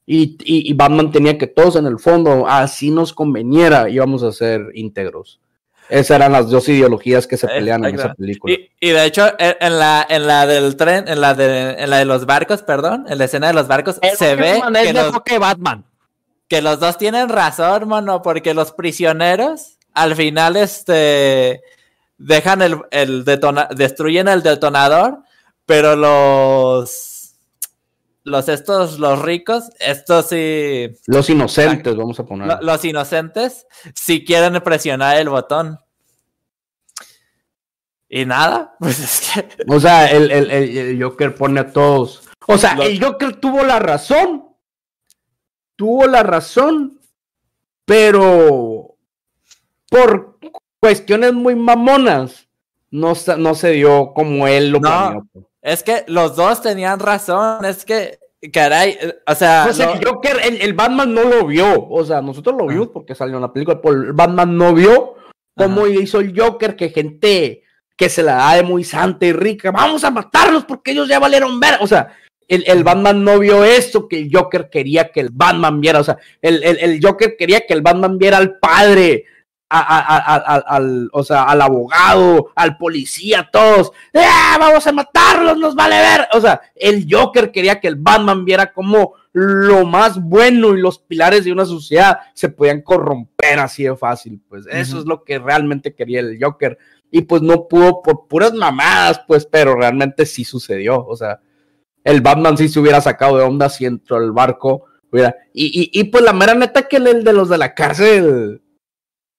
Y, 0.05 0.38
y, 0.45 0.71
y 0.71 0.73
Batman 0.73 1.11
tenía 1.11 1.38
que 1.38 1.47
todos 1.47 1.75
en 1.75 1.86
el 1.86 1.99
fondo, 1.99 2.47
así 2.47 2.89
nos 2.89 3.11
conveniera, 3.11 3.89
íbamos 3.89 4.23
a 4.23 4.32
ser 4.32 4.61
íntegros. 4.73 5.41
Esas 5.89 6.17
eran 6.17 6.32
las 6.32 6.49
dos 6.49 6.69
ideologías 6.69 7.28
que 7.28 7.36
se 7.36 7.47
pelean 7.47 7.84
en 7.84 7.95
esa 7.95 8.13
película. 8.13 8.53
Y, 8.53 8.69
y 8.80 8.91
de 8.91 9.05
hecho, 9.05 9.28
en, 9.38 9.55
en 9.59 9.78
la, 9.78 10.07
en 10.09 10.25
la 10.25 10.47
del 10.47 10.78
tren, 10.78 11.09
en 11.09 11.19
la 11.19 11.34
de, 11.34 11.75
en 11.80 11.89
la 11.89 11.97
de 11.97 12.05
los 12.05 12.25
barcos, 12.25 12.61
perdón, 12.61 13.05
en 13.09 13.17
la 13.17 13.25
escena 13.25 13.47
de 13.47 13.53
los 13.53 13.67
barcos, 13.67 13.99
se 14.17 14.36
ve 14.36 14.59
Batman 14.61 14.75
es 14.78 14.93
que 14.93 15.19
que 15.25 15.38
Batman. 15.38 15.86
Que 16.48 16.62
los 16.62 16.80
dos 16.80 16.98
tienen 16.98 17.30
razón, 17.30 17.88
mano, 17.89 18.22
porque 18.22 18.54
los 18.54 18.72
prisioneros 18.72 19.78
al 19.93 20.16
final 20.16 20.56
este 20.56 21.62
dejan 22.18 22.62
el, 22.62 22.82
el 22.91 23.26
detona- 23.26 23.68
destruyen 23.70 24.28
el 24.28 24.43
detonador, 24.43 25.20
pero 25.66 25.95
los 25.95 27.14
los 28.24 28.50
estos, 28.50 29.00
los 29.00 29.22
ricos, 29.22 29.70
estos 29.80 30.28
sí, 30.30 30.89
Los 31.06 31.30
inocentes, 31.30 31.95
vamos 31.95 32.20
a 32.20 32.26
poner. 32.26 32.48
lo- 32.48 32.60
los 32.62 32.84
inocentes, 32.84 33.66
si 33.95 34.26
quieren 34.26 34.62
presionar 34.62 35.18
el 35.18 35.30
botón. 35.30 35.80
Y 38.10 38.26
nada, 38.26 38.76
pues 38.80 39.00
es 39.00 39.32
que 39.34 39.64
O 39.74 39.80
sea, 39.80 40.08
el, 40.12 40.32
el- 40.32 40.52
el- 40.52 41.02
Joker 41.04 41.36
pone 41.36 41.60
a 41.62 41.72
todos. 41.72 42.24
O 42.48 42.58
sea, 42.58 42.74
el 42.82 43.04
Joker 43.04 43.36
tuvo 43.38 43.64
la 43.64 43.80
razón. 43.80 44.47
Tuvo 45.78 46.05
la 46.07 46.23
razón. 46.23 46.99
Pero 47.86 48.95
por 49.89 50.38
cuestiones 50.82 51.34
muy 51.34 51.55
mamonas, 51.55 52.47
no, 52.91 53.15
se- 53.15 53.38
no 53.38 53.55
se 53.55 53.71
dio 53.71 54.13
como 54.13 54.45
él 54.47 54.71
lo 54.71 54.80
No. 54.80 54.89
planeó. 54.89 55.28
Es 55.61 55.84
que 55.84 56.03
los 56.07 56.36
dos 56.36 56.61
tenían 56.61 56.99
razón, 56.99 57.63
es 57.65 57.86
que, 57.86 58.19
caray, 58.51 58.97
eh, 59.01 59.15
o 59.25 59.36
sea, 59.36 59.65
lo- 59.67 59.93
el 59.93 60.05
Joker, 60.05 60.38
el, 60.43 60.61
el 60.61 60.73
Batman 60.73 61.13
no 61.13 61.23
lo 61.23 61.45
vio. 61.45 61.88
O 61.89 62.03
sea, 62.05 62.21
nosotros 62.21 62.55
lo 62.57 62.65
Ah. 62.65 62.73
vimos 62.73 62.89
porque 62.89 63.15
salió 63.15 63.36
en 63.38 63.41
la 63.41 63.53
película, 63.53 63.82
pero 63.82 63.95
el 63.95 64.13
Batman 64.13 64.57
no 64.57 64.73
vio 64.73 65.15
cómo 65.55 65.82
Ajá. 65.86 65.89
hizo 65.89 66.19
el 66.19 66.38
Joker 66.38 66.75
que 66.75 66.89
gente 66.89 67.63
que 67.95 68.09
se 68.09 68.21
la 68.21 68.36
da 68.36 68.55
de 68.55 68.63
muy 68.63 68.84
santa 68.84 69.25
y 69.25 69.32
rica, 69.34 69.71
vamos 69.71 70.03
a 70.03 70.11
matarlos 70.11 70.65
porque 70.65 70.91
ellos 70.91 71.07
ya 71.07 71.19
valieron 71.19 71.59
ver. 71.59 71.78
O 71.82 71.88
sea, 71.88 72.13
el, 72.48 72.64
el 72.68 72.84
Batman 72.84 73.24
no 73.24 73.39
vio 73.39 73.64
eso 73.66 74.08
que 74.08 74.20
el 74.20 74.30
Joker 74.32 74.70
quería 74.70 75.12
que 75.12 75.20
el 75.20 75.30
Batman 75.32 75.82
viera. 75.82 76.00
O 76.00 76.04
sea, 76.04 76.18
el, 76.41 76.64
el- 76.64 76.78
el 76.80 77.00
Joker 77.04 77.36
quería 77.38 77.66
que 77.66 77.74
el 77.74 77.82
Batman 77.82 78.18
viera 78.18 78.38
al 78.38 78.58
padre. 78.60 79.26
a- 79.70 79.80
a- 79.80 80.36
a- 80.36 80.76
al, 80.78 81.10
o 81.12 81.24
sea, 81.26 81.43
al 81.43 81.62
abogado, 81.62 82.52
al 82.56 82.78
policía, 82.78 83.50
todos, 83.52 83.91
¡Ah, 84.14 84.56
vamos 84.58 84.88
a 84.88 84.93
matarlos, 84.93 85.58
nos 85.58 85.76
vale 85.76 85.98
ver. 85.98 86.26
O 86.32 86.39
sea, 86.39 86.62
el 86.74 87.06
Joker 87.12 87.52
quería 87.52 87.78
que 87.82 87.89
el 87.89 87.98
Batman 87.98 88.45
viera 88.45 88.72
como 88.72 89.16
lo 89.34 89.86
más 89.86 90.22
bueno 90.22 90.74
y 90.74 90.80
los 90.80 91.00
pilares 91.00 91.43
de 91.43 91.52
una 91.52 91.66
sociedad 91.66 92.18
se 92.34 92.48
podían 92.48 92.82
corromper 92.82 93.60
así 93.60 93.84
de 93.84 93.98
fácil. 93.98 94.41
Pues 94.48 94.66
eso 94.72 95.00
es 95.00 95.06
lo 95.06 95.26
que 95.26 95.38
realmente 95.38 95.93
quería 95.93 96.22
el 96.22 96.39
Joker. 96.41 96.78
Y 97.12 97.24
pues 97.24 97.41
no 97.41 97.68
pudo 97.68 98.02
por 98.02 98.26
puras 98.30 98.54
mamadas, 98.54 99.22
pues, 99.28 99.45
pero 99.45 99.76
realmente 99.76 100.26
sí 100.26 100.45
sucedió. 100.45 101.06
O 101.06 101.18
sea, 101.18 101.41
el 102.08 102.22
Batman 102.22 102.58
sí 102.58 102.70
se 102.70 102.80
hubiera 102.80 103.01
sacado 103.01 103.38
de 103.38 103.43
onda 103.43 103.68
si 103.68 103.86
entró 103.86 104.18
el 104.18 104.32
barco. 104.32 104.86
Hubiera... 105.12 105.36
Y, 105.53 105.66
y, 105.66 105.99
y 105.99 106.05
pues 106.05 106.24
la 106.24 106.32
mera 106.32 106.55
neta 106.55 106.88
que 106.88 106.97
el, 106.97 107.08
el 107.08 107.24
de 107.26 107.34
los 107.34 107.49
de 107.49 107.58
la 107.58 107.74
cárcel. 107.74 108.62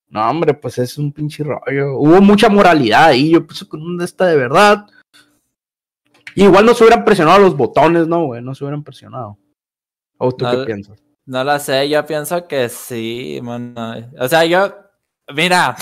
No, 0.09 0.29
hombre, 0.29 0.53
pues 0.53 0.77
es 0.77 0.99
un 0.99 1.11
pinche 1.11 1.45
rollo. 1.45 1.97
Hubo 1.97 2.21
mucha 2.21 2.51
moralidad 2.51 3.05
ahí. 3.05 3.31
Yo 3.31 3.47
pienso 3.47 3.66
que 3.69 3.77
un 3.79 3.97
de 3.97 4.05
esta 4.05 4.27
de 4.27 4.37
verdad. 4.37 4.85
Igual 6.35 6.66
no 6.66 6.75
se 6.75 6.85
hubieran 6.85 7.07
presionado 7.07 7.39
los 7.39 7.57
botones, 7.57 8.07
¿no, 8.07 8.27
güey? 8.27 8.43
No 8.43 8.55
se 8.55 8.64
hubieran 8.64 8.85
presionado. 8.85 9.39
¿O 10.19 10.31
tú 10.31 10.45
No, 10.45 10.51
qué 10.51 10.64
piensas? 10.66 11.03
no 11.25 11.45
lo 11.45 11.59
sé, 11.59 11.89
yo 11.89 12.05
pienso 12.05 12.47
que 12.47 12.69
sí, 12.69 13.41
mano. 13.43 13.95
O 14.19 14.29
sea, 14.29 14.45
yo, 14.45 14.75
mira, 15.35 15.76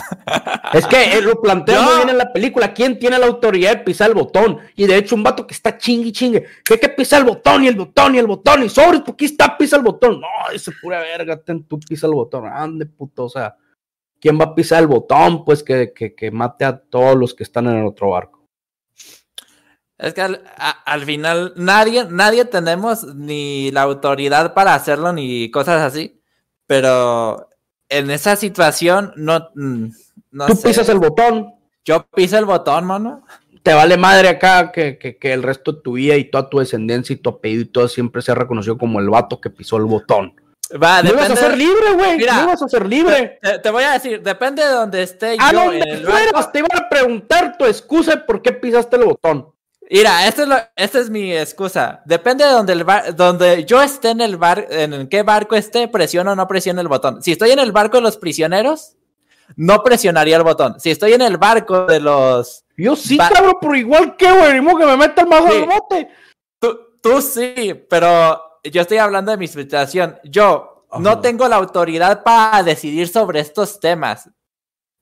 Es 0.73 0.87
que 0.87 1.17
eh, 1.17 1.23
lo 1.23 1.41
plantea 1.41 1.81
muy 1.83 1.97
bien 1.97 2.09
en 2.11 2.19
la 2.19 2.33
película. 2.33 2.75
¿Quién 2.75 2.99
tiene 2.99 3.19
la 3.19 3.27
autoridad 3.27 3.77
de 3.77 3.85
pisar 3.85 4.09
el 4.09 4.15
botón? 4.15 4.59
Y 4.75 4.87
de 4.87 4.97
hecho, 4.97 5.15
un 5.15 5.23
vato 5.23 5.47
que 5.47 5.55
está 5.55 5.77
chingue 5.79 6.13
chingue. 6.13 6.47
Que 6.65 6.79
que 6.81 6.89
pisar 6.89 7.21
el 7.21 7.27
botón 7.27 7.65
y 7.65 7.69
el 7.69 7.77
botón 7.77 8.15
y 8.15 8.19
el 8.19 8.27
botón. 8.27 8.63
Y 8.63 8.69
sobres, 8.69 9.01
¿por 9.03 9.17
qué 9.17 9.25
está 9.27 9.57
pisa 9.57 9.77
el 9.77 9.83
botón? 9.83 10.21
No, 10.21 10.27
dice 10.53 10.73
pura 10.83 11.01
verga, 11.01 11.37
ten 11.43 11.65
tú 11.65 11.79
pisa 11.81 12.07
el 12.07 12.13
botón. 12.15 12.47
Ande, 12.47 12.87
puto. 12.87 13.25
O 13.25 13.29
sea, 13.29 13.57
¿quién 14.21 14.39
va 14.39 14.45
a 14.47 14.55
pisar 14.55 14.81
el 14.81 14.89
botón? 14.89 15.45
Pues 15.45 15.63
que, 15.63 15.93
que, 15.95 16.15
que 16.15 16.31
mate 16.31 16.65
a 16.65 16.79
todos 16.79 17.17
los 17.17 17.35
que 17.35 17.45
están 17.45 17.67
en 17.69 17.77
el 17.79 17.87
otro 17.87 18.11
barco. 18.11 18.47
es 19.99 20.13
que 20.13 20.21
al, 20.21 20.43
a- 20.59 20.83
al 20.85 21.05
final 21.05 21.53
nadie, 21.57 22.05
nadie 22.11 22.45
tenemos 22.45 23.05
ni 23.15 23.71
la 23.71 23.83
autoridad 23.83 24.53
para 24.55 24.75
hacerlo 24.75 25.13
ni 25.13 25.51
cosas 25.51 25.81
así, 25.83 26.21
pero 26.67 27.49
en 27.89 28.11
esa 28.11 28.37
situación 28.37 29.13
no, 29.17 29.49
mm, 29.55 29.87
no 30.33 30.47
tú 30.47 30.55
sé. 30.55 30.69
pisas 30.69 30.89
el 30.89 30.99
botón 30.99 31.55
Yo 31.85 32.05
piso 32.15 32.37
el 32.37 32.45
botón, 32.45 32.85
mano. 32.85 33.25
Te 33.63 33.73
vale 33.73 33.97
madre 33.97 34.29
acá 34.29 34.73
que, 34.73 34.99
que, 34.99 35.17
que 35.19 35.33
el 35.33 35.43
resto 35.43 35.73
de 35.73 35.81
tu 35.83 35.93
vida 35.95 36.17
y 36.17 36.31
toda 36.31 36.49
tu 36.49 36.59
descendencia 36.59 37.15
y 37.15 37.17
tu 37.17 37.31
apellido 37.31 37.63
y 37.63 37.67
todo 37.67 37.89
siempre 37.89 38.23
sea 38.23 38.35
reconocido 38.35 38.77
como 38.79 39.01
el 39.01 39.09
vato 39.09 39.41
que 39.41 39.51
pisó 39.51 39.77
el 39.77 39.85
botón. 39.85 40.35
Va, 40.83 41.03
No 41.03 41.11
ibas 41.11 41.31
a 41.31 41.37
ser 41.37 41.57
libre, 41.57 41.93
güey. 41.95 42.19
No 42.19 42.43
ibas 42.43 42.63
a 42.63 42.69
ser 42.69 42.87
libre. 42.87 43.39
Te, 43.41 43.59
te 43.61 43.71
voy 43.71 43.85
a 43.85 43.93
decir, 43.93 44.21
depende 44.23 44.65
de 44.65 44.71
donde 44.71 45.03
esté 45.03 45.37
A 45.39 45.53
yo 45.53 45.65
donde 45.65 45.79
en 45.79 45.89
el 45.89 46.07
fueras, 46.07 46.53
te 46.53 46.59
iban 46.59 46.77
a 46.77 46.89
preguntar 46.89 47.57
tu 47.57 47.65
excusa 47.65 48.17
de 48.17 48.23
por 48.23 48.43
qué 48.43 48.53
pisaste 48.53 48.97
el 48.97 49.05
botón. 49.05 49.49
Mira, 49.91 50.27
esta 50.27 50.43
es, 50.43 50.49
lo- 50.49 50.57
esta 50.75 50.99
es 50.99 51.11
mi 51.11 51.37
excusa. 51.37 52.03
Depende 52.05 52.45
de 52.45 52.51
donde, 52.51 52.73
el 52.73 52.85
bar- 52.85 53.15
donde 53.15 53.65
yo 53.65 53.81
esté 53.81 54.11
en 54.11 54.21
el 54.21 54.37
bar, 54.37 54.67
en 54.71 55.09
qué 55.09 55.23
barco 55.23 55.55
esté, 55.55 55.87
presiono 55.89 56.33
o 56.33 56.37
no 56.37 56.49
presiono 56.49 56.81
el 56.81 56.89
botón. 56.89 57.23
Si 57.23 57.33
estoy 57.33 57.53
en 57.53 57.61
el 57.61 57.71
barco 57.73 57.99
de 57.99 58.03
los 58.03 58.17
prisioneros, 58.17 58.97
no 59.55 59.83
presionaría 59.85 60.37
el 60.39 60.43
botón. 60.43 60.81
Si 60.81 60.91
estoy 60.91 61.13
en 61.13 61.23
el 61.23 61.37
barco 61.37 61.87
de 61.87 62.01
los... 62.01 62.65
Yo 62.77 62.97
sí, 62.97 63.17
cabrón, 63.17 63.55
pero 63.61 63.75
igual 63.77 64.17
que, 64.17 64.31
güey, 64.31 64.53
que 64.79 64.87
me 64.87 64.97
meta 64.97 65.23
el 65.23 65.29
mazo 65.29 65.49
Sí. 65.53 65.57
al 65.59 65.67
bote. 65.67 66.09
Tú, 66.59 66.79
tú 67.01 67.23
sí, 67.23 67.75
pero 67.89 68.43
yo 68.65 68.83
estoy 68.83 68.99
hablando 68.99 69.31
de 69.31 69.37
mi 69.39 69.47
situación. 69.47 70.19
Yo 70.25 70.87
no 70.99 71.21
tengo 71.21 71.47
la 71.47 71.57
autoridad 71.57 72.25
para 72.25 72.63
decidir 72.65 73.07
sobre 73.09 73.39
estos 73.39 73.79
temas, 73.79 74.29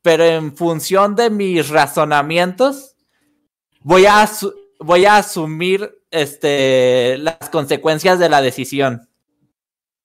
pero 0.03 0.25
en 0.25 0.55
función 0.55 1.17
de 1.17 1.31
mis 1.31 1.71
razonamientos, 1.71 2.97
voy 3.81 4.05
a, 4.07 4.29
voy 4.81 5.05
a 5.07 5.17
asumir 5.17 6.01
este, 6.11 7.17
las 7.19 7.51
consecuencias 7.51 8.19
de 8.19 8.29
la 8.29 8.41
decisión. 8.43 9.09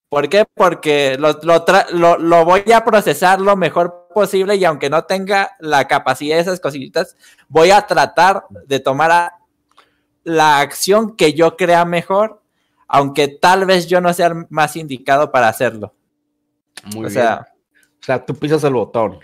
¿Por 0.09 0.27
qué? 0.27 0.45
Porque 0.55 1.17
lo, 1.19 1.33
lo 1.43 1.63
lo- 1.91 2.17
lo 2.17 2.45
voy 2.45 2.63
a 2.73 2.83
procesar 2.83 3.39
lo 3.39 3.55
mejor 3.55 4.07
posible 4.13 4.55
y 4.55 4.65
aunque 4.65 4.89
no 4.89 5.03
tenga 5.03 5.51
la 5.59 5.87
capacidad 5.87 6.35
de 6.37 6.41
esas 6.41 6.59
cositas, 6.59 7.15
voy 7.47 7.69
a 7.71 7.85
tratar 7.85 8.45
de 8.65 8.79
tomar 8.79 9.11
a- 9.11 9.35
la 10.23 10.59
acción 10.59 11.15
que 11.15 11.33
yo 11.33 11.55
crea 11.55 11.85
mejor, 11.85 12.41
aunque 12.87 13.27
tal 13.27 13.65
vez 13.65 13.87
yo 13.87 14.01
no 14.01 14.11
sea 14.13 14.27
el 14.27 14.45
más 14.49 14.75
indicado 14.75 15.31
para 15.31 15.47
hacerlo. 15.47 15.93
Muy 16.95 17.05
o 17.05 17.09
sea, 17.09 17.47
O 18.01 18.03
sea, 18.03 18.25
tú 18.25 18.33
pisas 18.35 18.63
el 18.63 18.73
botón. 18.73 19.19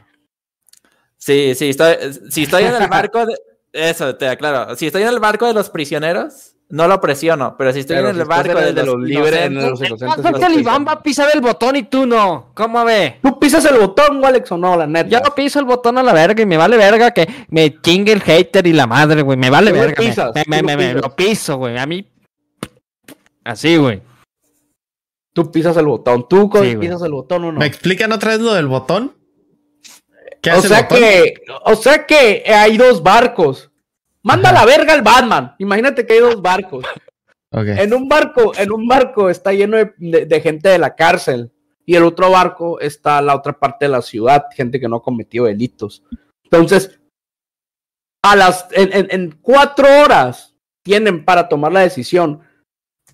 sí, 1.18 1.56
sí, 1.56 1.70
estoy, 1.72 1.96
si 2.30 2.44
estoy 2.44 2.64
en 2.66 2.76
el 2.76 2.88
barco 2.90 3.26
de... 3.26 3.36
Eso, 3.76 4.16
te 4.16 4.28
aclaro. 4.30 4.76
Si 4.76 4.88
estoy 4.88 5.02
en 5.04 5.10
el 5.10 5.20
barco 5.20 5.46
de 5.48 5.54
los 5.54 5.70
prisioneros, 5.70 6.54
no 6.70 6.88
lo 6.88 7.00
presiono, 7.02 7.56
pero 7.58 7.74
si 7.74 7.82
estoy 7.82 7.98
Pero 7.98 8.10
en 8.10 8.16
si 8.16 8.22
el 8.22 8.24
estás 8.24 8.38
barco 8.48 8.60
de, 8.60 8.70
el 8.70 8.76
de 8.76 8.84
los, 8.84 8.96
los 8.96 9.04
libres, 9.04 9.34
en 9.34 9.52
inocentes, 9.54 9.70
los 9.70 9.80
inocentes. 9.82 10.08
¿Cuánto 10.08 10.28
sí 10.28 10.34
que 10.34 10.40
los 10.40 10.42
el 10.42 10.48
pisas. 10.58 10.62
Iván 10.62 10.86
va 10.88 10.92
a 10.94 11.04
pisar 11.04 11.30
el 11.34 11.42
botón 11.42 11.76
y 11.76 11.84
tú 11.84 12.06
no? 12.06 12.52
¿Cómo 12.54 12.84
ve? 12.86 13.20
¿Tú 13.22 13.38
pisas 13.40 13.66
el 13.66 13.78
botón, 13.78 14.24
o 14.24 14.26
Alex, 14.28 14.52
o 14.52 14.58
no, 14.58 14.78
la 14.78 14.88
neta? 14.88 15.10
Yo 15.10 15.20
no 15.20 15.36
piso 15.36 15.60
el 15.60 15.66
botón 15.66 15.98
a 15.98 16.04
la 16.04 16.14
verga 16.14 16.42
y 16.42 16.46
me 16.46 16.58
vale 16.58 16.78
verga 16.78 17.12
que 17.12 17.28
me 17.50 17.82
chingue 17.82 18.14
el 18.14 18.22
hater 18.22 18.66
y 18.66 18.74
la 18.74 18.88
madre, 18.88 19.22
güey. 19.22 19.38
Me 19.38 19.50
vale 19.50 19.72
verga. 19.72 20.02
me- 20.02 20.08
pisas, 20.08 20.32
me, 20.34 20.44
me- 20.48 20.62
lo 20.62 20.68
me- 20.68 20.78
me 20.78 20.94
lo 21.02 21.16
piso, 21.16 21.58
güey. 21.58 21.78
A 21.78 21.86
mí. 21.86 22.08
Así, 23.44 23.76
güey. 23.78 24.02
Tú 25.34 25.52
pisas 25.52 25.76
el 25.78 25.86
botón. 25.86 26.28
¿Tú 26.30 26.44
Sí, 26.44 26.48
güey. 26.48 26.78
pisas 26.80 27.02
el 27.02 27.12
botón 27.12 27.44
o 27.44 27.52
no? 27.52 27.60
¿Me 27.60 27.66
explican 27.66 28.12
otra 28.14 28.32
vez 28.32 28.40
lo 28.40 28.54
del 28.54 28.68
botón? 28.68 29.14
¿Qué 30.46 30.52
O 30.52 30.62
sea 30.62 30.88
que, 30.88 31.34
o 31.66 31.76
sea 31.76 32.06
que 32.06 32.44
hay 32.48 32.78
dos 32.78 33.04
barcos. 33.04 33.70
Manda 34.24 34.52
la 34.52 34.66
verga 34.66 34.94
el 34.94 35.02
Batman. 35.02 35.56
Imagínate 35.60 36.06
que 36.06 36.14
hay 36.14 36.20
dos 36.20 36.42
barcos. 36.42 36.86
En 37.84 37.94
un 37.94 38.08
barco, 38.10 38.54
en 38.58 38.72
un 38.72 38.88
barco 38.88 39.30
está 39.30 39.54
lleno 39.54 39.78
de, 39.78 39.94
de- 39.98 40.26
de 40.26 40.42
gente 40.42 40.70
de 40.70 40.78
la 40.80 40.96
cárcel. 40.96 41.52
Y 41.86 41.96
el 41.96 42.04
otro 42.04 42.32
barco 42.32 42.80
está 42.80 43.22
la 43.22 43.36
otra 43.36 43.54
parte 43.54 43.86
de 43.86 43.90
la 43.90 44.02
ciudad, 44.02 44.46
gente 44.56 44.80
que 44.80 44.88
no 44.90 44.96
ha 44.98 45.04
cometido 45.04 45.46
delitos. 45.46 46.04
Entonces, 46.44 47.00
a 48.24 48.36
las, 48.36 48.68
en, 48.72 48.92
en- 48.92 49.08
en 49.12 49.40
cuatro 49.42 49.88
horas 50.02 50.56
tienen 50.84 51.24
para 51.24 51.48
tomar 51.48 51.72
la 51.72 51.82
decisión. 51.82 52.42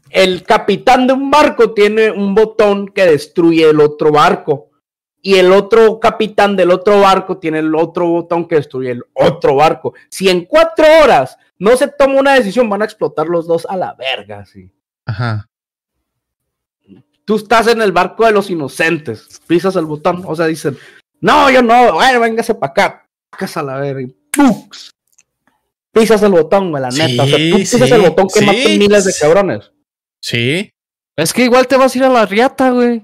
El 0.09 0.43
capitán 0.43 1.07
de 1.07 1.13
un 1.13 1.29
barco 1.29 1.73
tiene 1.73 2.11
un 2.11 2.33
botón 2.33 2.87
que 2.87 3.05
destruye 3.05 3.69
el 3.69 3.79
otro 3.81 4.11
barco. 4.11 4.70
Y 5.21 5.35
el 5.35 5.51
otro 5.51 5.99
capitán 5.99 6.55
del 6.55 6.71
otro 6.71 6.99
barco 6.99 7.37
tiene 7.37 7.59
el 7.59 7.75
otro 7.75 8.07
botón 8.07 8.47
que 8.47 8.55
destruye 8.55 8.91
el 8.91 9.03
otro 9.13 9.55
barco. 9.55 9.93
Si 10.09 10.29
en 10.29 10.45
cuatro 10.45 10.85
horas 11.03 11.37
no 11.59 11.77
se 11.77 11.87
toma 11.87 12.19
una 12.19 12.33
decisión, 12.33 12.69
van 12.69 12.81
a 12.81 12.85
explotar 12.85 13.27
los 13.27 13.45
dos 13.45 13.67
a 13.69 13.77
la 13.77 13.93
verga, 13.93 14.45
sí. 14.45 14.71
Ajá. 15.05 15.47
Tú 17.23 17.35
estás 17.35 17.67
en 17.67 17.81
el 17.81 17.91
barco 17.91 18.25
de 18.25 18.31
los 18.31 18.49
inocentes, 18.49 19.39
pisas 19.45 19.75
el 19.75 19.85
botón, 19.85 20.23
o 20.25 20.35
sea, 20.35 20.47
dicen, 20.47 20.75
no, 21.19 21.51
yo 21.51 21.61
no, 21.61 21.93
bueno, 21.93 22.19
véngase 22.19 22.55
para 22.55 22.71
acá, 22.71 23.09
pacas 23.29 23.55
a 23.57 23.63
la 23.63 23.77
verga, 23.77 24.01
y 24.01 24.07
¡pux! 24.31 24.91
Pisas 25.91 26.23
el 26.23 26.31
botón, 26.31 26.71
güey, 26.71 26.81
la 26.81 26.89
Sí, 26.91 26.99
neta. 26.99 27.23
O 27.23 27.27
sea, 27.27 27.37
tú 27.37 27.57
pisas 27.57 27.87
sí, 27.87 27.93
el 27.93 28.01
botón 28.01 28.27
que 28.27 28.39
sí. 28.39 28.45
matan 28.45 28.77
miles 28.79 29.05
de 29.05 29.13
cabrones. 29.19 29.71
Sí. 30.19 30.71
Es 31.15 31.33
que 31.33 31.43
igual 31.43 31.67
te 31.67 31.77
vas 31.77 31.93
a 31.93 31.97
ir 31.97 32.03
a 32.05 32.09
la 32.09 32.25
riata, 32.25 32.71
güey. 32.71 33.03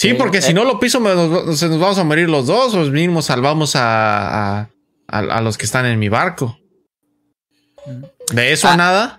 Sí, 0.00 0.08
Sí, 0.08 0.14
porque 0.14 0.38
eh. 0.38 0.42
si 0.42 0.54
no 0.54 0.64
lo 0.64 0.80
piso, 0.80 0.98
me- 0.98 1.54
se 1.54 1.68
nos 1.68 1.78
vamos 1.78 1.98
a 1.98 2.04
morir 2.04 2.30
los 2.30 2.46
dos, 2.46 2.72
o 2.74 2.78
mínimo 2.86 3.20
salvamos 3.20 3.76
a, 3.76 4.60
a, 4.60 4.70
a- 5.08 5.18
a 5.18 5.40
los 5.42 5.58
que 5.58 5.66
están 5.66 5.84
en 5.84 5.98
mi 5.98 6.08
barco. 6.08 6.58
De 8.32 8.52
eso 8.52 8.68
Ah. 8.68 8.76
nada. 8.78 9.16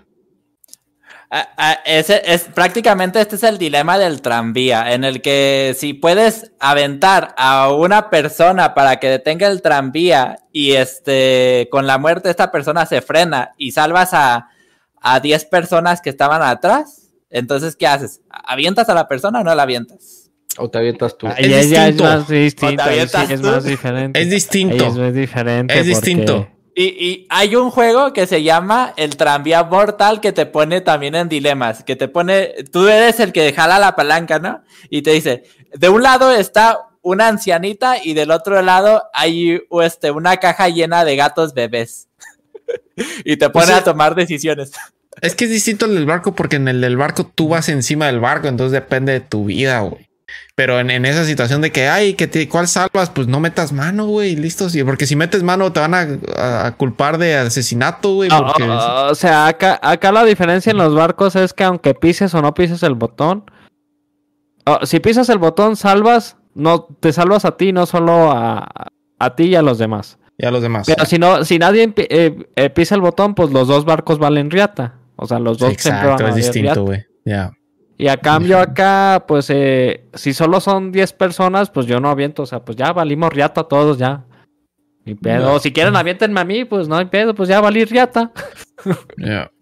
Ah, 1.30 1.78
ese 1.86 2.20
es 2.26 2.42
prácticamente 2.54 3.18
este 3.20 3.36
es 3.36 3.42
el 3.44 3.56
dilema 3.58 3.96
del 3.96 4.20
tranvía, 4.20 4.92
en 4.92 5.02
el 5.04 5.22
que 5.22 5.74
si 5.78 5.94
puedes 5.94 6.50
aventar 6.60 7.34
a 7.38 7.72
una 7.72 8.10
persona 8.10 8.74
para 8.74 8.96
que 8.96 9.08
detenga 9.08 9.46
el 9.46 9.62
tranvía 9.62 10.40
y 10.52 10.72
este 10.72 11.68
con 11.70 11.86
la 11.86 11.96
muerte 11.96 12.28
esta 12.28 12.50
persona 12.50 12.84
se 12.86 13.00
frena 13.00 13.52
y 13.56 13.72
salvas 13.72 14.12
a, 14.12 14.48
a 15.00 15.20
10 15.20 15.46
personas 15.46 16.02
que 16.02 16.10
estaban 16.10 16.42
atrás, 16.42 17.12
entonces 17.30 17.76
¿qué 17.76 17.86
haces? 17.86 18.20
¿Avientas 18.28 18.90
a 18.90 18.94
la 18.94 19.08
persona 19.08 19.40
o 19.40 19.44
no 19.44 19.54
la 19.54 19.62
avientas? 19.62 20.21
O 20.58 20.68
te 20.68 20.78
avientas 20.78 21.16
tú. 21.16 21.26
Ahí 21.26 21.52
es, 21.52 21.70
ya 21.70 21.88
es 21.88 21.96
distinto. 21.96 22.04
más 22.04 22.26
sí 22.26 23.32
es 23.34 23.40
más 23.42 23.64
diferente. 23.64 24.20
Es 24.20 24.30
distinto. 24.30 24.84
Ahí 24.84 24.90
es 24.90 24.96
más 24.96 25.14
diferente. 25.14 25.74
Es 25.74 25.80
porque- 25.80 25.88
distinto. 25.88 26.48
Y, 26.74 26.84
y 26.84 27.26
hay 27.28 27.54
un 27.54 27.70
juego 27.70 28.14
que 28.14 28.26
se 28.26 28.42
llama 28.42 28.94
el 28.96 29.16
tranvía 29.18 29.62
mortal 29.62 30.20
que 30.22 30.32
te 30.32 30.46
pone 30.46 30.80
también 30.80 31.14
en 31.14 31.28
dilemas, 31.28 31.84
que 31.84 31.96
te 31.96 32.08
pone, 32.08 32.54
tú 32.72 32.88
eres 32.88 33.20
el 33.20 33.30
que 33.32 33.52
jala 33.52 33.78
la 33.78 33.94
palanca, 33.94 34.38
¿no? 34.38 34.62
Y 34.88 35.02
te 35.02 35.10
dice, 35.10 35.42
de 35.74 35.88
un 35.90 36.02
lado 36.02 36.32
está 36.32 36.78
una 37.02 37.28
ancianita 37.28 38.02
y 38.02 38.14
del 38.14 38.30
otro 38.30 38.62
lado 38.62 39.02
hay 39.12 39.60
este, 39.82 40.10
una 40.12 40.38
caja 40.38 40.70
llena 40.70 41.04
de 41.04 41.16
gatos 41.16 41.52
bebés. 41.52 42.08
y 43.24 43.36
te 43.36 43.50
pone 43.50 43.66
Pues 43.66 43.66
sí. 43.66 43.72
a 43.74 43.84
tomar 43.84 44.14
decisiones. 44.14 44.72
Es 45.20 45.34
que 45.34 45.44
es 45.44 45.50
distinto 45.50 45.84
el 45.84 45.94
del 45.94 46.06
barco 46.06 46.34
porque 46.34 46.56
en 46.56 46.68
el 46.68 46.80
del 46.80 46.96
barco 46.96 47.26
tú 47.26 47.48
vas 47.48 47.68
encima 47.68 48.06
del 48.06 48.20
barco, 48.20 48.48
entonces 48.48 48.72
depende 48.72 49.12
de 49.12 49.20
tu 49.20 49.44
vida, 49.44 49.80
güey. 49.80 50.08
Pero 50.54 50.78
en, 50.80 50.90
en 50.90 51.04
esa 51.06 51.24
situación 51.24 51.60
de 51.62 51.72
que, 51.72 51.88
ay, 51.88 52.14
que 52.14 52.26
te, 52.26 52.48
¿cuál 52.48 52.68
salvas? 52.68 53.08
Pues 53.10 53.26
no 53.26 53.40
metas 53.40 53.72
mano, 53.72 54.06
güey, 54.06 54.36
listo. 54.36 54.68
Sí, 54.68 54.84
porque 54.84 55.06
si 55.06 55.16
metes 55.16 55.42
mano 55.42 55.72
te 55.72 55.80
van 55.80 55.94
a, 55.94 56.06
a- 56.36 56.66
a 56.66 56.76
culpar 56.76 57.16
de 57.18 57.36
asesinato, 57.36 58.14
güey. 58.14 58.28
Ah, 58.32 58.44
Porque 58.46 58.64
ah, 58.68 59.08
o 59.10 59.14
sea, 59.14 59.46
acá, 59.46 59.80
acá 59.82 60.12
la 60.12 60.24
diferencia 60.24 60.70
en 60.70 60.76
los 60.76 60.94
barcos 60.94 61.36
es 61.36 61.54
que 61.54 61.64
aunque 61.64 61.94
pises 61.94 62.34
o 62.34 62.42
no 62.42 62.52
pises 62.54 62.82
el 62.82 62.94
botón, 62.94 63.44
ah, 64.66 64.80
si 64.84 65.00
pisas 65.00 65.28
el 65.28 65.38
botón, 65.38 65.76
salvas, 65.76 66.36
no 66.54 66.84
te 67.00 67.12
salvas 67.12 67.44
a 67.44 67.56
ti, 67.56 67.72
no 67.72 67.86
solo 67.86 68.30
a, 68.30 68.68
a 69.18 69.34
ti 69.36 69.44
y 69.44 69.54
a 69.54 69.62
los 69.62 69.78
demás. 69.78 70.18
ya 70.38 70.50
los 70.50 70.62
demás. 70.62 70.86
Pero 70.86 71.04
si 71.06 71.18
no, 71.18 71.44
si 71.44 71.58
nadie 71.58 71.92
eh, 71.96 72.46
eh, 72.56 72.70
pisa 72.70 72.94
el 72.94 73.00
botón, 73.00 73.34
pues 73.34 73.50
los 73.50 73.68
dos 73.68 73.84
barcos 73.84 74.18
valen 74.18 74.50
riata. 74.50 74.96
O 75.16 75.26
sea, 75.26 75.38
los 75.38 75.58
dos 75.58 75.72
exacto, 75.72 76.24
a 76.24 76.28
es 76.28 76.34
distinto, 76.34 76.84
güey. 76.84 77.04
Ya. 77.24 77.52
Y 78.02 78.08
a 78.08 78.16
cambio 78.16 78.58
acá, 78.58 79.26
pues 79.28 79.48
eh, 79.50 80.08
si 80.14 80.32
solo 80.32 80.58
son 80.58 80.90
10 80.90 81.12
personas, 81.12 81.70
pues 81.70 81.86
yo 81.86 82.00
no 82.00 82.10
aviento, 82.10 82.42
o 82.42 82.46
sea, 82.46 82.64
pues 82.64 82.76
ya 82.76 82.92
valimos 82.92 83.32
riata 83.32 83.62
todos 83.62 83.96
ya. 83.96 84.24
Ni 85.04 85.14
pedo. 85.14 85.46
No. 85.46 85.52
O 85.54 85.58
si 85.60 85.72
quieren 85.72 85.94
avientenme 85.94 86.40
a 86.40 86.44
mí, 86.44 86.64
pues 86.64 86.88
no 86.88 86.96
hay 86.96 87.04
pedo, 87.04 87.32
pues 87.32 87.48
ya 87.48 87.60
valí 87.60 87.84
riata. 87.84 88.32
Ya. 89.18 89.52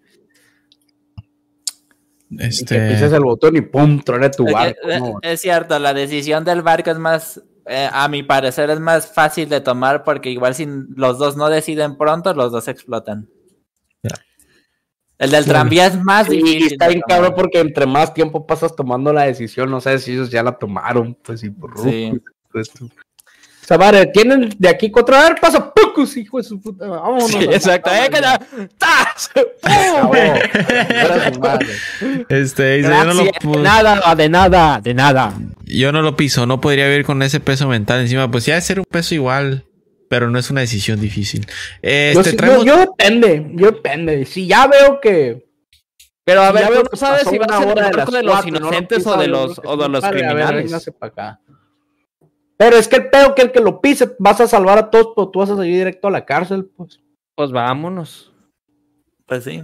Y 2.31 2.37
que 2.39 2.45
Este. 2.47 2.89
pises 2.89 3.13
el 3.13 3.21
botón 3.21 3.57
y 3.57 3.61
pum, 3.61 4.01
truene 4.01 4.31
tu 4.31 4.47
barco. 4.51 4.89
eh, 4.89 5.01
¿no? 5.01 5.19
es 5.21 5.39
cierto, 5.43 5.79
la 5.79 5.93
decisión 5.93 6.43
del 6.43 6.63
barco 6.63 6.91
es 6.93 6.99
más, 6.99 7.43
eh, 7.67 7.91
a 7.93 8.09
mi 8.09 8.23
parecer, 8.23 8.71
es 8.71 8.81
más 8.81 9.13
fácil 9.13 9.51
de 9.51 9.61
tomar 9.61 10.03
porque 10.03 10.31
igual 10.31 10.55
si 10.55 10.67
los 10.97 11.19
dos 11.19 11.37
no 11.37 11.51
deciden 11.51 11.99
pronto, 11.99 12.33
los 12.33 12.53
dos 12.53 12.69
explotan. 12.69 13.29
El 15.21 15.31
del 15.31 15.45
Sí. 15.45 15.51
tranvía 15.51 15.87
es 15.87 16.03
más 16.03 16.29
Y 16.33 16.39
difícil. 16.39 16.73
está 16.73 16.89
bien 16.89 17.03
cabrón 17.07 17.35
porque 17.37 17.61
entre 17.61 17.87
más 17.87 18.13
tiempo 18.15 18.45
pasas 18.47 18.75
tomando 18.75 19.13
la 19.13 19.23
decisión, 19.25 19.71
no 19.71 19.81
sé 19.81 19.99
si 20.01 20.13
ellos 20.15 20.31
ya 20.31 20.43
la 20.43 20.53
tomaron, 20.59 21.17
pues 21.23 21.39
sí, 21.41 21.51
por 21.51 21.79
Sí. 21.79 22.13
pues, 22.51 22.71
tú. 22.71 22.87
O 22.87 23.67
sea, 23.71 23.79
madre, 23.79 24.07
tienen 24.07 24.53
de 24.59 24.69
aquí 24.69 24.91
cuatro, 24.91 25.15
a 25.15 25.23
ver, 25.29 25.37
pasa 25.41 25.73
pocos, 25.73 26.17
hijo 26.17 26.39
de 26.39 26.43
su 26.43 26.61
puta. 26.61 26.89
Vámonos. 26.89 27.31
Sí, 27.31 27.39
exacto. 27.53 27.89
Eh. 27.93 28.11
Este, 32.29 32.77
dice, 32.79 32.91
yo 32.91 33.05
no, 33.05 33.15
lo, 33.15 33.25
De 33.25 33.33
nada, 33.63 34.15
de 34.15 34.29
nada, 34.29 34.81
de 34.81 34.95
nada. 34.95 35.35
yo 35.65 35.93
no 35.93 36.03
lo 36.03 36.17
piso, 36.17 36.47
no 36.47 36.61
podría 36.61 36.87
vivir 36.89 37.05
con 37.05 37.23
ese 37.23 37.41
peso 37.41 37.69
mental 37.69 38.01
encima. 38.01 38.31
Pues 38.31 38.47
ya 38.47 38.55
de 38.57 38.61
ser 38.61 38.79
un 38.81 38.87
peso 38.91 39.15
igual. 39.15 39.65
Pero 40.11 40.29
no 40.29 40.41
es 40.41 40.51
una 40.51 40.61
decisión 40.63 41.01
difícil. 41.01 41.47
Este, 41.81 42.37
yo, 42.45 42.65
yo- 42.65 42.79
depende, 42.79 43.49
yo 43.55 43.67
depende. 43.71 44.27
Si 44.27 44.45
ya 44.49 44.67
veo 44.67 45.01
que. 45.01 45.49
Pero 46.25 46.43
a 46.43 46.51
ver, 46.51 46.67
tú 46.67 46.89
no 46.91 46.97
sabes 46.99 47.29
si 47.29 47.39
vas 47.39 47.49
a 47.53 47.59
ser 47.59 47.69
hora 47.69 47.87
el 47.89 47.97
las 47.97 47.99
arco 48.09 48.17
de 48.17 48.23
los 48.25 48.33
cuatro, 48.35 48.51
no 48.51 48.59
lo 48.59 48.67
inocentes 48.67 49.07
o 49.07 49.17
de 49.17 49.29
los, 49.29 49.61
o 49.65 49.77
de 49.77 49.89
los 49.89 50.03
ver, 50.03 50.11
criminales. 50.11 50.91
acá. 51.01 51.41
Pero 52.57 52.77
es 52.77 52.89
que 52.89 52.97
el 52.97 53.09
pedo 53.09 53.35
que 53.37 53.43
el 53.43 53.53
que 53.53 53.61
lo 53.61 53.81
pise 53.81 54.11
vas 54.19 54.41
a 54.41 54.49
salvar 54.49 54.79
a 54.79 54.91
todos, 54.91 55.13
pero 55.15 55.29
tú 55.29 55.39
vas 55.39 55.51
a 55.51 55.57
seguir 55.57 55.77
directo 55.77 56.09
a 56.09 56.11
la 56.11 56.25
cárcel, 56.27 56.69
pues. 56.77 57.01
Pues 57.37 57.53
vámonos. 57.53 58.33
Pues 59.27 59.45
sí. 59.45 59.63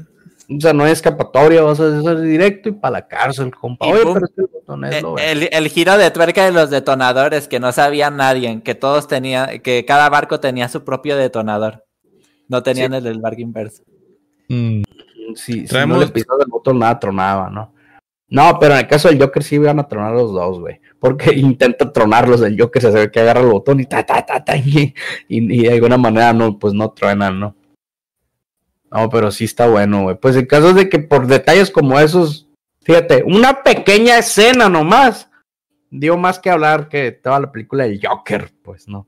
O 0.48 0.60
sea, 0.60 0.72
no 0.72 0.84
hay 0.84 0.92
escapatoria, 0.92 1.62
vas 1.62 1.80
a 1.80 1.98
hacer 1.98 2.20
directo 2.20 2.68
y 2.68 2.72
para 2.72 2.92
la 2.92 3.06
cárcel, 3.08 3.52
compa. 3.54 3.86
Oye, 3.86 4.00
pero 4.04 4.24
es 4.24 4.32
que 4.34 4.40
el 4.42 4.46
botón 4.52 4.84
es 4.84 4.94
Eh, 4.94 5.02
lo 5.02 5.18
El, 5.18 5.48
el 5.52 5.68
giro 5.68 5.98
de 5.98 6.10
tuerca 6.12 6.44
de 6.44 6.52
los 6.52 6.70
detonadores, 6.70 7.48
que 7.48 7.58
no 7.58 7.72
sabía 7.72 8.10
nadie, 8.10 8.62
que 8.62 8.74
todos 8.76 9.08
tenían, 9.08 9.58
que 9.60 9.84
cada 9.84 10.08
barco 10.08 10.38
tenía 10.38 10.68
su 10.68 10.84
propio 10.84 11.16
detonador. 11.16 11.84
No 12.48 12.62
tenían 12.62 12.94
el 12.94 13.02
del 13.02 13.18
barco 13.20 13.40
inverso. 13.40 13.82
Mm, 14.48 14.82
Si, 15.34 15.52
si 15.52 15.66
Traemos- 15.66 15.98
no 15.98 16.04
le 16.04 16.08
pisas 16.12 16.36
el 16.40 16.46
botón, 16.48 16.78
nada 16.78 16.98
tronaba, 17.00 17.50
¿no? 17.50 17.74
No, 18.28 18.58
pero 18.60 18.74
en 18.74 18.80
el 18.80 18.86
caso 18.86 19.08
del 19.08 19.20
Joker 19.20 19.42
sí 19.42 19.58
van 19.58 19.80
a 19.80 19.88
tronar 19.88 20.12
los 20.12 20.32
dos, 20.32 20.60
güey. 20.60 20.80
Porque 21.00 21.32
intenta 21.34 21.92
tronarlos 21.92 22.40
el 22.42 22.56
Joker, 22.60 22.80
se 22.82 22.90
ve 22.90 23.10
que 23.10 23.18
agarra 23.20 23.40
el 23.40 23.46
botón 23.48 23.80
y 23.80 23.86
ta, 23.86 24.04
ta, 24.06 24.24
ta, 24.24 24.44
ta, 24.44 24.56
y, 24.56 24.94
y- 25.28 25.52
y 25.60 25.62
de 25.64 25.72
alguna 25.72 25.96
manera 25.96 26.32
no, 26.32 26.56
pues 26.58 26.72
no 26.74 26.90
truenan, 26.90 27.40
¿no? 27.40 27.56
No, 28.92 29.08
pero 29.10 29.30
sí 29.30 29.44
está 29.44 29.68
bueno, 29.68 30.04
güey. 30.04 30.16
Pues 30.16 30.36
en 30.36 30.46
caso 30.46 30.72
de 30.72 30.88
que 30.88 30.98
por 30.98 31.26
detalles 31.26 31.70
como 31.70 31.98
esos, 31.98 32.48
fíjate, 32.82 33.22
una 33.24 33.62
pequeña 33.62 34.18
escena 34.18 34.68
nomás, 34.68 35.28
dio 35.90 36.16
más 36.16 36.38
que 36.38 36.50
hablar 36.50 36.88
que 36.88 37.12
toda 37.12 37.40
la 37.40 37.52
película 37.52 37.84
del 37.84 38.00
Joker, 38.04 38.52
pues, 38.62 38.88
¿no? 38.88 39.06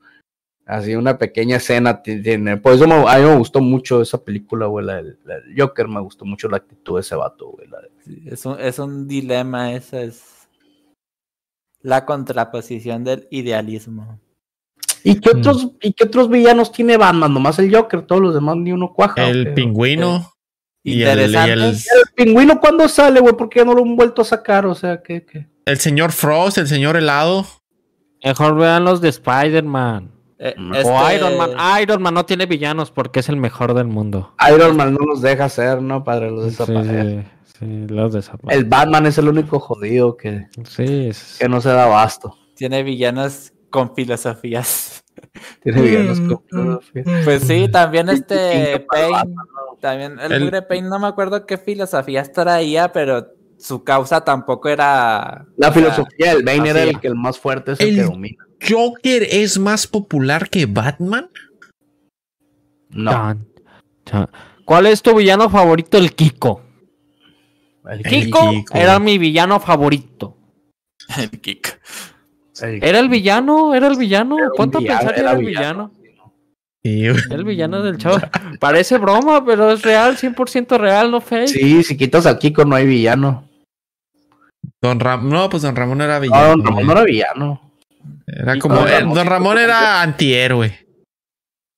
Así 0.67 0.95
una 0.95 1.17
pequeña 1.17 1.57
escena 1.57 2.03
ti- 2.03 2.23
tiene. 2.23 2.59
Por 2.59 2.75
eso 2.75 2.87
me- 2.87 3.09
a 3.09 3.17
mí 3.19 3.25
me 3.25 3.37
gustó 3.37 3.61
mucho 3.61 4.03
esa 4.03 4.23
película, 4.23 4.67
güey, 4.67 4.85
la 4.85 4.97
del, 4.97 5.19
Joker, 5.57 5.89
me 5.89 6.01
gustó 6.01 6.27
mucho 6.27 6.49
la 6.49 6.59
actitud 6.59 6.97
de 6.97 7.01
ese 7.01 7.15
vato, 7.15 7.49
güey. 7.53 7.69
Es 8.27 8.45
un, 8.45 8.61
es 8.61 8.79
un 8.79 9.09
dilema, 9.09 9.73
esa 9.73 10.03
es 10.03 10.47
la 11.81 12.05
contraposición 12.05 13.05
del 13.05 13.27
idealismo. 13.31 14.19
¿Y 15.05 15.21
qué 15.21 15.31
otros, 15.31 15.69
¿y 15.83 15.93
qué 15.93 16.05
otros 16.05 16.29
villanos 16.29 16.73
tiene 16.73 16.97
Batman? 16.97 17.33
Nomás 17.33 17.59
el 17.59 17.75
Joker, 17.75 18.03
todos 18.03 18.21
los 18.21 18.35
demás 18.35 18.57
ni 18.57 18.73
uno 18.73 18.93
cuaja. 18.93 19.29
el 19.29 19.49
¿o 19.49 19.55
pingüino 19.55 20.33
y 20.83 21.03
el, 21.03 21.09
y 21.21 21.23
Interesante. 21.25 21.53
el, 21.53 21.61
¿El 21.63 21.77
pingüino 22.15 22.61
cuándo 22.61 22.89
sale, 22.89 23.21
güey? 23.21 23.35
Porque 23.37 23.61
ya 23.61 23.65
no 23.65 23.75
lo 23.75 23.83
han 23.83 23.97
vuelto 23.97 24.23
a 24.23 24.25
sacar, 24.25 24.67
o 24.67 24.75
sea, 24.75 25.03
que... 25.03 25.25
el 25.67 25.79
señor 25.79 26.13
Frost, 26.13 26.59
el 26.59 26.67
señor 26.69 26.97
helado. 26.97 27.47
Mejor 28.25 28.57
vean 28.57 28.85
los 28.85 29.01
de 29.01 29.09
Spider-Man. 29.11 30.13
Eh, 30.41 30.55
O 30.57 30.71
O 30.73 30.75
este- 31.03 31.17
Iron 31.17 31.37
Man. 31.37 31.51
Iron 31.83 32.03
Man 32.03 32.15
no 32.15 32.25
tiene 32.25 32.47
villanos 32.47 32.91
porque 32.91 33.21
es 33.21 33.29
el 33.29 33.37
mejor 33.37 33.75
del 33.75 33.87
mundo. 33.87 34.35
Iron 34.55 34.77
Man 34.77 34.95
no 34.95 35.05
los 35.05 35.21
deja 35.21 35.47
hacer, 35.47 35.83
¿no? 35.83 36.05
Padre, 36.05 36.31
los 36.31 36.45
Sí, 36.45 36.51
desaparece. 36.51 37.27
sí, 37.45 37.57
sí, 37.59 37.87
los 37.89 38.13
desaparece. 38.13 38.59
El 38.61 38.65
Batman 38.67 39.07
es 39.07 39.19
el 39.19 39.29
único 39.29 39.59
jodido 39.59 40.17
que, 40.17 40.47
Sí, 40.65 41.09
es- 41.09 41.37
que 41.41 41.49
no 41.49 41.61
se 41.61 41.71
da 41.71 41.85
abasto. 41.85 42.37
Tiene 42.55 42.83
villanos 42.85 43.53
con 43.71 43.95
filosofías. 43.95 45.05
Tiene 45.63 45.83
villanos 45.83 46.21
Mm, 46.21 46.29
con 46.29 46.39
mm, 46.39 46.79
filosofía. 46.81 47.21
Pues 47.25 47.43
sí, 47.43 47.69
también 47.71 48.09
este 48.09 48.85
Payne, 48.91 49.35
también 49.81 50.19
el, 50.21 50.33
El- 50.33 50.41
Mugre 50.45 50.63
Payne, 50.63 50.89
no 50.89 50.99
me 50.99 51.07
acuerdo 51.09 51.45
qué 51.47 51.59
filosofías 51.59 52.33
traía, 52.33 52.93
pero 52.93 53.27
su 53.59 53.83
causa 53.83 54.23
tampoco 54.25 54.69
era... 54.69 55.47
La 55.57 55.73
filosofía 55.73 56.35
del 56.35 56.45
Bane 56.45 56.69
era 56.71 56.83
el 56.85 57.01
que 57.01 57.09
el 57.09 57.17
más 57.17 57.39
fuerte 57.39 57.73
es 57.73 57.81
el, 57.81 57.89
El- 57.89 57.97
que 57.97 58.03
domina. 58.03 58.45
Joker 58.69 59.23
es 59.31 59.59
más 59.59 59.87
popular 59.87 60.49
que 60.49 60.67
Batman. 60.67 61.31
No. 62.91 63.37
¿Cuál 64.65 64.87
es 64.87 65.03
tu 65.03 65.15
villano 65.15 65.49
favorito? 65.51 65.97
El 65.99 66.15
Kiko. 66.15 66.63
el, 67.89 68.03
Kiko, 68.03 68.51
Kiko. 68.51 68.75
era 68.77 68.99
mi 68.99 69.19
villano 69.19 69.61
favorito. 69.61 70.37
el 71.19 71.31
kick. 71.41 71.81
¿Era 72.63 72.99
el 72.99 73.09
villano? 73.09 73.75
¿Era 73.75 73.89
el 73.89 73.97
villano? 73.97 74.37
a 74.37 74.49
villano, 74.67 74.71
pensar 74.73 75.15
que 75.15 75.21
era 75.21 75.31
era 75.31 75.33
el 75.33 75.47
villano. 75.47 75.93
Sí, 76.83 77.05
el 77.05 77.45
villano 77.45 77.83
del 77.83 77.99
chavo. 77.99 78.19
Parece 78.61 78.99
broma, 78.99 79.45
pero 79.45 79.73
es 79.73 79.83
real, 79.83 80.17
100% 80.17 80.79
real, 80.79 81.11
no 81.11 81.21
fake. 81.21 81.49
Sí, 81.49 81.83
si 81.83 81.97
quitas 81.97 82.25
al 82.27 82.39
Kiko 82.39 82.65
no 82.65 82.77
hay 82.77 82.87
villano. 82.87 83.45
Don 84.81 85.01
Ramón, 85.01 85.31
no, 85.31 85.49
pues 85.51 85.63
Don 85.63 85.75
Ramón 85.75 86.01
era 86.01 86.15
No, 86.17 86.21
villano. 86.21 86.49
Don 86.49 86.65
Ramón 86.65 86.87
no 86.87 86.93
era 86.93 87.03
villano. 87.05 87.73
Era 88.27 88.59
como 88.59 88.77
Don 88.77 88.87
Ramón 88.89 89.15
Don 89.15 89.27
Ramón 89.27 89.59
era 89.59 90.03
antihéroe. 90.03 90.87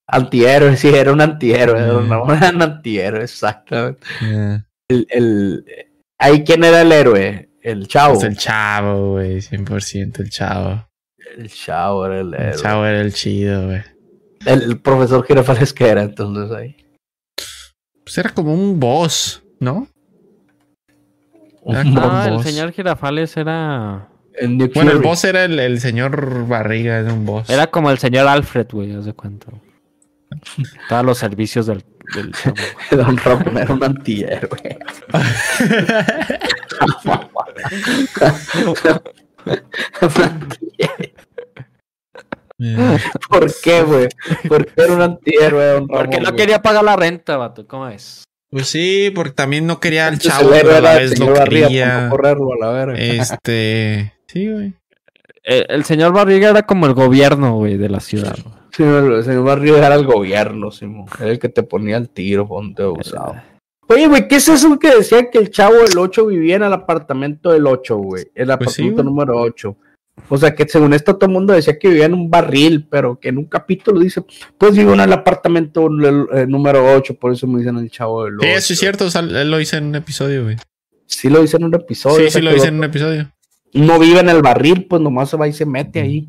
Antihéroe, 0.07 0.77
sí, 0.77 0.89
era 0.89 1.13
un 1.13 1.21
antihéroe. 1.21 1.81
Don 1.83 2.07
Mm. 2.07 2.11
Ramón 2.11 2.37
era 2.37 2.51
un 2.51 2.63
antihéroe, 2.63 3.23
exactamente. 3.25 4.07
Eh, 4.23 4.59
El, 4.89 5.07
el, 5.11 5.65
ahí, 6.19 6.43
¿quién 6.45 6.65
era 6.65 6.83
el 6.83 6.93
héroe? 6.93 7.49
El 7.63 7.87
chavo. 7.89 8.15
pues 8.15 8.25
el 8.25 8.37
chavo, 8.37 9.13
güey, 9.13 9.39
100% 9.39 10.21
el 10.21 10.31
chavo. 10.31 10.87
El 11.37 11.49
chavo 11.51 12.07
era 12.07 12.21
el 12.21 12.35
héroe. 12.35 12.51
El 12.51 12.57
chavo 12.61 12.85
era 12.87 13.01
el 13.01 13.13
chido, 13.15 13.67
güey. 13.67 13.83
El, 14.47 14.63
el 14.63 14.81
profesor 14.81 15.25
Girafales 15.27 15.73
que 15.73 15.87
era 15.89 16.03
entonces 16.03 16.51
ahí. 16.57 16.77
Pues 18.05 18.17
era 18.19 18.31
como 18.31 18.55
un 18.55 18.81
boss, 18.81 19.43
¿no? 19.61 19.87
Un 21.63 21.93
mon- 21.93 21.99
Ah, 22.11 22.25
el 22.29 22.35
boss. 22.37 22.45
señor 22.45 22.73
Girafales 22.73 23.37
era. 23.37 24.09
el 24.35 24.57
Bueno, 24.75 24.91
el 24.93 24.99
boss 24.99 25.25
era 25.25 25.45
el, 25.45 25.59
el 25.59 25.79
señor 25.81 26.49
Barriga, 26.49 26.99
era 27.01 27.13
un 27.13 27.27
boss. 27.27 27.51
Era 27.51 27.67
como 27.69 27.91
el 27.91 27.99
señor 27.99 28.27
Alfred, 28.27 28.67
güey, 28.73 28.95
haz 28.95 29.05
de 29.05 29.13
cuenta. 29.13 29.49
Todos 30.89 31.05
los 31.05 31.19
servicios 31.19 31.67
del. 31.67 31.85
del 32.15 32.33
chavo. 32.33 32.57
Don 32.93 33.17
Ramón 33.19 33.59
era 33.59 33.75
un 33.75 33.85
antihéroe. 33.85 34.59
Eh, 34.65 34.79
¿Por 43.29 43.51
qué, 43.63 43.83
güey? 43.83 44.09
¿Por 44.49 44.67
qué 44.67 44.83
era 44.83 44.93
un 44.93 45.03
antihéroe? 45.03 45.87
Porque 45.87 46.21
no 46.21 46.35
quería 46.37 46.61
pagar 46.61 46.85
la 46.85 46.97
renta, 46.97 47.37
vato. 47.37 47.67
¿Cómo 47.67 47.89
es? 47.89 48.25
Pues 48.51 48.67
sí, 48.67 49.13
porque 49.15 49.33
también 49.33 49.67
no 49.67 49.81
quería 49.81 50.09
al 50.09 50.15
Entonces, 50.15 50.41
chavo, 50.41 50.51
pero 50.51 50.77
a 50.77 50.81
la 50.81 50.95
vez 50.97 51.11
lo 51.11 51.17
señor 51.27 51.39
Barriga 51.39 51.67
por 51.67 51.69
quería. 51.69 52.09
correrlo 52.11 52.53
a 52.53 52.67
la 52.67 52.73
verga. 52.73 52.99
Este. 52.99 54.15
Sí, 54.27 54.53
güey. 54.53 54.75
El 55.43 55.85
señor 55.85 56.13
Barriga 56.13 56.51
era 56.51 56.63
como 56.63 56.87
el 56.87 56.95
gobierno, 56.95 57.55
güey, 57.55 57.77
de 57.77 57.89
la 57.89 58.01
ciudad. 58.01 58.37
Sí, 58.73 58.83
el 58.83 59.25
señor 59.25 59.45
Barriga 59.45 59.79
era 59.79 59.95
el 59.95 60.05
gobierno, 60.05 60.71
Simón. 60.71 61.07
Era 61.19 61.31
el 61.31 61.39
que 61.39 61.49
te 61.49 61.63
ponía 61.63 61.97
el 61.97 62.11
tiro, 62.11 62.47
ponte 62.47 62.85
usado. 62.85 63.37
Oye, 63.91 64.07
güey, 64.07 64.29
¿qué 64.29 64.37
es 64.37 64.49
eso 64.49 64.79
que 64.79 64.95
decía 64.95 65.29
que 65.31 65.39
el 65.39 65.51
chavo 65.51 65.75
del 65.75 65.99
8 65.99 66.27
vivía 66.27 66.55
en 66.57 66.63
el 66.63 66.73
apartamento 66.73 67.51
del 67.51 67.67
8, 67.67 67.97
güey? 67.97 68.23
El 68.37 68.47
Pues 68.47 68.73
sí, 68.73 68.83
apartamento 68.83 69.03
número 69.03 69.41
8. 69.41 69.77
O 70.29 70.39
sea, 70.39 70.55
que 70.55 70.69
según 70.69 70.93
esto 70.93 71.17
todo 71.17 71.27
el 71.27 71.33
mundo 71.33 71.55
decía 71.55 71.77
que 71.77 71.89
vivía 71.89 72.05
en 72.05 72.15
un 72.15 72.31
barril, 72.31 72.87
pero 72.89 73.19
que 73.19 73.31
en 73.31 73.39
un 73.39 73.47
capítulo 73.47 73.99
dice, 73.99 74.23
pues 74.57 74.77
vivo 74.77 74.95
en 74.95 75.01
el 75.01 75.13
apartamento 75.13 75.89
el 75.89 76.49
número 76.49 76.95
8, 76.95 77.15
por 77.15 77.33
eso 77.33 77.49
me 77.49 77.59
dicen 77.59 77.79
el 77.79 77.91
chavo 77.91 78.27
del 78.27 78.37
8. 78.37 78.43
Sí, 78.47 78.49
eso 78.53 78.73
es 78.75 78.79
cierto. 78.79 79.09
él 79.19 79.51
lo 79.51 79.61
hice 79.61 79.79
en 79.79 79.87
un 79.87 79.97
episodio, 79.97 80.45
güey. 80.45 80.57
Sí 81.07 81.29
lo 81.29 81.41
dice 81.41 81.57
en 81.57 81.65
un 81.65 81.75
episodio. 81.75 82.17
Sí, 82.17 82.27
o 82.27 82.31
sea, 82.31 82.41
sí 82.41 82.45
lo 82.45 82.55
hice 82.55 82.69
en 82.69 82.77
un 82.77 82.85
episodio. 82.85 83.33
No 83.73 83.99
vive 83.99 84.21
en 84.21 84.29
el 84.29 84.41
barril, 84.41 84.87
pues 84.89 85.03
nomás 85.03 85.31
se 85.31 85.37
va 85.37 85.49
y 85.49 85.53
se 85.53 85.67
mete 85.67 86.01
ahí. 86.01 86.29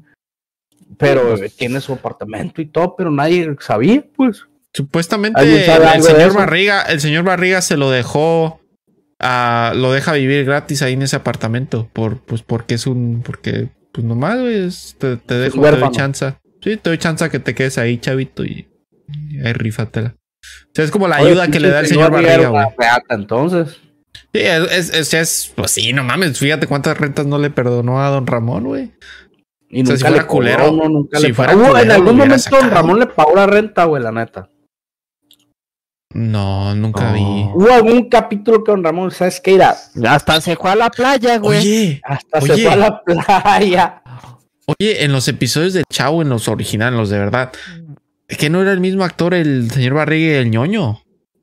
Pero 0.97 1.29
pues, 1.29 1.41
eh, 1.41 1.53
tiene 1.55 1.79
su 1.79 1.93
apartamento 1.93 2.59
y 2.59 2.65
todo, 2.65 2.95
pero 2.95 3.11
nadie 3.11 3.55
sabía, 3.59 4.03
pues. 4.15 4.47
Supuestamente 4.73 5.39
¿Alguien 5.39 5.59
el, 5.59 6.01
señor? 6.03 6.33
Barriga, 6.33 6.81
el 6.83 7.01
señor 7.01 7.23
Barriga 7.25 7.61
se 7.61 7.75
lo 7.77 7.91
dejó 7.91 8.61
a, 9.19 9.73
lo 9.75 9.91
deja 9.91 10.13
vivir 10.13 10.45
gratis 10.45 10.81
ahí 10.81 10.93
en 10.93 11.01
ese 11.01 11.15
apartamento 11.17 11.89
por 11.93 12.19
pues 12.21 12.41
porque 12.41 12.75
es 12.75 12.87
un 12.87 13.21
porque 13.25 13.69
pues 13.91 14.05
nomás 14.05 14.39
güey, 14.39 14.65
es- 14.67 14.95
te, 14.97 15.17
te 15.17 15.35
dejo 15.35 15.61
te 15.61 15.71
doy 15.77 15.91
chance. 15.91 16.35
Sí, 16.63 16.77
te 16.77 16.89
doy 16.89 16.97
chance 16.97 17.23
a 17.25 17.29
que 17.29 17.39
te 17.39 17.53
quedes 17.53 17.77
ahí, 17.77 17.97
chavito 17.97 18.45
y, 18.45 18.67
y 19.29 19.39
ahí 19.45 19.51
rífatela. 19.53 20.15
O 20.43 20.69
sea, 20.73 20.85
es 20.85 20.91
como 20.91 21.07
la 21.07 21.19
Oye, 21.19 21.31
ayuda 21.31 21.47
que 21.49 21.59
le 21.59 21.69
da 21.69 21.81
el 21.81 21.87
señor 21.87 22.11
Barriga 22.11 22.47
güey. 22.47 22.65
entonces. 23.09 23.79
Sí, 24.33 24.39
es, 24.39 24.71
es, 24.71 24.93
es- 24.93 25.13
es- 25.13 25.51
pues 25.55 25.71
sí, 25.71 25.91
no 25.91 26.03
mames, 26.03 26.39
fíjate 26.39 26.67
cuántas 26.67 26.97
rentas 26.97 27.25
no 27.25 27.37
le 27.37 27.49
perdonó 27.49 28.01
a 28.01 28.09
don 28.09 28.25
Ramón, 28.25 28.63
güey. 28.63 28.91
Y 29.69 29.83
O 29.83 29.85
sea, 29.85 29.93
nunca 29.93 29.97
si 29.97 30.01
fuera 30.01 30.15
le 30.21 30.27
cobró, 30.27 30.27
culero, 30.27 30.71
no, 30.71 30.89
nunca 30.89 31.19
si 31.19 31.27
le 31.27 31.33
fuera 31.33 31.51
pagó. 31.51 31.61
Hubo- 31.63 31.67
en 31.67 31.73
culero, 31.73 31.93
algún 31.95 32.17
momento 32.17 32.49
don. 32.49 32.71
Ramón 32.71 32.99
le 32.99 33.07
pagó 33.07 33.35
la 33.35 33.45
renta, 33.47 33.83
güey, 33.85 34.01
la 34.03 34.11
neta. 34.11 34.49
No, 36.13 36.75
nunca 36.75 37.13
vi. 37.13 37.21
Hubo 37.21 37.71
algún 37.71 38.09
capítulo 38.09 38.63
que 38.63 38.71
don 38.71 38.83
Ramón, 38.83 39.11
¿sabes 39.11 39.39
qué 39.39 39.55
era? 39.55 39.75
Hasta 40.07 40.41
se 40.41 40.55
fue 40.55 40.71
a 40.71 40.75
la 40.75 40.89
playa, 40.89 41.37
güey. 41.37 41.59
Oye, 41.59 42.01
Hasta 42.03 42.41
se 42.41 42.57
fue 42.57 42.67
a 42.67 42.75
la 42.75 43.01
playa. 43.01 44.01
Oye, 44.65 45.03
en 45.03 45.11
los 45.11 45.27
episodios 45.27 45.73
de 45.73 45.83
Chavo, 45.89 46.21
en 46.21 46.29
los 46.29 46.47
originales, 46.47 46.97
los 46.99 47.09
de 47.09 47.19
verdad, 47.19 47.51
es 48.27 48.37
que 48.37 48.49
no 48.49 48.61
era 48.61 48.71
el 48.71 48.79
mismo 48.79 49.03
actor 49.03 49.33
el 49.33 49.69
señor 49.71 49.93
Barriga 49.93 50.33
y 50.33 50.35
el 50.35 50.51
ñoño. 50.51 51.01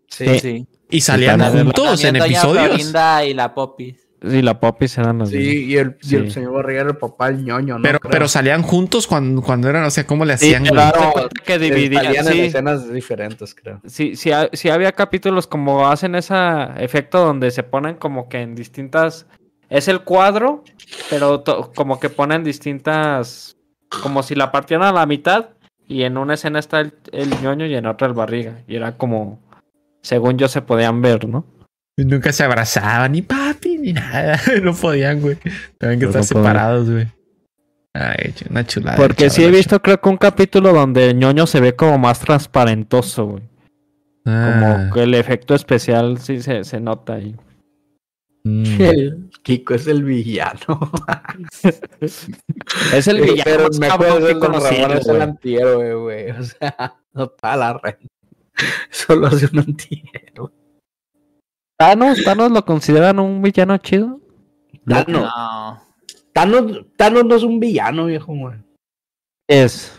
Sí, 0.08 0.38
sí. 0.38 0.66
Y 0.90 1.00
salían 1.02 1.40
juntos 1.52 2.02
en 2.04 2.16
episodios. 2.16 2.94
Y 3.26 3.34
la 3.34 3.54
Popis. 3.54 4.07
Sí, 4.20 4.42
la 4.42 4.58
Popis 4.58 4.98
eran 4.98 5.18
las 5.20 5.28
Sí, 5.30 5.66
y 5.66 5.76
el, 5.76 5.96
y 6.02 6.16
el 6.16 6.24
Sí. 6.26 6.30
señor 6.32 6.52
Barriga 6.54 6.80
era 6.80 6.90
el 6.90 6.96
papá 6.96 7.30
del 7.30 7.44
ñoño, 7.44 7.76
¿no? 7.78 7.82
Pero, 7.82 8.00
Creo. 8.00 8.10
pero 8.10 8.28
salían 8.28 8.62
juntos 8.62 9.06
cuando, 9.06 9.42
cuando 9.42 9.68
eran, 9.68 9.84
o 9.84 9.90
sea, 9.90 10.06
¿cómo 10.06 10.24
le 10.24 10.36
Sí, 10.36 10.54
hacían? 10.54 10.64
No, 10.64 10.70
cuenta 11.12 11.28
que 11.44 11.58
dividían. 11.58 12.04
salían 12.04 12.26
en 12.26 12.32
Sí, 12.32 12.40
escenas 12.40 12.92
diferentes, 12.92 13.54
creo. 13.54 13.80
sí, 13.86 14.16
sí, 14.16 14.30
sí 14.54 14.70
había 14.70 14.90
capítulos 14.92 15.46
como 15.46 15.88
hacen 15.88 16.16
ese 16.16 16.34
efecto 16.78 17.24
donde 17.24 17.50
se 17.52 17.62
ponen 17.62 17.94
como 17.94 18.28
que 18.28 18.40
en 18.40 18.54
distintas. 18.56 19.26
Es 19.70 19.86
el 19.86 20.00
cuadro, 20.00 20.64
pero 21.10 21.40
to- 21.40 21.72
como 21.74 22.00
que 22.00 22.10
ponen 22.10 22.42
distintas. 22.42 23.56
Como 24.02 24.22
si 24.22 24.34
la 24.34 24.50
partieran 24.52 24.86
a 24.86 24.92
la 24.92 25.06
mitad 25.06 25.50
y 25.86 26.02
en 26.02 26.18
una 26.18 26.34
escena 26.34 26.58
está 26.58 26.80
el, 26.80 26.92
el 27.12 27.30
ñoño 27.42 27.66
y 27.66 27.74
en 27.74 27.86
otra 27.86 28.06
el 28.08 28.14
barriga. 28.14 28.58
Y 28.66 28.76
era 28.76 28.96
como. 28.96 29.40
Según 30.02 30.38
yo 30.38 30.48
se 30.48 30.62
podían 30.62 31.00
ver, 31.02 31.26
¿no? 31.28 31.44
Nunca 32.04 32.32
se 32.32 32.44
abrazaban, 32.44 33.12
ni 33.12 33.22
papi, 33.22 33.78
ni 33.78 33.92
nada. 33.92 34.40
No 34.62 34.72
podían, 34.74 35.20
güey. 35.20 35.36
Tenían 35.78 35.98
que 35.98 36.04
No 36.06 36.10
estar 36.10 36.24
separados, 36.24 36.88
güey. 36.90 37.08
Ay, 37.94 38.32
una 38.48 38.64
chulada. 38.64 38.96
Porque 38.96 39.28
sí 39.30 39.42
he 39.42 39.50
visto, 39.50 39.82
creo 39.82 40.00
que 40.00 40.08
un 40.08 40.16
capítulo 40.16 40.72
donde 40.72 41.10
el 41.10 41.18
ñoño 41.18 41.46
se 41.46 41.60
ve 41.60 41.74
como 41.74 41.98
más 41.98 42.20
transparentoso, 42.20 43.26
güey. 43.26 43.42
Como 44.24 44.36
Ah, 44.36 44.90
que 44.94 45.02
el 45.02 45.14
efecto 45.14 45.54
especial 45.54 46.18
sí 46.18 46.40
se, 46.40 46.62
se 46.62 46.80
nota 46.80 47.14
ahí. 47.14 47.34
mm. 48.44 48.80
El 48.80 49.30
Kiko 49.42 49.74
es 49.74 49.86
el 49.88 50.04
villano. 50.04 50.92
Es 52.00 53.08
el 53.08 53.20
villano 53.22 53.42
pero 53.44 53.62
más 53.64 53.78
me 53.78 53.88
cabrón 53.88 54.10
acuerdo 54.12 54.26
que 54.28 54.38
conocido, 54.38 54.92
es 54.94 55.08
el 55.08 55.22
antihéroe, 55.22 55.94
güey. 55.94 56.30
O 56.38 56.42
sea, 56.42 56.94
no 57.14 57.28
paga 57.34 57.56
la 57.56 57.72
renta. 57.82 58.06
Solo 58.90 59.26
hace 59.28 59.48
un 59.52 59.58
antihéroe. 59.60 60.50
¿Thanos, 61.78 62.24
¿Thanos 62.24 62.50
lo 62.50 62.64
consideran 62.64 63.20
un 63.20 63.40
villano 63.40 63.78
chido? 63.78 64.20
Thanos, 64.86 65.06
No. 65.08 65.82
Thanos, 66.32 66.86
Thanos 66.96 67.24
no 67.24 67.34
es 67.36 67.42
un 67.42 67.60
villano, 67.60 68.06
viejo, 68.06 68.34
güey. 68.34 68.56
Es. 69.46 69.96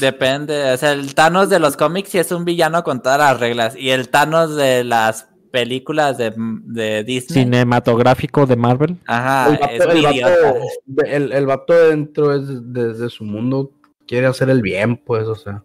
Depende. 0.00 0.72
O 0.72 0.76
sea, 0.76 0.92
el 0.92 1.14
Thanos 1.14 1.48
de 1.50 1.60
los 1.60 1.76
cómics 1.76 2.10
sí 2.10 2.18
es 2.18 2.32
un 2.32 2.44
villano 2.44 2.82
con 2.82 3.00
todas 3.00 3.18
las 3.18 3.38
reglas. 3.38 3.76
Y 3.76 3.90
el 3.90 4.08
Thanos 4.08 4.56
de 4.56 4.84
las 4.84 5.28
películas 5.52 6.18
de, 6.18 6.32
de 6.36 7.04
Disney. 7.04 7.44
Cinematográfico 7.44 8.46
de 8.46 8.56
Marvel. 8.56 8.96
Ajá, 9.06 9.48
el, 9.48 9.80
es 9.80 10.02
vato, 10.02 10.56
el, 10.96 11.06
el, 11.06 11.32
el 11.32 11.46
vato 11.46 11.74
dentro 11.74 12.34
es 12.34 12.42
desde 12.72 13.08
su 13.08 13.24
mundo 13.24 13.72
quiere 14.06 14.26
hacer 14.26 14.50
el 14.50 14.62
bien, 14.62 14.96
pues, 14.96 15.26
o 15.28 15.36
sea. 15.36 15.62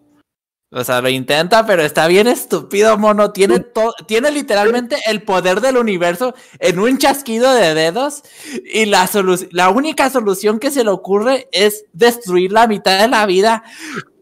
O 0.76 0.84
sea, 0.84 1.02
lo 1.02 1.10
intenta, 1.10 1.66
pero 1.68 1.84
está 1.84 2.08
bien 2.08 2.26
estúpido, 2.28 2.98
mono. 2.98 3.32
Tiene, 3.32 3.60
to- 3.60 3.94
tiene 4.08 4.32
literalmente 4.32 4.98
el 5.06 5.22
poder 5.22 5.62
del 5.62 5.78
universo 5.78 6.34
en 6.60 6.80
un 6.80 6.98
chasquido 6.98 7.54
de 7.54 7.76
dedos. 7.76 8.24
Y 8.74 8.86
la, 8.86 9.08
solu- 9.08 9.48
la 9.52 9.70
única 9.70 10.10
solución 10.10 10.58
que 10.60 10.72
se 10.72 10.84
le 10.84 10.90
ocurre 10.90 11.48
es 11.52 11.86
destruir 11.94 12.52
la 12.52 12.66
mitad 12.68 13.00
de 13.00 13.08
la 13.08 13.26
vida. 13.28 13.64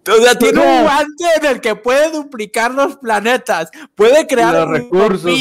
O 0.10 0.16
sea, 0.24 0.34
tiene 0.36 0.60
un 0.60 0.82
guante 0.84 1.24
en 1.38 1.46
el 1.46 1.62
que 1.62 1.76
puede 1.76 2.10
duplicar 2.12 2.72
los 2.74 2.96
planetas, 2.98 3.70
puede 3.94 4.26
crear 4.26 4.52
los 4.54 4.70
recursos 4.70 5.32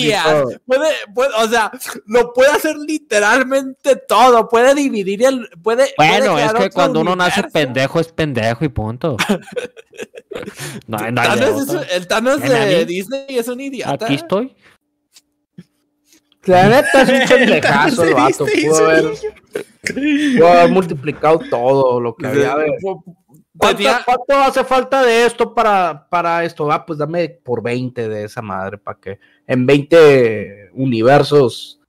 puede, 0.67 0.89
puede- 1.15 1.35
o 1.39 1.49
sea, 1.49 1.71
lo 2.05 2.33
puede 2.35 2.51
hacer 2.51 2.77
literalmente 2.77 3.97
todo, 3.97 4.49
puede 4.51 4.75
dividir 4.75 5.25
el, 5.25 5.49
puede. 5.63 5.93
puede 5.97 6.11
Bueno, 6.19 6.39
es 6.39 6.53
que 6.53 6.59
otro 6.59 6.71
cuando 6.73 7.01
uno 7.01 7.17
nace 7.17 7.43
pendejo 7.45 8.01
es 8.01 8.09
pendejo 8.13 8.63
y 8.65 8.69
punto. 8.69 9.17
No 10.87 10.99
no 10.99 10.99
hay 10.99 11.11
de 11.11 11.15
Thanos 11.15 11.69
es- 11.69 11.93
el 11.93 12.07
Thanos 12.07 12.41
de 12.43 12.77
mí. 12.81 12.85
Disney 12.85 13.25
es 13.29 13.49
un 13.49 13.61
idiota. 13.61 14.05
Aquí 14.05 14.15
estoy. 14.15 14.55
La 16.45 16.69
neta 16.69 17.03
es 17.03 17.09
un 17.09 17.29
pendejazo 17.39 18.05
el 18.05 18.15
vato. 18.15 18.45
Pudo 18.47 18.87
haber, 18.87 19.05
pudo 20.37 20.49
haber 20.49 20.71
multiplicado 20.71 21.39
todo 21.51 21.99
lo 22.01 22.15
que 22.15 22.27
había. 22.27 22.57
de- 22.57 22.75
¿Cuánto, 23.61 24.35
hace 24.43 24.65
falta 24.65 25.03
de 25.03 25.27
esto 25.27 25.55
para, 25.55 26.09
para 26.09 26.45
esto? 26.45 26.71
Ah, 26.73 26.85
pues 26.87 26.99
dame 26.99 27.29
por 27.29 27.63
20 27.63 28.09
de 28.09 28.25
esa 28.25 28.43
madre 28.43 28.79
para 28.79 28.99
que 28.99 29.19
en 29.47 29.67
20 29.67 30.71
universos. 30.75 31.81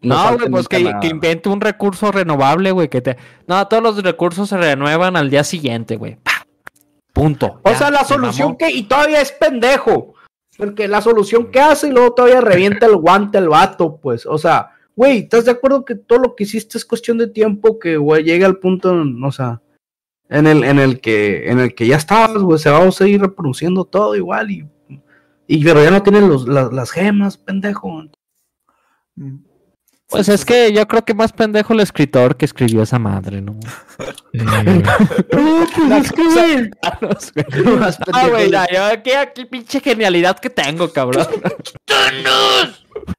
No, 0.00 0.36
güey, 0.36 0.50
pues 0.50 0.68
que, 0.68 0.78
invente 1.08 1.48
un 1.48 1.60
recurso 1.60 2.12
renovable, 2.12 2.70
güey, 2.72 2.88
que 2.88 3.00
te... 3.00 3.16
No, 3.46 3.66
todos 3.68 3.82
los 3.82 4.02
recursos 4.02 4.48
se 4.50 4.58
renuevan 4.58 5.16
al 5.16 5.30
día 5.30 5.44
siguiente, 5.44 5.96
güey. 5.96 6.18
Punto. 7.14 7.60
O 7.62 7.70
Ya, 7.70 7.78
sea, 7.78 7.90
la 7.90 8.04
se 8.04 8.14
solución 8.14 8.48
mamó. 8.48 8.58
que. 8.58 8.70
Y 8.70 8.82
todavía 8.82 9.20
es 9.20 9.32
pendejo. 9.32 10.14
Porque 10.58 10.88
la 10.88 11.00
solución 11.00 11.50
que 11.50 11.60
hace 11.60 11.88
y 11.88 11.90
luego 11.90 12.12
todavía 12.12 12.40
revienta 12.40 12.86
el 12.86 12.96
guante 12.96 13.38
el 13.38 13.48
vato, 13.48 13.96
pues. 13.96 14.26
O 14.26 14.36
sea, 14.36 14.72
güey, 14.94 15.20
¿estás 15.20 15.44
de 15.46 15.52
acuerdo 15.52 15.84
que 15.84 15.94
todo 15.94 16.18
lo 16.18 16.34
que 16.36 16.44
hiciste 16.44 16.76
es 16.76 16.84
cuestión 16.84 17.16
de 17.18 17.28
tiempo 17.28 17.78
que, 17.78 17.96
güey, 17.96 18.24
llegue 18.24 18.44
al 18.44 18.58
punto, 18.58 18.94
o 19.24 19.32
sea, 19.32 19.62
en 20.34 20.48
el, 20.48 20.64
en 20.64 20.80
el 20.80 21.00
que, 21.00 21.48
en 21.48 21.60
el 21.60 21.74
que 21.74 21.86
ya 21.86 21.96
estabas, 21.96 22.42
güey, 22.42 22.58
se 22.58 22.68
va 22.68 22.78
a 22.78 22.90
seguir 22.90 23.20
reproduciendo 23.20 23.84
todo 23.84 24.16
igual 24.16 24.50
y. 24.50 24.68
Y 25.46 25.62
pero 25.62 25.84
ya 25.84 25.90
no 25.90 26.02
tienen 26.02 26.28
los, 26.28 26.48
las, 26.48 26.72
las 26.72 26.90
gemas, 26.90 27.36
pendejo. 27.36 28.02
Pues 30.08 30.28
es 30.28 30.44
que 30.44 30.72
yo 30.72 30.88
creo 30.88 31.04
que 31.04 31.12
más 31.12 31.32
pendejo 31.32 31.74
el 31.74 31.80
escritor 31.80 32.36
que 32.36 32.46
escribió 32.46 32.82
esa 32.82 32.98
madre, 32.98 33.42
¿no? 33.42 33.54
Ah, 38.12 38.28
güey, 38.28 38.50
ya, 38.50 38.66
yo 38.72 38.84
aquí, 38.84 39.12
aquí 39.12 39.44
pinche 39.44 39.80
genialidad 39.80 40.38
que 40.38 40.50
tengo, 40.50 40.90
cabrón. 40.90 41.26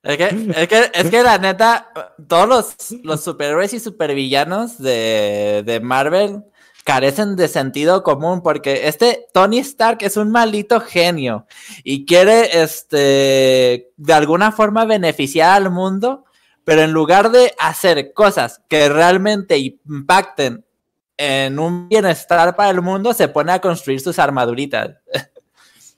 Es 0.03 0.17
que, 0.17 0.51
es 0.55 0.67
que, 0.67 0.91
es 0.93 1.09
que 1.09 1.23
la 1.23 1.37
neta, 1.37 1.91
todos 2.27 2.49
los, 2.49 2.75
los 3.03 3.23
superhéroes 3.23 3.73
y 3.73 3.79
supervillanos 3.79 4.79
de, 4.79 5.63
de 5.65 5.79
Marvel 5.79 6.43
carecen 6.85 7.35
de 7.35 7.47
sentido 7.47 8.03
común 8.03 8.41
porque 8.41 8.87
este 8.87 9.27
Tony 9.33 9.57
Stark 9.57 9.97
es 10.01 10.17
un 10.17 10.31
maldito 10.31 10.79
genio 10.79 11.47
y 11.83 12.05
quiere, 12.05 12.61
este, 12.61 13.91
de 13.97 14.13
alguna 14.13 14.51
forma 14.51 14.85
beneficiar 14.85 15.63
al 15.63 15.71
mundo, 15.71 16.25
pero 16.63 16.83
en 16.83 16.91
lugar 16.91 17.31
de 17.31 17.53
hacer 17.59 18.13
cosas 18.13 18.61
que 18.69 18.87
realmente 18.87 19.57
impacten 19.57 20.63
en 21.17 21.57
un 21.57 21.89
bienestar 21.89 22.55
para 22.55 22.69
el 22.69 22.81
mundo, 22.81 23.13
se 23.13 23.29
pone 23.29 23.51
a 23.51 23.59
construir 23.59 23.99
sus 23.99 24.17
armaduritas. 24.19 24.91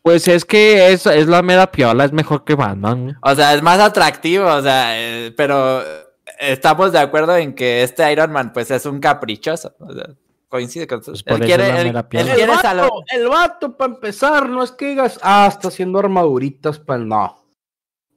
Pues 0.03 0.25
es 0.29 0.45
que 0.45 0.93
es, 0.93 1.05
es 1.05 1.27
la 1.27 1.41
mera 1.41 1.69
piola, 1.69 2.05
es 2.05 2.13
mejor 2.13 2.45
que 2.45 2.55
Batman. 2.55 3.17
O 3.21 3.35
sea, 3.35 3.53
es 3.53 3.61
más 3.61 3.77
atractivo, 3.77 4.45
o 4.45 4.61
sea, 4.61 4.97
eh, 4.97 5.33
pero 5.35 5.83
estamos 6.39 6.93
de 6.93 6.99
acuerdo 6.99 7.35
en 7.35 7.53
que 7.53 7.83
este 7.83 8.09
Iron 8.09 8.31
Man, 8.31 8.53
pues, 8.53 8.71
es 8.71 8.85
un 8.85 9.01
caprichoso. 9.01 9.75
O 9.79 9.93
sea, 9.93 10.05
coincide 10.47 10.87
con 10.87 11.01
Pues 11.01 11.25
él 11.41 11.45
quiere, 11.45 11.69
es 11.69 11.75
él-. 11.75 11.87
El 11.87 12.35
quiere 12.35 12.47
vato, 12.47 13.03
el 13.13 13.27
vato, 13.27 13.77
para 13.77 13.93
empezar, 13.93 14.49
no 14.49 14.63
es 14.63 14.71
que 14.71 14.87
digas, 14.87 15.19
ah, 15.21 15.47
está 15.49 15.67
haciendo 15.67 15.99
armaduritas, 15.99 16.79
pues 16.79 16.99
no. 16.99 17.43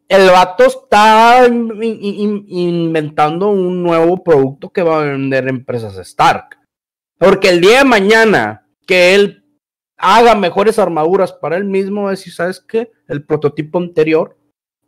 El 0.08 0.28
vato 0.30 0.64
está 0.64 1.46
in- 1.46 1.70
in- 1.82 1.98
in- 2.02 2.44
inventando 2.48 3.50
un 3.50 3.82
nuevo 3.82 4.22
producto 4.24 4.70
que 4.70 4.82
va 4.82 5.00
a 5.00 5.04
vender 5.04 5.48
empresas 5.48 5.96
Stark. 5.98 6.58
Porque 7.18 7.48
el 7.50 7.60
día 7.60 7.78
de 7.78 7.84
mañana 7.84 8.66
que 8.86 9.14
él 9.14 9.44
haga 9.96 10.34
mejores 10.34 10.78
armaduras 10.78 11.32
para 11.32 11.56
él 11.56 11.64
mismo, 11.64 12.02
va 12.04 12.08
a 12.08 12.12
decir, 12.12 12.32
¿sabes 12.32 12.58
qué? 12.58 12.90
El 13.06 13.24
prototipo 13.24 13.78
anterior, 13.78 14.36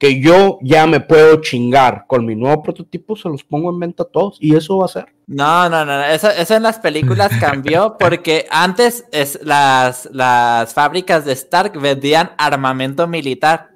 que 0.03 0.21
yo 0.21 0.59
ya 0.63 0.85
me 0.89 0.99
puedo 0.99 1.41
chingar 1.41 2.07
con 2.09 2.27
mi 2.27 2.35
nuevo 2.35 2.61
prototipo, 2.61 3.15
se 3.15 3.29
los 3.29 3.45
pongo 3.45 3.71
en 3.71 3.79
venta 3.79 4.03
a 4.03 4.07
todos. 4.07 4.37
Y 4.41 4.57
eso 4.57 4.79
va 4.79 4.87
a 4.87 4.89
ser. 4.89 5.07
No, 5.29 5.69
no, 5.69 5.85
no, 5.85 6.05
eso, 6.07 6.29
eso 6.29 6.57
en 6.57 6.65
las 6.65 6.81
películas 6.81 7.31
cambió 7.39 7.97
porque 8.01 8.47
antes 8.51 9.05
es, 9.13 9.39
las, 9.45 10.09
las 10.11 10.75
fábricas 10.75 11.25
de 11.25 11.35
Stark 11.35 11.81
vendían 11.81 12.33
armamento 12.37 13.07
militar. 13.07 13.71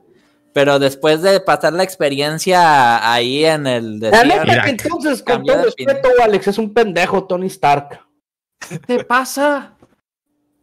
Pero 0.53 0.81
después 0.81 1.23
de 1.23 1.39
pasar 1.39 1.75
la 1.75 1.85
experiencia 1.85 3.09
ahí 3.09 3.45
en 3.45 3.69
el 3.69 4.01
La 4.01 4.25
neta 4.25 4.43
Irak. 4.47 4.65
que 4.65 4.71
entonces, 4.71 5.23
con 5.23 5.45
todo 5.45 5.59
de 5.59 5.63
respeto, 5.67 6.09
Alex, 6.21 6.49
es 6.49 6.59
un 6.59 6.75
pendejo 6.75 7.25
Tony 7.29 7.47
Stark. 7.47 8.01
¿Qué 8.69 8.81
te 8.81 9.05
pasa? 9.05 9.77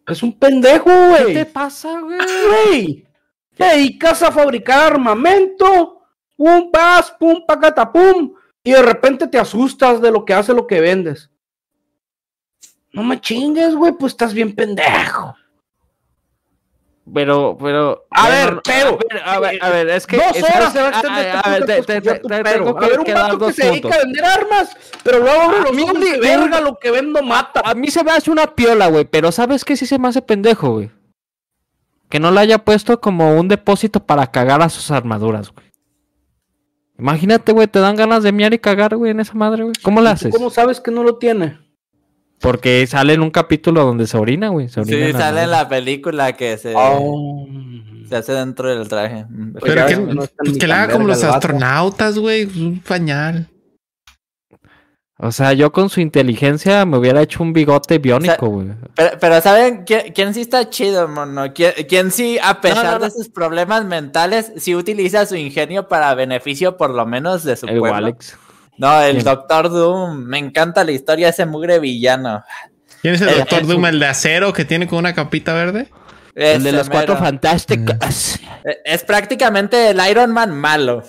Es 0.07 0.21
un 0.23 0.37
pendejo, 0.37 0.89
¿Qué 0.89 1.23
güey. 1.23 1.33
te 1.35 1.45
pasa, 1.45 2.01
güey? 2.01 3.07
Te 3.55 3.65
dedicas 3.65 4.21
a 4.23 4.31
fabricar 4.31 4.93
armamento, 4.93 6.01
pum, 6.35 6.71
pas, 6.71 7.11
pum, 7.11 7.45
pacata, 7.45 7.91
pum, 7.91 8.33
y 8.63 8.71
de 8.71 8.81
repente 8.81 9.27
te 9.27 9.37
asustas 9.37 10.01
de 10.01 10.11
lo 10.11 10.25
que 10.25 10.33
hace 10.33 10.53
lo 10.53 10.65
que 10.67 10.79
vendes. 10.81 11.29
No 12.91 13.03
me 13.03 13.19
chingues, 13.19 13.75
güey, 13.75 13.93
pues 13.93 14.13
estás 14.13 14.33
bien 14.33 14.53
pendejo. 14.55 15.35
Pero, 17.13 17.57
pero. 17.59 18.05
A 18.11 18.29
ver, 18.29 18.61
pero- 18.63 18.97
A 19.25 19.39
ver, 19.39 19.61
a 19.61 19.69
ver, 19.69 19.89
es 19.89 20.07
que. 20.07 20.15
Dos 20.15 20.37
horas 20.37 20.67
es- 20.67 20.71
se 20.73 20.81
va 20.81 20.87
a 21.41 21.49
ver, 21.49 21.65
te- 21.65 21.81
te- 21.83 22.01
tengo 22.01 22.77
A 22.79 22.87
ver, 22.87 22.99
un 22.99 23.05
que 23.05 23.11
dar 23.11 23.33
vato 23.33 23.47
que 23.47 23.53
se 23.53 23.65
dedica 23.65 23.93
a 23.95 23.97
vender 23.97 24.23
armas, 24.25 24.69
pero 25.03 25.19
luego 25.19 25.49
me- 25.73 25.99
de 25.99 26.19
verga, 26.19 26.61
lo 26.61 26.79
que 26.79 26.91
vendo 26.91 27.21
mata. 27.21 27.61
A 27.65 27.73
mí 27.75 27.89
se 27.91 28.03
me 28.05 28.11
hace 28.11 28.31
una 28.31 28.55
piola, 28.55 28.87
güey, 28.87 29.03
pero 29.03 29.33
¿sabes 29.33 29.65
qué 29.65 29.75
sí 29.75 29.85
se 29.85 29.99
me 29.99 30.07
hace 30.07 30.21
pendejo, 30.21 30.71
güey? 30.75 30.91
Que 32.13 32.19
no 32.19 32.29
le 32.29 32.41
haya 32.41 32.59
puesto 32.59 33.01
como 33.01 33.39
un 33.39 33.47
depósito 33.47 34.05
para 34.05 34.27
cagar 34.27 34.61
a 34.61 34.69
sus 34.69 34.91
armaduras, 34.91 35.51
güey. 35.51 35.65
Imagínate, 36.99 37.53
güey, 37.53 37.65
te 37.65 37.79
dan 37.79 37.95
ganas 37.95 38.21
de 38.21 38.31
miar 38.31 38.53
y 38.53 38.59
cagar, 38.59 38.95
güey, 38.95 39.09
en 39.09 39.19
esa 39.19 39.33
madre, 39.33 39.63
güey. 39.63 39.73
¿Cómo 39.81 39.99
la 39.99 40.11
¿Y 40.11 40.13
tú 40.13 40.15
haces? 40.17 40.35
¿Cómo 40.35 40.51
sabes 40.51 40.79
que 40.79 40.91
no 40.91 41.01
lo 41.01 41.15
tiene? 41.17 41.57
Porque 42.39 42.85
sale 42.85 43.13
en 43.13 43.21
un 43.21 43.31
capítulo 43.31 43.83
donde 43.83 44.05
se 44.05 44.15
orina, 44.15 44.49
güey. 44.49 44.69
se 44.69 44.81
orina 44.81 44.95
Sí, 44.95 45.03
en 45.05 45.13
la 45.13 45.19
sale 45.19 45.41
en 45.41 45.49
la 45.49 45.67
película 45.67 46.33
que 46.33 46.55
se, 46.59 46.75
Oh. 46.77 47.47
se 48.07 48.15
hace 48.15 48.33
dentro 48.33 48.69
del 48.69 48.87
traje. 48.87 49.25
Pero 49.59 49.87
que, 49.87 49.95
no 49.95 50.15
pues 50.17 50.29
que 50.51 50.67
tan 50.67 50.71
haga 50.71 50.93
como 50.93 51.07
los 51.07 51.23
astronautas, 51.23 52.19
güey. 52.19 52.43
Un 52.45 52.79
pañal. 52.87 53.49
O 55.25 55.31
sea, 55.31 55.53
yo 55.53 55.71
con 55.71 55.89
su 55.89 56.01
inteligencia 56.01 56.85
me 56.85 56.97
hubiera 56.97 57.21
hecho 57.21 57.41
un 57.43 57.53
bigote 57.53 57.97
biónico, 57.97 58.47
güey. 58.47 58.67
Pero, 58.93 59.17
pero 59.21 59.39
¿saben 59.41 59.83
quién, 59.85 60.11
quién 60.13 60.33
sí 60.33 60.41
está 60.41 60.69
chido, 60.69 61.07
mono? 61.07 61.53
¿Quién, 61.53 61.71
quién 61.87 62.11
sí, 62.11 62.37
a 62.43 62.59
pesar 62.59 62.85
no, 62.85 62.91
no. 62.99 63.05
de 63.05 63.11
sus 63.11 63.29
problemas 63.29 63.85
mentales, 63.85 64.51
sí 64.57 64.75
utiliza 64.75 65.25
su 65.25 65.35
ingenio 65.35 65.87
para 65.87 66.13
beneficio 66.13 66.75
por 66.75 66.89
lo 66.89 67.05
menos 67.05 67.43
de 67.45 67.55
su 67.55 67.67
El 67.67 67.79
pueblo? 67.79 68.17
No, 68.77 69.01
el 69.01 69.13
¿Quién? 69.13 69.23
Doctor 69.25 69.69
Doom. 69.69 70.25
Me 70.25 70.39
encanta 70.39 70.83
la 70.83 70.91
historia 70.91 71.27
de 71.27 71.31
ese 71.31 71.45
mugre 71.45 71.79
villano. 71.79 72.43
¿Quién 73.01 73.13
es 73.13 73.21
el 73.21 73.29
Eh, 73.29 73.35
Doctor 73.37 73.61
es 73.61 73.67
Doom, 73.69 73.79
un- 73.83 73.85
el 73.89 73.99
de 73.99 74.07
acero 74.07 74.51
que 74.51 74.65
tiene 74.65 74.87
con 74.87 74.99
una 74.99 75.13
capita 75.13 75.53
verde? 75.53 75.87
El 76.35 76.63
de 76.63 76.71
los 76.73 76.89
cuatro 76.89 77.15
fantásticos. 77.15 78.39
Eh, 78.65 78.77
Es 78.83 79.03
prácticamente 79.03 79.89
el 79.91 80.01
Iron 80.09 80.31
Man 80.31 80.51
malo. 80.51 81.03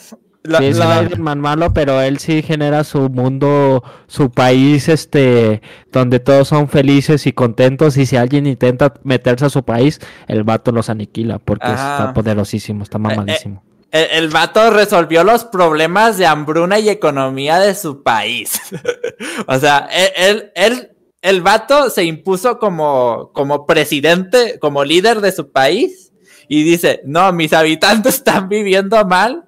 Lo- 0.47 0.59
Sí, 0.59 0.67
es 0.67 0.79
el 0.79 1.07
Iron 1.07 1.23
Man 1.23 1.41
malo, 1.41 1.73
pero 1.73 2.01
él 2.03 2.19
sí 2.19 2.43
genera 2.43 2.85
su 2.85 3.09
mundo, 3.09 3.83
su 4.07 4.31
país, 4.31 4.89
este, 4.91 5.63
donde 5.91 6.21
todos 6.21 6.49
son 6.49 6.69
felices 6.69 7.27
y 7.27 7.33
contentos. 7.33 7.97
Y 7.97 8.05
si 8.05 8.17
alguien 8.17 8.47
intenta 8.47 8.93
meterse 9.05 9.47
a 9.47 9.51
su 9.51 9.63
país, 9.65 10.01
el 10.29 10.45
vato 10.45 10.71
los 10.71 10.91
aniquila 10.91 11.39
porque 11.39 11.67
Ajá. 11.69 11.97
está 11.99 12.13
poderosísimo, 12.13 12.81
Eh, 12.81 12.85
está 12.85 12.99
mamadísimo. 12.99 13.65
El, 13.91 14.25
el 14.25 14.29
vato 14.29 14.71
resolvió 14.71 15.25
los 15.25 15.45
problemas 15.45 16.19
de 16.19 16.27
hambruna 16.27 16.79
y 16.79 16.91
economía 16.91 17.59
de 17.59 17.75
su 17.75 18.03
país. 18.03 18.61
o 19.47 19.59
sea, 19.59 19.89
él, 19.93 20.11
él, 20.17 20.53
él- 20.55 20.91
el 21.23 21.41
vato 21.41 21.89
se 21.89 22.05
impuso 22.05 22.59
como, 22.59 23.31
como 23.33 23.65
presidente, 23.65 24.59
como 24.61 24.85
líder 24.85 25.23
de 25.23 25.33
su 25.33 25.51
país 25.53 26.13
y 26.49 26.65
dice, 26.65 27.01
no, 27.07 27.33
mis 27.33 27.55
habitantes 27.55 28.15
están 28.17 28.51
viviendo 28.51 29.03
mal, 29.07 29.44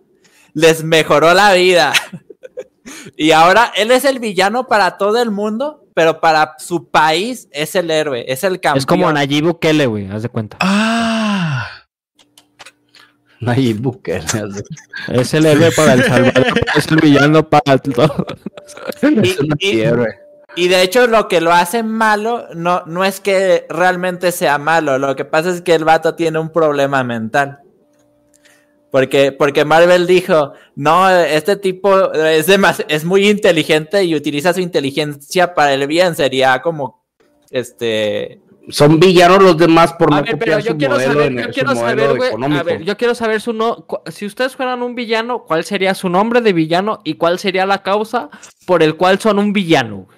les 0.57 0.83
mejoró 0.83 1.35
la 1.35 1.53
vida. 1.53 1.93
y 3.17 3.33
ahora 3.33 3.73
él 3.77 3.91
es 3.91 4.07
el 4.07 4.19
villano 4.19 4.67
para 4.67 4.97
todo 4.97 5.21
el 5.21 5.31
mundo, 5.31 5.85
pero 5.93 6.19
para 6.19 6.55
su 6.59 6.89
país 6.89 7.47
es 7.53 7.75
el 7.75 7.91
héroe, 7.91 8.25
es 8.27 8.43
el 8.43 8.59
campeón. 8.59 8.79
Es 8.79 8.87
como 8.87 9.13
Nayib 9.13 9.45
Bukele, 9.45 9.87
güey, 9.87 10.11
haz 10.11 10.23
de 10.23 10.31
cuenta. 10.31 10.57
Ah. 10.61 11.69
Nayib 13.41 13.81
Bukele. 13.83 14.25
Es 15.09 15.35
el 15.35 15.45
héroe 15.45 15.71
para 15.73 15.93
El 15.93 16.05
Salvador, 16.05 16.61
es 16.75 16.87
el 16.89 16.97
villano 16.97 17.49
para 17.49 17.77
todo. 17.79 18.27
Y- 19.03 19.29
Es 19.29 19.39
una 19.41 19.57
y- 19.59 19.73
fiebre. 19.73 20.07
Y 20.57 20.69
de 20.69 20.81
hecho 20.81 21.07
lo 21.07 21.29
que 21.29 21.43
lo 21.43 21.53
hace 21.53 21.83
malo 21.83 22.47
no, 22.55 22.83
no 22.87 23.05
es 23.05 23.21
que 23.21 23.67
realmente 23.69 24.33
sea 24.33 24.57
malo, 24.57 24.99
lo 24.99 25.15
que 25.15 25.27
pasa 25.27 25.51
es 25.51 25.61
que 25.61 25.75
el 25.75 25.85
vato 25.85 26.15
tiene 26.15 26.39
un 26.39 26.49
problema 26.49 27.05
mental. 27.05 27.61
Porque, 28.91 29.33
porque 29.33 29.65
Marvel 29.65 30.07
dijo, 30.07 30.53
no, 30.75 31.11
este 31.11 31.57
tipo 31.57 32.13
es, 32.13 32.47
demas- 32.49 32.85
es 32.89 33.05
muy 33.05 33.29
inteligente 33.29 34.05
y 34.05 34.15
utiliza 34.15 34.55
su 34.55 34.61
inteligencia 34.61 35.55
para 35.55 35.75
el 35.75 35.87
bien, 35.87 36.15
sería 36.15 36.61
como, 36.63 37.05
este... 37.51 38.41
Son 38.69 38.99
villanos 38.99 39.41
los 39.41 39.57
demás 39.57 39.93
por 39.93 40.13
A 40.13 40.17
no 40.17 40.23
ver, 40.23 40.37
pero 40.39 40.57
copiar 40.57 40.61
yo 40.63 40.73
su 40.73 40.77
quiero 40.77 40.95
modelo, 40.95 41.13
saber, 41.13 41.33
yo 41.37 41.43
su 41.45 41.51
quiero 41.53 41.69
modelo 41.75 41.87
saber, 42.03 42.17
güey, 42.17 42.29
económico. 42.31 42.61
a 42.61 42.65
ver, 42.65 42.83
yo 42.83 42.97
quiero 42.97 43.15
saber 43.15 43.41
su 43.41 43.53
no, 43.53 43.87
si 44.07 44.27
ustedes 44.27 44.57
fueran 44.57 44.83
un 44.83 44.97
villano, 44.97 45.45
¿cuál 45.45 45.63
sería 45.63 45.95
su 45.95 46.09
nombre 46.09 46.41
de 46.41 46.53
villano 46.53 46.99
y 47.05 47.15
cuál 47.15 47.39
sería 47.39 47.65
la 47.65 47.85
causa 47.85 48.29
por 48.67 48.83
el 48.83 48.97
cual 48.97 49.21
son 49.21 49.39
un 49.39 49.53
villano? 49.53 50.09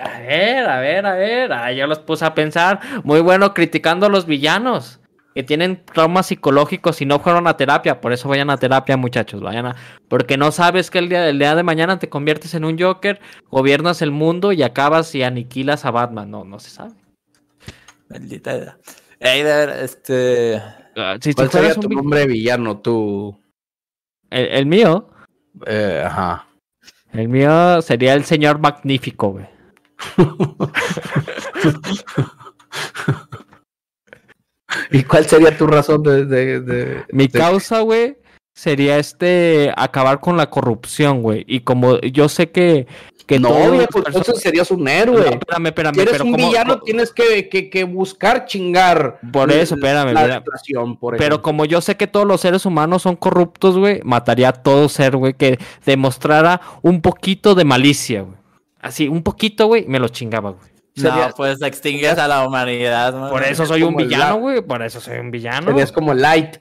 A 0.00 0.20
ver, 0.20 0.68
a 0.68 0.78
ver, 0.78 1.04
a 1.04 1.14
ver, 1.16 1.52
ah, 1.52 1.72
yo 1.72 1.88
los 1.88 1.98
puse 1.98 2.24
a 2.24 2.32
pensar, 2.32 2.78
muy 3.02 3.20
bueno 3.20 3.52
criticando 3.52 4.06
a 4.06 4.08
los 4.08 4.24
villanos 4.24 5.00
que 5.34 5.42
tienen 5.42 5.84
traumas 5.84 6.26
psicológicos 6.26 7.02
y 7.02 7.06
no 7.06 7.18
fueron 7.18 7.48
a 7.48 7.56
terapia, 7.56 8.00
por 8.00 8.12
eso 8.12 8.28
vayan 8.28 8.50
a 8.50 8.56
terapia, 8.56 8.96
muchachos, 8.96 9.40
vayan 9.40 9.66
a 9.66 9.76
porque 10.08 10.36
no 10.36 10.52
sabes 10.52 10.90
que 10.90 10.98
el 10.98 11.08
día, 11.08 11.28
el 11.28 11.38
día 11.38 11.56
de 11.56 11.64
mañana 11.64 11.98
te 11.98 12.08
conviertes 12.08 12.54
en 12.54 12.64
un 12.64 12.78
Joker, 12.78 13.20
gobiernas 13.50 14.00
el 14.00 14.12
mundo 14.12 14.52
y 14.52 14.62
acabas 14.62 15.12
y 15.14 15.24
aniquilas 15.24 15.84
a 15.84 15.90
Batman, 15.90 16.30
no, 16.30 16.44
no 16.44 16.60
se 16.60 16.70
sabe. 16.70 16.94
Maldita 18.08 18.52
edad. 18.52 18.76
Ey, 19.18 19.42
de 19.42 19.56
ver, 19.56 19.70
este... 19.82 20.62
Ah, 20.96 21.16
si 21.20 21.30
tú 21.30 21.36
¿Cuál 21.36 21.50
sería 21.50 21.74
tu 21.74 21.88
nombre 21.88 22.20
de 22.20 22.26
villano? 22.28 22.78
Tu. 22.78 23.36
El, 24.30 24.46
el 24.46 24.66
mío, 24.66 25.10
eh, 25.66 26.04
ajá. 26.06 26.46
el 27.12 27.28
mío 27.28 27.82
sería 27.82 28.14
el 28.14 28.24
señor 28.24 28.60
magnífico, 28.60 29.30
güey. 29.30 29.46
¿Y 34.90 35.02
cuál 35.04 35.26
sería 35.26 35.56
tu 35.56 35.66
razón 35.66 36.02
de. 36.02 36.24
de, 36.26 36.60
de- 36.60 37.02
Mi 37.12 37.26
de- 37.26 37.38
causa, 37.38 37.80
güey, 37.80 38.16
sería 38.54 38.98
este 38.98 39.72
acabar 39.76 40.20
con 40.20 40.36
la 40.36 40.50
corrupción, 40.50 41.22
güey. 41.22 41.44
Y 41.48 41.60
como 41.60 41.98
yo 42.00 42.28
sé 42.28 42.50
que, 42.50 42.86
que 43.26 43.38
No, 43.38 43.48
güey, 43.48 43.70
pues 43.70 44.04
personas- 44.04 44.16
entonces 44.16 44.42
serías 44.42 44.70
un 44.70 44.84
No, 44.84 44.90
héroe. 44.90 45.28
espérame, 45.30 45.66
espérame, 45.68 45.94
si 45.94 46.00
eres 46.00 46.12
pero 46.12 46.24
un 46.24 46.32
como- 46.32 46.46
villano, 46.48 46.80
tienes 46.80 47.10
que, 47.12 47.48
que, 47.48 47.70
que 47.70 47.84
buscar 47.84 48.44
chingar. 48.46 49.18
Por 49.32 49.50
eso, 49.50 49.74
espérame, 49.76 50.12
la 50.12 50.22
mira. 50.22 50.44
por 51.00 51.16
Pero 51.16 51.40
como 51.42 51.64
yo 51.64 51.80
sé 51.80 51.96
que 51.96 52.06
todos 52.06 52.26
los 52.26 52.40
seres 52.42 52.66
humanos 52.66 53.02
son 53.02 53.16
corruptos, 53.16 53.78
güey, 53.78 54.00
mataría 54.04 54.50
a 54.50 54.52
todo 54.52 54.88
ser, 54.90 55.16
güey, 55.16 55.32
que 55.34 55.58
demostrara 55.86 56.60
un 56.82 57.00
poquito 57.00 57.54
de 57.54 57.64
malicia, 57.64 58.22
güey. 58.22 58.36
Así, 58.80 59.08
un 59.08 59.22
poquito, 59.22 59.66
güey, 59.66 59.86
me 59.88 59.98
lo 59.98 60.08
chingaba, 60.08 60.50
güey. 60.50 60.73
Sería- 60.94 61.28
no, 61.28 61.34
pues 61.34 61.60
extingues 61.62 62.18
a 62.18 62.28
la 62.28 62.46
humanidad. 62.46 63.30
Por 63.30 63.42
eso 63.42 63.66
soy 63.66 63.82
un 63.82 63.94
como 63.94 64.04
villano, 64.06 64.24
la- 64.34 64.40
güey. 64.40 64.62
Por 64.62 64.82
eso 64.82 65.00
soy 65.00 65.18
un 65.18 65.30
villano. 65.30 65.68
Serías 65.68 65.90
como 65.92 66.14
Light, 66.14 66.58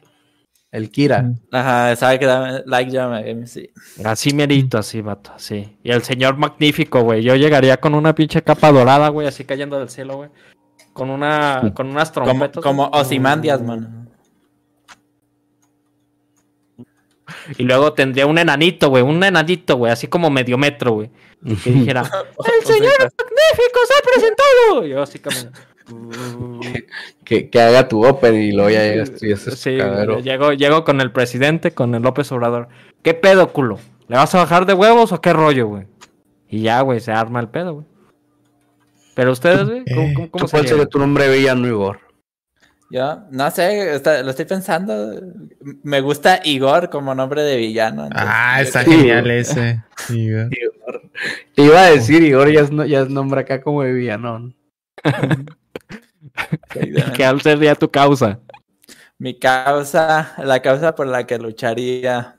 el 0.72 0.89
Kira. 0.89 1.31
Ajá, 1.51 1.91
exacto, 1.91 2.64
like 2.65 2.91
ya, 2.91 3.23
sí. 3.45 3.69
Así 4.03 4.34
merito, 4.34 4.80
así, 4.80 5.01
vato, 5.01 5.31
así. 5.35 5.77
Y 5.84 5.91
el 5.91 6.01
señor 6.01 6.38
magnífico, 6.38 7.01
güey. 7.01 7.22
Yo 7.22 7.35
llegaría 7.35 7.77
con 7.77 7.93
una 7.93 8.15
pinche 8.15 8.41
capa 8.41 8.72
dorada, 8.72 9.10
güey, 9.10 9.27
así 9.27 9.43
cayendo 9.45 9.77
del 9.77 9.89
cielo, 9.89 10.15
güey. 10.18 10.30
Con 10.93 11.10
una, 11.10 11.72
con 11.76 11.88
unas 11.89 12.11
Como, 12.11 12.26
trompetas. 12.26 12.64
como 12.64 12.89
güey. 12.89 13.01
Ozymandias, 13.01 13.61
mano. 13.61 14.03
Y 17.57 17.64
luego 17.64 17.93
tendría 17.93 18.26
un 18.26 18.38
enanito, 18.38 18.89
güey. 18.89 19.03
Un 19.03 19.23
enanito, 19.23 19.77
güey. 19.77 19.91
Así 19.91 20.07
como 20.07 20.30
medio 20.30 20.57
metro, 20.57 20.93
güey. 20.93 21.10
Que 21.64 21.69
dijera, 21.72 22.01
¡El 22.01 22.65
señor 22.65 22.97
magnífico 22.99 23.80
se 23.88 23.93
ha 23.93 24.11
presentado! 24.11 24.85
Y 24.85 24.89
yo 24.89 25.01
así 25.01 25.19
caminando. 25.19 25.60
Que, 27.26 27.49
que 27.49 27.61
haga 27.61 27.88
tu 27.89 28.05
open 28.05 28.35
y 28.35 28.51
luego 28.53 28.69
ya 28.69 28.84
llegas 28.84 29.15
tú 29.15 29.26
y 29.26 29.34
haces 29.34 29.60
Sí, 29.60 29.72
llego, 30.23 30.53
llego 30.53 30.84
con 30.85 31.01
el 31.01 31.11
presidente, 31.11 31.72
con 31.72 31.93
el 31.93 32.01
López 32.03 32.31
Obrador. 32.31 32.69
¿Qué 33.01 33.14
pedo, 33.14 33.51
culo? 33.51 33.80
¿Le 34.07 34.15
vas 34.15 34.34
a 34.34 34.39
bajar 34.39 34.65
de 34.65 34.73
huevos 34.73 35.11
o 35.11 35.19
qué 35.19 35.34
rollo, 35.34 35.68
güey? 35.68 35.88
Y 36.47 36.61
ya, 36.61 36.81
güey, 36.81 37.01
se 37.01 37.11
arma 37.11 37.41
el 37.41 37.49
pedo, 37.49 37.73
güey. 37.73 37.85
Pero 39.14 39.31
ustedes, 39.31 39.65
güey, 39.65 39.84
¿cómo, 39.93 40.14
cómo, 40.14 40.31
cómo 40.31 40.45
¿Tú 40.45 40.51
¿Cuál 40.51 40.68
sería? 40.68 40.85
tu 40.85 40.99
nombre 40.99 41.27
de 41.27 41.38
villano, 41.38 41.68
Igor? 41.68 41.99
Yo, 42.94 43.24
no 43.32 43.49
sé, 43.49 43.95
está- 43.95 44.22
lo 44.22 44.30
estoy 44.30 44.45
pensando. 44.45 45.20
Me 45.82 45.99
gusta 45.99 46.41
Igor 46.44 46.91
como 46.91 47.15
nombre 47.15 47.41
de 47.41 47.57
villano. 47.57 48.03
entonces, 48.06 48.30
Ah, 48.32 48.61
está 48.61 48.84
genial 48.84 49.32
ese. 49.32 49.84
Güey. 50.10 50.48
Te 51.56 51.61
iba 51.64 51.82
a 51.82 51.90
decir, 51.90 52.22
Igor 52.22 52.52
ya 52.52 52.61
es, 52.61 52.70
ya 52.88 53.02
es 53.02 53.10
nombre 53.10 53.41
acá 53.41 53.61
como 53.64 53.82
de 53.82 53.94
villanón. 53.94 54.56
¿Qué 56.70 57.40
sería 57.41 57.74
tu 57.74 57.90
causa? 57.90 58.40
Mi 59.18 59.40
causa, 59.40 60.36
la 60.44 60.61
causa 60.61 60.94
por 60.94 61.07
la 61.07 61.26
que 61.26 61.40
lucharía. 61.40 62.38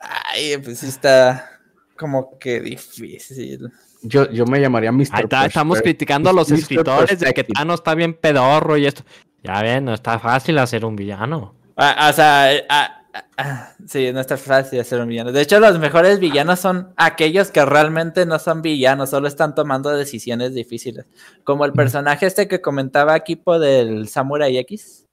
Ay, 0.00 0.58
pues 0.58 0.80
sí 0.80 0.88
está 0.88 1.50
como 1.96 2.38
que 2.38 2.60
difícil. 2.60 3.70
Yo, 4.02 4.30
yo 4.30 4.44
me 4.44 4.60
llamaría 4.60 4.92
Mr. 4.92 5.08
Ahí 5.12 5.22
está, 5.24 5.46
estamos 5.46 5.76
Perspective. 5.78 5.96
criticando 5.96 6.28
a 6.30 6.32
los 6.34 6.50
Mr. 6.50 6.58
escritores 6.58 7.08
de 7.08 7.16
que 7.16 7.32
Perspective. 7.32 7.54
Thanos 7.54 7.80
está 7.80 7.94
bien 7.94 8.12
pedorro 8.14 8.76
y 8.76 8.84
esto. 8.86 9.02
Ya 9.46 9.62
ven, 9.62 9.84
no 9.84 9.94
está 9.94 10.18
fácil 10.18 10.58
hacer 10.58 10.84
un 10.84 10.96
villano. 10.96 11.54
Ah, 11.76 12.08
o 12.10 12.12
sea, 12.12 12.50
ah, 12.68 13.04
ah, 13.36 13.72
sí, 13.86 14.12
no 14.12 14.20
está 14.20 14.36
fácil 14.36 14.80
hacer 14.80 15.00
un 15.00 15.08
villano. 15.08 15.30
De 15.30 15.42
hecho, 15.42 15.60
los 15.60 15.78
mejores 15.78 16.18
villanos 16.18 16.58
son 16.58 16.92
aquellos 16.96 17.50
que 17.50 17.64
realmente 17.64 18.26
no 18.26 18.38
son 18.38 18.60
villanos, 18.60 19.10
solo 19.10 19.28
están 19.28 19.54
tomando 19.54 19.90
decisiones 19.90 20.54
difíciles. 20.54 21.06
Como 21.44 21.64
el 21.64 21.72
personaje 21.72 22.26
este 22.26 22.48
que 22.48 22.60
comentaba 22.60 23.16
Equipo 23.16 23.58
del 23.58 24.08
Samurai 24.08 24.56
X. 24.58 25.06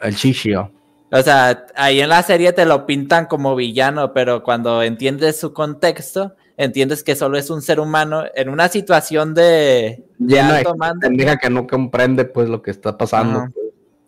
El 0.00 0.14
Shishio. 0.14 0.70
O 1.10 1.22
sea, 1.22 1.66
ahí 1.74 2.00
en 2.00 2.08
la 2.08 2.22
serie 2.22 2.52
te 2.52 2.66
lo 2.66 2.86
pintan 2.86 3.26
como 3.26 3.56
villano, 3.56 4.12
pero 4.12 4.42
cuando 4.42 4.82
entiendes 4.82 5.40
su 5.40 5.52
contexto, 5.52 6.36
entiendes 6.56 7.02
que 7.02 7.16
solo 7.16 7.38
es 7.38 7.50
un 7.50 7.62
ser 7.62 7.80
humano 7.80 8.24
en 8.34 8.48
una 8.48 8.68
situación 8.68 9.34
de, 9.34 10.04
Lleno 10.18 10.52
de 10.52 10.58
alto 10.58 10.76
mando. 10.76 11.00
pendeja 11.00 11.36
que 11.36 11.50
no 11.50 11.66
comprende 11.66 12.24
pues 12.24 12.48
lo 12.48 12.62
que 12.62 12.70
está 12.70 12.96
pasando. 12.96 13.48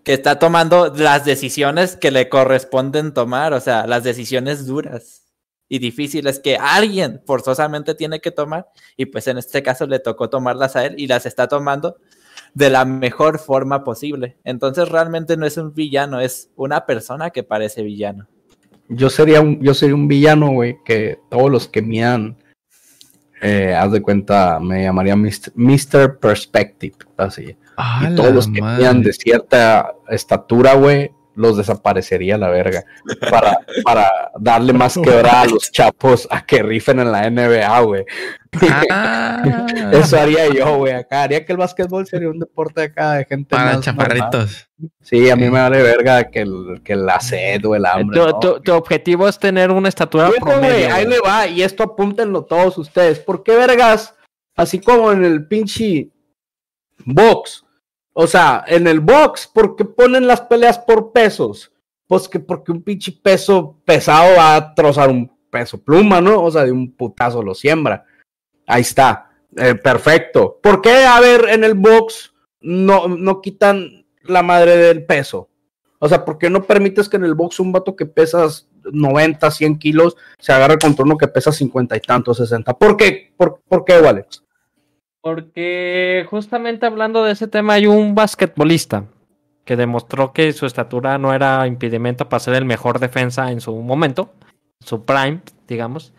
Que 0.02 0.14
está 0.14 0.38
tomando 0.38 0.92
las 0.94 1.24
decisiones 1.24 1.96
que 1.96 2.10
le 2.10 2.28
corresponden 2.28 3.12
tomar, 3.12 3.52
o 3.52 3.60
sea, 3.60 3.86
las 3.86 4.04
decisiones 4.04 4.66
duras 4.66 5.24
y 5.68 5.78
difíciles 5.78 6.40
que 6.40 6.56
alguien 6.56 7.20
forzosamente 7.26 7.94
tiene 7.94 8.20
que 8.20 8.30
tomar, 8.30 8.68
y 8.96 9.06
pues 9.06 9.26
en 9.26 9.36
este 9.36 9.62
caso 9.62 9.86
le 9.86 9.98
tocó 9.98 10.30
tomarlas 10.30 10.76
a 10.76 10.86
él 10.86 10.94
y 10.96 11.06
las 11.06 11.26
está 11.26 11.46
tomando 11.46 11.96
de 12.54 12.70
la 12.70 12.86
mejor 12.86 13.38
forma 13.38 13.84
posible. 13.84 14.38
Entonces 14.44 14.88
realmente 14.88 15.36
no 15.36 15.44
es 15.44 15.58
un 15.58 15.74
villano, 15.74 16.20
es 16.20 16.50
una 16.56 16.86
persona 16.86 17.30
que 17.30 17.42
parece 17.42 17.82
villano. 17.82 18.28
Yo 18.88 19.10
sería 19.10 19.40
un, 19.40 19.60
yo 19.60 19.74
sería 19.74 19.94
un 19.94 20.08
villano, 20.08 20.50
güey, 20.50 20.78
que 20.84 21.18
todos 21.28 21.50
los 21.50 21.68
que 21.68 21.82
me 21.82 22.04
han, 22.04 22.36
eh, 23.42 23.74
haz 23.74 23.92
de 23.92 24.02
cuenta, 24.02 24.58
me 24.60 24.82
llamaría 24.82 25.16
Mr. 25.16 26.18
Perspective, 26.18 26.96
así. 27.16 27.56
Ah, 27.76 28.08
y 28.10 28.14
todos 28.14 28.32
los 28.32 28.48
que 28.48 28.60
tenían 28.60 29.02
de 29.02 29.12
cierta 29.12 29.94
estatura, 30.08 30.74
güey, 30.74 31.12
los 31.38 31.56
desaparecería 31.56 32.36
la 32.36 32.48
verga. 32.50 32.84
Para, 33.30 33.58
para 33.84 34.10
darle 34.38 34.72
más 34.72 34.98
quebrada 34.98 35.42
a 35.42 35.46
los 35.46 35.70
chapos 35.72 36.26
a 36.30 36.44
que 36.44 36.62
rifen 36.62 36.98
en 37.00 37.10
la 37.12 37.30
NBA, 37.30 37.80
güey. 37.80 38.04
Ah, 38.90 39.66
Eso 39.92 40.18
haría 40.18 40.48
yo, 40.48 40.78
güey. 40.78 40.92
Acá 40.94 41.22
haría 41.22 41.44
que 41.44 41.52
el 41.52 41.58
básquetbol 41.58 42.06
sería 42.06 42.28
un 42.30 42.38
deporte 42.38 42.82
acá 42.82 43.14
de 43.14 43.24
gente 43.24 43.54
para 43.56 43.74
más 43.74 43.80
chaparritos. 43.80 44.68
normal. 44.78 44.92
Sí, 45.02 45.28
a 45.30 45.36
mí 45.36 45.44
me 45.44 45.50
vale 45.60 45.82
verga 45.82 46.24
que 46.30 46.40
el, 46.40 46.80
que 46.84 46.94
la 46.96 47.20
sed 47.20 47.64
o 47.64 47.74
el 47.74 47.84
hambre. 47.86 48.18
Tu, 48.20 48.26
¿no? 48.26 48.38
tu- 48.38 48.60
tu 48.60 48.72
objetivo 48.72 49.28
es 49.28 49.38
tener 49.38 49.70
una 49.70 49.88
estatura 49.88 50.28
Fíjate, 50.30 50.50
promedio. 50.52 50.94
ahí 50.94 51.04
güey. 51.04 51.16
le 51.16 51.20
va, 51.20 51.46
y 51.46 51.62
esto 51.62 51.82
apúntenlo 51.82 52.44
todos 52.44 52.76
ustedes. 52.78 53.18
¿Por 53.20 53.42
qué 53.42 53.56
vergas? 53.56 54.14
Así 54.56 54.78
como 54.80 55.12
en 55.12 55.24
el 55.24 55.46
pinche 55.46 56.10
box. 57.04 57.64
O 58.20 58.26
sea, 58.26 58.64
en 58.66 58.88
el 58.88 58.98
box, 58.98 59.46
¿por 59.46 59.76
qué 59.76 59.84
ponen 59.84 60.26
las 60.26 60.40
peleas 60.40 60.76
por 60.76 61.12
pesos? 61.12 61.70
Pues 62.08 62.28
que 62.28 62.40
porque 62.40 62.72
un 62.72 62.82
pinche 62.82 63.12
peso 63.12 63.78
pesado 63.84 64.34
va 64.36 64.56
a 64.56 64.74
trozar 64.74 65.08
un 65.08 65.30
peso 65.48 65.80
pluma, 65.80 66.20
¿no? 66.20 66.42
O 66.42 66.50
sea, 66.50 66.64
de 66.64 66.72
un 66.72 66.90
putazo 66.90 67.44
lo 67.44 67.54
siembra. 67.54 68.04
Ahí 68.66 68.80
está. 68.80 69.30
Eh, 69.56 69.76
perfecto. 69.76 70.58
¿Por 70.60 70.82
qué, 70.82 71.04
a 71.04 71.20
ver, 71.20 71.48
en 71.48 71.62
el 71.62 71.74
box 71.74 72.34
no, 72.60 73.06
no 73.06 73.40
quitan 73.40 74.04
la 74.24 74.42
madre 74.42 74.76
del 74.76 75.06
peso? 75.06 75.48
O 76.00 76.08
sea, 76.08 76.24
¿por 76.24 76.38
qué 76.38 76.50
no 76.50 76.64
permites 76.64 77.08
que 77.08 77.18
en 77.18 77.24
el 77.24 77.36
box 77.36 77.60
un 77.60 77.70
vato 77.70 77.94
que 77.94 78.06
pesas 78.06 78.68
90, 78.90 79.48
100 79.48 79.78
kilos 79.78 80.16
se 80.40 80.52
agarre 80.52 80.76
contra 80.80 81.04
uno 81.04 81.16
que 81.16 81.28
pesa 81.28 81.52
50 81.52 81.96
y 81.96 82.00
tanto, 82.00 82.34
60? 82.34 82.76
¿Por 82.78 82.96
qué? 82.96 83.32
¿Por, 83.36 83.60
por 83.68 83.84
qué, 83.84 83.92
Alex? 83.92 84.42
Porque 85.28 86.26
justamente 86.30 86.86
hablando 86.86 87.22
de 87.22 87.32
ese 87.32 87.48
tema 87.48 87.74
hay 87.74 87.86
un 87.86 88.14
basquetbolista 88.14 89.04
que 89.66 89.76
demostró 89.76 90.32
que 90.32 90.52
su 90.54 90.64
estatura 90.64 91.18
no 91.18 91.34
era 91.34 91.66
impedimento 91.66 92.28
para 92.30 92.40
ser 92.40 92.54
el 92.54 92.64
mejor 92.64 92.98
defensa 92.98 93.52
en 93.52 93.60
su 93.60 93.76
momento, 93.76 94.32
su 94.80 95.04
prime, 95.04 95.40
digamos. 95.66 96.14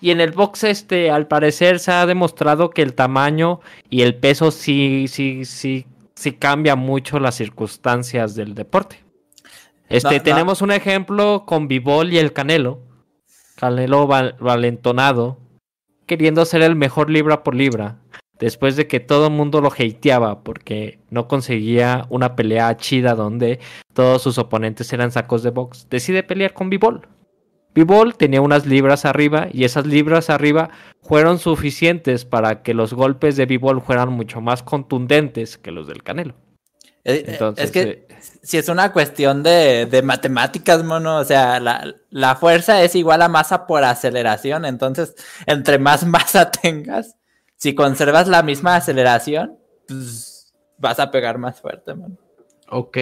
Y 0.00 0.10
en 0.12 0.20
el 0.22 0.30
box 0.32 0.64
este, 0.64 1.10
al 1.10 1.26
parecer 1.28 1.78
se 1.78 1.92
ha 1.92 2.06
demostrado 2.06 2.70
que 2.70 2.80
el 2.80 2.94
tamaño 2.94 3.60
y 3.90 4.00
el 4.00 4.14
peso 4.14 4.50
sí, 4.50 5.06
sí, 5.08 5.44
sí, 5.44 5.86
sí 6.14 6.32
cambia 6.32 6.74
mucho 6.74 7.18
las 7.20 7.34
circunstancias 7.34 8.34
del 8.34 8.54
deporte. 8.54 9.04
Este, 9.90 10.08
No, 10.08 10.16
no. 10.16 10.22
tenemos 10.22 10.62
un 10.62 10.70
ejemplo 10.72 11.44
con 11.46 11.68
Bivol 11.68 12.12
y 12.12 12.18
el 12.18 12.32
Canelo. 12.32 12.80
Canelo 13.56 14.06
val- 14.06 14.36
valentonado, 14.40 15.38
queriendo 16.06 16.44
ser 16.46 16.62
el 16.62 16.74
mejor 16.76 17.10
libra 17.10 17.42
por 17.44 17.54
libra 17.54 17.96
después 18.44 18.76
de 18.76 18.86
que 18.86 19.00
todo 19.00 19.28
el 19.28 19.32
mundo 19.32 19.62
lo 19.62 19.72
hateaba 19.72 20.44
porque 20.44 20.98
no 21.08 21.28
conseguía 21.28 22.06
una 22.10 22.36
pelea 22.36 22.76
chida 22.76 23.14
donde 23.14 23.58
todos 23.94 24.20
sus 24.22 24.36
oponentes 24.36 24.92
eran 24.92 25.10
sacos 25.12 25.42
de 25.42 25.48
box, 25.50 25.88
decide 25.88 26.22
pelear 26.22 26.52
con 26.52 26.68
Bivol. 26.68 27.08
Bivol 27.74 28.16
tenía 28.16 28.42
unas 28.42 28.66
libras 28.66 29.06
arriba 29.06 29.48
y 29.50 29.64
esas 29.64 29.86
libras 29.86 30.28
arriba 30.28 30.68
fueron 31.00 31.38
suficientes 31.38 32.26
para 32.26 32.62
que 32.62 32.74
los 32.74 32.92
golpes 32.92 33.36
de 33.36 33.46
Bivol 33.46 33.80
fueran 33.80 34.10
mucho 34.10 34.42
más 34.42 34.62
contundentes 34.62 35.56
que 35.56 35.72
los 35.72 35.86
del 35.86 36.02
Canelo. 36.02 36.34
Eh, 37.02 37.14
eh, 37.14 37.24
Entonces, 37.28 37.64
es 37.64 37.70
que 37.70 37.80
eh, 37.82 38.08
si 38.42 38.58
es 38.58 38.68
una 38.68 38.92
cuestión 38.92 39.42
de, 39.42 39.86
de 39.86 40.02
matemáticas, 40.02 40.84
mono, 40.84 41.16
o 41.16 41.24
sea, 41.24 41.60
la, 41.60 41.94
la 42.10 42.36
fuerza 42.36 42.82
es 42.82 42.94
igual 42.94 43.22
a 43.22 43.28
masa 43.28 43.66
por 43.66 43.84
aceleración, 43.84 44.66
entonces, 44.66 45.14
entre 45.46 45.78
más 45.78 46.04
masa 46.06 46.50
tengas, 46.50 47.16
si 47.56 47.74
conservas 47.74 48.28
la 48.28 48.42
misma 48.42 48.76
aceleración, 48.76 49.58
pues 49.88 50.52
vas 50.78 50.98
a 51.00 51.10
pegar 51.10 51.38
más 51.38 51.60
fuerte, 51.60 51.94
mono. 51.94 52.16
Ok. 52.68 52.98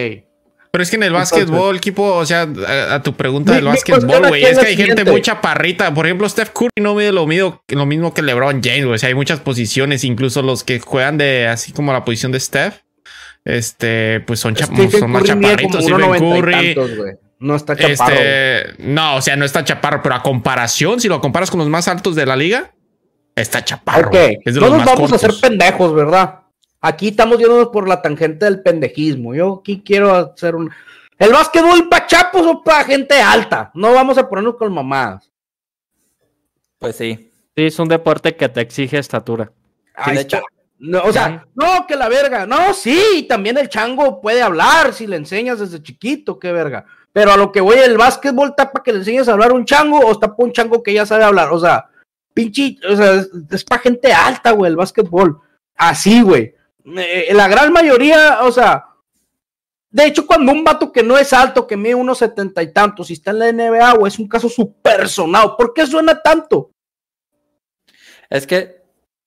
Pero 0.71 0.81
es 0.81 0.89
que 0.89 0.95
en 0.95 1.03
el 1.03 1.13
básquetbol, 1.13 1.75
equipo, 1.77 2.03
o 2.15 2.25
sea, 2.25 2.47
a, 2.67 2.95
a 2.95 3.03
tu 3.03 3.13
pregunta 3.13 3.51
Mi- 3.51 3.57
del 3.57 3.65
básquetbol, 3.65 4.27
güey, 4.29 4.43
es 4.43 4.57
que 4.57 4.65
hay 4.67 4.75
gente 4.75 5.05
muy 5.05 5.21
chaparrita. 5.21 5.93
Por 5.93 6.07
ejemplo, 6.07 6.27
Steph 6.27 6.49
Curry 6.49 6.69
no 6.81 6.95
mide 6.95 7.11
lo, 7.11 7.27
mido- 7.27 7.61
lo 7.67 7.85
mismo 7.85 8.13
que 8.13 8.23
LeBron 8.23 8.61
James, 8.63 8.85
güey. 8.85 8.95
O 8.95 8.97
sea, 8.97 9.09
hay 9.09 9.15
muchas 9.15 9.39
posiciones, 9.39 10.03
incluso 10.03 10.41
los 10.41 10.63
que 10.63 10.79
juegan 10.79 11.19
de 11.19 11.47
así 11.47 11.73
como 11.73 11.93
la 11.93 12.03
posición 12.03 12.31
de 12.31 12.39
Steph, 12.39 12.79
este, 13.45 14.21
pues 14.21 14.39
son, 14.39 14.55
Stephen 14.55 14.89
son 14.89 15.11
más 15.11 15.23
chaparritos. 15.23 15.85
como 15.85 15.97
Stephen 16.15 16.21
1.90 16.21 16.37
y 16.37 16.41
Curry. 16.41 16.75
tantos. 16.75 16.91
No 17.39 17.55
está 17.55 17.75
chaparro. 17.75 18.15
Este, 18.15 18.83
no, 18.83 19.15
o 19.17 19.21
sea, 19.21 19.35
no 19.35 19.45
está 19.45 19.63
chaparro, 19.63 20.01
pero 20.01 20.15
a 20.15 20.23
comparación, 20.23 20.99
si 21.01 21.07
lo 21.07 21.19
comparas 21.21 21.51
con 21.51 21.59
los 21.59 21.69
más 21.69 21.87
altos 21.87 22.15
de 22.15 22.25
la 22.25 22.35
liga, 22.35 22.73
está 23.35 23.63
chaparro. 23.63 24.07
Ok, 24.07 24.11
güey. 24.11 24.39
Es 24.45 24.55
de 24.55 24.59
no 24.61 24.67
los 24.67 24.77
nos 24.77 24.85
más 24.85 24.95
vamos 24.95 25.11
a 25.11 25.15
hacer 25.15 25.31
pendejos, 25.41 25.93
¿verdad? 25.93 26.39
Aquí 26.81 27.09
estamos 27.09 27.37
yéndonos 27.39 27.69
por 27.69 27.87
la 27.87 28.01
tangente 28.01 28.45
del 28.45 28.61
pendejismo. 28.61 29.33
Yo 29.33 29.59
aquí 29.61 29.81
quiero 29.85 30.13
hacer 30.13 30.55
un. 30.55 30.69
El 31.17 31.31
básquetbol 31.31 31.87
para 31.87 32.07
chapos 32.07 32.45
o 32.45 32.61
para 32.63 32.83
gente 32.83 33.21
alta. 33.21 33.71
No 33.73 33.93
vamos 33.93 34.17
a 34.17 34.27
ponernos 34.27 34.55
con 34.57 34.73
mamadas. 34.73 35.31
Pues 36.79 36.95
sí. 36.97 37.31
Sí, 37.55 37.65
es 37.65 37.79
un 37.79 37.87
deporte 37.87 38.35
que 38.35 38.49
te 38.49 38.61
exige 38.61 38.97
estatura. 38.97 39.51
Ahí 39.95 40.15
de 40.15 40.21
está. 40.21 40.37
hecho- 40.37 40.45
No, 40.79 41.03
o 41.03 41.13
sea, 41.13 41.45
no, 41.55 41.85
que 41.87 41.95
la 41.95 42.09
verga. 42.09 42.45
No, 42.45 42.73
sí, 42.73 43.25
también 43.29 43.57
el 43.57 43.69
chango 43.69 44.19
puede 44.19 44.41
hablar 44.41 44.93
si 44.93 45.07
le 45.07 45.15
enseñas 45.15 45.59
desde 45.59 45.81
chiquito, 45.81 46.39
qué 46.39 46.51
verga. 46.51 46.85
Pero 47.13 47.31
a 47.31 47.37
lo 47.37 47.51
que 47.51 47.61
voy, 47.61 47.77
el 47.77 47.95
básquetbol 47.97 48.49
está 48.49 48.71
para 48.71 48.83
que 48.83 48.91
le 48.91 48.99
enseñes 48.99 49.29
a 49.29 49.33
hablar 49.33 49.51
a 49.51 49.53
un 49.53 49.63
chango 49.65 49.99
o 49.99 50.11
está 50.11 50.35
para 50.35 50.45
un 50.47 50.51
chango 50.51 50.83
que 50.83 50.93
ya 50.93 51.05
sabe 51.05 51.23
hablar. 51.23 51.53
O 51.53 51.59
sea, 51.59 51.85
pinche, 52.33 52.77
o 52.89 52.95
sea, 52.95 53.13
es, 53.15 53.29
es 53.51 53.63
para 53.63 53.81
gente 53.81 54.11
alta, 54.13 54.51
güey, 54.51 54.69
el 54.71 54.77
básquetbol. 54.77 55.39
Así, 55.75 56.21
güey. 56.21 56.55
Eh, 56.97 57.31
la 57.33 57.47
gran 57.47 57.71
mayoría, 57.71 58.39
o 58.43 58.51
sea, 58.51 58.85
de 59.89 60.07
hecho, 60.07 60.25
cuando 60.25 60.51
un 60.51 60.63
vato 60.63 60.91
que 60.91 61.03
no 61.03 61.17
es 61.17 61.31
alto, 61.33 61.67
que 61.67 61.77
mide 61.77 61.95
unos 61.95 62.17
setenta 62.17 62.63
y 62.63 62.73
tantos, 62.73 63.09
y 63.09 63.13
está 63.13 63.31
en 63.31 63.39
la 63.39 63.51
NBA, 63.51 63.93
güey, 63.93 64.11
es 64.11 64.17
un 64.19 64.27
caso 64.27 64.49
súper 64.49 65.07
sonado. 65.07 65.55
¿Por 65.55 65.73
qué 65.73 65.85
suena 65.85 66.19
tanto? 66.21 66.71
Es 68.29 68.47
que 68.47 68.81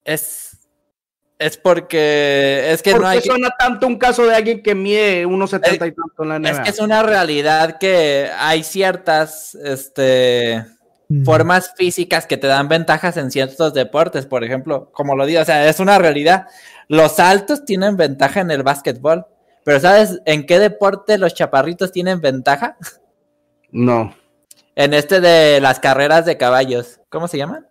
es. 0.05 0.59
Es 1.39 1.57
porque. 1.57 2.73
Es 2.73 2.83
que 2.83 2.93
¿Por 2.93 3.03
no 3.03 3.07
qué 3.07 3.13
hay. 3.13 3.23
que- 3.23 3.29
suena 3.29 3.51
tanto 3.59 3.87
un 3.87 3.97
caso 3.99 4.25
de 4.27 4.35
alguien 4.35 4.63
que 4.63 4.75
mide 4.75 5.25
unos 5.27 5.51
setenta 5.51 5.87
y 5.87 5.93
tantos 5.93 6.19
en 6.19 6.29
la 6.31 6.39
NBA? 6.39 6.51
Es 6.51 6.61
que 6.61 6.71
es 6.71 6.81
una 6.81 7.03
realidad 7.03 7.79
que 7.79 8.31
hay 8.37 8.65
ciertas 8.65 9.55
este, 9.55 10.65
formas 11.25 11.73
físicas 11.77 12.27
que 12.27 12.37
te 12.37 12.47
dan 12.47 12.69
ventajas 12.69 13.17
en 13.17 13.31
ciertos 13.31 13.75
deportes, 13.75 14.27
por 14.27 14.45
ejemplo, 14.45 14.91
como 14.93 15.15
lo 15.15 15.27
digo, 15.27 15.41
o 15.41 15.45
sea, 15.45 15.69
es 15.69 15.81
una 15.81 15.99
realidad. 15.99 16.47
Los 16.89 17.21
altos 17.21 17.65
tienen 17.65 17.97
ventaja 17.97 18.41
en 18.41 18.51
el 18.51 18.63
básquetbol, 18.63 19.27
pero 19.65 19.81
¿sabes 19.81 20.21
en 20.27 20.47
qué 20.47 20.59
deporte 20.59 21.19
los 21.19 21.35
chaparritos 21.35 21.93
tienen 21.93 22.21
ventaja? 22.21 22.77
No. 23.71 24.15
En 24.75 24.95
este 24.95 25.21
de 25.21 25.61
las 25.61 25.81
carreras 25.81 26.25
de 26.25 26.37
caballos. 26.37 27.01
¿Cómo 27.09 27.29
se 27.29 27.39
llaman? 27.39 27.67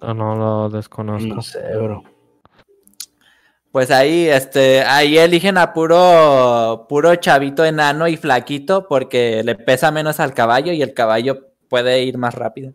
No, 0.00 0.14
no 0.14 0.34
lo 0.34 0.68
desconozco. 0.68 1.34
No 1.34 1.42
sé, 1.42 1.60
bro. 1.76 2.02
Pues 3.76 3.90
ahí, 3.90 4.26
este, 4.26 4.80
ahí 4.84 5.18
eligen 5.18 5.58
a 5.58 5.74
puro, 5.74 6.86
puro 6.88 7.14
chavito 7.16 7.62
enano 7.62 8.08
y 8.08 8.16
flaquito 8.16 8.88
porque 8.88 9.42
le 9.44 9.54
pesa 9.54 9.90
menos 9.90 10.18
al 10.18 10.32
caballo 10.32 10.72
y 10.72 10.80
el 10.80 10.94
caballo 10.94 11.50
puede 11.68 12.02
ir 12.02 12.16
más 12.16 12.34
rápido. 12.34 12.72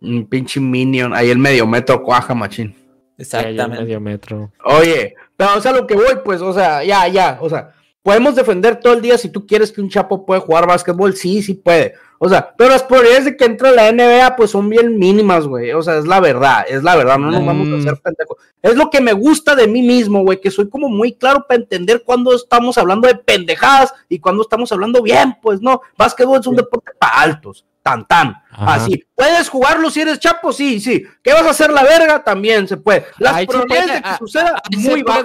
Un 0.00 0.28
pinche 0.28 0.60
minion. 0.60 1.12
Ahí 1.12 1.28
el 1.28 1.38
medio 1.38 1.66
metro 1.66 2.04
cuaja, 2.04 2.36
machín. 2.36 2.72
Sí, 2.72 2.84
Exactamente. 3.18 3.82
medio 3.82 4.00
metro. 4.00 4.52
Oye, 4.64 5.16
pero 5.36 5.56
o 5.56 5.60
sea, 5.60 5.72
lo 5.72 5.88
que 5.88 5.96
voy, 5.96 6.20
pues, 6.24 6.40
o 6.40 6.52
sea, 6.52 6.84
ya, 6.84 7.08
ya, 7.08 7.38
o 7.40 7.48
sea, 7.50 7.72
podemos 8.02 8.34
defender 8.34 8.80
todo 8.80 8.94
el 8.94 9.02
día 9.02 9.18
si 9.18 9.28
tú 9.28 9.46
quieres 9.46 9.72
que 9.72 9.80
un 9.80 9.90
chapo 9.90 10.24
puede 10.24 10.40
jugar 10.40 10.66
básquetbol, 10.66 11.14
sí, 11.16 11.42
sí 11.42 11.54
puede. 11.54 11.94
O 12.22 12.28
sea, 12.28 12.54
pero 12.56 12.70
las 12.70 12.82
probabilidades 12.82 13.24
de 13.24 13.36
que 13.36 13.46
entre 13.46 13.68
a 13.68 13.72
la 13.72 13.90
NBA, 13.90 14.36
pues 14.36 14.50
son 14.50 14.68
bien 14.68 14.98
mínimas, 14.98 15.46
güey. 15.46 15.72
O 15.72 15.80
sea, 15.82 15.96
es 15.96 16.06
la 16.06 16.20
verdad, 16.20 16.66
es 16.68 16.82
la 16.82 16.94
verdad, 16.94 17.18
no 17.18 17.30
nos 17.30 17.44
vamos 17.46 17.68
a 17.68 17.70
Mm. 17.70 17.80
hacer 17.80 17.94
pendejos. 18.02 18.36
Es 18.62 18.76
lo 18.76 18.90
que 18.90 19.00
me 19.00 19.14
gusta 19.14 19.54
de 19.54 19.66
mí 19.66 19.80
mismo, 19.80 20.22
güey, 20.22 20.38
que 20.38 20.50
soy 20.50 20.68
como 20.68 20.90
muy 20.90 21.14
claro 21.14 21.46
para 21.48 21.60
entender 21.60 22.02
cuando 22.04 22.34
estamos 22.34 22.76
hablando 22.76 23.08
de 23.08 23.14
pendejadas 23.14 23.94
y 24.10 24.18
cuando 24.18 24.42
estamos 24.42 24.70
hablando 24.70 25.00
bien, 25.02 25.36
pues 25.40 25.62
no. 25.62 25.80
Básquetbol 25.96 26.40
es 26.40 26.46
un 26.46 26.56
deporte 26.56 26.92
para 26.98 27.20
altos, 27.22 27.64
Tan, 27.82 28.06
tan. 28.06 28.34
Ajá. 28.50 28.74
Así. 28.74 29.04
¿Puedes 29.14 29.48
jugarlo 29.48 29.90
si 29.90 30.02
eres 30.02 30.18
chapo? 30.20 30.52
Sí, 30.52 30.80
sí. 30.80 31.02
¿Qué 31.22 31.32
vas 31.32 31.44
a 31.44 31.50
hacer 31.50 31.72
la 31.72 31.82
verga? 31.82 32.22
También 32.22 32.68
se 32.68 32.76
puede. 32.76 33.06
Las 33.18 33.34
Ahí 33.36 33.42
sí 33.44 33.46
probabilidades 33.48 33.86
puede- 33.86 33.96
de 33.96 34.02
que 34.02 34.08
ah, 34.08 34.18
suceda 34.18 34.62
Ahí 34.70 34.76
muy 34.78 35.02
bajas. 35.02 35.24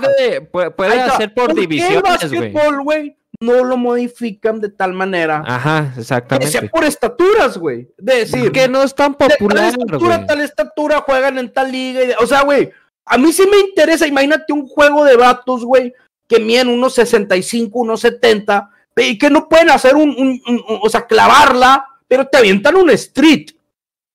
puede, 0.74 1.00
hacer 1.02 1.34
por 1.34 1.46
¿Por 1.48 1.56
qué 1.56 1.62
el 1.62 1.68
divisiones, 1.68 2.32
güey. 2.32 2.54
básquetbol, 2.54 2.84
güey, 2.84 3.18
no 3.42 3.64
lo 3.66 3.76
modifican 3.76 4.62
de 4.62 4.70
tal 4.70 4.94
manera 4.94 5.44
Ajá, 5.46 5.92
que 5.94 6.00
exactamente. 6.00 6.52
sea 6.52 6.62
por 6.70 6.86
estaturas, 6.86 7.58
güey. 7.58 7.90
De 7.98 8.20
decir, 8.20 8.52
que 8.54 8.70
no 8.70 8.82
es 8.84 8.96
tan 8.96 9.12
de 9.12 9.18
tal 9.18 9.30
popular, 9.38 9.66
estatura, 9.66 10.26
tal 10.26 10.42
estatura 10.42 11.02
juegan 11.02 11.38
en 11.38 11.52
tal 11.52 11.72
liga. 11.72 12.04
y 12.04 12.08
de- 12.08 12.16
o 12.22 12.26
sea, 12.26 12.44
güey, 12.44 12.72
a 13.06 13.18
mí 13.18 13.34
sí 13.34 13.44
me 13.52 13.60
interesa. 13.60 14.08
Imagínate 14.08 14.54
un 14.54 14.66
juego 14.68 15.04
de 15.04 15.18
vatos, 15.18 15.66
güey, 15.66 15.94
que 16.30 16.40
miden 16.40 16.70
unos 16.70 16.96
65, 16.96 17.80
unos 17.80 18.00
70, 18.00 18.70
y 18.96 19.18
que 19.18 19.30
no 19.30 19.50
pueden 19.50 19.70
hacer 19.72 19.96
un, 19.96 20.10
un- 20.18 20.42
un- 20.48 20.64
un- 20.70 20.80
o 20.82 20.90
sea, 20.90 21.06
clavarla, 21.06 21.86
pero 22.16 22.28
te 22.30 22.38
avientan 22.38 22.76
un 22.78 22.90
street. 22.92 23.48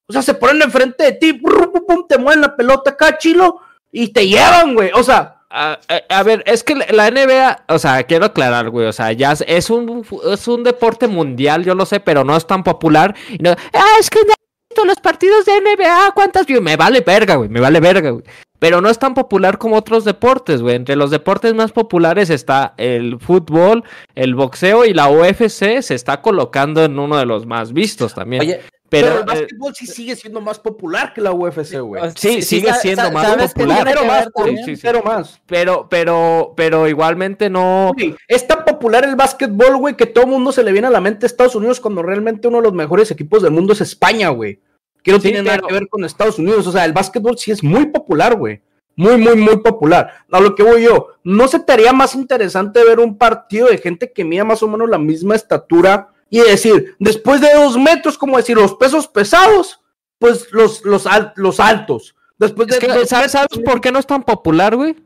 O 0.09 0.13
sea, 0.13 0.23
se 0.23 0.33
ponen 0.35 0.63
enfrente 0.63 1.05
de 1.05 1.13
ti, 1.13 1.35
pum, 1.35 1.71
pum, 1.87 2.07
te 2.09 2.17
mueven 2.17 2.41
la 2.41 2.57
pelota 2.57 2.91
acá, 2.91 3.19
chilo, 3.19 3.61
y 3.93 4.09
te 4.09 4.27
llevan, 4.27 4.75
güey. 4.75 4.91
O 4.95 5.03
sea, 5.03 5.37
A, 5.53 6.23
ver, 6.23 6.45
es 6.47 6.63
que 6.63 6.77
la- 6.77 7.09
NBA, 7.11 7.65
o 7.69 7.79
sea, 7.81 8.05
quiero 8.05 8.27
aclarar, 8.27 8.71
güey, 8.71 8.87
o 8.87 8.93
sea, 8.93 9.11
ya 9.11 9.33
es- 9.33 9.69
un, 9.69 10.07
es 10.33 10.47
un 10.47 10.63
deporte 10.63 11.09
mundial, 11.09 11.65
yo 11.65 11.75
lo 11.75 11.85
sé, 11.87 11.99
pero 11.99 12.23
no 12.23 12.37
es 12.37 12.47
tan 12.47 12.63
popular. 12.63 13.17
Y 13.29 13.39
no, 13.39 13.51
ah, 13.51 13.97
es 13.99 14.09
que 14.11 14.21
no 14.21 14.33
visto 14.81 14.87
los 14.87 15.01
partidos 15.01 15.45
de 15.45 15.53
NBA, 15.61 16.13
¿cuántas? 16.15 16.49
Me 16.49 16.77
vale 16.77 17.01
verga, 17.01 17.37
güey, 17.37 17.49
me 17.49 17.61
vale 17.61 17.81
verga, 17.81 18.11
güey. 18.11 18.25
Pero 18.59 18.83
no 18.83 18.91
es 18.91 18.99
tan 18.99 19.15
popular 19.15 19.57
como 19.57 19.77
otros 19.77 20.05
deportes, 20.05 20.61
güey. 20.61 20.77
Entre 20.77 20.95
los 20.95 21.11
deportes 21.11 21.55
más 21.55 21.73
populares 21.73 22.29
está 22.29 22.75
el 22.77 23.19
fútbol, 23.19 23.85
el 24.15 24.35
boxeo 24.35 24.85
y 24.85 24.93
la 24.93 25.09
UFC 25.09 25.81
se 25.81 25.95
está 25.95 26.21
colocando 26.21 26.85
en 26.85 26.99
uno 26.99 27.17
de 27.17 27.25
los 27.25 27.47
más 27.47 27.73
vistos 27.73 28.15
también. 28.15 28.43
Oye, 28.43 28.61
pero, 28.91 29.07
pero, 29.07 29.17
el 29.17 29.23
eh, 29.23 29.25
básquetbol 29.25 29.75
sí 29.75 29.87
sigue 29.87 30.17
siendo 30.17 30.41
más 30.41 30.59
popular 30.59 31.15
que 31.15 31.21
la 31.21 31.33
UFC, 31.33 31.79
güey. 31.79 32.03
sí, 32.17 32.43
sigue 32.43 32.75
siendo 32.75 33.11
más 33.13 33.29
¿sabes 33.29 33.55
qué 33.55 33.61
popular. 33.61 33.85
Pero 33.85 34.05
más, 34.05 34.29
sí, 34.67 34.77
sí. 34.77 34.83
pero 34.83 35.03
más. 35.05 35.41
pero, 35.47 35.87
pero, 35.89 36.53
pero 36.57 36.89
igualmente 36.89 37.49
no. 37.49 37.93
Es 38.27 38.47
tan 38.49 38.65
popular 38.65 39.05
el 39.05 39.15
básquetbol, 39.15 39.77
güey, 39.77 39.97
que 39.97 40.07
todo 40.07 40.25
el 40.25 40.31
mundo 40.31 40.51
se 40.51 40.65
le 40.65 40.73
viene 40.73 40.89
a 40.89 40.91
la 40.91 41.01
mente 41.01 41.25
a 41.25 41.29
Estados 41.29 41.55
Unidos 41.55 41.81
cuando 41.81 42.03
realmente 42.03 42.49
uno 42.49 42.59
de 42.59 42.65
los 42.65 42.73
mejores 42.73 43.11
equipos 43.13 43.43
del 43.43 43.53
mundo 43.53 43.73
es 43.73 43.81
España, 43.81 44.29
güey. 44.31 44.61
Que 45.03 45.13
no 45.13 45.19
Sí, 45.19 45.29
tiene 45.29 45.43
nada 45.43 45.59
que 45.67 45.73
ver 45.73 45.89
con 45.89 46.05
Estados 46.05 46.39
Unidos. 46.39 46.67
O 46.67 46.73
sea, 46.73 46.85
el 46.85 46.93
básquetbol 46.93 47.39
sí 47.39 47.51
es 47.51 47.63
muy 47.63 47.87
popular, 47.87 48.37
güey. 48.37 48.61
Muy, 48.97 49.17
muy, 49.17 49.37
muy 49.37 49.57
popular. 49.59 50.13
A 50.31 50.41
lo 50.41 50.55
que 50.55 50.63
voy 50.63 50.83
yo, 50.83 51.09
¿no 51.25 51.49
se 51.49 51.61
te 51.61 51.73
haría 51.73 51.93
más 51.93 52.15
interesante 52.15 52.85
ver 52.85 52.99
un 53.01 53.17
partido 53.17 53.69
de 53.69 53.79
gente 53.79 54.13
que 54.13 54.25
mida 54.25 54.45
más 54.45 54.63
o 54.63 54.69
menos 54.69 54.91
la 54.91 54.99
misma 54.99 55.35
estatura 55.37 56.11
y 56.29 56.41
decir, 56.41 56.95
después 56.99 57.41
de 57.41 57.53
dos 57.55 57.79
metros, 57.79 58.19
como 58.19 58.37
decir, 58.37 58.57
los 58.57 58.75
pesos 58.75 59.09
pesados, 59.09 59.81
pues 60.19 60.49
los, 60.53 60.85
los, 60.85 61.07
al- 61.07 61.33
los 61.37 61.61
altos. 61.61 62.15
Después 62.39 62.69
de 62.69 62.75
Es 62.75 62.81
que, 62.81 62.87
dos 62.89 63.09
¿sabes, 63.09 63.33
¿Sabes 63.33 63.59
por 63.65 63.81
qué 63.81 63.91
no 63.91 63.99
es 63.99 64.07
tan 64.07 64.23
popular, 64.23 64.77
güey? 64.77 64.97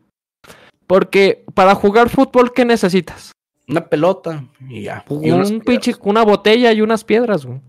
Porque 0.86 1.44
para 1.54 1.74
jugar 1.74 2.08
fútbol, 2.10 2.52
¿qué 2.52 2.64
necesitas? 2.64 3.32
Una 3.68 3.86
pelota 3.88 4.44
y 4.68 4.82
ya. 4.82 5.04
Y 5.22 5.30
Un 5.30 5.60
pinche, 5.60 5.94
una 6.02 6.22
botella 6.24 6.72
y 6.72 6.80
unas 6.82 7.04
piedras, 7.04 7.46
güey. 7.46 7.60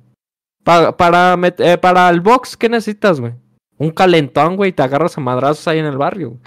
Pa- 0.66 0.98
para, 0.98 1.38
met- 1.38 1.60
eh, 1.64 1.78
para 1.78 2.10
el 2.10 2.20
box, 2.20 2.58
¿qué 2.58 2.68
necesitas, 2.68 3.22
güey? 3.22 3.34
Un 3.78 3.92
calentón, 3.92 4.58
güey, 4.58 4.72
te 4.74 4.84
agarras 4.84 5.18
a 5.18 5.22
madrazos 5.22 5.66
ahí 5.68 5.80
en 5.80 5.86
el 5.86 5.98
barrio. 5.98 6.38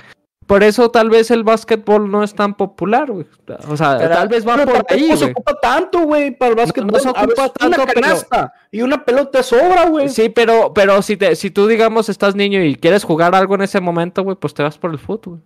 Por 0.47 0.62
eso 0.62 0.90
tal 0.90 1.11
vez 1.11 1.31
el 1.31 1.45
básquetbol 1.45 2.11
no 2.11 2.23
es 2.24 2.35
tan 2.35 2.55
popular, 2.55 3.11
güey. 3.11 3.27
O 3.69 3.77
sea, 3.77 3.97
Pero- 3.99 4.15
tal 4.15 4.28
vez 4.28 4.49
va 4.49 4.57
Pero 4.57 4.73
por 4.73 4.86
ahí, 4.89 5.09
se 5.11 5.16
güey. 5.16 5.31
ocupa 5.31 5.55
tanto, 5.61 6.01
güey, 6.01 6.31
para 6.36 6.51
el 6.51 6.57
básquetbol. 6.57 6.90
no 6.90 6.99
se 6.99 7.09
A 7.09 7.11
ocupa 7.12 7.49
tanto, 7.51 7.66
una 7.66 7.86
pero- 7.86 8.01
canasta 8.01 8.53
y 8.73 8.81
una 8.82 9.05
pelota 9.05 9.43
sobra, 9.43 9.85
güey. 9.89 10.09
Sí, 10.09 10.31
pero, 10.31 10.73
pero 10.74 11.01
si, 11.03 11.16
te, 11.16 11.36
si 11.36 11.51
tú, 11.51 11.66
digamos, 11.66 12.09
estás 12.09 12.35
niño 12.35 12.62
y 12.65 12.74
quieres 12.77 13.05
jugar 13.05 13.35
algo 13.35 13.55
en 13.55 13.62
ese 13.62 13.81
momento, 13.81 14.23
güey, 14.24 14.36
pues 14.36 14.53
te 14.55 14.62
vas 14.62 14.78
por 14.78 14.90
el 14.90 14.99
fútbol. 14.99 15.43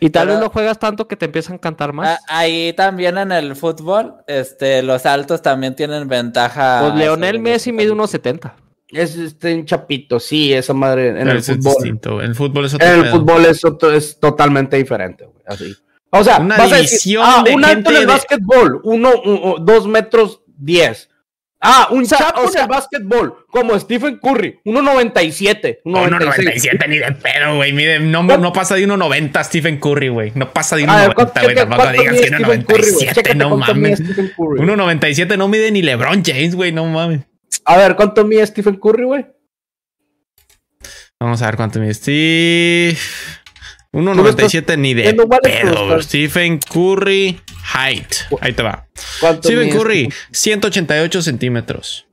Y 0.00 0.10
tal 0.10 0.26
Pero- 0.26 0.38
vez 0.38 0.44
lo 0.44 0.50
juegas 0.50 0.78
tanto 0.78 1.06
que 1.08 1.16
te 1.16 1.26
empieza 1.26 1.52
a 1.52 1.56
encantar 1.56 1.92
más. 1.92 2.18
a- 2.28 2.38
ahí 2.38 2.72
también 2.72 3.18
en 3.18 3.32
el 3.32 3.56
fútbol, 3.56 4.16
este, 4.26 4.82
los 4.82 5.06
altos 5.06 5.42
también 5.42 5.74
tienen 5.76 6.08
ventaja. 6.08 6.80
pues 6.82 6.94
Leonel 6.94 7.38
Messi 7.40 7.72
mide 7.72 7.90
unos 7.90 8.10
70. 8.10 8.56
Es 8.88 9.16
este 9.16 9.54
un 9.54 9.64
chapito, 9.64 10.20
sí, 10.20 10.52
esa 10.52 10.74
madre 10.74 11.08
en 11.08 11.14
Pero 11.18 11.30
el 11.32 11.42
fútbol. 11.42 11.74
distinto. 11.74 12.20
El 12.20 12.34
fútbol 12.34 12.66
es 12.66 12.74
otro 12.74 12.86
En 12.86 12.94
el 12.94 13.00
pedo. 13.02 13.12
fútbol 13.12 13.44
es, 13.46 13.64
otro- 13.64 13.92
es 13.92 14.20
totalmente 14.20 14.76
diferente, 14.76 15.24
güey. 15.24 15.42
Así. 15.46 15.74
O 16.10 16.22
sea, 16.22 16.38
Una 16.40 16.58
vas 16.58 16.72
a 16.72 16.76
decir, 16.76 16.90
división 16.90 17.24
ah, 17.26 17.42
de 17.42 17.54
un 17.54 17.64
alto 17.64 17.90
en 17.90 17.96
el 17.96 18.00
de- 18.02 18.06
básquetbol, 18.06 18.80
uno, 18.84 19.10
un- 19.24 19.40
un- 19.42 19.64
dos 19.64 19.86
metros 19.88 20.42
diez. 20.46 21.08
Ah, 21.64 21.86
un 21.92 22.02
O 22.02 22.06
sea, 22.06 22.18
chapo 22.18 22.40
o 22.40 22.44
en 22.46 22.50
sea- 22.50 22.62
el 22.62 22.68
básquetbol, 22.68 23.46
como 23.48 23.78
Stephen 23.78 24.18
Curry, 24.18 24.58
1.97. 24.64 25.78
1.97 25.84 26.88
ni 26.88 26.98
de 26.98 27.12
pedo, 27.12 27.54
güey. 27.56 27.72
Mide, 27.72 28.00
no, 28.00 28.24
no 28.24 28.52
pasa 28.52 28.74
de 28.74 28.84
1.90 28.84 29.44
Stephen 29.44 29.78
Curry, 29.78 30.08
güey. 30.08 30.32
No 30.34 30.52
pasa 30.52 30.74
de 30.74 30.84
A 30.84 30.96
ver, 31.06 31.10
1.90, 31.14 31.42
güey. 31.44 31.54
Tampoco 31.54 31.88
digas 31.92 32.20
que 32.20 32.26
Stephen 32.26 32.62
Curry, 32.64 32.90
güey. 32.90 33.06
1.97, 33.06 33.14
Chécate 33.14 33.34
no 33.36 33.56
mames. 33.56 33.98
Stephen 34.00 34.32
Curry. 34.36 34.60
1.97 34.60 35.36
no 35.38 35.46
mide 35.48 35.70
ni 35.70 35.82
LeBron 35.82 36.24
James, 36.24 36.54
güey. 36.56 36.72
No 36.72 36.84
mames. 36.86 37.20
A 37.64 37.76
ver, 37.76 37.94
¿cuánto 37.94 38.24
mide 38.24 38.44
Stephen 38.44 38.74
Curry, 38.76 39.04
güey? 39.04 39.26
Vamos 41.20 41.40
a 41.42 41.46
ver 41.46 41.56
cuánto 41.56 41.78
mide 41.78 41.94
Steve. 41.94 42.96
1.97 43.92 44.78
ni 44.78 44.94
de 44.94 45.14
pedo. 45.42 46.00
Stephen 46.02 46.58
Curry 46.58 47.40
height. 47.74 48.14
Ahí 48.40 48.52
te 48.52 48.62
va. 48.62 48.86
¿Cuánto 49.20 49.48
Stephen 49.48 49.70
Curry, 49.70 50.12
188 50.30 51.22
centímetros. 51.22 52.06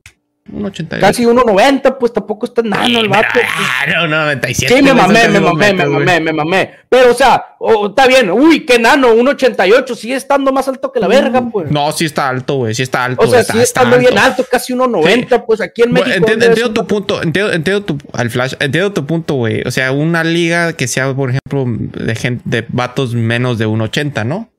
1.88. 0.48 1.00
Casi 1.00 1.24
1.90, 1.24 1.98
pues 1.98 2.12
tampoco 2.12 2.46
está 2.46 2.62
nano 2.62 2.98
el 2.98 3.08
vato. 3.08 3.38
no, 3.86 4.08
97. 4.08 4.74
Sí, 4.74 4.82
me 4.82 4.94
mamé, 4.94 5.28
me 5.28 5.40
mamé, 5.40 5.72
me 5.72 5.86
mamé, 5.86 6.20
me 6.20 6.32
mamé. 6.32 6.70
Pero, 6.88 7.12
o 7.12 7.14
sea, 7.14 7.56
está 7.88 8.06
bien. 8.08 8.30
Uy, 8.30 8.66
qué 8.66 8.78
nano, 8.78 9.14
1.88. 9.14 9.94
Sigue 9.94 10.16
estando 10.16 10.52
más 10.52 10.66
alto 10.66 10.90
que 10.90 10.98
la 10.98 11.06
verga, 11.06 11.42
pues. 11.52 11.70
No, 11.70 11.92
sí 11.92 12.06
está 12.06 12.28
alto, 12.28 12.56
güey. 12.56 12.74
Sí 12.74 12.82
está 12.82 13.04
alto. 13.04 13.22
o 13.22 13.28
sea, 13.28 13.40
está 13.40 13.62
estando 13.62 13.98
bien 13.98 14.18
alto, 14.18 14.44
casi 14.50 14.72
1.90. 14.72 15.44
Pues 15.46 15.60
aquí 15.60 15.82
en 15.82 15.92
México. 15.92 16.26
entiendo, 16.26 16.72
tu 16.72 16.86
punto, 16.86 17.22
entiendo, 17.22 17.52
entiendo 17.52 17.84
tu, 17.84 17.98
al 18.12 18.30
flash, 18.30 18.54
entiendo 18.58 18.92
tu 18.92 19.06
punto, 19.06 19.34
güey. 19.34 19.62
O 19.66 19.70
sea, 19.70 19.92
una 19.92 20.24
liga 20.24 20.72
que 20.72 20.88
sea, 20.88 21.14
por 21.14 21.30
ejemplo, 21.30 21.64
de 21.66 22.14
gente, 22.14 22.42
de 22.44 22.66
vatos 22.68 23.14
menos 23.14 23.58
de 23.58 23.68
1.80, 23.68 24.26
¿no? 24.26 24.49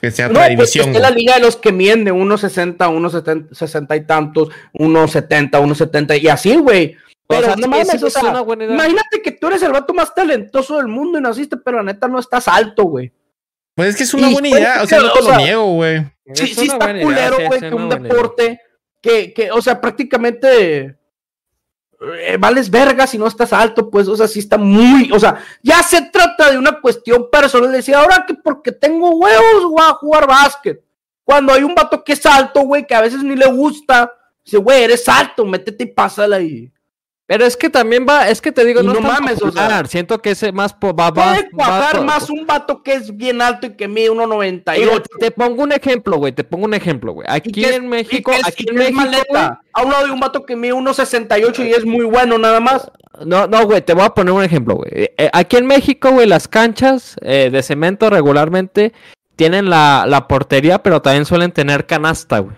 Que 0.00 0.10
sea 0.10 0.28
No, 0.28 0.40
otra 0.40 0.54
pues 0.56 0.72
división. 0.72 0.94
es 0.94 1.00
la 1.00 1.10
güey. 1.10 1.20
liga 1.20 1.34
de 1.34 1.40
los 1.40 1.56
que 1.56 1.72
miden 1.72 2.04
de 2.04 2.12
1.60, 2.12 2.76
1.60 2.76 3.96
y 3.96 4.06
tantos, 4.06 4.48
1.70, 4.74 5.50
1.70 5.50 6.22
y 6.22 6.28
así, 6.28 6.56
güey. 6.56 6.96
Pero 7.26 7.42
sea, 7.42 7.56
no 7.56 7.68
mames, 7.68 7.88
sí 7.90 8.04
o 8.04 8.06
es 8.06 8.12
sea, 8.12 8.30
una 8.30 8.40
buena 8.40 8.64
idea. 8.64 8.74
imagínate 8.74 9.22
que 9.22 9.32
tú 9.32 9.48
eres 9.48 9.62
el 9.62 9.72
vato 9.72 9.92
más 9.92 10.14
talentoso 10.14 10.76
del 10.78 10.88
mundo 10.88 11.18
y 11.18 11.22
naciste, 11.22 11.56
pero 11.58 11.78
la 11.78 11.82
neta 11.82 12.08
no 12.08 12.18
estás 12.18 12.48
alto, 12.48 12.84
güey. 12.84 13.12
Pues 13.74 13.90
es 13.90 13.96
que 13.96 14.02
es 14.04 14.14
una 14.14 14.30
y 14.30 14.32
buena 14.32 14.48
idea. 14.48 14.82
O 14.82 14.86
sea, 14.86 15.00
no 15.00 15.12
te 15.12 15.18
o 15.20 15.22
lo 15.30 15.36
niego, 15.36 15.74
güey. 15.74 16.06
Sí, 16.32 16.46
sí 16.48 16.66
está 16.66 16.98
culero, 17.00 17.36
güey, 17.46 17.60
que 17.60 17.74
un 17.74 17.86
idea. 17.88 17.98
deporte 17.98 18.60
que, 19.02 19.32
que, 19.32 19.50
o 19.50 19.60
sea, 19.62 19.80
prácticamente 19.80 20.96
eh, 22.00 22.36
vales 22.38 22.70
verga 22.70 23.06
si 23.06 23.18
no 23.18 23.26
estás 23.26 23.52
alto, 23.52 23.90
pues, 23.90 24.06
o 24.06 24.16
sea, 24.16 24.28
sí 24.28 24.38
está 24.38 24.56
muy, 24.56 25.10
o 25.12 25.18
sea, 25.18 25.38
ya 25.62 25.82
se 25.82 26.02
trata 26.02 26.50
de 26.50 26.58
una 26.58 26.80
cuestión 26.80 27.28
personal. 27.30 27.72
Decía, 27.72 28.00
ahora 28.00 28.24
que 28.26 28.34
porque 28.34 28.72
tengo 28.72 29.10
huevos 29.10 29.64
voy 29.64 29.82
a 29.82 29.94
jugar 29.94 30.26
básquet. 30.26 30.82
Cuando 31.24 31.52
hay 31.52 31.62
un 31.62 31.74
vato 31.74 32.02
que 32.02 32.12
es 32.12 32.24
alto, 32.24 32.62
güey, 32.62 32.86
que 32.86 32.94
a 32.94 33.00
veces 33.00 33.22
ni 33.22 33.36
le 33.36 33.46
gusta, 33.46 34.12
dice, 34.44 34.58
güey, 34.58 34.84
eres 34.84 35.08
alto, 35.08 35.44
métete 35.44 35.84
y 35.84 35.86
pásala 35.88 36.36
ahí. 36.36 36.72
Pero 37.30 37.44
es 37.44 37.58
que 37.58 37.68
también 37.68 38.06
va, 38.08 38.30
es 38.30 38.40
que 38.40 38.52
te 38.52 38.64
digo, 38.64 38.80
Y 38.80 38.86
no, 38.86 38.94
no 38.94 39.00
es 39.00 39.04
tan 39.04 39.12
mames, 39.22 39.42
o 39.42 39.52
sea. 39.52 39.84
Siento 39.84 40.22
que 40.22 40.30
ese 40.30 40.50
más 40.50 40.72
po- 40.72 40.94
va, 40.96 41.10
va, 41.10 41.34
Puede 41.34 41.50
cuajar 41.50 42.02
más 42.02 42.30
un 42.30 42.46
vato 42.46 42.82
que 42.82 42.94
es 42.94 43.14
bien 43.14 43.42
alto 43.42 43.66
y 43.66 43.76
que 43.76 43.86
mide 43.86 44.08
Mira, 44.10 44.24
1.98. 44.24 45.02
te 45.20 45.30
pongo 45.30 45.62
un 45.64 45.72
ejemplo, 45.72 46.16
güey. 46.16 46.32
Te 46.32 46.42
pongo 46.42 46.64
un 46.64 46.72
ejemplo, 46.72 47.12
güey. 47.12 47.26
Aquí 47.30 47.66
en 47.66 47.86
México, 47.86 48.32
es- 48.32 48.46
aquí 48.48 48.64
en 48.70 48.76
México, 48.76 48.96
maleta, 49.00 49.60
a 49.74 49.82
un 49.82 49.90
lado 49.90 50.06
de 50.06 50.12
un 50.12 50.20
vato 50.20 50.46
que 50.46 50.56
mide 50.56 50.72
1.68 50.72 51.66
y 51.68 51.72
es 51.72 51.84
muy 51.84 52.06
bueno 52.06 52.38
nada 52.38 52.60
más. 52.60 52.90
No, 53.26 53.46
no, 53.46 53.66
güey, 53.66 53.82
te 53.82 53.92
voy 53.92 54.04
a 54.04 54.14
poner 54.14 54.32
un 54.32 54.42
ejemplo, 54.42 54.76
güey. 54.76 54.90
Eh, 54.90 55.14
eh, 55.18 55.30
aquí 55.34 55.58
en 55.58 55.66
México, 55.66 56.10
güey, 56.10 56.26
las 56.26 56.48
canchas 56.48 57.16
eh, 57.20 57.50
de 57.52 57.62
cemento 57.62 58.08
regularmente 58.08 58.94
tienen 59.36 59.68
la, 59.68 60.06
la 60.08 60.28
portería, 60.28 60.82
pero 60.82 61.02
también 61.02 61.26
suelen 61.26 61.52
tener 61.52 61.84
canasta, 61.84 62.38
güey. 62.38 62.56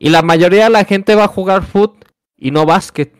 Y 0.00 0.08
la 0.08 0.22
mayoría 0.22 0.64
de 0.64 0.70
la 0.70 0.84
gente 0.84 1.14
va 1.14 1.24
a 1.24 1.28
jugar 1.28 1.62
foot 1.64 2.04
y 2.36 2.50
no 2.50 2.66
básquet. 2.66 3.12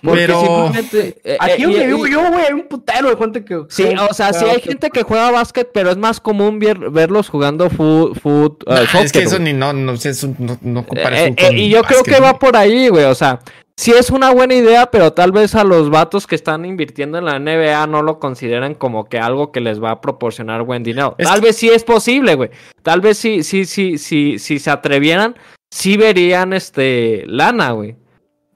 Porque 0.00 0.26
Pero- 0.26 0.40
simplemente, 0.40 1.20
eh, 1.24 1.36
Aquí 1.40 1.62
eh, 1.62 1.66
donde 1.66 1.82
y- 1.82 1.86
vivo 1.88 2.06
y- 2.06 2.12
yo, 2.12 2.20
güey, 2.30 2.46
hay 2.46 2.52
un 2.52 2.68
putero 2.68 3.10
de 3.10 3.16
gente 3.16 3.44
que. 3.44 3.62
Sí, 3.68 3.82
que- 3.84 3.96
o 3.98 4.14
sea, 4.14 4.32
sí 4.32 4.44
que- 4.44 4.50
hay 4.52 4.60
gente 4.60 4.90
que 4.90 5.02
juega 5.02 5.30
básquet, 5.32 5.68
pero 5.74 5.90
es 5.90 5.96
más 5.96 6.20
común 6.20 6.60
ver- 6.60 6.90
verlos 6.90 7.28
jugando 7.28 7.68
foot, 7.68 8.16
foot, 8.20 8.62
eh, 8.68 8.84
Nah, 8.94 9.00
es 9.00 9.12
que 9.12 9.22
eso 9.24 9.38
ni 9.40 9.52
no, 9.52 9.72
no, 9.72 9.94
eso 9.94 10.28
no, 10.38 10.56
no 10.62 10.80
Eh, 10.80 10.84
un 10.92 10.98
eh, 10.98 11.34
con 11.48 11.58
y 11.58 11.68
yo 11.68 11.82
creo 11.82 12.02
que 12.04 12.20
va 12.20 12.38
por 12.38 12.56
ahí, 12.56 12.88
güey. 12.88 13.06
O 13.06 13.14
sea, 13.16 13.40
sí 13.76 13.90
es 13.90 14.10
una 14.10 14.30
buena 14.30 14.54
idea, 14.54 14.86
pero 14.86 15.12
tal 15.12 15.32
vez 15.32 15.56
a 15.56 15.64
los 15.64 15.90
vatos 15.90 16.28
que 16.28 16.36
están 16.36 16.64
invirtiendo 16.64 17.18
en 17.18 17.24
la 17.24 17.40
NBA 17.40 17.84
no 17.88 18.02
lo 18.02 18.20
consideran 18.20 18.74
como 18.74 19.08
que 19.08 19.18
algo 19.18 19.50
que 19.50 19.60
les 19.60 19.82
va 19.82 19.90
a 19.90 20.00
proporcionar 20.00 20.62
buen 20.62 20.84
dinero. 20.84 21.16
Es 21.18 21.26
tal 21.26 21.40
que- 21.40 21.46
vez 21.46 21.56
sí 21.56 21.70
es 21.70 21.82
posible, 21.82 22.36
güey. 22.36 22.50
Tal 22.84 23.00
vez 23.00 23.18
sí, 23.18 23.42
sí, 23.42 23.64
sí, 23.64 23.98
sí, 23.98 24.38
si 24.38 24.60
se 24.60 24.70
atrevieran, 24.70 25.34
sí 25.72 25.96
verían 25.96 26.52
este 26.52 27.24
lana, 27.26 27.72
güey. 27.72 27.96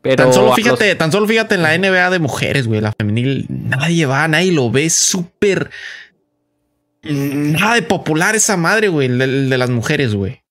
Pero 0.02 0.16
tan 0.24 0.32
solo 0.32 0.52
fíjate, 0.54 0.88
los- 0.88 0.98
tan 0.98 1.12
solo 1.12 1.26
fíjate 1.28 1.54
en 1.54 1.62
la 1.62 1.74
NBA 1.78 2.10
de 2.10 2.18
mujeres, 2.18 2.66
güey, 2.66 2.80
la 2.80 2.92
femenil, 2.92 3.46
nadie 3.48 4.04
va, 4.06 4.26
nadie 4.28 4.50
lo 4.52 4.70
ve 4.70 4.90
súper 4.90 5.70
mm, 7.02 7.52
nada 7.52 7.74
de 7.76 7.82
popular 7.82 8.34
esa 8.34 8.56
madre, 8.56 8.88
güey, 8.88 9.06
el 9.08 9.18
de, 9.18 9.26
de 9.26 9.58
las 9.58 9.70
mujeres, 9.70 10.14
güey. 10.14 10.42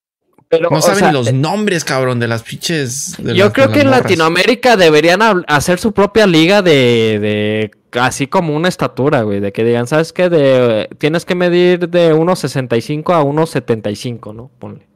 pero, 0.47 0.69
No 0.69 0.81
saben 0.81 0.99
sea, 0.99 1.11
los 1.11 1.33
nombres, 1.33 1.83
cabrón, 1.85 2.19
de 2.19 2.27
las 2.27 2.43
pinches. 2.43 3.15
de 3.17 3.35
Yo 3.35 3.45
las- 3.45 3.53
creo 3.53 3.71
que 3.71 3.81
en 3.81 3.87
morras. 3.87 4.03
Latinoamérica 4.03 4.75
deberían 4.77 5.19
hacer 5.47 5.79
su 5.79 5.91
propia 5.93 6.27
liga 6.27 6.61
de, 6.61 7.71
de 7.91 7.99
así 7.99 8.27
como 8.27 8.55
una 8.55 8.69
estatura, 8.69 9.21
güey, 9.23 9.39
de 9.41 9.51
que 9.51 9.63
digan, 9.65 9.87
¿sabes 9.87 10.13
qué? 10.13 10.29
De, 10.29 10.87
tienes 10.97 11.25
que 11.25 11.35
medir 11.35 11.89
de 11.89 12.13
1.65 12.13 13.13
a 13.13 13.21
1.75, 13.23 14.33
¿no? 14.35 14.49
Ponle. 14.59 14.87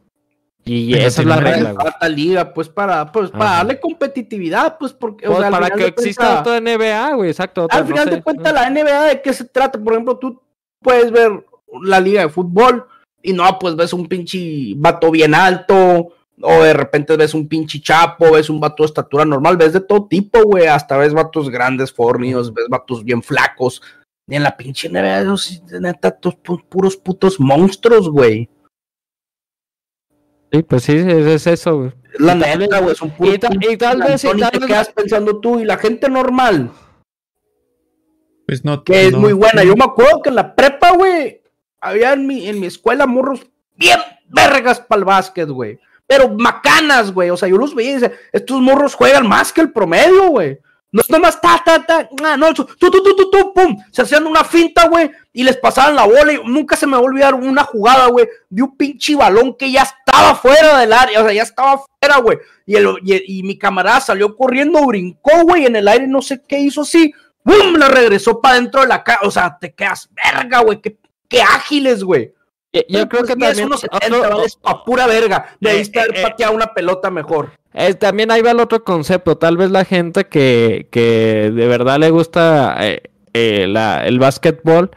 Y 0.66 0.96
esa 0.96 1.22
es 1.22 1.28
la 1.28 1.38
regla. 1.38 1.76
Falta 1.76 2.10
liga, 2.10 2.52
pues 2.54 2.68
para, 2.70 3.12
pues, 3.12 3.30
para 3.30 3.46
Ajá. 3.46 3.56
darle 3.58 3.80
competitividad, 3.80 4.78
pues 4.80 4.94
porque, 4.94 5.28
o 5.28 5.32
Pues 5.32 5.42
sea, 5.42 5.52
para 5.52 5.70
que 5.70 5.86
exista 5.86 6.24
cuenta- 6.24 6.42
otra 6.42 6.58
NBA, 6.60 7.14
güey, 7.14 7.30
exacto. 7.30 7.64
otra, 7.66 7.78
Al 7.78 7.84
no 7.84 7.88
final 7.90 8.10
sé. 8.10 8.16
de 8.16 8.24
cuentas, 8.24 8.54
la 8.54 8.70
NBA 8.70 9.04
de 9.06 9.22
qué 9.22 9.32
se 9.34 9.46
trata, 9.46 9.78
por 9.80 9.94
ejemplo, 9.94 10.18
tú 10.18 10.42
puedes 10.82 11.12
ver 11.12 11.46
la 11.84 12.00
liga 12.00 12.22
de 12.22 12.30
fútbol 12.30 12.88
y 13.22 13.34
no, 13.34 13.60
pues 13.60 13.76
ves 13.76 13.94
un 13.94 14.08
pinche 14.08 14.74
vato 14.78 15.12
bien 15.12 15.36
alto, 15.36 16.14
o 16.42 16.64
de 16.64 16.74
repente 16.74 17.16
ves 17.16 17.34
un 17.34 17.48
pinche 17.48 17.80
chapo, 17.80 18.32
ves 18.32 18.50
un 18.50 18.60
vato 18.60 18.84
de 18.84 18.88
estatura 18.88 19.24
normal, 19.24 19.58
ves 19.58 19.74
de 19.74 19.82
todo 19.82 20.06
tipo, 20.08 20.44
güey, 20.44 20.66
hasta 20.68 20.98
ves 20.98 21.14
vatos 21.14 21.50
grandes, 21.50 21.94
fornidos, 21.94 22.54
ves 22.54 22.66
vatos 22.70 23.04
bien 23.04 23.22
flacos. 23.22 23.82
Y 24.28 24.36
en 24.36 24.44
la 24.44 24.58
pinche 24.58 24.90
NBA, 24.90 25.24
neta, 25.80 26.18
puros 26.68 26.98
putos 26.98 27.40
monstruos, 27.40 28.10
güey. 28.10 28.50
Sí, 30.52 30.64
pues 30.64 30.84
sí, 30.84 30.94
es, 30.96 31.08
es 31.26 31.48
eso, 31.48 31.78
güey. 31.78 31.92
La 32.18 32.36
Y 32.36 32.40
tal 32.40 32.60
neta, 32.60 32.76
vez- 32.78 32.84
güey, 32.84 32.96
son 32.96 33.12
puros 33.12 33.36
y 33.36 33.38
ta- 33.40 33.50
y 33.54 33.78
tal 33.78 34.00
vez- 34.00 34.24
y 34.24 34.28
tal 34.40 34.52
te 34.52 34.60
vez- 34.60 34.68
quedas 34.68 34.90
pensando 34.90 35.40
tú, 35.40 35.60
y 35.60 35.66
la 35.66 35.78
gente 35.78 36.10
normal, 36.10 36.72
Pues 38.48 38.64
no. 38.64 38.84
que 38.84 39.08
es 39.08 39.12
no- 39.12 39.20
muy 39.20 39.34
buena. 39.34 39.64
Yo 39.64 39.76
me 39.76 39.84
acuerdo 39.86 40.22
que 40.22 40.30
en 40.30 40.36
la 40.36 40.56
prepa, 40.56 40.92
güey, 40.92 41.42
había 41.82 42.14
en 42.14 42.28
mi, 42.28 42.48
en 42.48 42.60
mi 42.60 42.68
escuela 42.68 43.06
morros 43.06 43.46
bien 43.76 44.00
vergas 44.30 44.80
para 44.80 45.00
el 45.00 45.06
básquet, 45.06 45.50
güey. 45.50 45.80
Pero 46.08 46.30
macanas, 46.30 47.12
güey. 47.12 47.32
O 47.32 47.38
sea, 47.38 47.50
yo 47.50 47.58
los 47.58 47.74
veía 47.74 47.92
y 47.92 47.94
decía, 47.96 48.12
estos 48.32 48.62
morros 48.62 48.94
juegan 48.94 49.28
más 49.28 49.52
que 49.52 49.62
el 49.62 49.72
promedio, 49.72 50.30
güey. 50.30 50.60
No 50.96 51.02
es 51.02 51.10
nomás 51.10 51.42
ta, 51.42 51.62
ta, 51.66 51.86
ta, 51.86 52.08
ah, 52.24 52.38
no, 52.38 52.54
tu, 52.54 52.64
tu, 52.64 52.90
tu, 52.90 53.04
tu, 53.04 53.30
tu, 53.30 53.54
pum. 53.54 53.76
Se 53.92 54.02
hacían 54.04 54.26
una 54.26 54.46
finta, 54.46 54.88
güey, 54.88 55.12
y 55.34 55.44
les 55.44 55.58
pasaban 55.58 55.94
la 55.94 56.06
bola. 56.06 56.32
Y 56.32 56.40
nunca 56.46 56.78
se 56.78 56.88
me 56.88 56.94
va 56.94 57.00
a 57.00 57.02
olvidar 57.02 57.34
una 57.34 57.66
jugada, 57.66 58.08
güey, 58.08 58.30
de 58.50 58.62
un 58.64 58.78
pinche 58.78 59.14
balón 59.14 59.56
que 59.58 59.70
ya 59.70 59.82
estaba 59.82 60.36
fuera 60.36 60.80
del 60.80 60.94
área, 60.94 61.20
o 61.20 61.26
sea, 61.26 61.34
ya 61.34 61.44
estaba 61.44 61.84
fuera, 62.00 62.20
güey. 62.20 62.38
Y, 62.66 62.76
el- 62.78 62.96
y, 63.04 63.40
y 63.40 63.44
mi 63.44 63.58
camarada 63.58 64.00
salió 64.00 64.38
corriendo, 64.38 64.86
brincó, 64.86 65.42
güey, 65.44 65.66
en 65.66 65.76
el 65.76 65.88
aire, 65.90 66.08
no 66.08 66.22
sé 66.22 66.42
qué 66.48 66.60
hizo 66.60 66.84
así. 66.84 67.14
¡Bum! 67.44 67.76
Le 67.76 67.90
regresó 67.90 68.40
para 68.40 68.56
dentro 68.56 68.80
de 68.82 68.88
la 68.88 69.04
casa. 69.04 69.20
O 69.24 69.32
sea, 69.32 69.58
te 69.60 69.74
quedas 69.74 70.10
verga, 70.14 70.62
güey. 70.62 70.80
Qué, 70.82 70.98
qué 71.28 71.42
ágiles, 71.42 72.06
güey. 72.06 72.34
Yo, 72.90 73.08
creo 73.08 73.24
pues, 73.24 73.36
que 73.36 73.36
también. 73.36 73.70
1.70, 73.70 74.18
otro- 74.18 74.38
vales 74.38 74.56
pa' 74.56 74.84
pura 74.84 75.08
verga. 75.08 75.56
Debiste 75.60 76.00
Eh, 76.00 76.02
haber 76.04 76.18
eh, 76.20 76.22
pateado 76.24 76.54
una 76.54 76.74
pelota 76.74 77.12
mejor. 77.12 77.52
También 78.00 78.32
ahí 78.32 78.42
va 78.42 78.52
el 78.52 78.60
otro 78.60 78.84
concepto. 78.84 79.38
Tal 79.38 79.58
vez 79.58 79.70
la 79.72 79.86
gente 79.86 80.26
que, 80.26 80.88
que 80.92 81.52
de 81.54 81.68
verdad 81.68 82.00
le 82.00 82.10
gusta 82.10 82.76
eh, 82.80 83.04
eh, 83.34 83.68
la- 83.68 84.06
el 84.08 84.18
básquetbol, 84.20 84.92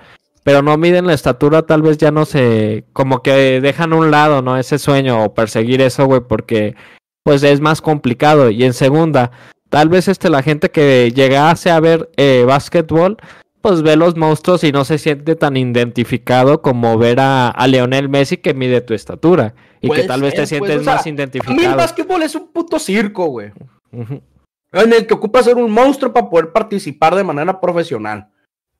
pero 0.44 0.62
no 0.62 0.76
miden 0.78 1.06
la 1.06 1.14
estatura, 1.14 1.62
tal 1.62 1.82
vez 1.82 1.98
ya 1.98 2.10
no 2.10 2.24
se. 2.24 2.84
Como 2.92 3.22
que 3.22 3.60
dejan 3.60 3.92
a 3.92 3.96
un 3.96 4.10
lado, 4.10 4.42
¿no? 4.42 4.56
Ese 4.56 4.78
sueño 4.78 5.24
o 5.24 5.34
perseguir 5.34 5.80
eso, 5.82 6.06
güey, 6.06 6.20
porque 6.20 6.76
pues 7.24 7.42
es 7.42 7.60
más 7.60 7.82
complicado. 7.82 8.48
Y 8.50 8.64
en 8.64 8.72
segunda, 8.72 9.32
tal 9.68 9.88
vez 9.88 10.08
este, 10.08 10.30
la 10.30 10.42
gente 10.42 10.70
que 10.70 11.12
llegase 11.14 11.70
a 11.70 11.80
ver 11.80 12.08
eh, 12.16 12.44
básquetbol, 12.46 13.18
pues 13.60 13.82
ve 13.82 13.96
los 13.96 14.16
monstruos 14.16 14.64
y 14.64 14.72
no 14.72 14.84
se 14.84 14.98
siente 14.98 15.36
tan 15.36 15.56
identificado 15.56 16.62
como 16.62 16.96
ver 16.98 17.20
a, 17.20 17.48
a 17.48 17.66
Leonel 17.66 18.08
Messi 18.08 18.36
que 18.36 18.54
mide 18.54 18.80
tu 18.80 18.94
estatura. 18.94 19.54
Y 19.80 19.90
que 19.90 20.04
tal 20.04 20.22
vez 20.22 20.34
te 20.34 20.40
pues, 20.40 20.48
sientes 20.48 20.80
o 20.80 20.84
sea, 20.84 20.94
más 20.94 21.02
A 21.02 21.04
mí 21.04 21.10
el 21.10 21.16
identificado. 21.16 21.76
básquetbol 21.76 22.22
es 22.22 22.34
un 22.34 22.52
puto 22.52 22.78
circo, 22.78 23.26
güey. 23.26 23.52
En 23.92 24.92
el 24.92 25.06
que 25.06 25.14
ocupa 25.14 25.42
ser 25.42 25.56
un 25.56 25.70
monstruo 25.70 26.12
para 26.12 26.28
poder 26.28 26.52
participar 26.52 27.14
de 27.14 27.24
manera 27.24 27.60
profesional. 27.60 28.28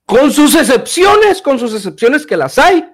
Con 0.05 0.31
sus 0.33 0.55
excepciones, 0.55 1.41
con 1.43 1.59
sus 1.59 1.75
excepciones 1.75 2.27
que 2.27 2.37
las 2.37 2.59
hay. 2.59 2.85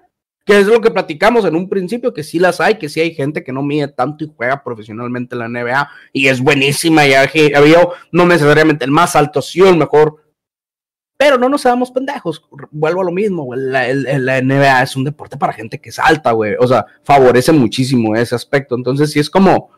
Que 0.47 0.61
es 0.61 0.67
lo 0.67 0.83
que 0.83 0.91
platicamos 0.91 1.47
en 1.47 1.57
un 1.57 1.71
principio, 1.71 2.13
que 2.13 2.23
sí 2.23 2.39
las 2.39 2.61
hay, 2.61 2.75
que 2.75 2.91
sí 2.91 3.01
hay 3.01 3.15
gente 3.15 3.43
que 3.43 3.51
no 3.51 3.63
mide 3.63 3.89
tanto 3.89 4.25
y 4.25 4.33
juega 4.37 4.63
profesionalmente 4.63 5.35
en 5.35 5.39
la 5.39 5.49
NBA 5.49 5.89
y 6.13 6.29
es 6.29 6.39
buenísima 6.39 7.07
y 7.07 7.15
ha 7.15 7.23
ha 7.23 7.59
habido 7.59 7.95
no 8.13 8.27
necesariamente 8.27 8.85
el 8.85 8.91
más 8.91 9.17
alto, 9.17 9.41
sí 9.41 9.63
o 9.63 9.71
el 9.71 9.79
mejor. 9.79 10.24
Pero 11.25 11.39
no 11.39 11.49
nos 11.49 11.63
seamos 11.63 11.91
pendejos, 11.91 12.45
vuelvo 12.71 13.01
a 13.01 13.05
lo 13.05 13.11
mismo, 13.11 13.45
güey. 13.45 13.59
La, 13.61 13.87
la 13.95 14.43
NBA 14.43 14.83
es 14.83 14.95
un 14.95 15.05
deporte 15.05 15.39
para 15.39 15.55
gente 15.55 15.81
que 15.81 15.89
es 15.89 15.99
alta, 15.99 16.33
güey. 16.33 16.55
O 16.61 16.67
sea, 16.69 16.85
favorece 17.03 17.51
muchísimo 17.51 18.15
ese 18.15 18.35
aspecto. 18.35 18.75
Entonces, 18.75 19.11
sí 19.11 19.21
es 19.21 19.31
como, 19.31 19.71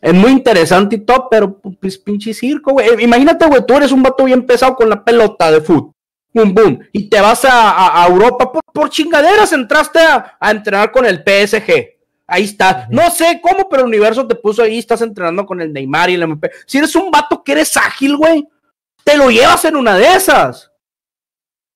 es 0.00 0.14
muy 0.14 0.30
interesante 0.30 0.94
y 0.94 1.00
todo, 1.00 1.26
pero 1.28 1.58
pues 1.58 1.98
pinche 1.98 2.32
circo, 2.32 2.74
güey. 2.74 3.02
Imagínate, 3.02 3.44
güey, 3.46 3.66
tú 3.66 3.74
eres 3.74 3.90
un 3.90 4.04
vato 4.04 4.22
bien 4.22 4.46
pesado 4.46 4.76
con 4.76 4.88
la 4.88 5.02
pelota 5.02 5.50
de 5.50 5.60
fútbol. 5.62 5.90
Boom, 6.32 6.54
boom. 6.54 6.78
Y 6.92 7.08
te 7.08 7.20
vas 7.20 7.44
a, 7.44 7.70
a- 7.72 8.04
a 8.04 8.06
Europa 8.08 8.52
por, 8.52 8.62
por 8.72 8.88
chingaderas. 8.88 9.52
Entraste 9.52 9.98
a, 9.98 10.36
a 10.38 10.50
entrenar 10.52 10.92
con 10.92 11.04
el 11.06 11.24
PSG. 11.24 11.72
Ahí 12.28 12.44
está. 12.44 12.86
No 12.88 13.10
sé 13.10 13.40
cómo, 13.42 13.68
pero 13.68 13.82
el 13.82 13.88
universo 13.88 14.28
te 14.28 14.36
puso 14.36 14.62
ahí. 14.62 14.78
Estás 14.78 15.02
entrenando 15.02 15.44
con 15.44 15.60
el 15.60 15.72
Neymar 15.72 16.08
y 16.10 16.14
el 16.14 16.22
MP. 16.22 16.52
Si 16.66 16.78
eres 16.78 16.94
un 16.94 17.10
vato 17.10 17.42
que 17.42 17.50
eres 17.50 17.76
ágil, 17.76 18.16
güey, 18.16 18.46
te 19.02 19.16
lo 19.16 19.28
llevas 19.28 19.64
en 19.64 19.74
una 19.74 19.96
de 19.98 20.14
esas. 20.14 20.70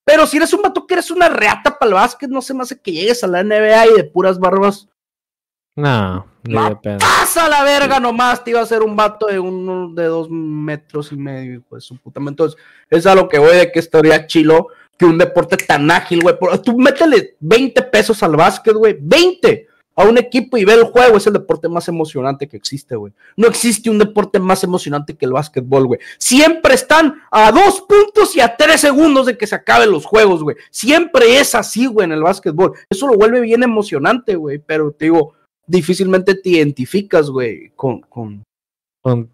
Pero 0.09 0.25
si 0.25 0.37
eres 0.37 0.51
un 0.53 0.63
vato 0.63 0.87
que 0.87 0.95
eres 0.95 1.11
una 1.11 1.29
reata 1.29 1.77
para 1.77 1.89
el 1.89 1.93
básquet, 1.93 2.31
no 2.31 2.41
se 2.41 2.55
me 2.55 2.63
hace 2.63 2.79
que 2.81 2.91
llegues 2.91 3.23
a 3.23 3.27
la 3.27 3.43
NBA 3.43 3.85
y 3.85 3.93
de 3.97 4.03
puras 4.05 4.39
barbas 4.39 4.89
No, 5.75 6.25
No 6.43 6.69
de 6.69 6.75
pedo. 6.77 6.97
pasa 6.97 7.47
la 7.47 7.63
verga 7.63 7.99
nomás, 7.99 8.43
te 8.43 8.49
iba 8.49 8.59
a 8.59 8.65
ser 8.65 8.81
un 8.81 8.95
vato 8.95 9.27
de 9.27 9.37
uno 9.37 9.93
de 9.93 10.05
dos 10.05 10.27
metros 10.31 11.11
y 11.11 11.15
medio, 11.15 11.61
de 11.69 11.79
su 11.79 11.95
puta. 11.95 12.19
Entonces, 12.25 12.59
es 12.89 13.05
a 13.05 13.13
lo 13.13 13.29
que 13.29 13.37
voy 13.37 13.55
de 13.55 13.71
que 13.71 13.77
estaría 13.77 14.25
chilo 14.25 14.69
que 14.97 15.05
un 15.05 15.19
deporte 15.19 15.57
tan 15.57 15.91
ágil, 15.91 16.23
güey. 16.23 16.35
Tú 16.63 16.75
métele 16.75 17.37
20 17.39 17.79
pesos 17.83 18.23
al 18.23 18.35
básquet, 18.35 18.73
güey. 18.73 18.97
20 18.99 19.67
a 19.99 20.05
un 20.05 20.17
equipo 20.17 20.57
y 20.57 20.63
ve 20.63 20.75
el 20.75 20.85
juego. 20.85 21.17
Es 21.17 21.27
el 21.27 21.33
deporte 21.33 21.67
más 21.67 21.89
emocionante 21.89 22.47
que 22.47 22.55
existe, 22.55 22.95
güey. 22.95 23.11
No 23.35 23.47
existe 23.47 23.89
un 23.89 23.99
deporte 23.99 24.39
más 24.39 24.63
emocionante 24.63 25.17
que 25.17 25.25
el 25.25 25.33
básquetbol, 25.33 25.87
güey. 25.87 25.99
Siempre 26.17 26.73
están 26.73 27.15
a 27.29 27.51
dos 27.51 27.81
puntos 27.81 28.33
y 28.33 28.39
a 28.39 28.55
tres 28.55 28.79
segundos 28.79 29.25
de 29.25 29.37
que 29.37 29.45
se 29.45 29.55
acaben 29.55 29.91
los 29.91 30.05
juegos, 30.05 30.41
güey. 30.41 30.55
Siempre 30.71 31.37
es 31.37 31.53
así, 31.53 31.85
güey, 31.85 32.05
en 32.05 32.13
el 32.13 32.23
básquetbol. 32.23 32.73
Eso 32.89 33.07
lo 33.07 33.17
vuelve 33.17 33.41
bien 33.41 33.61
emocionante, 33.61 34.35
güey. 34.35 34.59
Pero 34.59 34.93
te 34.93 35.05
digo, 35.05 35.33
difícilmente 35.67 36.33
te 36.35 36.49
identificas, 36.49 37.29
güey, 37.29 37.73
con, 37.75 37.99
con, 37.99 38.43
Con 39.01 39.29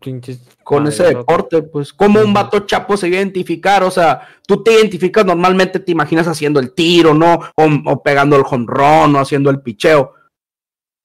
con 0.63 0.87
ese 0.87 1.03
deporte, 1.03 1.61
pues, 1.61 1.93
como 1.93 2.21
un 2.21 2.33
vato 2.33 2.61
chapo 2.61 2.97
se 2.97 3.07
va 3.07 3.17
a 3.17 3.19
identificar, 3.19 3.83
o 3.83 3.91
sea, 3.91 4.27
tú 4.47 4.63
te 4.63 4.73
identificas 4.73 5.23
normalmente, 5.23 5.79
te 5.79 5.91
imaginas 5.91 6.27
haciendo 6.27 6.59
el 6.59 6.73
tiro, 6.73 7.13
¿no? 7.13 7.39
O, 7.55 7.67
o 7.85 8.01
pegando 8.01 8.35
el 8.35 8.43
jonrón, 8.43 9.15
o 9.15 9.19
haciendo 9.19 9.51
el 9.51 9.61
picheo, 9.61 10.15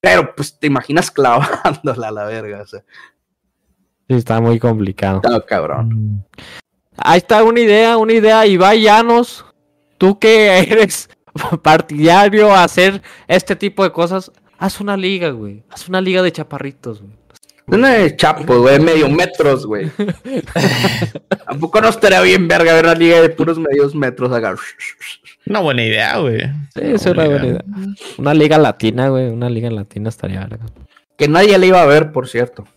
pero 0.01 0.35
pues 0.35 0.57
te 0.59 0.67
imaginas 0.67 1.09
clavándola 1.11 2.09
a 2.09 2.11
la 2.11 2.23
verga, 2.25 2.61
o 2.63 2.67
sea, 2.67 2.83
Sí, 4.09 4.15
está 4.17 4.41
muy 4.41 4.59
complicado. 4.59 5.21
está 5.23 5.45
cabrón. 5.45 6.25
Ahí 6.97 7.19
está 7.19 7.43
una 7.45 7.61
idea, 7.61 7.95
una 7.97 8.11
idea. 8.11 8.45
Ibai 8.45 8.81
Llanos, 8.81 9.45
tú 9.97 10.19
que 10.19 10.59
eres 10.59 11.09
partidario 11.63 12.53
a 12.53 12.65
hacer 12.65 13.01
este 13.29 13.55
tipo 13.55 13.83
de 13.85 13.93
cosas, 13.93 14.29
haz 14.57 14.81
una 14.81 14.97
liga, 14.97 15.29
güey. 15.29 15.63
Haz 15.69 15.87
una 15.87 16.01
liga 16.01 16.21
de 16.21 16.31
chaparritos, 16.33 17.01
güey. 17.01 17.13
Una 17.67 17.89
de 17.93 18.15
chapo, 18.15 18.59
güey, 18.61 18.79
medio 18.79 19.07
metros, 19.09 19.65
güey. 19.65 19.89
Tampoco 21.47 21.81
no 21.81 21.89
estaría 21.89 22.21
bien 22.21 22.47
verga 22.47 22.73
ver 22.73 22.85
una 22.85 22.95
liga 22.95 23.21
de 23.21 23.29
puros 23.29 23.57
medios 23.59 23.95
metros 23.95 24.31
acá. 24.31 24.55
Una 25.45 25.59
buena 25.59 25.83
idea, 25.83 26.17
güey. 26.17 26.39
Sí, 26.73 26.81
es 26.83 27.05
una 27.05 27.25
buena 27.25 27.45
idea. 27.47 27.63
Una 28.17 28.33
liga 28.33 28.57
latina, 28.57 29.09
güey. 29.09 29.27
Una 29.29 29.49
liga 29.49 29.69
latina 29.69 30.09
estaría 30.09 30.39
verga. 30.41 30.65
Que 31.17 31.27
nadie 31.27 31.57
le 31.57 31.67
iba 31.67 31.81
a 31.81 31.85
ver, 31.85 32.11
por 32.11 32.27
cierto. 32.27 32.67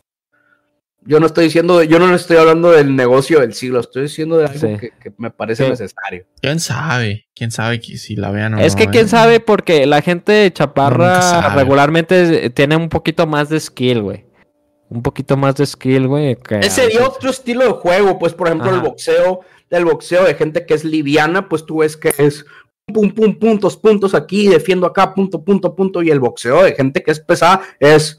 Yo 1.06 1.20
no 1.20 1.26
estoy 1.26 1.44
diciendo, 1.44 1.82
yo 1.82 1.98
no 1.98 2.06
le 2.06 2.14
estoy 2.16 2.38
hablando 2.38 2.70
del 2.70 2.96
negocio 2.96 3.40
del 3.40 3.52
siglo, 3.52 3.78
estoy 3.80 4.04
diciendo 4.04 4.38
de 4.38 4.46
algo 4.46 4.58
Sí. 4.58 4.76
que, 4.80 4.90
que 5.02 5.12
me 5.18 5.30
parece 5.30 5.64
Sí. 5.64 5.70
necesario. 5.70 6.24
¿Quién 6.40 6.60
sabe? 6.60 7.26
¿Quién 7.34 7.50
sabe 7.50 7.78
que 7.78 7.98
si 7.98 8.16
la 8.16 8.30
vean 8.30 8.54
o 8.54 8.58
Es 8.60 8.72
no, 8.74 8.78
que 8.78 8.86
quién 8.86 9.04
eh? 9.04 9.08
sabe, 9.08 9.40
porque 9.40 9.84
la 9.84 10.00
gente 10.00 10.44
Uno 10.46 10.54
chaparra 10.54 11.54
regularmente 11.54 12.48
tiene 12.50 12.76
un 12.76 12.88
poquito 12.88 13.26
más 13.26 13.50
de 13.50 13.60
skill, 13.60 14.00
güey. 14.00 14.24
Un 14.94 15.02
poquito 15.02 15.36
más 15.36 15.56
de 15.56 15.66
skill, 15.66 16.06
güey. 16.06 16.38
Ese 16.50 16.70
sería 16.70 17.00
veces- 17.00 17.14
otro 17.16 17.30
estilo 17.30 17.64
de 17.64 17.70
juego, 17.72 18.18
pues 18.18 18.32
por 18.32 18.46
ejemplo 18.46 18.70
el 18.74 18.80
boxeo, 18.80 19.40
del 19.68 19.84
boxeo 19.84 20.24
de 20.24 20.34
gente 20.34 20.64
que 20.66 20.74
es 20.74 20.84
liviana, 20.84 21.48
pues 21.48 21.66
tú 21.66 21.78
ves 21.78 21.96
que 21.96 22.12
es 22.16 22.46
pum, 22.86 23.10
pum, 23.10 23.34
puntos, 23.38 23.76
puntos 23.76 24.14
aquí, 24.14 24.46
defiendo 24.48 24.86
acá, 24.86 25.12
punto, 25.14 25.42
punto, 25.42 25.74
punto, 25.74 26.02
y 26.02 26.10
el 26.10 26.20
boxeo 26.20 26.62
de 26.62 26.74
gente 26.74 27.02
que 27.02 27.10
es 27.10 27.18
pesada 27.20 27.60
es 27.80 28.18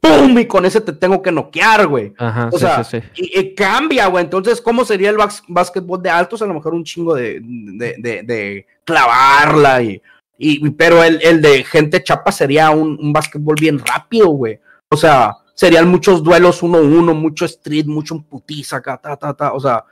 ¡pum! 0.00 0.38
Y 0.38 0.46
con 0.46 0.64
ese 0.66 0.80
te 0.80 0.92
tengo 0.92 1.20
que 1.20 1.32
noquear, 1.32 1.86
güey. 1.86 2.14
Ajá, 2.18 2.48
O 2.52 2.58
sí, 2.58 2.64
sea, 2.64 2.84
sí, 2.84 3.00
sí. 3.00 3.08
Y, 3.16 3.40
y 3.40 3.54
cambia, 3.54 4.06
güey. 4.06 4.24
Entonces, 4.24 4.60
¿cómo 4.60 4.84
sería 4.84 5.10
el 5.10 5.18
básquetbol 5.48 6.02
de 6.02 6.10
altos? 6.10 6.42
A 6.42 6.46
lo 6.46 6.54
mejor 6.54 6.74
un 6.74 6.84
chingo 6.84 7.14
de, 7.14 7.40
de, 7.42 7.94
de- 7.98 8.22
de 8.22 8.66
clavarla 8.84 9.82
y. 9.82 10.00
y- 10.38 10.70
pero 10.70 11.02
el, 11.02 11.20
el 11.22 11.42
de 11.42 11.64
gente 11.64 12.02
chapa 12.02 12.30
sería 12.32 12.70
un, 12.70 12.98
un 13.00 13.12
básquetbol 13.12 13.56
bien 13.60 13.78
rápido, 13.78 14.28
güey. 14.28 14.58
O 14.92 14.96
sea, 14.96 15.36
serían 15.54 15.88
muchos 15.88 16.22
duelos 16.22 16.62
uno 16.62 16.78
a 16.78 16.80
uno, 16.80 17.14
mucho 17.14 17.44
street, 17.44 17.86
mucho 17.86 18.20
putiza, 18.28 18.78
acá, 18.78 18.96
ta, 18.96 19.16
ta, 19.16 19.34
ta. 19.34 19.52
O 19.52 19.60
sea, 19.60 19.84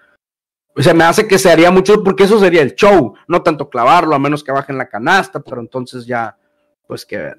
se 0.77 0.93
me 0.93 1.05
hace 1.05 1.29
que 1.29 1.39
se 1.39 1.51
haría 1.51 1.71
mucho, 1.71 2.03
porque 2.03 2.25
eso 2.25 2.41
sería 2.41 2.63
el 2.63 2.75
show, 2.75 3.15
no 3.29 3.43
tanto 3.43 3.69
clavarlo, 3.69 4.15
a 4.15 4.19
menos 4.19 4.43
que 4.43 4.53
bajen 4.53 4.77
la 4.77 4.89
canasta, 4.89 5.41
pero 5.41 5.61
entonces 5.61 6.05
ya, 6.05 6.37
pues 6.87 7.07
que 7.07 7.17
ver. 7.17 7.37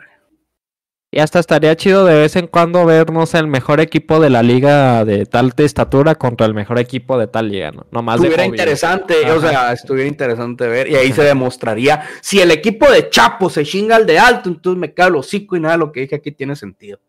Y 1.12 1.20
hasta 1.20 1.40
estaría 1.40 1.76
chido 1.76 2.06
de 2.06 2.20
vez 2.20 2.36
en 2.36 2.46
cuando 2.46 2.86
ver, 2.86 3.12
no 3.12 3.26
sé, 3.26 3.40
el 3.40 3.48
mejor 3.48 3.80
equipo 3.80 4.20
de 4.20 4.30
la 4.30 4.44
liga 4.44 5.04
de 5.06 5.26
tal 5.26 5.52
estatura 5.58 6.14
contra 6.14 6.46
el 6.46 6.54
mejor 6.54 6.78
equipo 6.78 7.18
de 7.18 7.26
tal 7.26 7.50
liga, 7.50 7.72
¿no? 7.72 7.88
No 7.92 8.04
más 8.04 8.22
de 8.22 8.28
estuviera 8.28 8.46
interesante, 8.46 9.26
Ajá. 9.26 9.36
o 9.36 9.42
sea, 9.42 9.74
estuviera 9.74 10.08
interesante 10.08 10.68
ver, 10.68 10.88
y 10.88 10.96
ahí 10.96 11.12
se 11.12 11.24
demostraría 11.24 12.04
si 12.22 12.40
el 12.40 12.52
equipo 12.52 12.90
de 12.92 13.10
Chapo 13.10 13.50
se 13.50 13.66
chinga 13.66 13.96
al 13.96 14.06
de 14.06 14.20
alto, 14.20 14.50
entonces 14.50 14.80
me 14.80 14.94
cae 14.94 15.08
el 15.08 15.16
hocico 15.16 15.56
y 15.58 15.60
nada, 15.60 15.74
de 15.74 15.80
lo 15.80 15.92
que 15.92 16.02
dije 16.02 16.16
aquí 16.16 16.32
tiene 16.32 16.56
sentido. 16.56 17.00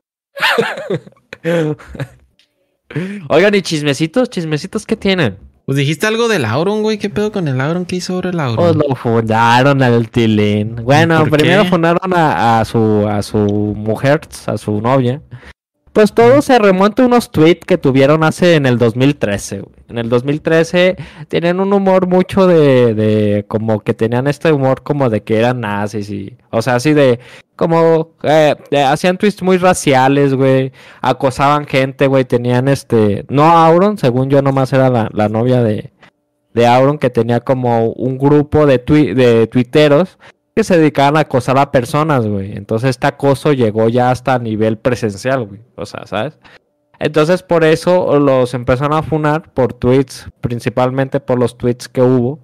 Oigan, 3.28 3.54
¿y 3.54 3.62
chismecitos? 3.62 4.30
¿Chismecitos 4.30 4.84
qué 4.86 4.96
tienen? 4.96 5.38
Pues 5.66 5.78
dijiste 5.78 6.06
algo 6.06 6.26
del 6.26 6.44
Auron, 6.44 6.82
güey. 6.82 6.98
¿Qué 6.98 7.10
pedo 7.10 7.30
con 7.30 7.46
el 7.46 7.60
Auron? 7.60 7.84
¿Qué 7.84 7.96
hizo 7.96 8.14
ahora 8.14 8.30
el 8.30 8.40
Auron? 8.40 8.56
Pues 8.56 8.74
lo 8.76 8.94
fundaron 8.96 9.82
al 9.82 10.10
Tilín. 10.10 10.76
Bueno, 10.82 11.24
primero 11.30 11.62
qué? 11.62 11.68
fundaron 11.68 12.12
a, 12.12 12.60
a 12.60 12.64
su 12.64 13.06
a 13.08 13.22
su 13.22 13.38
mujer, 13.38 14.22
a 14.46 14.58
su 14.58 14.80
novia. 14.80 15.22
Pues 15.92 16.12
todo 16.12 16.40
se 16.40 16.56
remonta 16.58 17.02
a 17.02 17.06
unos 17.06 17.30
tweets 17.32 17.66
que 17.66 17.76
tuvieron 17.76 18.22
hace 18.22 18.54
en 18.54 18.64
el 18.66 18.78
2013. 18.78 19.60
güey. 19.60 19.74
En 19.88 19.98
el 19.98 20.08
2013 20.08 20.96
tenían 21.26 21.58
un 21.58 21.72
humor 21.72 22.06
mucho 22.06 22.46
de, 22.46 22.94
de 22.94 23.44
como 23.48 23.80
que 23.80 23.92
tenían 23.92 24.28
este 24.28 24.52
humor 24.52 24.82
como 24.84 25.10
de 25.10 25.22
que 25.24 25.36
eran 25.38 25.60
nazis 25.60 26.08
y, 26.10 26.36
o 26.50 26.62
sea, 26.62 26.76
así 26.76 26.92
de 26.94 27.18
como 27.56 28.12
eh, 28.22 28.54
hacían 28.86 29.18
tweets 29.18 29.42
muy 29.42 29.58
raciales, 29.58 30.32
güey, 30.34 30.70
acosaban 31.02 31.66
gente, 31.66 32.06
güey, 32.06 32.24
tenían 32.24 32.68
este, 32.68 33.26
no 33.28 33.42
Auron, 33.44 33.98
según 33.98 34.30
yo 34.30 34.40
nomás 34.42 34.72
era 34.72 34.88
la, 34.90 35.10
la 35.12 35.28
novia 35.28 35.60
de, 35.62 35.92
de 36.54 36.66
Auron 36.68 36.98
que 36.98 37.10
tenía 37.10 37.40
como 37.40 37.86
un 37.90 38.16
grupo 38.16 38.64
de, 38.64 38.82
tui- 38.84 39.12
de 39.14 39.46
tuiteros 39.48 40.18
que 40.54 40.64
se 40.64 40.78
dedicaban 40.78 41.16
a 41.16 41.20
acosar 41.20 41.58
a 41.58 41.70
personas, 41.70 42.26
güey. 42.26 42.52
Entonces 42.56 42.90
este 42.90 43.06
acoso 43.06 43.52
llegó 43.52 43.88
ya 43.88 44.10
hasta 44.10 44.38
nivel 44.38 44.78
presencial, 44.78 45.46
güey. 45.46 45.60
O 45.76 45.86
sea, 45.86 46.06
¿sabes? 46.06 46.38
Entonces 46.98 47.42
por 47.42 47.64
eso 47.64 48.18
los 48.18 48.52
empezaron 48.54 48.92
a 48.92 49.02
funar 49.02 49.52
por 49.52 49.72
tweets, 49.72 50.28
principalmente 50.40 51.20
por 51.20 51.38
los 51.38 51.56
tweets 51.56 51.88
que 51.88 52.02
hubo. 52.02 52.40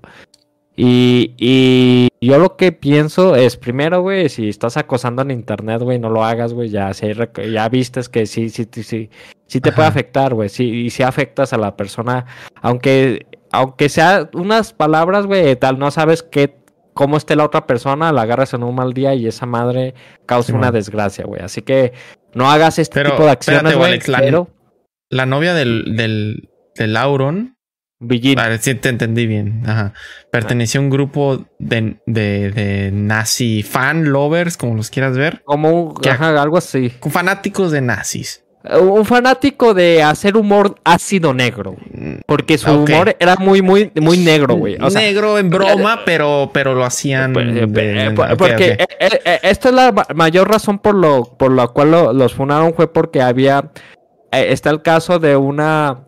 Y, 0.78 1.34
y 1.38 2.08
yo 2.20 2.38
lo 2.38 2.56
que 2.56 2.70
pienso 2.70 3.34
es, 3.34 3.56
primero, 3.56 4.02
güey, 4.02 4.28
si 4.28 4.50
estás 4.50 4.76
acosando 4.76 5.22
en 5.22 5.30
internet, 5.30 5.80
güey, 5.82 5.98
no 5.98 6.10
lo 6.10 6.22
hagas, 6.22 6.52
güey, 6.52 6.68
ya, 6.68 6.92
si 6.92 7.06
hay 7.06 7.14
ya 7.50 7.68
vistes 7.70 8.10
que 8.10 8.26
sí, 8.26 8.50
sí, 8.50 8.68
sí, 8.70 8.82
sí, 8.82 9.10
sí 9.46 9.60
te 9.60 9.72
puede 9.72 9.88
afectar, 9.88 10.34
güey, 10.34 10.50
sí, 10.50 10.64
y 10.64 10.90
si 10.90 11.02
afectas 11.02 11.54
a 11.54 11.56
la 11.56 11.76
persona, 11.76 12.26
aunque, 12.60 13.26
aunque 13.52 13.88
sea 13.88 14.28
unas 14.34 14.74
palabras, 14.74 15.26
güey, 15.26 15.56
tal, 15.56 15.78
no 15.78 15.90
sabes 15.90 16.22
qué, 16.22 16.54
cómo 16.97 17.16
esté 17.18 17.36
la 17.36 17.44
otra 17.44 17.66
persona, 17.66 18.10
la 18.10 18.23
agarras 18.23 18.55
en 18.55 18.62
un 18.64 18.74
mal 18.74 18.94
día 18.94 19.14
y 19.14 19.27
esa 19.27 19.44
madre 19.47 19.94
causa 20.24 20.55
una 20.55 20.73
desgracia, 20.73 21.27
güey, 21.27 21.43
así 21.43 21.60
que 21.62 21.93
no 22.35 22.51
hagas 22.51 22.78
este 22.78 22.94
Pero, 22.94 23.10
tipo 23.10 23.24
de 23.24 23.31
acciones, 23.31 23.77
güey, 23.77 24.01
la- 24.06 24.18
pero, 24.18 24.48
La 25.10 25.27
novia 25.27 25.52
del, 25.55 25.94
del, 25.97 26.48
del 26.74 26.97
Auron. 26.97 27.56
A 28.01 28.48
ver 28.48 28.59
si 28.60 28.74
te 28.74 28.89
entendí 28.89 29.27
bien. 29.27 29.62
Ajá. 29.66 29.93
Pertenecía 30.31 30.81
a 30.81 30.85
un 30.85 30.90
grupo 30.90 31.47
de, 31.59 31.98
de, 32.06 32.51
de 32.51 32.90
nazi 32.93 33.62
fan 33.62 34.10
lovers, 34.10 34.56
como 34.56 34.74
los 34.74 34.90
quieras 34.90 35.16
ver. 35.16 35.43
como 35.44 35.94
ajá, 36.06 36.43
algo 36.43 36.59
así. 36.59 36.90
Con 36.98 37.12
fanáticos 37.12 37.73
de 37.73 37.81
nazis. 37.81 38.44
Un 38.80 39.05
fanático 39.05 39.74
de 39.74 40.02
hacer 40.02 40.36
humor 40.36 40.74
ácido 40.84 41.32
negro. 41.34 41.76
Mm, 41.93 42.16
Porque 42.26 42.59
su 42.59 42.70
Ok. 42.70 42.88
humor 42.88 43.16
era 43.18 43.36
muy, 43.36 43.62
muy, 43.62 43.93
muy 44.01 44.18
negro, 44.18 44.55
güey. 44.55 44.76
O 44.80 44.90
sea, 44.90 45.01
Negro 45.02 45.38
en 45.38 45.51
broma, 45.51 46.01
pero, 46.05 46.51
pero 46.52 46.74
lo 46.74 46.84
hacían. 46.84 47.32
pues, 47.32 47.47
de- 47.55 47.60
eh, 47.62 47.66
de- 47.66 48.10
porque 48.36 48.55
ok. 48.55 48.60
eh, 48.60 48.86
eh, 49.01 49.20
eh, 49.24 49.38
esta 49.43 49.68
es 49.68 49.74
la 49.74 49.93
ma- 49.93 50.06
mayor 50.14 50.48
razón 50.51 50.78
por 50.78 50.94
lo 50.94 51.24
por 51.36 51.52
la 51.52 51.68
cual 51.68 51.90
lo- 51.90 52.12
los 52.12 52.34
funaron 52.34 52.74
fue 52.74 52.93
porque 52.93 53.22
había 53.22 53.70
eh, 54.32 54.47
está 54.51 54.70
el 54.70 54.82
caso 54.82 55.18
de 55.18 55.36
una 55.36 56.05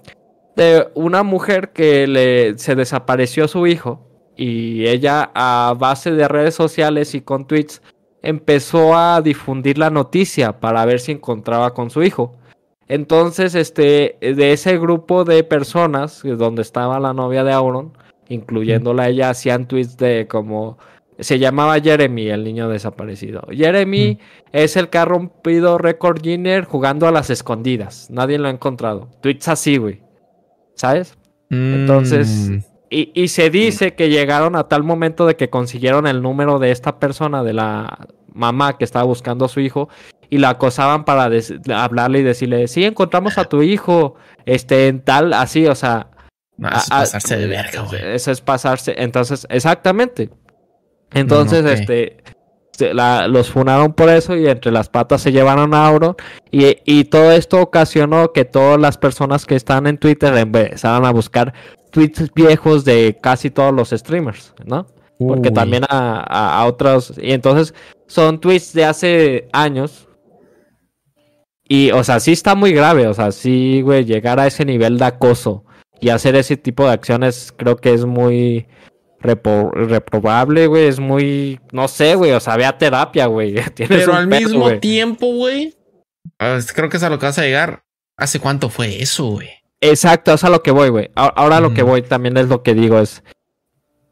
de 0.57 0.89
una 0.95 1.23
mujer 1.23 1.71
que 1.73 2.07
le 2.09 2.59
se 2.59 2.75
desapareció 2.75 3.47
su 3.47 3.67
hijo 3.67 4.07
y 4.37 4.87
ella 4.87 5.31
a 5.35 5.75
base 5.79 6.11
de 6.13 6.27
redes 6.27 6.55
sociales 6.55 7.15
y 7.15 7.21
con 7.21 7.47
tweets 7.47 7.81
empezó 8.23 8.97
a 8.97 9.21
difundir 9.23 9.79
la 9.79 9.91
noticia 9.91 10.59
para 10.59 10.85
ver 10.85 10.99
si 11.01 11.13
encontraba 11.13 11.73
con 11.75 11.91
su 11.91 12.03
hijo. 12.03 12.37
Entonces, 12.89 13.55
este, 13.55 14.17
de 14.21 14.53
ese 14.53 14.79
grupo 14.79 15.25
de 15.25 15.45
personas, 15.45 16.23
donde 16.25 16.63
estaba 16.63 16.99
la 16.99 17.13
novia 17.13 17.45
de 17.45 17.53
Auron, 17.53 17.93
incluyéndola 18.29 19.05
a 19.05 19.09
ella, 19.09 19.31
hacían 19.31 19.67
tweets 19.69 19.97
de 19.99 20.27
como 20.29 20.79
se 21.19 21.39
llamaba 21.39 21.81
Jeremy, 21.81 22.29
el 22.29 22.45
niño 22.45 22.69
desaparecido. 22.69 23.43
Jeremy 23.51 24.19
es 24.53 24.77
el 24.77 24.89
que 24.89 24.99
ha 24.99 25.05
rompido 25.05 25.77
récord 25.77 26.21
Guinness 26.23 26.67
jugando 26.67 27.09
a 27.09 27.11
las 27.11 27.29
escondidas. 27.29 28.09
Nadie 28.11 28.39
lo 28.39 28.47
ha 28.49 28.53
encontrado. 28.53 29.09
Tweets 29.21 29.49
así, 29.49 29.77
güey. 29.79 30.01
¿Sabes? 30.75 31.17
entonces- 31.51 32.51
Mm, 32.51 32.59
Y, 32.91 33.11
y 33.15 33.29
se 33.29 33.51
dice 33.51 33.95
que 33.95 34.09
llegaron 34.09 34.57
a 34.57 34.65
tal 34.69 34.83
momento 34.83 35.27
de 35.27 35.37
que 35.37 35.51
consiguieron 35.51 36.07
el 36.07 36.23
número 36.23 36.59
de 36.59 36.71
esta 36.71 36.99
persona, 36.99 37.43
de 37.45 37.53
la 37.53 38.07
mamá 38.33 38.79
que 38.79 38.85
estaba 38.85 39.05
buscando 39.05 39.45
a 39.45 39.49
su 39.49 39.61
hijo, 39.61 39.91
y 40.31 40.39
la 40.39 40.51
acosaban 40.51 41.05
para 41.05 41.31
hablarle 41.75 42.19
y 42.21 42.23
decirle, 42.23 42.69
sí, 42.69 42.85
encontramos 42.85 43.39
a 43.39 43.45
tu 43.45 43.63
hijo, 43.63 44.15
este, 44.47 44.89
en 44.89 45.01
tal, 45.01 45.33
así, 45.33 45.67
o 45.67 45.75
sea... 45.75 46.09
no, 46.57 46.69
eso 46.69 46.79
es 46.79 46.91
a- 46.93 46.99
pasarse 47.01 47.37
de 47.37 47.47
verga, 47.47 47.83
güey. 47.83 48.01
Eso 48.15 48.31
es 48.31 48.41
pasarse, 48.41 48.95
entonces, 48.99 49.47
exactamente. 49.51 50.31
Entonces, 51.15 51.63
Mm, 51.63 51.67
ok. 51.67 51.73
este... 51.81 52.17
la- 52.95 53.27
los 53.27 53.51
funaron 53.51 53.93
por 53.95 54.09
eso 54.11 54.37
y 54.37 54.47
entre 54.47 54.71
las 54.71 54.89
patas 54.89 55.23
se 55.23 55.33
llevaron 55.33 55.75
a 55.75 55.87
Auron 55.87 56.15
y, 56.51 56.77
y 56.85 57.05
todo 57.05 57.33
esto 57.33 57.61
ocasionó 57.61 58.33
que 58.33 58.45
todas 58.45 58.79
las 58.79 58.97
personas 58.99 59.47
que 59.47 59.57
están 59.57 59.87
en 59.87 59.99
Twitter 59.99 60.37
empezaran 60.37 61.05
a 61.05 61.11
buscar 61.11 61.55
tweets 61.91 62.33
viejos 62.35 62.85
de 62.85 63.19
casi 63.21 63.51
todos 63.51 63.73
los 63.75 63.91
streamers, 63.91 64.55
¿no? 64.65 64.87
Porque 65.19 65.51
también 65.51 65.83
a, 65.89 66.21
a- 66.29 66.61
a 66.61 66.67
otros. 66.67 67.15
Y 67.21 67.33
entonces 67.33 67.75
son 68.07 68.39
tweets 68.41 68.73
de 68.75 68.85
hace 68.85 69.49
años. 69.53 70.08
Y, 71.69 71.91
o 71.91 72.03
sea, 72.03 72.19
sí 72.21 72.33
está 72.33 72.55
muy 72.55 72.73
grave. 72.73 73.07
O 73.07 73.15
sea, 73.15 73.31
sí, 73.33 73.83
güey, 73.83 74.05
llegar 74.05 74.41
a 74.41 74.47
ese 74.47 74.65
nivel 74.65 74.99
de 74.99 75.05
acoso 75.05 75.65
y 76.01 76.09
hacer 76.09 76.35
ese 76.37 76.57
tipo 76.57 76.85
de 76.87 76.93
acciones 76.93 77.53
creo 77.57 77.77
que 77.77 77.93
es 77.93 78.05
muy 78.07 78.67
repo- 79.21 79.71
reprobable, 79.73 80.67
güey. 80.67 80.87
Es 80.87 80.99
muy. 80.99 81.61
No 81.73 81.87
sé, 81.89 82.15
güey. 82.15 82.33
O 82.33 82.41
sea, 82.41 82.57
ve 82.57 82.65
a 82.65 82.79
terapia, 82.79 83.27
güey. 83.27 83.55
Pero 83.89 84.15
al 84.15 84.29
pedo, 84.29 84.41
mismo 84.49 84.71
tiempo, 84.79 85.27
güey. 85.35 85.75
ah, 86.39 86.59
Creo 86.75 86.89
que 86.89 86.97
es 86.97 87.03
a 87.03 87.11
lo 87.11 87.19
que 87.19 87.27
vas 87.27 87.39
a 87.39 87.43
llegar. 87.43 87.83
¿Hace 88.17 88.41
cuánto 88.41 88.69
fue 88.71 89.01
eso, 89.03 89.27
güey? 89.27 89.49
Exacto, 89.81 90.33
es 90.35 90.43
a 90.43 90.51
lo 90.51 90.63
que 90.63 90.73
voy, 90.73 90.89
güey. 90.89 91.11
Ahora 91.15 91.61
lo 91.61 91.73
que 91.73 91.85
Mm. 91.85 91.87
voy 91.87 92.03
también 92.03 92.37
es 92.37 92.49
lo 92.49 92.63
que 92.65 92.75
digo 92.75 92.99
es. 92.99 93.23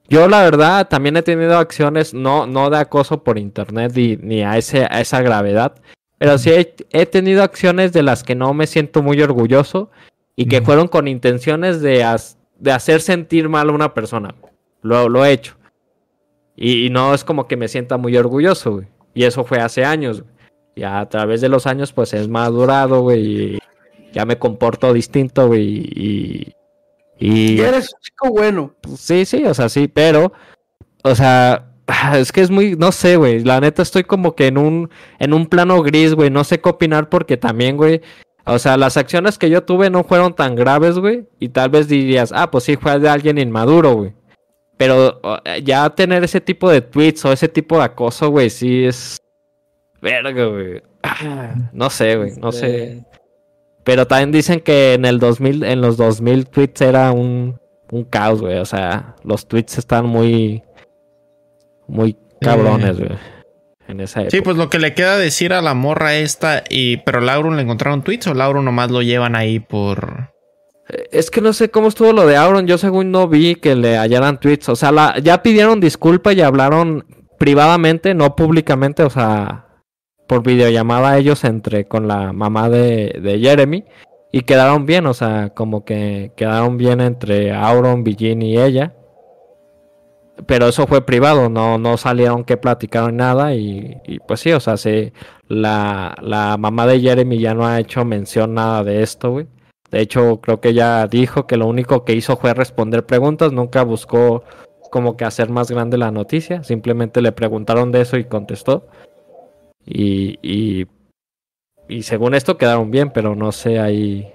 Yo 0.08 0.28
la 0.28 0.42
verdad 0.42 0.86
también 0.86 1.16
he 1.16 1.22
tenido 1.22 1.58
acciones 1.58 2.14
no, 2.14 2.46
no 2.46 2.70
de 2.70 2.78
acoso 2.78 3.24
por 3.24 3.38
internet 3.38 3.90
ni, 3.96 4.16
ni 4.16 4.42
a, 4.44 4.56
ese, 4.56 4.86
a 4.88 5.00
esa 5.00 5.20
gravedad. 5.22 5.74
Pero 6.18 6.38
sí 6.38 6.50
he, 6.50 6.74
he 6.90 7.06
tenido 7.06 7.42
acciones 7.42 7.92
de 7.92 8.02
las 8.02 8.22
que 8.24 8.34
no 8.34 8.54
me 8.54 8.66
siento 8.66 9.02
muy 9.02 9.20
orgulloso 9.20 9.90
y 10.34 10.46
que 10.46 10.60
Mm. 10.60 10.64
fueron 10.64 10.88
con 10.88 11.08
intenciones 11.08 11.80
de, 11.82 12.04
as- 12.04 12.38
de 12.58 12.72
hacer 12.72 13.00
sentir 13.02 13.48
mal 13.48 13.68
a 13.68 13.72
una 13.72 13.92
persona. 13.94 14.34
Lo, 14.82 15.08
lo 15.08 15.24
he 15.24 15.32
hecho. 15.32 15.56
Y, 16.56 16.86
y 16.86 16.90
no 16.90 17.12
es 17.14 17.22
como 17.24 17.46
que 17.48 17.56
me 17.56 17.68
sienta 17.68 17.96
muy 17.98 18.16
orgulloso, 18.16 18.72
güey. 18.72 18.86
Y 19.14 19.24
eso 19.24 19.44
fue 19.44 19.58
hace 19.60 19.84
años, 19.84 20.22
güey. 20.22 20.32
Ya 20.76 21.00
a 21.00 21.08
través 21.08 21.40
de 21.40 21.48
los 21.48 21.66
años, 21.66 21.92
pues 21.92 22.12
es 22.14 22.28
madurado, 22.28 23.00
güey. 23.02 23.54
y 23.54 23.58
ya 24.12 24.24
me 24.24 24.38
comporto 24.38 24.92
distinto, 24.92 25.46
güey. 25.48 25.64
Y, 25.94 26.52
y, 27.18 27.52
Y 27.56 27.60
eres 27.60 27.92
un 27.94 28.00
chico 28.00 28.30
bueno. 28.30 28.74
sí, 28.96 29.24
sí, 29.26 29.44
o 29.44 29.52
sea, 29.54 29.68
sí, 29.70 29.88
pero, 29.88 30.32
o 31.02 31.14
sea, 31.14 31.72
es 32.14 32.32
que 32.32 32.40
es 32.40 32.50
muy, 32.50 32.76
no 32.76 32.92
sé, 32.92 33.16
güey. 33.16 33.40
La 33.40 33.60
neta 33.60 33.82
estoy 33.82 34.04
como 34.04 34.34
que 34.34 34.48
en 34.48 34.58
un, 34.58 34.90
en 35.18 35.32
un 35.32 35.46
plano 35.46 35.82
gris, 35.82 36.14
güey. 36.14 36.30
No 36.30 36.44
sé 36.44 36.60
qué 36.60 36.68
opinar 36.68 37.08
porque 37.08 37.36
también, 37.36 37.76
güey. 37.76 38.00
O 38.44 38.58
sea, 38.58 38.76
las 38.76 38.96
acciones 38.96 39.38
que 39.38 39.50
yo 39.50 39.64
tuve 39.64 39.90
no 39.90 40.04
fueron 40.04 40.34
tan 40.34 40.54
graves, 40.54 40.98
güey. 40.98 41.26
Y 41.40 41.48
tal 41.48 41.70
vez 41.70 41.88
dirías, 41.88 42.32
ah, 42.34 42.50
pues 42.50 42.64
sí, 42.64 42.76
fue 42.76 42.98
de 42.98 43.08
alguien 43.08 43.38
inmaduro, 43.38 43.94
güey. 43.94 44.14
Pero 44.76 45.20
eh, 45.44 45.62
ya 45.62 45.88
tener 45.90 46.22
ese 46.22 46.40
tipo 46.40 46.70
de 46.70 46.80
tweets 46.82 47.24
o 47.24 47.32
ese 47.32 47.48
tipo 47.48 47.78
de 47.78 47.84
acoso, 47.84 48.28
güey, 48.30 48.50
sí 48.50 48.84
es. 48.84 49.18
Verga, 50.00 50.44
güey. 50.44 50.82
No 51.72 51.90
sé, 51.90 52.16
güey, 52.16 52.32
no 52.36 52.52
sé. 52.52 53.04
Pero 53.84 54.06
también 54.06 54.32
dicen 54.32 54.60
que 54.60 54.94
en 54.94 55.04
el 55.04 55.18
2000, 55.18 55.64
en 55.64 55.80
los 55.80 55.96
2000 55.96 56.46
tweets 56.48 56.80
era 56.80 57.12
un, 57.12 57.58
un 57.90 58.04
caos, 58.04 58.40
güey. 58.40 58.58
O 58.58 58.64
sea, 58.64 59.16
los 59.22 59.46
tweets 59.46 59.78
están 59.78 60.06
muy, 60.06 60.62
muy 61.88 62.16
cabrones, 62.40 62.98
güey. 62.98 63.18
En 63.88 64.00
esa 64.00 64.22
época. 64.22 64.36
Sí, 64.36 64.42
pues 64.42 64.56
lo 64.56 64.68
que 64.68 64.78
le 64.78 64.94
queda 64.94 65.16
decir 65.16 65.52
a 65.52 65.62
la 65.62 65.74
morra 65.74 66.16
esta, 66.16 66.64
y 66.68 66.98
pero 66.98 67.20
Lauro 67.20 67.52
le 67.52 67.62
encontraron 67.62 68.02
tweets 68.02 68.26
o 68.26 68.34
Lauro 68.34 68.62
nomás 68.62 68.90
lo 68.90 69.00
llevan 69.02 69.36
ahí 69.36 69.60
por. 69.60 70.32
Eh, 70.88 71.08
Es 71.12 71.30
que 71.30 71.40
no 71.40 71.52
sé 71.52 71.70
cómo 71.70 71.88
estuvo 71.88 72.12
lo 72.12 72.26
de 72.26 72.36
Auron. 72.36 72.66
Yo 72.66 72.78
según 72.78 73.12
no 73.12 73.28
vi 73.28 73.54
que 73.54 73.76
le 73.76 73.96
hallaran 73.96 74.40
tweets. 74.40 74.68
O 74.68 74.76
sea, 74.76 74.90
la, 74.90 75.18
ya 75.22 75.42
pidieron 75.42 75.78
disculpa 75.80 76.32
y 76.32 76.40
hablaron 76.40 77.06
privadamente, 77.38 78.14
no 78.14 78.34
públicamente. 78.34 79.04
O 79.04 79.10
sea, 79.10 79.66
por 80.26 80.42
videollamada 80.42 81.16
ellos 81.16 81.44
entre 81.44 81.86
con 81.86 82.08
la 82.08 82.32
mamá 82.32 82.68
de, 82.68 83.20
de 83.22 83.38
Jeremy. 83.38 83.84
Y 84.32 84.40
quedaron 84.40 84.84
bien, 84.84 85.06
o 85.06 85.14
sea, 85.14 85.50
como 85.50 85.84
que 85.84 86.32
quedaron 86.36 86.76
bien 86.76 87.00
entre 87.00 87.54
Auron, 87.54 88.02
Villin 88.02 88.42
y 88.42 88.58
ella. 88.58 88.94
Pero 90.46 90.68
eso 90.68 90.86
fue 90.86 91.06
privado, 91.06 91.48
no, 91.48 91.78
no 91.78 91.96
salieron 91.96 92.44
que 92.44 92.56
platicaron 92.56 93.16
nada. 93.16 93.54
Y, 93.54 93.96
pues 94.28 94.40
sí, 94.40 94.52
o 94.52 94.60
sea, 94.60 94.76
sí, 94.76 95.12
la, 95.48 96.14
la 96.20 96.56
mamá 96.58 96.86
de 96.86 97.00
Jeremy 97.00 97.38
ya 97.38 97.54
no 97.54 97.66
ha 97.66 97.80
hecho 97.80 98.04
mención 98.04 98.54
nada 98.54 98.84
de 98.84 99.02
esto, 99.02 99.30
güey. 99.30 99.46
De 99.90 100.00
hecho, 100.00 100.40
creo 100.40 100.60
que 100.60 100.70
ella 100.70 101.06
dijo 101.06 101.46
que 101.46 101.56
lo 101.56 101.66
único 101.66 102.04
que 102.04 102.12
hizo 102.12 102.36
fue 102.36 102.52
responder 102.54 103.06
preguntas, 103.06 103.52
nunca 103.52 103.82
buscó 103.82 104.42
como 104.90 105.16
que 105.16 105.24
hacer 105.24 105.48
más 105.50 105.70
grande 105.70 105.98
la 105.98 106.10
noticia, 106.10 106.62
simplemente 106.64 107.22
le 107.22 107.32
preguntaron 107.32 107.92
de 107.92 108.02
eso 108.02 108.16
y 108.16 108.24
contestó. 108.24 108.86
Y, 109.84 110.38
y, 110.42 110.86
y 111.88 112.02
según 112.02 112.34
esto 112.34 112.58
quedaron 112.58 112.90
bien, 112.90 113.10
pero 113.10 113.34
no 113.36 113.52
sé 113.52 113.78
ahí. 113.78 114.32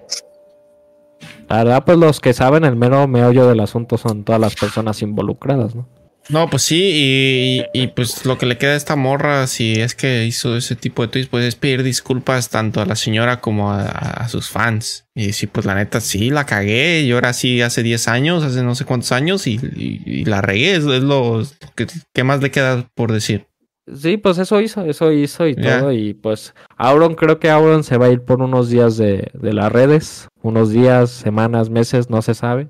La 1.51 1.57
verdad, 1.57 1.83
pues 1.83 1.97
los 1.97 2.21
que 2.21 2.31
saben 2.31 2.63
el 2.63 2.77
mero 2.77 3.09
meollo 3.09 3.45
del 3.45 3.59
asunto 3.59 3.97
son 3.97 4.23
todas 4.23 4.39
las 4.39 4.55
personas 4.55 5.01
involucradas, 5.01 5.75
¿no? 5.75 5.85
No, 6.29 6.49
pues 6.49 6.63
sí, 6.63 7.61
y, 7.73 7.87
pues 7.87 8.25
lo 8.25 8.37
que 8.37 8.45
le 8.45 8.57
queda 8.57 8.71
a 8.71 8.77
esta 8.77 8.95
morra, 8.95 9.45
si 9.47 9.73
es 9.73 9.93
que 9.93 10.23
hizo 10.23 10.55
ese 10.55 10.77
tipo 10.77 11.01
de 11.01 11.09
tweets, 11.09 11.27
pues 11.27 11.43
es 11.43 11.55
pedir 11.55 11.83
disculpas 11.83 12.49
tanto 12.49 12.79
a 12.79 12.85
la 12.85 12.95
señora 12.95 13.41
como 13.41 13.73
a, 13.73 14.29
sus 14.29 14.49
fans. 14.49 15.07
Y 15.13 15.33
sí, 15.33 15.45
pues 15.45 15.65
la 15.65 15.75
neta, 15.75 15.99
sí, 15.99 16.29
la 16.29 16.45
cagué. 16.45 17.01
Y 17.01 17.11
ahora 17.11 17.33
sí, 17.33 17.61
hace 17.61 17.83
10 17.83 18.07
años, 18.07 18.43
hace 18.45 18.63
no 18.63 18.73
sé 18.75 18.85
cuántos 18.85 19.11
años, 19.11 19.45
y, 19.45 20.23
la 20.23 20.41
regué. 20.41 20.75
Es, 20.75 20.85
lo 20.85 21.43
que 21.75 21.87
¿qué 22.13 22.23
más 22.23 22.41
le 22.41 22.51
queda 22.51 22.87
por 22.95 23.11
decir. 23.11 23.50
Sí, 23.93 24.17
pues 24.17 24.37
eso 24.37 24.61
hizo, 24.61 24.83
eso 24.85 25.11
hizo 25.11 25.47
y 25.47 25.55
todo. 25.55 25.91
Y 25.91 26.13
pues 26.13 26.53
Auron, 26.77 27.15
creo 27.15 27.39
que 27.39 27.49
Auron 27.49 27.83
se 27.83 27.97
va 27.97 28.05
a 28.05 28.09
ir 28.11 28.21
por 28.23 28.41
unos 28.41 28.69
días 28.69 28.95
de, 28.97 29.29
de 29.33 29.53
las 29.53 29.71
redes. 29.71 30.27
Unos 30.41 30.69
días, 30.71 31.09
semanas, 31.11 31.69
meses, 31.69 32.09
no 32.09 32.21
se 32.21 32.33
sabe. 32.33 32.69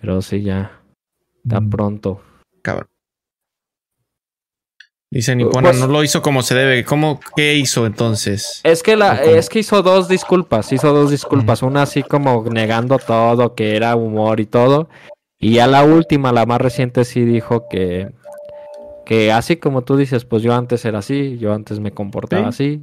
Pero 0.00 0.20
sí, 0.22 0.42
ya. 0.42 0.80
Tan 1.48 1.66
Mm. 1.66 1.70
pronto. 1.70 2.20
Cabrón. 2.62 2.88
Dice 5.10 5.36
Nipona, 5.36 5.68
Pues- 5.70 5.80
no 5.80 5.86
lo 5.88 6.02
hizo 6.02 6.22
como 6.22 6.42
se 6.42 6.54
debe. 6.54 6.84
¿Cómo? 6.84 7.20
¿Qué 7.36 7.54
hizo 7.54 7.84
entonces? 7.86 8.60
Es 8.64 8.82
que 8.82 8.96
la, 8.96 9.22
es 9.22 9.48
que 9.50 9.58
hizo 9.58 9.82
dos 9.82 10.08
disculpas, 10.08 10.72
hizo 10.72 10.92
dos 10.94 11.10
disculpas, 11.10 11.62
una 11.62 11.82
así 11.82 12.02
como 12.02 12.44
negando 12.50 12.98
todo, 12.98 13.54
que 13.54 13.76
era 13.76 13.94
humor 13.94 14.40
y 14.40 14.46
todo, 14.46 14.88
y 15.38 15.54
ya 15.54 15.66
la 15.66 15.84
última, 15.84 16.32
la 16.32 16.46
más 16.46 16.62
reciente 16.62 17.04
sí 17.04 17.24
dijo 17.26 17.66
que 17.68 18.10
que 19.04 19.32
así 19.32 19.56
como 19.56 19.82
tú 19.82 19.96
dices, 19.96 20.24
pues 20.24 20.42
yo 20.42 20.54
antes 20.54 20.84
era 20.84 20.98
así, 20.98 21.38
yo 21.38 21.52
antes 21.52 21.80
me 21.80 21.92
comportaba 21.92 22.48
así. 22.48 22.80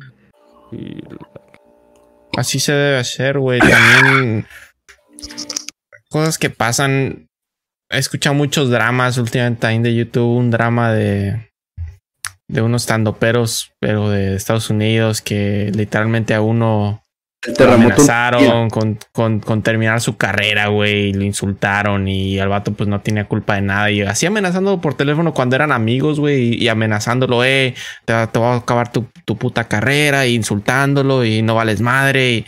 Y 0.71 1.01
Así 2.37 2.59
se 2.59 2.73
debe 2.73 2.97
hacer, 2.97 3.39
güey. 3.39 3.59
También 3.59 4.45
cosas 6.09 6.37
que 6.37 6.49
pasan. 6.49 7.27
He 7.89 7.97
escuchado 7.97 8.35
muchos 8.35 8.69
dramas 8.69 9.17
últimamente 9.17 9.61
también 9.61 9.83
de 9.83 9.95
YouTube. 9.95 10.37
Un 10.37 10.51
drama 10.51 10.93
de 10.93 11.49
de 12.49 12.61
unos 12.63 12.85
tandoperos, 12.87 13.73
pero 13.79 14.09
de 14.09 14.35
Estados 14.35 14.69
Unidos, 14.69 15.21
que 15.21 15.71
literalmente 15.73 16.33
a 16.33 16.41
uno 16.41 17.03
El 17.45 17.51
lo 17.53 17.57
terremoto. 17.57 17.93
amenazaron 17.95 18.69
con, 18.69 18.99
con, 19.13 19.39
con 19.39 19.61
terminar 19.63 20.01
su 20.01 20.17
carrera, 20.17 20.67
güey. 20.67 21.13
Lo 21.13 21.23
insultaron 21.23 22.07
y 22.07 22.37
el 22.37 22.49
vato 22.49 22.73
pues 22.73 22.89
no 22.89 22.99
tenía 23.01 23.25
culpa 23.25 23.55
de 23.55 23.61
nada. 23.61 23.89
Y 23.91 24.01
así 24.01 24.25
amenazándolo 24.25 24.81
por 24.81 24.95
teléfono 24.95 25.33
cuando 25.33 25.55
eran 25.55 25.71
amigos, 25.71 26.19
güey. 26.19 26.61
Y, 26.61 26.67
amenazándolo, 26.67 27.43
eh, 27.45 27.75
te, 28.05 28.11
va- 28.13 28.27
te 28.31 28.39
va 28.39 28.53
a 28.53 28.57
acabar 28.57 28.91
tu, 28.91 29.07
tu 29.25 29.37
puta 29.37 29.69
carrera. 29.69 30.27
Y 30.27 30.35
insultándolo 30.35 31.23
y 31.23 31.41
no 31.41 31.55
vales 31.55 31.79
madre. 31.79 32.29
Y, 32.33 32.45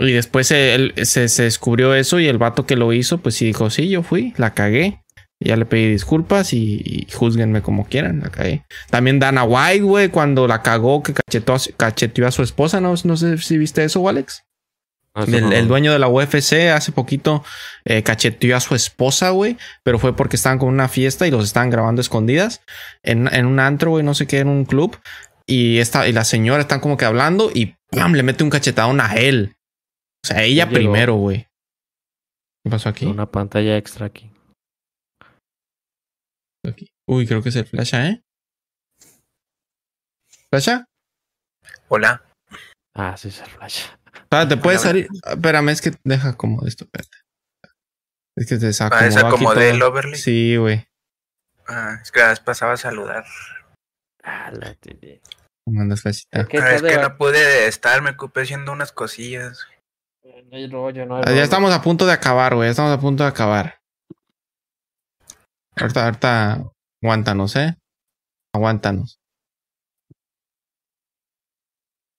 y 0.00 0.12
después 0.12 0.48
se, 0.48 0.74
él- 0.74 0.94
se, 1.04 1.28
se 1.28 1.44
descubrió 1.44 1.94
eso 1.94 2.18
y 2.18 2.26
el 2.26 2.38
vato 2.38 2.66
que 2.66 2.74
lo 2.76 2.92
hizo 2.92 3.18
pues 3.18 3.36
sí 3.36 3.46
dijo, 3.46 3.70
sí, 3.70 3.88
yo 3.88 4.02
fui, 4.02 4.34
la 4.36 4.52
cagué. 4.52 5.00
Ya 5.38 5.56
le 5.56 5.66
pedí 5.66 5.90
disculpas 5.90 6.52
y, 6.52 6.80
y 6.84 7.12
júzguenme 7.12 7.60
como 7.60 7.86
quieran, 7.86 8.20
la 8.20 8.30
cagué. 8.30 8.64
También 8.88 9.18
Dana 9.18 9.44
White, 9.44 9.82
güey, 9.82 10.08
cuando 10.08 10.46
la 10.46 10.62
cagó, 10.62 11.02
que 11.02 11.12
cachetó 11.12 11.56
cacheteó 11.76 12.26
a 12.26 12.30
su 12.30 12.42
esposa, 12.42 12.80
¿no? 12.80 12.94
No 13.04 13.16
sé 13.16 13.36
si 13.38 13.58
viste 13.58 13.84
eso, 13.84 14.08
Alex. 14.08 14.44
El, 15.14 15.52
el 15.52 15.66
dueño 15.66 15.92
de 15.92 15.98
la 15.98 16.08
UFC 16.08 16.70
hace 16.74 16.92
poquito 16.92 17.42
eh, 17.86 18.02
cacheteó 18.02 18.54
a 18.54 18.60
su 18.60 18.74
esposa, 18.74 19.30
güey, 19.30 19.56
pero 19.82 19.98
fue 19.98 20.14
porque 20.14 20.36
estaban 20.36 20.58
con 20.58 20.68
una 20.68 20.88
fiesta 20.88 21.26
y 21.26 21.30
los 21.30 21.44
estaban 21.44 21.70
grabando 21.70 22.02
escondidas 22.02 22.60
en, 23.02 23.32
en 23.32 23.46
un 23.46 23.58
antro, 23.58 23.92
güey, 23.92 24.04
no 24.04 24.14
sé 24.14 24.26
qué, 24.26 24.40
en 24.40 24.48
un 24.48 24.66
club. 24.66 24.98
Y, 25.46 25.78
esta, 25.78 26.06
y 26.06 26.12
la 26.12 26.24
señora 26.24 26.60
están 26.60 26.80
como 26.80 26.98
que 26.98 27.06
hablando 27.06 27.50
y 27.54 27.76
¡pam! 27.90 28.12
le 28.12 28.22
mete 28.22 28.44
un 28.44 28.50
cachetadón 28.50 29.00
a 29.00 29.14
él. 29.14 29.56
O 30.22 30.26
sea, 30.26 30.42
ella 30.42 30.68
primero, 30.68 31.14
güey. 31.14 31.46
¿Qué 32.62 32.70
pasó 32.70 32.88
aquí? 32.88 33.06
una 33.06 33.30
pantalla 33.30 33.76
extra 33.76 34.06
aquí. 34.06 34.30
Aquí. 36.68 36.88
Uy, 37.08 37.26
creo 37.26 37.42
que 37.42 37.50
es 37.50 37.56
el 37.56 37.66
flasha, 37.66 38.08
¿eh? 38.08 38.22
¿Flasha? 40.50 40.84
Hola. 41.88 42.22
Ah, 42.94 43.16
sí, 43.16 43.28
es 43.28 43.40
el 43.40 43.46
flash. 43.46 43.86
Espérate, 44.14 44.56
puede 44.56 44.76
Hola, 44.78 44.86
salir. 44.86 45.08
Espérame, 45.24 45.68
es 45.70 45.80
que 45.80 45.92
deja 46.04 46.36
como 46.36 46.66
esto, 46.66 46.84
espérate. 46.84 47.18
Es 48.36 48.46
que 48.48 48.56
te 48.56 48.72
saco. 48.72 48.96
Ah, 48.98 49.06
esa 49.06 49.28
como 49.28 49.54
del 49.54 49.82
overlay. 49.82 50.18
Sí, 50.18 50.56
güey. 50.56 50.86
Ah, 51.68 51.98
es 52.02 52.12
que 52.12 52.20
la 52.20 52.28
vez 52.28 52.40
pasaba 52.40 52.72
a 52.72 52.76
saludar. 52.76 53.24
Ah, 54.22 54.50
la 54.52 54.74
tele. 54.74 55.20
¿Cómo 55.64 55.80
andas, 55.80 56.02
flashita? 56.02 56.46
¿Qué 56.46 56.58
Ah, 56.58 56.74
es 56.74 56.82
que 56.82 56.98
no 56.98 57.16
pude 57.16 57.66
estar, 57.66 58.02
me 58.02 58.10
ocupé 58.10 58.42
haciendo 58.42 58.72
unas 58.72 58.92
cosillas. 58.92 59.66
No 60.22 60.56
hay 60.56 60.68
rollo, 60.68 61.06
no 61.06 61.16
hay 61.16 61.22
Ah, 61.22 61.26
rollo. 61.26 61.36
Ya 61.38 61.42
estamos 61.44 61.72
a 61.72 61.82
punto 61.82 62.06
de 62.06 62.12
acabar, 62.12 62.54
güey. 62.54 62.70
Estamos 62.70 62.92
a 62.96 63.00
punto 63.00 63.22
de 63.24 63.28
acabar. 63.30 63.78
Ahorita, 65.78 66.04
ahorita, 66.04 66.72
aguántanos, 67.02 67.54
¿eh? 67.56 67.76
Aguántanos. 68.54 69.20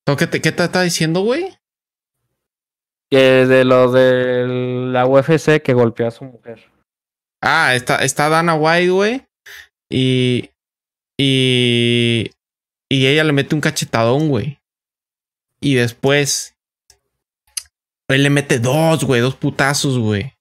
¿Tú 0.06 0.16
¿Qué 0.16 0.28
te, 0.28 0.40
qué 0.42 0.52
te 0.52 0.64
está 0.64 0.84
diciendo, 0.84 1.22
güey? 1.22 1.58
Que 3.10 3.46
de 3.46 3.66
lo 3.66 3.92
de 3.92 4.48
la 4.92 5.06
UFC 5.06 5.62
que 5.62 5.74
golpeó 5.74 6.08
a 6.08 6.12
su 6.12 6.24
mujer. 6.24 6.72
Ah, 7.42 7.76
está, 7.76 7.98
está 8.04 8.30
Dana 8.30 8.56
White, 8.56 8.90
güey. 8.90 9.28
Y. 9.90 10.52
Y. 11.18 12.32
Y 12.90 13.08
ella 13.08 13.24
le 13.24 13.34
mete 13.34 13.56
un 13.56 13.62
cachetadón, 13.62 14.30
güey. 14.30 14.60
Y 15.60 15.76
después. 15.76 16.56
Él 18.08 18.24
le 18.24 18.30
mete 18.30 18.60
dos, 18.60 19.04
güey. 19.04 19.20
Dos 19.20 19.36
putazos, 19.36 19.98
güey. 19.98 20.37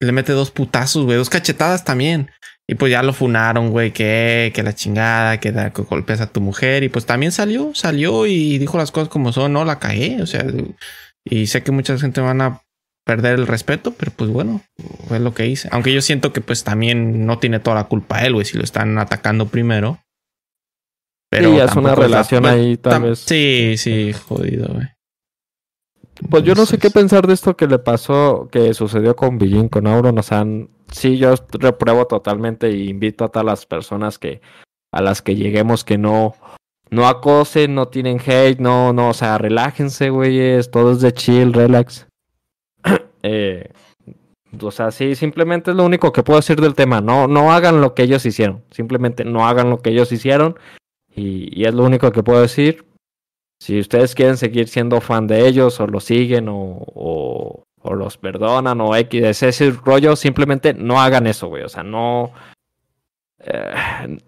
Le 0.00 0.12
mete 0.12 0.32
dos 0.32 0.50
putazos, 0.50 1.04
güey. 1.04 1.16
Dos 1.16 1.30
cachetadas 1.30 1.84
también. 1.84 2.30
Y 2.68 2.74
pues 2.74 2.90
ya 2.90 3.02
lo 3.02 3.12
funaron, 3.12 3.70
güey. 3.70 3.92
Que, 3.92 4.52
que 4.54 4.62
la 4.62 4.74
chingada, 4.74 5.38
que, 5.40 5.52
da- 5.52 5.72
que 5.72 5.82
golpeas 5.82 6.20
a 6.20 6.26
tu 6.26 6.40
mujer. 6.40 6.82
Y 6.82 6.88
pues 6.88 7.06
también 7.06 7.32
salió, 7.32 7.74
salió 7.74 8.26
y 8.26 8.58
dijo 8.58 8.76
las 8.78 8.90
cosas 8.90 9.08
como 9.08 9.32
son. 9.32 9.52
No, 9.52 9.64
la 9.64 9.78
cagué. 9.78 10.20
O 10.20 10.26
sea, 10.26 10.44
y 11.24 11.46
sé 11.46 11.62
que 11.62 11.72
mucha 11.72 11.98
gente 11.98 12.20
van 12.20 12.40
a 12.40 12.62
perder 13.06 13.38
el 13.38 13.46
respeto, 13.46 13.92
pero 13.96 14.10
pues 14.10 14.30
bueno, 14.30 14.62
fue 15.06 15.20
lo 15.20 15.32
que 15.32 15.46
hice. 15.46 15.68
Aunque 15.70 15.92
yo 15.92 16.02
siento 16.02 16.32
que 16.32 16.40
pues 16.40 16.64
también 16.64 17.24
no 17.24 17.38
tiene 17.38 17.60
toda 17.60 17.76
la 17.76 17.84
culpa 17.84 18.24
él, 18.26 18.32
güey, 18.34 18.44
si 18.44 18.58
lo 18.58 18.64
están 18.64 18.98
atacando 18.98 19.46
primero. 19.46 20.00
Sí, 21.32 21.56
ya 21.56 21.64
es 21.66 21.76
una 21.76 21.94
relación 21.94 22.42
pues, 22.42 22.54
ahí, 22.54 22.76
tal 22.76 23.02
vez. 23.02 23.18
Sí, 23.20 23.74
sí, 23.76 24.12
jodido, 24.12 24.68
güey. 24.74 24.86
Pues 26.30 26.44
yo 26.44 26.54
no 26.54 26.64
sé 26.66 26.78
qué 26.78 26.90
pensar 26.90 27.26
de 27.26 27.34
esto 27.34 27.56
que 27.56 27.66
le 27.66 27.78
pasó, 27.78 28.48
que 28.50 28.72
sucedió 28.74 29.14
con 29.16 29.38
Billin, 29.38 29.68
con 29.68 29.86
Auron. 29.86 30.18
O 30.18 30.22
sea, 30.22 30.40
n- 30.40 30.68
sí, 30.90 31.18
yo 31.18 31.34
repruebo 31.52 32.06
totalmente 32.06 32.70
y 32.70 32.88
invito 32.88 33.24
a 33.24 33.28
todas 33.28 33.44
las 33.46 33.66
personas 33.66 34.18
que 34.18 34.40
a 34.92 35.02
las 35.02 35.20
que 35.20 35.34
lleguemos 35.34 35.84
que 35.84 35.98
no 35.98 36.34
no 36.90 37.06
acosen, 37.08 37.74
no 37.74 37.88
tienen 37.88 38.20
hate, 38.24 38.60
no, 38.60 38.92
no, 38.92 39.10
o 39.10 39.14
sea, 39.14 39.38
relájense, 39.38 40.10
güeyes, 40.10 40.70
todo 40.70 40.92
es 40.92 41.00
de 41.00 41.12
chill, 41.12 41.52
relax. 41.52 42.06
eh, 43.22 43.70
o 44.60 44.70
sea, 44.70 44.90
sí, 44.92 45.16
simplemente 45.16 45.72
es 45.72 45.76
lo 45.76 45.84
único 45.84 46.12
que 46.12 46.22
puedo 46.22 46.38
decir 46.38 46.60
del 46.60 46.74
tema. 46.74 47.00
No, 47.00 47.26
no 47.26 47.52
hagan 47.52 47.80
lo 47.80 47.94
que 47.94 48.04
ellos 48.04 48.24
hicieron. 48.24 48.62
Simplemente 48.70 49.24
no 49.24 49.46
hagan 49.46 49.68
lo 49.68 49.80
que 49.82 49.90
ellos 49.90 50.12
hicieron. 50.12 50.56
Y, 51.14 51.48
y 51.60 51.64
es 51.66 51.74
lo 51.74 51.84
único 51.84 52.10
que 52.12 52.22
puedo 52.22 52.40
decir. 52.40 52.86
Si 53.58 53.80
ustedes 53.80 54.14
quieren 54.14 54.36
seguir 54.36 54.68
siendo 54.68 55.00
fan 55.00 55.26
de 55.26 55.46
ellos 55.46 55.80
o 55.80 55.86
los 55.86 56.04
siguen 56.04 56.46
o, 56.50 57.64
los 57.84 58.18
perdonan 58.18 58.80
o 58.80 58.94
X, 58.96 59.42
ese, 59.42 59.70
rollo, 59.70 60.16
simplemente 60.16 60.74
no 60.74 61.00
hagan 61.00 61.26
eso, 61.26 61.48
güey. 61.48 61.62
O 61.62 61.68
sea, 61.68 61.82
no... 61.82 62.32
eh, 63.38 64.18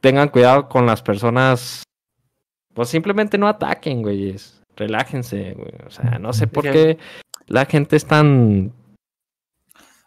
tengan 0.00 0.28
cuidado 0.28 0.68
con 0.68 0.86
las 0.86 1.02
personas. 1.02 1.82
Pues 2.74 2.88
simplemente 2.88 3.38
no 3.38 3.48
ataquen, 3.48 4.02
güeyes. 4.02 4.60
Relájense, 4.76 5.54
güey. 5.54 5.72
O 5.86 5.90
sea, 5.90 6.18
no 6.18 6.32
sé 6.32 6.46
por 6.46 6.64
qué 6.64 6.98
la 7.46 7.64
gente 7.66 7.96
es 7.96 8.04
tan 8.04 8.72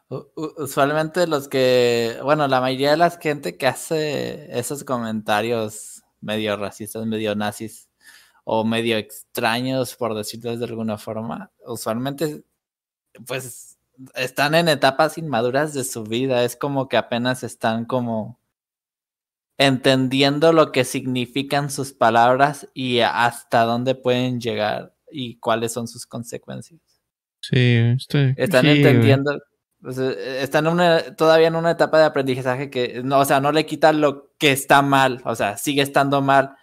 Usualmente 0.10 1.28
los 1.28 1.50
que, 1.50 2.18
bueno, 2.24 2.48
la 2.48 2.62
mayoría 2.62 2.92
de 2.92 2.98
la 2.98 3.10
gente 3.10 3.58
que 3.58 3.68
hace 3.68 4.58
esos 4.58 4.86
comentarios 4.86 6.04
medio 6.22 6.56
racistas, 6.56 7.06
medio 7.06 7.36
nazis 7.36 7.87
o 8.50 8.64
medio 8.64 8.98
extraños, 8.98 9.96
por 9.98 10.16
decirlo 10.16 10.56
de 10.56 10.64
alguna 10.64 10.98
forma, 10.98 11.52
usualmente 11.66 12.46
pues 13.26 13.78
están 14.16 14.56
en 14.56 14.70
etapas 14.70 15.18
inmaduras 15.18 15.74
de 15.74 15.84
su 15.84 16.06
vida. 16.06 16.46
Es 16.46 16.56
como 16.56 16.88
que 16.88 16.96
apenas 16.96 17.44
están 17.44 17.84
como 17.84 18.40
entendiendo 19.58 20.54
lo 20.54 20.72
que 20.72 20.86
significan 20.86 21.70
sus 21.70 21.92
palabras 21.92 22.70
y 22.74 23.02
hasta 23.02 23.64
dónde 23.64 23.96
pueden 23.96 24.40
llegar 24.40 24.96
y 25.12 25.38
cuáles 25.40 25.74
son 25.74 25.90
sus 25.90 26.06
consecuencias. 26.06 26.80
Sí, 27.42 27.76
estoy. 27.98 28.34
Están 28.38 28.64
sí, 28.64 28.72
entendiendo, 28.72 29.38
están 30.40 30.68
en 30.68 30.72
una- 30.72 31.16
todavía 31.18 31.48
en 31.48 31.56
una 31.58 31.72
etapa 31.72 32.00
de 32.00 32.06
aprendizaje 32.06 32.70
que, 32.70 33.02
no, 33.04 33.20
o 33.20 33.26
sea, 33.26 33.42
no 33.42 33.52
le 33.52 33.66
quita 33.66 33.92
lo 33.92 34.32
que 34.38 34.54
está 34.54 34.82
mal, 34.82 35.22
o 35.26 35.36
sea, 35.36 35.58
sigue 35.58 35.82
estando 35.82 36.22
mal. 36.22 36.56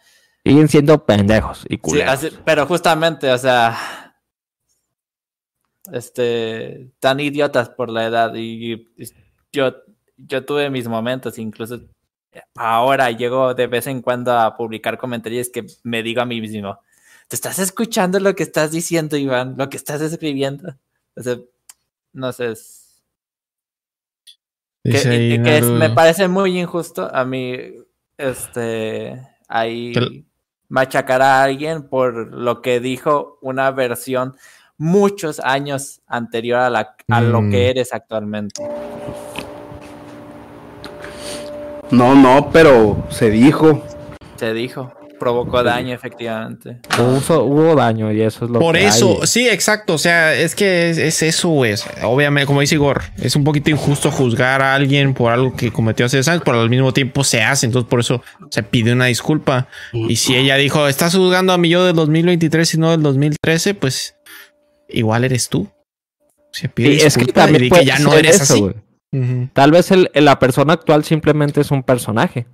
Siguen 0.44 0.68
siendo 0.68 1.04
pendejos 1.06 1.64
y 1.68 1.74
Sí, 1.74 1.78
culeros. 1.78 2.12
así- 2.14 2.30
pero 2.44 2.66
justamente, 2.66 3.30
o 3.32 3.38
sea, 3.38 3.76
este, 5.92 6.90
tan 7.00 7.20
idiotas 7.20 7.68
por 7.70 7.90
la 7.90 8.06
edad 8.06 8.34
y, 8.34 8.72
y 8.72 8.88
yo, 9.52 9.74
yo 10.16 10.44
tuve 10.44 10.70
mis 10.70 10.88
momentos, 10.88 11.38
incluso 11.38 11.80
ahora 12.56 13.10
llego 13.10 13.54
de 13.54 13.66
vez 13.66 13.86
en 13.86 14.02
cuando 14.02 14.32
a 14.38 14.56
publicar 14.56 14.98
comentarios 14.98 15.48
que 15.50 15.66
me 15.82 16.02
digo 16.02 16.20
a 16.20 16.24
mí 16.26 16.40
mismo, 16.40 16.78
¿te 17.28 17.36
estás 17.36 17.58
escuchando 17.58 18.18
lo 18.18 18.34
que 18.34 18.42
estás 18.42 18.72
diciendo, 18.72 19.16
Iván? 19.16 19.54
Lo 19.56 19.68
que 19.68 19.76
estás 19.76 20.00
escribiendo. 20.00 20.74
O 21.16 21.22
sea, 21.22 21.36
no 22.12 22.32
sé, 22.32 22.52
es- 22.52 23.02
que, 24.82 25.40
es- 25.58 25.64
me 25.64 25.90
parece 25.90 26.28
muy 26.28 26.58
injusto 26.60 27.08
a 27.14 27.24
mí 27.24 27.56
este 28.18 29.18
ahí 29.48 29.92
Pero- 29.94 30.08
machacar 30.74 31.22
a 31.22 31.44
alguien 31.44 31.84
por 31.84 32.34
lo 32.34 32.60
que 32.60 32.80
dijo 32.80 33.38
una 33.42 33.70
versión 33.70 34.34
muchos 34.76 35.38
años 35.38 36.00
anterior 36.08 36.58
a, 36.58 36.68
la, 36.68 36.96
a 37.08 37.20
lo 37.20 37.42
Mm. 37.42 37.50
que 37.52 37.70
eres 37.70 37.94
actualmente. 37.94 38.60
No, 41.92 42.16
no, 42.16 42.50
pero 42.52 43.04
se 43.08 43.30
dijo. 43.30 43.84
Se 44.34 44.52
dijo, 44.52 44.92
provocó 45.18 45.62
daño 45.62 45.94
efectivamente. 45.94 46.78
Hubo, 46.98 47.42
hubo 47.44 47.74
daño 47.74 48.12
y 48.12 48.20
eso 48.22 48.44
es 48.44 48.50
lo 48.50 48.58
Por 48.58 48.74
que 48.74 48.86
eso, 48.86 49.18
hay. 49.20 49.26
sí, 49.26 49.48
exacto. 49.48 49.94
O 49.94 49.98
sea, 49.98 50.34
es 50.34 50.54
que 50.54 50.90
es, 50.90 50.98
es 50.98 51.22
eso, 51.22 51.48
güey. 51.48 51.74
Obviamente, 52.02 52.46
como 52.46 52.60
dice 52.60 52.74
Igor, 52.74 53.02
es 53.18 53.34
un 53.36 53.44
poquito 53.44 53.70
injusto 53.70 54.10
juzgar 54.10 54.60
a 54.62 54.74
alguien 54.74 55.14
por 55.14 55.32
algo 55.32 55.54
que 55.56 55.72
cometió 55.72 56.06
hace 56.06 56.16
10 56.18 56.28
años, 56.28 56.42
pero 56.44 56.60
al 56.60 56.70
mismo 56.70 56.92
tiempo 56.92 57.24
se 57.24 57.42
hace. 57.42 57.66
Entonces, 57.66 57.88
por 57.88 58.00
eso 58.00 58.22
se 58.50 58.62
pide 58.62 58.92
una 58.92 59.06
disculpa. 59.06 59.68
Y 59.92 60.16
si 60.16 60.34
ella 60.36 60.56
dijo, 60.56 60.86
estás 60.88 61.14
juzgando 61.14 61.52
a 61.52 61.58
mi 61.58 61.68
yo 61.68 61.84
del 61.84 61.96
2023 61.96 62.74
y 62.74 62.78
no 62.78 62.90
del 62.90 63.02
2013, 63.02 63.74
pues 63.74 64.16
igual 64.88 65.24
eres 65.24 65.48
tú. 65.48 65.68
Se 66.52 66.68
pide 66.68 66.98
Sí, 67.00 67.06
es 67.06 67.16
que 67.16 67.24
y 67.24 67.84
ya 67.84 67.98
no 67.98 68.14
eres 68.14 68.40
eso, 68.40 68.54
así. 68.54 69.48
Tal 69.52 69.70
vez 69.70 69.90
el- 69.90 70.10
la 70.14 70.38
persona 70.38 70.72
actual 70.72 71.04
simplemente 71.04 71.60
es 71.60 71.70
un 71.70 71.82
personaje. 71.82 72.46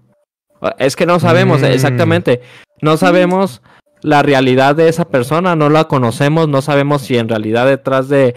Es 0.78 0.96
que 0.96 1.06
no 1.06 1.20
sabemos 1.20 1.60
Mm. 1.62 1.64
exactamente. 1.66 2.40
No 2.82 2.96
sabemos 2.96 3.62
la 4.02 4.22
realidad 4.22 4.74
de 4.76 4.88
esa 4.88 5.06
persona, 5.06 5.56
no 5.56 5.68
la 5.68 5.84
conocemos, 5.84 6.48
no 6.48 6.62
sabemos 6.62 7.02
si 7.02 7.18
en 7.18 7.28
realidad 7.28 7.66
detrás 7.66 8.08
de 8.08 8.34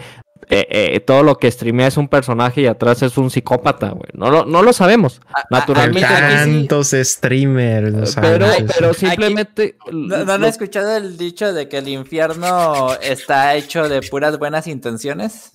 eh, 0.50 0.66
eh, 0.68 1.00
todo 1.00 1.22
lo 1.22 1.36
que 1.38 1.50
streamea 1.50 1.86
es 1.86 1.96
un 1.96 2.06
personaje 2.06 2.60
y 2.60 2.66
atrás 2.66 3.00
es 3.02 3.16
un 3.16 3.30
psicópata, 3.30 3.88
güey. 3.92 4.10
No, 4.12 4.30
lo- 4.30 4.44
no 4.44 4.62
lo 4.62 4.74
sabemos, 4.74 5.22
A- 5.34 5.44
naturalmente. 5.48 6.06
sí. 6.44 6.50
Tantos 6.68 6.90
streamers. 6.90 8.14
Pero, 8.20 8.46
pero 8.76 8.92
simplemente... 8.92 9.78
¿No, 9.90 10.22
no 10.26 10.32
han 10.34 10.44
escuchado 10.44 10.98
el 10.98 11.16
dicho 11.16 11.54
de 11.54 11.66
que 11.70 11.78
el 11.78 11.88
infierno 11.88 12.92
está 13.00 13.54
hecho 13.54 13.88
de 13.88 14.02
puras 14.02 14.38
buenas 14.38 14.66
intenciones? 14.66 15.52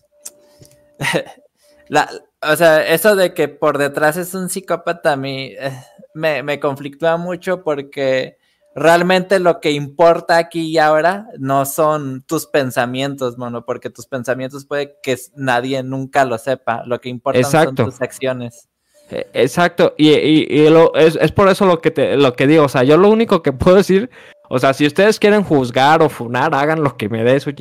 La- 1.87 2.09
o 2.41 2.55
sea, 2.55 2.85
eso 2.87 3.15
de 3.15 3.33
que 3.33 3.47
por 3.47 3.77
detrás 3.77 4.17
es 4.17 4.33
un 4.33 4.49
psicópata 4.49 5.13
a 5.13 5.15
mí 5.17 5.53
eh, 5.59 5.71
me, 6.19 6.43
me 6.43 6.59
conflictúa 6.59 7.17
mucho 7.17 7.63
porque 7.63 8.37
realmente 8.75 9.39
lo 9.39 9.59
que 9.59 9.71
importa 9.71 10.37
aquí 10.37 10.67
y 10.67 10.77
ahora 10.77 11.27
no 11.39 11.65
son 11.65 12.23
tus 12.27 12.45
pensamientos, 12.45 13.37
mono, 13.37 13.65
porque 13.65 13.89
tus 13.89 14.05
pensamientos 14.05 14.65
puede 14.65 14.95
que 15.01 15.17
nadie 15.35 15.81
nunca 15.83 16.23
lo 16.25 16.37
sepa. 16.37 16.83
Lo 16.85 17.01
que 17.01 17.09
importa 17.09 17.39
son 17.43 17.75
tus 17.85 18.01
acciones. 18.01 18.69
Eh, 19.11 19.27
Exacto, 19.33 19.95
y, 19.97 20.09
y- 20.11 20.45
y 20.49 20.69
lo- 20.69 20.93
es, 20.93 21.17
es 21.19 21.31
por 21.31 21.49
eso 21.49 21.65
lo 21.65 21.79
que, 21.81 21.89
te, 21.89 22.15
lo 22.15 22.33
que 22.33 22.45
digo, 22.45 22.65
o 22.65 22.69
sea, 22.69 22.83
yo 22.83 22.95
lo 22.95 23.09
único 23.09 23.41
que 23.41 23.51
puedo 23.53 23.77
decir, 23.77 24.09
o 24.49 24.59
sea, 24.59 24.73
si 24.73 24.85
ustedes 24.85 25.19
quieren 25.19 25.43
juzgar 25.43 26.01
o 26.03 26.09
funar, 26.09 26.53
hagan 26.53 26.83
lo 26.83 26.95
que 26.95 27.09
me 27.09 27.23
dé 27.23 27.39
su... 27.39 27.51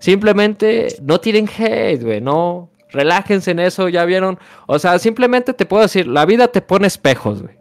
Simplemente 0.00 0.88
no 1.02 1.20
tiren 1.20 1.48
hate, 1.48 2.02
güey, 2.02 2.20
no, 2.20 2.70
relájense 2.90 3.52
en 3.52 3.60
eso, 3.60 3.88
ya 3.88 4.04
vieron, 4.04 4.38
o 4.66 4.78
sea, 4.78 4.98
simplemente 4.98 5.54
te 5.54 5.64
puedo 5.66 5.82
decir, 5.82 6.06
la 6.06 6.24
vida 6.26 6.48
te 6.48 6.60
pone 6.62 6.86
espejos, 6.86 7.42
güey. 7.42 7.56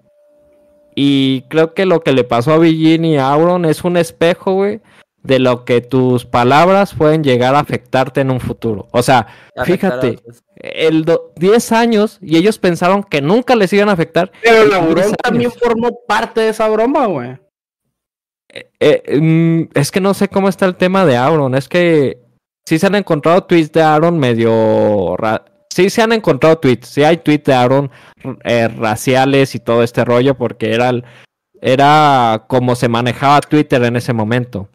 Y 0.95 1.41
creo 1.49 1.73
que 1.73 1.85
lo 1.85 2.01
que 2.01 2.13
le 2.13 2.23
pasó 2.23 2.53
a 2.53 2.57
Villín 2.57 3.03
y 3.05 3.17
a 3.17 3.29
Auron 3.31 3.65
es 3.65 3.83
un 3.83 3.97
espejo, 3.97 4.53
güey, 4.53 4.79
de 5.23 5.39
lo 5.39 5.65
que 5.65 5.81
tus 5.81 6.25
palabras 6.25 6.93
pueden 6.93 7.23
llegar 7.23 7.53
a 7.55 7.59
afectarte 7.59 8.21
en 8.21 8.31
un 8.31 8.39
futuro. 8.39 8.87
O 8.91 9.01
sea, 9.01 9.27
Afectar 9.57 9.99
Fíjate. 10.01 10.19
el 10.55 11.03
do- 11.03 11.33
10 11.35 11.71
años 11.73 12.17
y 12.21 12.37
ellos 12.37 12.59
pensaron 12.59 13.03
que 13.03 13.21
nunca 13.21 13.55
les 13.55 13.73
iban 13.73 13.89
a 13.89 13.93
afectar. 13.93 14.31
Pero 14.41 14.65
la 14.67 14.77
años. 14.77 15.13
también 15.21 15.51
formó 15.51 15.99
parte 16.07 16.41
de 16.41 16.49
esa 16.49 16.69
broma, 16.69 17.07
güey. 17.07 17.37
Eh, 18.79 19.19
mm, 19.19 19.77
es 19.77 19.91
que 19.91 19.99
no 19.99 20.13
sé 20.13 20.27
cómo 20.29 20.47
está 20.47 20.65
el 20.65 20.75
tema 20.75 21.05
de 21.05 21.17
Auron. 21.17 21.55
Es 21.55 21.67
que 21.67 22.19
sí 22.65 22.79
se 22.79 22.87
han 22.87 22.95
encontrado 22.95 23.43
tweets 23.43 23.71
de 23.73 23.81
Aaron 23.81 24.17
medio... 24.17 25.17
ra- 25.17 25.43
Sí 25.75 25.89
se 25.89 26.01
han 26.01 26.13
encontrado 26.13 26.57
tweets. 26.57 26.87
Sí 26.87 27.03
hay 27.03 27.17
tweets 27.17 27.43
de 27.43 27.53
Aaron 27.53 27.91
eh, 28.45 28.69
raciales 28.69 29.55
y 29.55 29.59
todo 29.59 29.83
este 29.83 30.05
rollo 30.05 30.35
porque 30.35 30.73
era, 30.73 30.87
el- 30.87 31.03
era 31.61 32.45
como 32.47 32.75
se 32.75 32.87
manejaba 32.87 33.41
Twitter 33.41 33.83
en 33.83 33.97
ese 33.97 34.13
momento. 34.13 34.69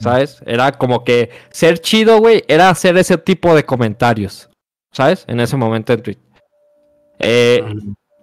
¿Sabes? 0.00 0.42
Era 0.46 0.72
como 0.72 1.04
que 1.04 1.30
ser 1.50 1.78
chido, 1.78 2.18
güey, 2.18 2.42
era 2.48 2.70
hacer 2.70 2.96
ese 2.96 3.18
tipo 3.18 3.54
de 3.54 3.64
comentarios. 3.64 4.50
¿Sabes? 4.92 5.24
En 5.28 5.38
ese 5.38 5.56
momento 5.56 5.92
en 5.92 6.02
Twitter. 6.02 6.24
Eh, 7.20 7.64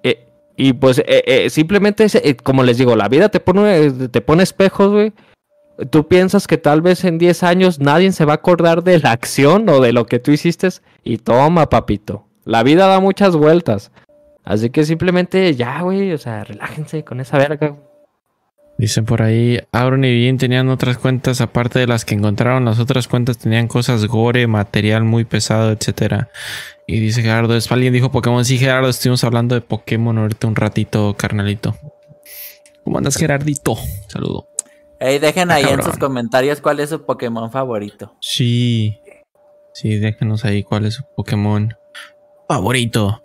eh, 0.03 0.27
y 0.57 0.73
pues 0.73 1.01
eh, 1.05 1.49
simplemente, 1.49 2.05
como 2.43 2.63
les 2.63 2.77
digo, 2.79 2.97
la 2.97 3.07
vida 3.07 3.29
te 3.29 3.39
pone, 3.39 3.91
te 4.09 4.19
pone 4.21 4.43
espejos, 4.43 4.91
güey. 4.91 5.13
Tú 5.89 6.07
piensas 6.07 6.47
que 6.47 6.57
tal 6.57 6.81
vez 6.81 7.03
en 7.03 7.17
10 7.17 7.43
años 7.43 7.79
nadie 7.79 8.11
se 8.11 8.25
va 8.25 8.33
a 8.33 8.35
acordar 8.35 8.83
de 8.83 8.99
la 8.99 9.11
acción 9.11 9.67
o 9.69 9.79
de 9.79 9.93
lo 9.93 10.05
que 10.05 10.19
tú 10.19 10.31
hiciste. 10.31 10.69
Y 11.03 11.17
toma, 11.17 11.69
papito. 11.69 12.27
La 12.45 12.63
vida 12.63 12.87
da 12.87 12.99
muchas 12.99 13.35
vueltas. 13.35 13.91
Así 14.43 14.69
que 14.69 14.83
simplemente 14.83 15.55
ya, 15.55 15.81
güey, 15.81 16.13
o 16.13 16.17
sea, 16.17 16.43
relájense 16.43 17.03
con 17.03 17.19
esa 17.19 17.37
verga. 17.37 17.75
Dicen 18.77 19.05
por 19.05 19.21
ahí, 19.21 19.59
Auron 19.71 20.03
y 20.03 20.13
Bien 20.13 20.39
tenían 20.39 20.69
otras 20.69 20.97
cuentas 20.97 21.39
aparte 21.39 21.77
de 21.77 21.85
las 21.85 22.03
que 22.03 22.15
encontraron. 22.15 22.65
Las 22.65 22.79
otras 22.79 23.07
cuentas 23.07 23.37
tenían 23.37 23.67
cosas 23.67 24.05
gore, 24.05 24.47
material 24.47 25.03
muy 25.03 25.23
pesado, 25.23 25.71
etcétera. 25.71 26.29
Y 26.87 26.99
dice 26.99 27.21
Gerardo, 27.21 27.55
es 27.55 27.71
alguien 27.71 27.93
dijo 27.93 28.11
Pokémon. 28.11 28.43
Sí, 28.43 28.57
Gerardo, 28.57 28.89
estuvimos 28.89 29.23
hablando 29.23 29.53
de 29.53 29.61
Pokémon 29.61 30.17
ahorita 30.17 30.47
un 30.47 30.55
ratito, 30.55 31.15
carnalito. 31.15 31.75
¿Cómo 32.83 32.97
andas, 32.97 33.17
Gerardito? 33.17 33.77
Saludo. 34.07 34.50
Ey, 35.01 35.19
dejen 35.19 35.49
Ah, 35.51 35.55
ahí 35.55 35.65
en 35.65 35.81
sus 35.81 35.97
comentarios 35.97 36.61
cuál 36.61 36.79
es 36.79 36.89
su 36.91 37.03
Pokémon 37.05 37.51
favorito. 37.51 38.15
Sí. 38.21 38.97
Sí, 39.73 39.97
déjenos 39.97 40.45
ahí 40.45 40.63
cuál 40.63 40.85
es 40.85 40.93
su 40.95 41.03
Pokémon 41.15 41.73
favorito. 42.47 43.21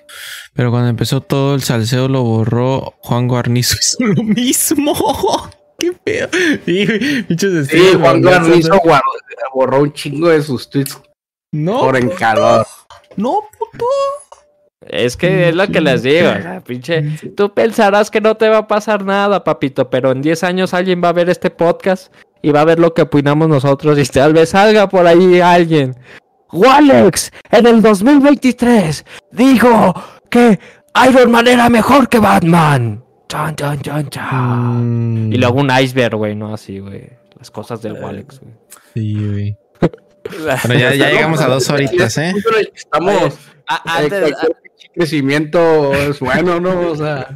Pero 0.54 0.70
cuando 0.70 0.88
empezó 0.88 1.20
todo 1.20 1.54
el 1.54 1.62
salseo 1.62 2.08
lo 2.08 2.22
borró 2.22 2.94
Juan 3.00 3.28
Guarnizo 3.28 3.76
hizo 3.80 4.04
lo 4.04 4.22
mismo. 4.22 4.94
Qué 5.78 5.92
feo. 6.04 6.28
Sí, 6.64 6.86
bichos 7.28 7.66
Sí, 7.68 7.78
Juan 8.00 8.22
guardó- 8.22 8.90
borró 9.52 9.82
un 9.82 9.92
chingo 9.92 10.28
de 10.30 10.40
sus 10.42 10.70
tweets 10.70 10.98
No, 11.52 11.80
por 11.80 11.96
en 11.98 12.08
calor. 12.10 12.66
no, 13.16 13.40
puto. 13.58 13.84
Es 14.88 15.16
que 15.16 15.48
es 15.48 15.54
lo 15.54 15.66
que 15.68 15.80
les 15.80 16.02
digo, 16.02 16.28
o 16.28 16.42
sea, 16.42 16.60
pinche. 16.60 17.02
Tú 17.36 17.52
pensarás 17.52 18.10
que 18.10 18.20
no 18.20 18.36
te 18.36 18.48
va 18.48 18.58
a 18.58 18.66
pasar 18.68 19.04
nada, 19.04 19.42
papito, 19.44 19.90
pero 19.90 20.12
en 20.12 20.22
10 20.22 20.44
años 20.44 20.74
alguien 20.74 21.00
va 21.02 21.08
a 21.08 21.12
ver 21.12 21.28
este 21.28 21.50
podcast 21.50 22.12
y 22.42 22.50
va 22.50 22.60
a 22.60 22.64
ver 22.64 22.78
lo 22.78 22.94
que 22.94 23.02
opinamos 23.02 23.48
nosotros 23.48 23.98
y 23.98 24.04
tal 24.04 24.32
vez 24.32 24.50
salga 24.50 24.88
por 24.88 25.06
ahí 25.06 25.40
alguien. 25.40 25.96
Walex, 26.52 27.32
en 27.50 27.66
el 27.66 27.82
2023, 27.82 29.04
dijo 29.32 29.94
que 30.30 30.58
Iron 31.08 31.30
Man 31.30 31.48
era 31.48 31.68
mejor 31.68 32.08
que 32.08 32.18
Batman. 32.20 33.02
Chan, 33.28 33.56
chan, 33.56 33.80
chan, 33.80 34.08
chan. 34.08 35.28
Mm, 35.28 35.32
Y 35.32 35.36
luego 35.36 35.58
un 35.60 35.70
iceberg, 35.70 36.14
güey, 36.16 36.36
no 36.36 36.54
así, 36.54 36.78
güey. 36.78 37.10
Las 37.38 37.50
cosas 37.50 37.82
del 37.82 37.94
Walex, 37.94 38.40
güey. 38.40 38.54
Sí, 38.94 39.14
güey. 39.28 39.56
Pero 40.62 40.78
ya, 40.78 40.94
ya 40.94 41.10
llegamos 41.10 41.40
a 41.40 41.48
dos 41.48 41.68
horitas, 41.70 42.16
¿eh? 42.18 42.32
Estamos. 42.74 43.36
A- 43.68 43.98
antes, 43.98 44.32
crecimiento 44.96 45.92
es 45.94 46.18
bueno, 46.20 46.58
¿no? 46.60 46.90
O 46.90 46.96
sea, 46.96 47.28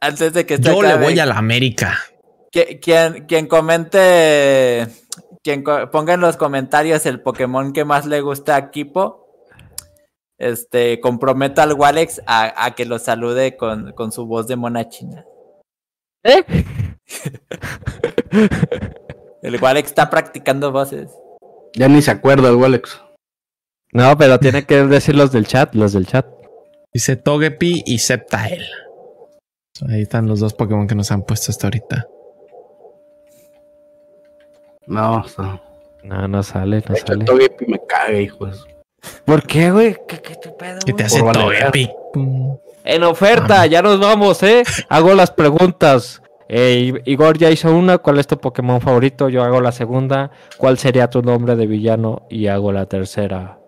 antes 0.00 0.32
de 0.32 0.46
que 0.46 0.54
esto 0.54 0.72
Yo 0.72 0.82
le 0.82 0.96
voy 0.96 1.18
a 1.18 1.26
la 1.26 1.36
América. 1.38 1.98
que- 2.52 2.78
quien, 2.80 3.26
quien 3.26 3.46
comente, 3.46 4.86
quien 5.42 5.62
co- 5.62 5.90
ponga 5.90 6.14
en 6.14 6.20
los 6.20 6.36
comentarios 6.36 7.06
el 7.06 7.20
Pokémon 7.20 7.72
que 7.72 7.84
más 7.84 8.06
le 8.06 8.20
gusta 8.20 8.56
a 8.56 8.70
Kipo, 8.70 9.26
este, 10.38 11.00
comprometa 11.00 11.62
al 11.62 11.72
Walex 11.72 12.20
a, 12.26 12.64
a 12.66 12.74
que 12.74 12.84
lo 12.84 12.98
salude 12.98 13.56
con, 13.56 13.92
con 13.92 14.12
su 14.12 14.26
voz 14.26 14.46
de 14.46 14.56
mona 14.56 14.88
china. 14.88 15.24
¿Eh? 16.24 16.44
El 19.42 19.62
Walex 19.62 19.88
está 19.90 20.10
practicando 20.10 20.72
voces. 20.72 21.08
ya 21.74 21.86
ni 21.88 22.02
se 22.02 22.10
acuerda 22.10 22.48
el 22.48 22.56
Walex. 22.56 23.00
No, 23.92 24.16
pero 24.18 24.38
tiene 24.38 24.64
que 24.64 24.84
decir 24.86 25.14
los 25.14 25.32
del 25.32 25.46
chat, 25.46 25.74
los 25.74 25.92
del 25.92 26.06
chat. 26.06 26.26
Dice 26.92 27.16
Togepi 27.16 27.82
y 27.86 27.98
Sceptile. 27.98 28.66
Ahí 29.88 30.02
están 30.02 30.26
los 30.26 30.40
dos 30.40 30.54
Pokémon 30.54 30.86
que 30.86 30.94
nos 30.94 31.10
han 31.12 31.22
puesto 31.22 31.50
hasta 31.50 31.66
ahorita. 31.66 32.06
No, 34.86 35.18
o 35.18 35.28
sea, 35.28 35.60
No, 36.02 36.28
no 36.28 36.42
sale, 36.42 36.82
no 36.88 36.96
sale. 36.96 37.24
Togepi 37.24 37.66
me 37.66 37.80
caga, 37.86 38.18
hijos. 38.18 38.66
¿Por 39.24 39.42
qué, 39.46 39.70
güey? 39.70 39.96
¿Qué, 40.08 40.20
qué 40.20 40.36
tu 40.36 40.56
pedo, 40.56 40.78
¿Qué 40.84 40.92
te 40.92 41.04
hace. 41.04 41.20
Togepi? 41.20 41.90
En 42.84 43.02
oferta, 43.02 43.66
ya 43.66 43.82
nos 43.82 43.98
vamos, 44.00 44.42
¿eh? 44.42 44.62
Hago 44.88 45.14
las 45.14 45.30
preguntas. 45.30 46.22
Eh, 46.48 47.02
Igor 47.04 47.36
ya 47.38 47.50
hizo 47.50 47.74
una, 47.76 47.98
¿cuál 47.98 48.18
es 48.20 48.28
tu 48.28 48.38
Pokémon 48.38 48.80
favorito? 48.80 49.28
Yo 49.28 49.42
hago 49.42 49.60
la 49.60 49.72
segunda, 49.72 50.30
¿cuál 50.56 50.78
sería 50.78 51.10
tu 51.10 51.20
nombre 51.20 51.56
de 51.56 51.66
villano? 51.66 52.22
Y 52.30 52.46
hago 52.46 52.70
la 52.70 52.86
tercera. 52.86 53.58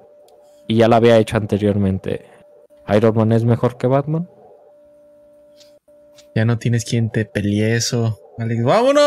Y 0.68 0.76
ya 0.76 0.86
la 0.86 0.96
había 0.96 1.16
hecho 1.18 1.36
anteriormente. 1.38 2.26
¿Iron 2.94 3.16
Man 3.16 3.32
es 3.32 3.42
mejor 3.44 3.78
que 3.78 3.86
Batman? 3.86 4.28
Ya 6.34 6.44
no 6.44 6.58
tienes 6.58 6.84
quien 6.84 7.10
te 7.10 7.24
pelee 7.24 7.74
eso. 7.74 8.20
Alex, 8.38 8.62
¡vámonos! 8.62 9.02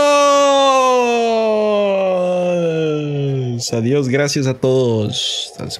Adiós, 3.71 4.09
gracias 4.09 4.47
a 4.47 4.55
todos. 4.55 5.51
Hasta 5.51 5.65
la 5.65 5.71
semana 5.71 5.79